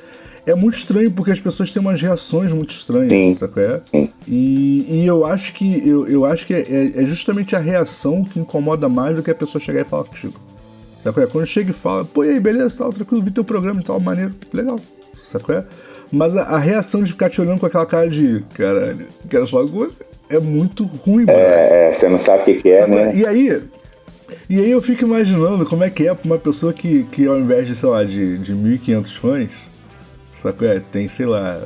é 0.45 0.53
muito 0.53 0.77
estranho 0.77 1.11
porque 1.11 1.31
as 1.31 1.39
pessoas 1.39 1.71
têm 1.71 1.81
umas 1.81 2.01
reações 2.01 2.51
muito 2.51 2.73
estranhas, 2.73 3.09
Sim. 3.09 3.37
sabe 3.39 3.53
qual 3.53 3.65
é? 3.65 3.81
E, 4.27 4.85
e 4.89 5.05
eu 5.05 5.25
acho 5.25 5.53
que 5.53 5.87
eu, 5.87 6.07
eu 6.07 6.25
acho 6.25 6.45
que 6.45 6.53
é, 6.53 7.01
é 7.01 7.05
justamente 7.05 7.55
a 7.55 7.59
reação 7.59 8.23
que 8.23 8.39
incomoda 8.39 8.89
mais 8.89 9.15
do 9.15 9.23
que 9.23 9.31
a 9.31 9.35
pessoa 9.35 9.61
chegar 9.61 9.81
e 9.81 9.85
falar 9.85 10.03
contigo. 10.03 10.39
Sabe 11.03 11.13
qual 11.13 11.25
é? 11.25 11.29
Quando 11.29 11.45
chega 11.45 11.71
e 11.71 11.73
fala, 11.73 12.03
pô, 12.03 12.23
e 12.23 12.29
aí, 12.29 12.39
beleza, 12.39 12.75
tal, 12.77 12.91
tranquilo, 12.91 13.23
vi 13.23 13.31
teu 13.31 13.43
programa 13.43 13.79
e 13.79 13.83
tal, 13.83 13.99
maneiro, 13.99 14.33
legal. 14.53 14.79
Sabe? 15.31 15.65
Mas 16.11 16.35
a, 16.35 16.43
a 16.43 16.57
reação 16.57 17.01
de 17.01 17.11
ficar 17.11 17.29
te 17.29 17.39
olhando 17.39 17.59
com 17.59 17.65
aquela 17.65 17.85
cara 17.85 18.09
de, 18.09 18.43
caralho, 18.53 19.07
quero 19.29 19.47
falar 19.47 19.63
com 19.63 19.77
você, 19.77 20.03
é 20.29 20.39
muito 20.39 20.83
ruim, 20.83 21.25
brother. 21.25 21.43
É, 21.43 21.89
é, 21.89 21.93
você 21.93 22.09
não 22.09 22.17
sabe 22.17 22.41
o 22.41 22.45
que, 22.45 22.53
que 22.55 22.69
é, 22.69 22.85
né? 22.87 23.15
E 23.15 23.25
aí, 23.25 23.63
e 24.49 24.59
aí 24.59 24.71
eu 24.71 24.81
fico 24.81 25.05
imaginando 25.05 25.65
como 25.65 25.83
é 25.83 25.89
que 25.89 26.07
é 26.07 26.13
pra 26.13 26.25
uma 26.25 26.37
pessoa 26.37 26.73
que, 26.73 27.03
que 27.05 27.25
ao 27.27 27.39
invés 27.39 27.67
de, 27.67 27.75
sei 27.75 27.89
lá, 27.89 28.03
de, 28.03 28.37
de 28.39 28.53
1.500 28.53 29.19
fãs, 29.19 29.71
Sacou? 30.41 30.67
É, 30.67 30.79
tem, 30.79 31.07
sei 31.07 31.27
lá, 31.27 31.61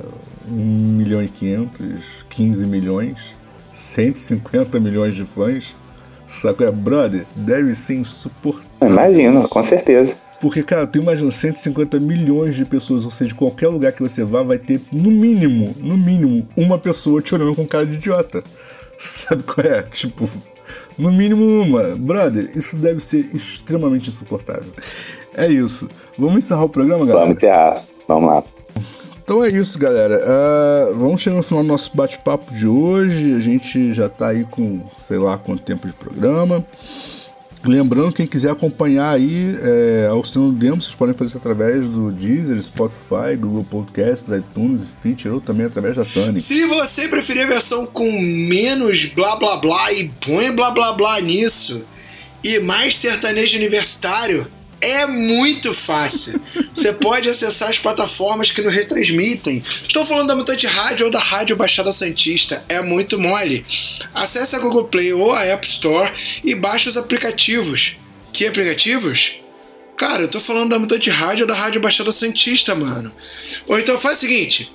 1 0.46 0.52
milhão 0.52 1.24
e 1.24 1.30
500, 1.30 2.06
15 2.30 2.66
milhões, 2.66 3.36
150 3.74 4.80
milhões 4.82 5.16
de 5.16 5.24
fãs. 5.24 5.76
Sacou? 6.28 6.68
É, 6.68 6.72
brother, 6.72 7.26
deve 7.36 7.74
ser 7.74 7.96
insuportável. 7.96 8.94
Imagino, 8.94 9.48
com 9.48 9.64
certeza. 9.64 10.14
Porque, 10.46 10.62
cara, 10.62 10.86
tu 10.86 11.00
imagina 11.00 11.32
150 11.32 12.00
milhões 12.00 12.56
de 12.56 12.66
pessoas, 12.66 13.04
ou 13.04 13.10
seja, 13.10 13.30
de 13.30 13.34
qualquer 13.34 13.68
lugar 13.68 13.92
que 13.92 14.00
você 14.00 14.24
vá, 14.24 14.44
vai 14.44 14.60
ter 14.60 14.80
no 14.92 15.10
mínimo, 15.10 15.76
no 15.80 15.98
mínimo, 15.98 16.48
uma 16.56 16.78
pessoa 16.78 17.20
te 17.20 17.34
olhando 17.34 17.56
com 17.56 17.66
cara 17.66 17.84
de 17.84 17.96
idiota. 17.96 18.44
Sabe 18.96 19.42
qual 19.42 19.66
é? 19.66 19.82
Tipo, 19.82 20.30
no 21.00 21.12
mínimo 21.12 21.44
uma. 21.44 21.96
Brother, 21.96 22.48
isso 22.54 22.76
deve 22.76 23.00
ser 23.00 23.28
extremamente 23.34 24.08
insuportável. 24.08 24.72
É 25.34 25.48
isso. 25.48 25.90
Vamos 26.16 26.46
encerrar 26.46 26.66
o 26.66 26.70
programa, 26.70 27.08
galera? 27.08 27.22
Vamos 27.22 27.38
encerrar. 27.38 27.84
Vamos 28.08 28.30
lá. 28.30 28.44
Então 29.24 29.44
é 29.44 29.48
isso, 29.48 29.80
galera. 29.80 30.22
Uh, 30.22 30.96
vamos 30.96 31.22
chegar 31.22 31.38
no 31.38 31.42
final 31.42 31.64
do 31.64 31.68
nosso 31.68 31.90
bate-papo 31.98 32.54
de 32.54 32.68
hoje. 32.68 33.34
A 33.34 33.40
gente 33.40 33.92
já 33.94 34.08
tá 34.08 34.28
aí 34.28 34.44
com, 34.44 34.86
sei 35.08 35.18
lá, 35.18 35.40
quanto 35.40 35.64
tempo 35.64 35.88
de 35.88 35.94
programa. 35.94 36.64
Lembrando, 37.66 38.14
quem 38.14 38.28
quiser 38.28 38.52
acompanhar 38.52 39.10
aí 39.12 39.56
é, 39.62 40.08
a 40.10 40.14
Oficina 40.14 40.46
do 40.46 40.52
Demo, 40.52 40.82
vocês 40.82 40.94
podem 40.94 41.14
fazer 41.14 41.30
isso 41.30 41.38
através 41.38 41.90
do 41.90 42.12
Deezer, 42.12 42.62
Spotify, 42.62 43.36
Google 43.38 43.64
Podcast, 43.64 44.32
iTunes, 44.32 44.92
Stitcher 45.00 45.34
ou 45.34 45.42
também 45.42 45.66
através 45.66 45.98
da 45.98 46.06
Tani. 46.06 46.38
Se 46.38 46.64
você 46.66 47.08
preferir 47.08 47.46
a 47.46 47.48
versão 47.48 47.86
com 47.86 48.12
menos 48.12 49.06
blá 49.06 49.36
blá 49.38 49.58
blá 49.58 49.92
e 49.92 50.10
põe 50.24 50.56
blá 50.56 50.72
blá 50.72 50.94
blá 50.94 51.20
nisso 51.22 51.84
e 52.44 52.60
mais 52.60 52.98
sertanejo 52.98 53.58
universitário, 53.58 54.48
é 54.86 55.08
muito 55.08 55.74
fácil. 55.74 56.40
Você 56.74 56.94
pode 56.94 57.28
acessar 57.28 57.70
as 57.70 57.80
plataformas 57.80 58.52
que 58.52 58.62
nos 58.62 58.74
retransmitem. 58.74 59.64
Estou 59.88 60.06
falando 60.06 60.28
da 60.28 60.36
Mutante 60.36 60.68
Rádio 60.68 61.08
ou 61.08 61.12
da 61.12 61.20
Rádio 61.20 61.56
Baixada 61.56 61.92
Santista. 61.92 62.64
É 62.70 62.82
muito 62.82 63.20
mole. 63.20 63.66
Acesse 64.14 64.56
a 64.56 64.60
Google 64.60 64.86
Play 64.86 65.12
ou 65.12 65.32
a 65.32 65.44
App 65.44 65.68
Store 65.68 66.12
e 66.44 66.54
baixe 66.54 66.88
os 66.88 66.98
aplicativos. 66.98 67.98
Que 68.32 68.46
aplicativos? 68.46 69.38
Cara, 69.98 70.24
eu 70.24 70.28
tô 70.28 70.40
falando 70.40 70.70
da 70.70 70.80
Mutante 70.80 71.10
Rádio 71.10 71.44
ou 71.44 71.48
da 71.48 71.56
Rádio 71.56 71.82
Baixada 71.82 72.12
Santista, 72.12 72.76
mano. 72.76 73.12
Ou 73.68 73.80
então 73.80 73.98
faz 73.98 74.18
o 74.18 74.22
seguinte: 74.22 74.72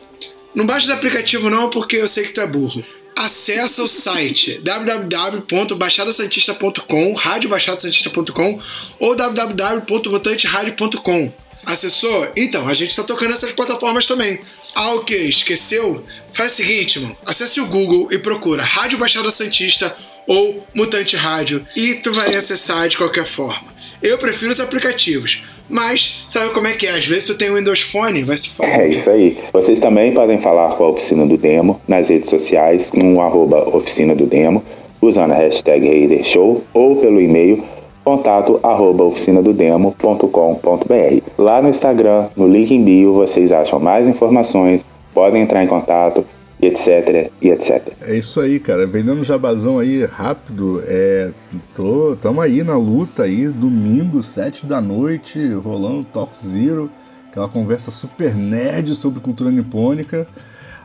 não 0.55 0.67
baixa 0.67 0.87
os 0.87 0.93
aplicativos 0.93 1.51
não, 1.51 1.71
porque 1.71 1.97
eu 1.97 2.09
sei 2.09 2.25
que 2.25 2.33
tu 2.33 2.41
é 2.41 2.47
burro 2.47 2.85
acessa 3.25 3.83
o 3.83 3.89
site 3.89 4.61
www.baixadasantista.com, 4.63 7.15
radiobaixadasantista.com 7.15 8.61
ou 8.99 9.15
www.mutanteradio.com. 9.15 11.33
Acessou? 11.65 12.29
Então, 12.35 12.67
a 12.67 12.75
gente 12.75 12.91
está 12.91 13.03
tocando 13.03 13.35
essas 13.35 13.53
plataformas 13.53 14.07
também. 14.07 14.41
Ah, 14.75 14.95
ok, 14.95 15.29
esqueceu? 15.29 16.03
Faz 16.33 16.53
o 16.53 16.57
seguinte, 16.57 16.99
mano. 16.99 17.15
Acesse 17.27 17.61
o 17.61 17.67
Google 17.67 18.09
e 18.11 18.17
procura 18.19 18.63
Rádio 18.63 18.97
Baixada 18.99 19.29
Santista 19.31 19.95
ou 20.27 20.67
Mutante 20.75 21.17
Rádio 21.17 21.67
e 21.77 21.97
tu 21.97 22.11
vai 22.13 22.35
acessar 22.35 22.89
de 22.89 22.97
qualquer 22.97 23.27
forma. 23.27 23.69
Eu 24.03 24.17
prefiro 24.17 24.51
os 24.51 24.61
aplicativos. 24.61 25.43
Mas 25.71 26.25
sabe 26.27 26.53
como 26.53 26.67
é 26.67 26.73
que 26.73 26.87
é? 26.87 26.91
Às 26.91 27.07
vezes 27.07 27.27
tu 27.27 27.37
tem 27.37 27.51
o 27.51 27.55
Windows 27.55 27.81
Phone, 27.81 28.25
vai 28.25 28.37
se 28.37 28.51
fazer. 28.51 28.81
É 28.81 28.89
isso 28.89 29.09
aí. 29.09 29.39
Vocês 29.53 29.81
também 29.81 30.13
podem 30.13 30.41
falar 30.41 30.77
com 30.77 30.85
a 30.85 30.91
Oficina 30.91 31.25
do 31.25 31.37
Demo 31.37 31.81
nas 31.87 32.09
redes 32.09 32.29
sociais, 32.29 32.91
no 32.93 33.21
arroba 33.21 33.69
Oficina 33.77 34.15
do 34.15 34.27
Demo, 34.27 34.63
usando 35.01 35.33
a 35.33 35.37
hashtag 35.37 35.89
RaiderShow 35.89 36.63
ou 36.75 36.97
pelo 36.97 37.21
e-mail 37.21 37.63
contato 38.05 38.59
arroba 38.63 39.05
oficinadodemo.com.br. 39.05 41.23
Lá 41.39 41.63
no 41.63 41.69
Instagram, 41.69 42.27
no 42.37 42.49
link 42.49 42.75
em 42.75 42.83
bio, 42.83 43.13
vocês 43.13 43.53
acham 43.53 43.79
mais 43.79 44.09
informações, 44.09 44.85
podem 45.15 45.43
entrar 45.43 45.63
em 45.63 45.69
contato 45.69 46.25
e 46.63 46.67
etc, 46.67 47.31
e 47.41 47.49
etc. 47.49 47.83
É 48.03 48.15
isso 48.15 48.41
aí, 48.41 48.61
cara. 48.61 48.87
Vendendo 48.87 49.25
jabazão 49.25 49.79
aí 49.79 50.05
rápido. 50.05 50.83
É, 50.87 51.33
tô, 51.75 52.17
tamo 52.17 52.41
aí 52.41 52.63
na 52.63 52.77
luta 52.77 53.23
aí, 53.23 53.49
domingo, 53.49 54.23
sete 54.23 54.67
da 54.67 54.81
noite, 54.81 55.39
rolando 55.55 56.05
Talk 56.05 56.37
Zero, 56.37 56.91
aquela 57.31 57.49
conversa 57.49 57.91
super 57.91 58.35
nerd 58.35 58.95
sobre 58.95 59.21
cultura 59.21 59.51
nipônica. 59.51 60.27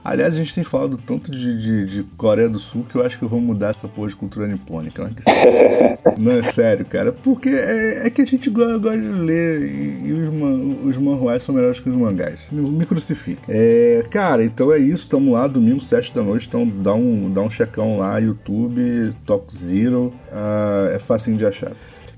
Aliás, 0.05 0.35
a 0.35 0.37
gente 0.37 0.53
tem 0.53 0.63
falado 0.63 0.99
tanto 0.99 1.31
de, 1.31 1.57
de, 1.59 1.85
de, 1.85 2.03
Coreia 2.15 2.47
do 2.47 2.59
Sul 2.59 2.85
que 2.87 2.95
eu 2.95 3.03
acho 3.03 3.17
que 3.17 3.25
eu 3.25 3.29
vou 3.29 3.41
mudar 3.41 3.69
essa 3.69 3.87
porra 3.87 4.07
de 4.07 4.15
cultura 4.15 4.45
nipônica. 4.45 5.01
Não 5.01 5.09
é, 5.09 5.99
não 6.15 6.31
é 6.33 6.43
sério, 6.43 6.85
cara. 6.85 7.11
Porque 7.11 7.49
é, 7.49 8.05
é, 8.05 8.09
que 8.11 8.21
a 8.21 8.25
gente 8.25 8.47
gosta, 8.51 8.77
gosta 8.77 8.99
de 8.99 9.07
ler 9.07 9.63
e, 9.63 10.09
e 10.09 10.13
os, 10.13 10.29
man, 10.31 10.75
os 10.85 10.97
manhuás 10.99 11.41
são 11.41 11.55
melhores 11.55 11.79
que 11.79 11.89
os 11.89 11.95
mangás. 11.95 12.49
Me 12.51 12.85
crucifique. 12.85 13.41
É, 13.49 14.03
cara, 14.11 14.45
então 14.45 14.71
é 14.71 14.77
isso. 14.77 15.09
Tamo 15.09 15.31
lá, 15.31 15.47
domingo, 15.47 15.81
7 15.81 16.13
da 16.13 16.21
noite. 16.21 16.45
Então 16.47 16.67
dá 16.67 16.93
um, 16.93 17.31
dá 17.33 17.41
um 17.41 17.49
checão 17.49 17.97
lá, 17.97 18.19
YouTube, 18.19 19.11
Talk 19.25 19.51
Zero. 19.51 20.13
Uh, 20.31 20.93
é 20.93 20.99
facinho 20.99 21.35
de 21.35 21.47
achar. 21.47 21.71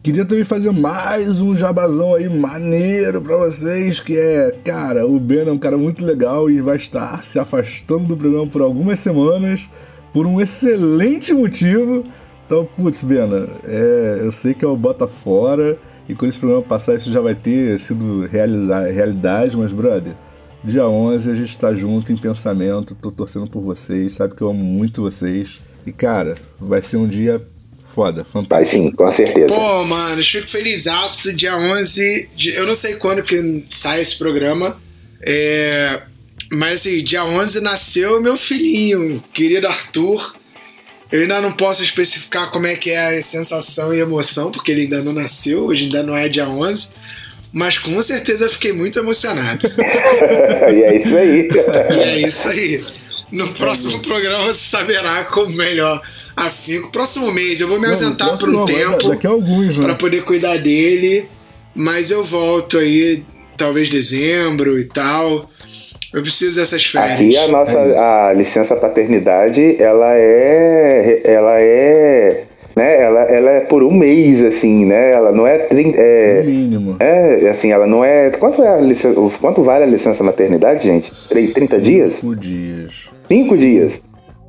Queria 0.08 0.24
também 0.24 0.46
fazer 0.46 0.72
mais 0.72 1.42
um 1.42 1.54
jabazão 1.54 2.16
aí 2.16 2.30
maneiro 2.30 3.22
para 3.22 3.36
vocês, 3.36 4.00
que 4.00 4.18
é, 4.18 4.58
cara, 4.64 5.06
o 5.06 5.20
Ben 5.20 5.46
é 5.46 5.52
um 5.52 5.58
cara 5.58 5.78
muito 5.78 6.06
legal 6.06 6.50
e 6.50 6.62
vai 6.62 6.78
estar 6.78 7.22
se 7.26 7.38
afastando 7.38 8.06
do 8.06 8.16
programa 8.16 8.48
por 8.48 8.62
algumas 8.62 9.00
semanas 9.00 9.70
por 10.14 10.26
um 10.26 10.40
excelente 10.40 11.34
motivo. 11.34 12.06
Então, 12.46 12.64
putz, 12.64 13.02
Bena, 13.02 13.50
é, 13.66 14.22
eu 14.22 14.32
sei 14.32 14.54
que 14.54 14.64
é 14.64 14.68
o 14.70 14.78
Bota 14.78 15.10
Fora 15.10 15.78
e 16.08 16.16
quando 16.16 16.30
esse 16.30 16.40
programa 16.40 16.64
passar 16.64 16.96
isso 16.96 17.12
já 17.12 17.20
vai 17.20 17.36
ter 17.36 17.78
sido 17.78 18.26
realizar, 18.28 18.84
realidade, 18.84 19.58
mas, 19.58 19.74
brother, 19.74 20.14
dia 20.64 20.88
11 20.88 21.30
a 21.30 21.36
gente 21.36 21.58
tá 21.58 21.74
junto 21.74 22.14
em 22.14 22.18
pensamento, 22.18 22.96
tô 22.96 23.12
torcendo 23.12 23.50
por 23.50 23.62
vocês, 23.62 24.14
sabe 24.14 24.36
que 24.36 24.42
eu 24.42 24.48
amo 24.48 24.64
muito 24.64 25.02
vocês. 25.02 25.60
E, 25.86 25.92
cara, 25.92 26.34
vai 26.62 26.82
ser 26.82 26.96
um 26.96 27.08
dia 27.08 27.42
foda, 27.98 28.24
fantástico. 28.24 28.56
Vai 28.56 28.66
sim, 28.66 28.92
com 28.92 29.12
certeza. 29.12 29.48
Pô, 29.48 29.84
mano, 29.84 30.24
fico 30.24 30.48
feliz. 30.48 30.84
Dia 31.36 31.58
11, 31.58 32.30
de, 32.36 32.50
eu 32.52 32.68
não 32.68 32.76
sei 32.76 32.94
quando 32.98 33.24
que 33.24 33.66
sai 33.68 34.02
esse 34.02 34.16
programa, 34.16 34.80
é, 35.20 36.04
mas 36.52 36.82
assim, 36.82 37.04
dia 37.04 37.26
11 37.26 37.60
nasceu 37.60 38.22
meu 38.22 38.38
filhinho, 38.38 39.24
querido 39.34 39.68
Arthur. 39.68 40.36
Eu 41.12 41.22
ainda 41.22 41.42
não 41.42 41.54
posso 41.54 41.82
especificar 41.82 42.52
como 42.52 42.68
é 42.68 42.76
que 42.76 42.92
é 42.92 43.18
a 43.18 43.22
sensação 43.24 43.92
e 43.92 44.00
emoção, 44.00 44.52
porque 44.52 44.72
ele 44.72 44.82
ainda 44.82 45.02
não 45.02 45.14
nasceu, 45.14 45.66
hoje 45.66 45.86
ainda 45.86 46.04
não 46.04 46.16
é 46.16 46.30
dia 46.30 46.48
11. 46.48 46.90
Mas 47.52 47.80
com 47.80 48.00
certeza 48.02 48.46
eu 48.46 48.50
fiquei 48.50 48.74
muito 48.74 49.00
emocionado. 49.00 49.62
e 50.72 50.84
é 50.84 50.96
isso 50.98 51.18
aí. 51.18 51.50
e 51.96 52.00
é 52.00 52.20
isso 52.20 52.48
aí. 52.48 53.07
No 53.32 53.54
próximo 53.54 54.02
programa 54.02 54.46
você 54.46 54.60
saberá 54.60 55.26
como 55.26 55.52
melhor 55.54 56.02
afinco. 56.36 56.92
Próximo 56.92 57.32
mês 57.32 57.60
eu 57.60 57.68
vou 57.68 57.80
me 57.80 57.88
ausentar 57.88 58.38
por 58.38 58.50
um 58.50 58.54
não, 58.54 58.66
tempo. 58.66 59.10
Daqui 59.10 59.28
a 59.28 59.30
alguns, 59.32 59.78
né? 59.78 59.86
Pra 59.86 59.96
poder 59.96 60.24
cuidar 60.24 60.58
dele. 60.58 61.28
Mas 61.76 62.10
eu 62.10 62.24
volto 62.24 62.78
aí, 62.78 63.24
talvez 63.58 63.90
dezembro 63.90 64.80
e 64.80 64.86
tal. 64.86 65.50
Eu 66.14 66.22
preciso 66.22 66.58
dessas 66.58 66.86
férias. 66.86 67.20
Aqui 67.20 67.38
a 67.38 67.48
nossa 67.50 67.78
é 67.78 68.00
a 68.00 68.34
licença 68.34 68.76
paternidade, 68.76 69.82
ela 69.82 70.16
é. 70.16 71.22
Ela 71.24 71.60
é. 71.60 72.46
Né? 72.76 73.02
Ela, 73.02 73.22
ela 73.24 73.50
é 73.52 73.60
por 73.62 73.84
um 73.84 73.92
mês, 73.92 74.42
assim, 74.44 74.86
né? 74.86 75.12
Ela 75.12 75.32
não 75.32 75.46
é. 75.46 75.68
é 75.70 76.44
mínimo. 76.44 76.96
É, 77.00 77.50
assim, 77.50 77.72
ela 77.72 77.86
não 77.86 78.06
é. 78.06 78.32
Quanto, 78.32 78.64
é 78.64 78.70
a 78.70 78.82
licença, 78.82 79.20
quanto 79.42 79.64
vale 79.64 79.84
a 79.84 79.88
licença 79.88 80.24
maternidade, 80.24 80.84
gente? 80.84 81.12
30 81.30 81.82
dias? 81.82 82.14
Cinco 82.16 82.36
dias. 82.36 83.10
Cinco 83.28 83.58
dias. 83.58 84.02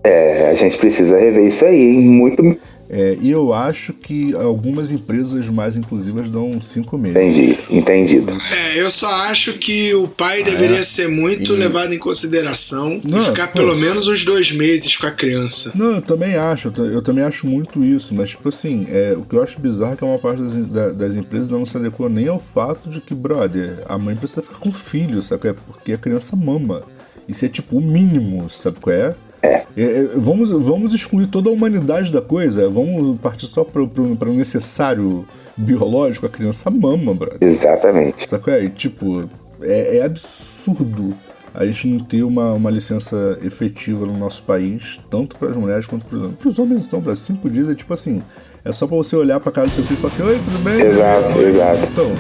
É, 0.04 0.50
a 0.50 0.54
gente 0.54 0.78
precisa 0.78 1.18
rever 1.18 1.46
isso 1.46 1.64
aí, 1.64 1.98
muito. 1.98 2.58
É, 2.90 3.18
e 3.20 3.30
eu 3.30 3.52
acho 3.52 3.92
que 3.92 4.34
algumas 4.34 4.88
empresas 4.88 5.46
mais 5.48 5.76
inclusivas 5.76 6.30
dão 6.30 6.58
cinco 6.58 6.96
meses. 6.96 7.18
Entendi, 7.18 7.58
entendido. 7.68 8.32
É, 8.50 8.80
eu 8.80 8.90
só 8.90 9.08
acho 9.08 9.54
que 9.54 9.94
o 9.94 10.08
pai 10.08 10.42
deveria 10.42 10.78
é, 10.78 10.82
ser 10.82 11.06
muito 11.06 11.52
e... 11.52 11.56
levado 11.56 11.92
em 11.92 11.98
consideração 11.98 12.98
não, 13.04 13.20
e 13.20 13.24
ficar 13.26 13.48
pô, 13.48 13.58
pelo 13.58 13.76
menos 13.76 14.08
uns 14.08 14.24
dois 14.24 14.50
meses 14.52 14.96
com 14.96 15.06
a 15.06 15.10
criança. 15.10 15.70
Não, 15.74 15.96
eu 15.96 16.02
também 16.02 16.36
acho, 16.36 16.72
eu, 16.74 16.84
eu 16.86 17.02
também 17.02 17.24
acho 17.24 17.46
muito 17.46 17.84
isso, 17.84 18.14
mas 18.14 18.30
tipo 18.30 18.48
assim, 18.48 18.86
é, 18.88 19.14
o 19.14 19.22
que 19.22 19.36
eu 19.36 19.42
acho 19.42 19.60
bizarro 19.60 19.92
é 19.92 19.96
que 19.96 20.04
uma 20.04 20.18
parte 20.18 20.40
das, 20.40 20.96
das 20.96 21.14
empresas 21.14 21.50
não 21.50 21.66
se 21.66 21.76
adequa 21.76 22.08
nem 22.08 22.28
ao 22.28 22.38
fato 22.38 22.88
de 22.88 23.02
que, 23.02 23.14
brother, 23.14 23.82
a 23.86 23.98
mãe 23.98 24.16
precisa 24.16 24.40
ficar 24.40 24.60
com 24.60 24.70
o 24.70 24.72
filho, 24.72 25.20
sabe? 25.20 25.48
É 25.48 25.52
porque 25.52 25.92
a 25.92 25.98
criança 25.98 26.34
mama. 26.34 26.82
Isso 27.28 27.44
é 27.44 27.48
tipo 27.48 27.76
o 27.76 27.80
mínimo, 27.80 28.48
sabe 28.48 28.80
qual 28.80 28.96
é? 28.96 29.14
É. 29.42 29.54
É, 29.76 29.82
é. 29.82 30.02
vamos, 30.16 30.50
vamos 30.50 30.94
excluir 30.94 31.26
toda 31.26 31.50
a 31.50 31.52
humanidade 31.52 32.10
da 32.10 32.22
coisa, 32.22 32.68
vamos 32.68 33.18
partir 33.20 33.46
só 33.46 33.62
para 33.64 33.82
o 33.82 34.34
necessário 34.34 35.26
biológico, 35.56 36.26
a 36.26 36.28
criança 36.28 36.70
mama, 36.70 37.14
brother. 37.14 37.38
Exatamente. 37.40 38.28
Sabe 38.28 38.66
é? 38.66 38.68
tipo, 38.68 39.28
é, 39.60 39.98
é, 39.98 40.04
absurdo 40.04 41.14
a 41.54 41.64
gente 41.64 41.88
não 41.88 41.98
ter 41.98 42.22
uma, 42.22 42.52
uma 42.52 42.70
licença 42.70 43.38
efetiva 43.42 44.06
no 44.06 44.16
nosso 44.16 44.42
país, 44.42 45.00
tanto 45.10 45.36
para 45.36 45.50
as 45.50 45.56
mulheres 45.56 45.86
quanto 45.86 46.06
para 46.06 46.16
os 46.16 46.22
homens. 46.22 46.36
Para 46.36 46.48
os 46.48 46.58
homens, 46.58 46.86
então, 46.86 47.02
para 47.02 47.16
cinco 47.16 47.50
dias 47.50 47.68
é 47.68 47.74
tipo 47.74 47.92
assim: 47.92 48.22
é 48.64 48.72
só 48.72 48.86
para 48.86 48.96
você 48.96 49.16
olhar 49.16 49.40
para 49.40 49.50
cara 49.50 49.66
do 49.66 49.72
seu 49.72 49.82
filho 49.82 49.98
e 49.98 50.00
falar 50.00 50.12
assim: 50.12 50.22
Oi, 50.22 50.40
tudo 50.44 50.58
bem? 50.60 50.80
Exato, 50.80 51.40
exato. 51.40 51.88
Então, 51.90 52.12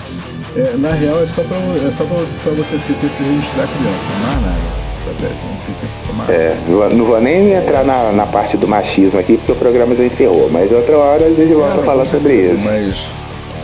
É, 0.56 0.76
na 0.76 0.92
real, 0.92 1.22
é 1.22 1.26
só, 1.26 1.42
pra, 1.44 1.56
é 1.56 1.90
só 1.90 2.04
pra, 2.04 2.16
pra 2.42 2.52
você 2.52 2.78
ter 2.78 2.98
tempo 2.98 3.14
de 3.14 3.22
registrar 3.22 3.64
a 3.64 3.68
criança, 3.68 4.04
não 4.06 4.32
é 4.32 4.40
nada. 4.40 4.87
Não 5.12 5.56
tem 5.66 5.74
tempo 5.80 5.92
pra 6.04 6.12
mais. 6.14 6.30
É, 6.30 6.56
não 6.94 7.04
vou 7.04 7.20
nem 7.20 7.52
entrar 7.52 7.84
na, 7.84 8.12
na 8.12 8.26
parte 8.26 8.56
do 8.56 8.66
machismo 8.68 9.18
aqui, 9.20 9.36
porque 9.36 9.52
o 9.52 9.56
programa 9.56 9.94
já 9.94 10.04
encerrou. 10.04 10.48
Mas 10.50 10.70
outra 10.72 10.96
hora 10.96 11.26
a 11.26 11.30
gente 11.30 11.54
volta 11.54 11.78
É, 11.78 11.80
a 11.80 11.84
falar 11.84 12.04
com 12.04 12.10
sobre 12.10 12.36
certeza, 12.36 12.80
isso. 12.80 13.04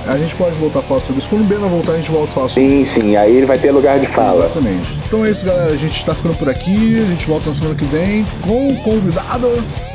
Mas 0.07 0.15
a 0.15 0.19
gente 0.19 0.35
pode 0.35 0.55
voltar 0.57 0.81
a 0.81 0.83
falar 0.83 1.01
sobre 1.01 1.16
isso. 1.19 1.29
Quando 1.31 1.43
o 1.43 1.45
Bena 1.45 1.66
voltar, 1.66 1.93
a 1.93 1.97
gente 1.97 2.11
volta 2.11 2.29
a 2.29 2.33
falar 2.35 2.49
sobre 2.51 2.69
Sim, 2.69 2.85
sim, 2.85 3.16
aí 3.16 3.35
ele 3.37 3.47
vai 3.47 3.57
ter 3.59 3.71
lugar 3.71 3.99
de 3.99 4.07
fala. 4.09 4.45
Exatamente. 4.47 4.91
Então 5.07 5.25
é 5.25 5.31
isso, 5.31 5.45
galera. 5.45 5.73
A 5.73 5.77
gente 5.77 6.05
tá 6.05 6.15
ficando 6.15 6.35
por 6.37 6.49
aqui. 6.49 7.03
A 7.03 7.11
gente 7.11 7.27
volta 7.27 7.49
na 7.49 7.55
semana 7.55 7.75
que 7.75 7.85
vem 7.87 8.27
com 8.43 8.75
convidados 8.83 9.87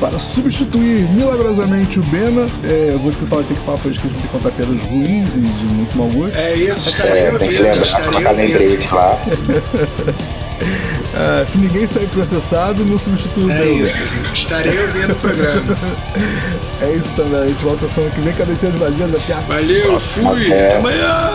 para 0.00 0.18
substituir 0.18 1.08
milagrosamente 1.12 2.00
o 2.00 2.02
Bena. 2.02 2.46
É, 2.64 2.90
eu 2.94 2.98
vou 2.98 3.12
ter 3.12 3.18
que 3.18 3.26
falar, 3.26 3.42
ter 3.44 3.54
que 3.54 3.60
falar 3.60 3.78
pra 3.78 3.86
eles 3.86 3.98
que 3.98 4.06
a 4.08 4.10
gente 4.10 4.18
tem 4.18 4.26
que 4.26 4.32
contar 4.36 4.50
piadas 4.50 4.82
ruins 4.82 5.32
e 5.34 5.38
de 5.38 5.64
muito 5.66 5.96
mau 5.96 6.08
gosto. 6.08 6.36
É 6.36 6.54
isso, 6.54 6.88
estaria 6.88 7.12
É, 7.12 7.30
tem 7.30 7.38
que 7.38 7.44
ouvindo, 7.44 7.62
lembrar, 7.62 7.82
estaria 7.82 8.06
colocar 8.10 8.30
ouvindo. 8.30 8.58
lembrete 8.58 8.88
lá. 8.92 9.18
Ah, 11.16 11.44
se 11.46 11.56
ninguém 11.58 11.86
sair 11.86 12.08
processado, 12.08 12.84
não 12.84 12.98
substitui 12.98 13.44
o 13.44 13.50
É 13.50 13.70
isso, 13.74 14.02
estaria 14.32 14.80
ouvindo 14.82 15.12
o 15.12 15.16
programa. 15.16 15.62
É 16.82 16.92
isso, 16.92 17.08
então, 17.12 17.24
galera. 17.26 17.44
A 17.44 17.48
gente 17.48 17.62
volta 17.62 17.86
na 17.86 17.92
semana 17.92 18.10
que 18.12 18.20
vem. 18.20 18.34
Cabeceira 18.34 18.72
de 18.72 18.78
vazias. 18.80 19.14
Até 19.14 19.32
a 19.32 19.40
Valeu, 19.42 20.00
fui, 20.00 20.52
É. 20.52 20.66
até 20.66 20.76
amanhã. 20.76 21.30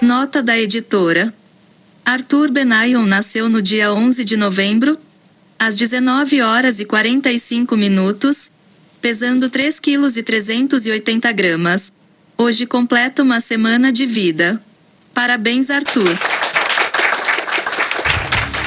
Nota 0.00 0.42
da 0.42 0.58
editora. 0.58 1.34
Arthur 2.04 2.50
Benayon 2.50 3.04
nasceu 3.04 3.48
no 3.50 3.60
dia 3.60 3.92
11 3.92 4.24
de 4.24 4.36
novembro, 4.38 4.96
às 5.58 5.76
19 5.76 6.40
horas 6.40 6.80
e 6.80 6.86
45 6.86 7.76
minutos, 7.76 8.50
pesando 9.02 9.50
3 9.50 9.78
quilos 9.78 10.16
e 10.16 10.22
380 10.22 11.30
gramas. 11.32 11.92
Hoje 12.38 12.64
completa 12.66 13.22
uma 13.22 13.38
semana 13.38 13.92
de 13.92 14.06
vida. 14.06 14.60
Parabéns, 15.12 15.68
Arthur. 15.70 16.18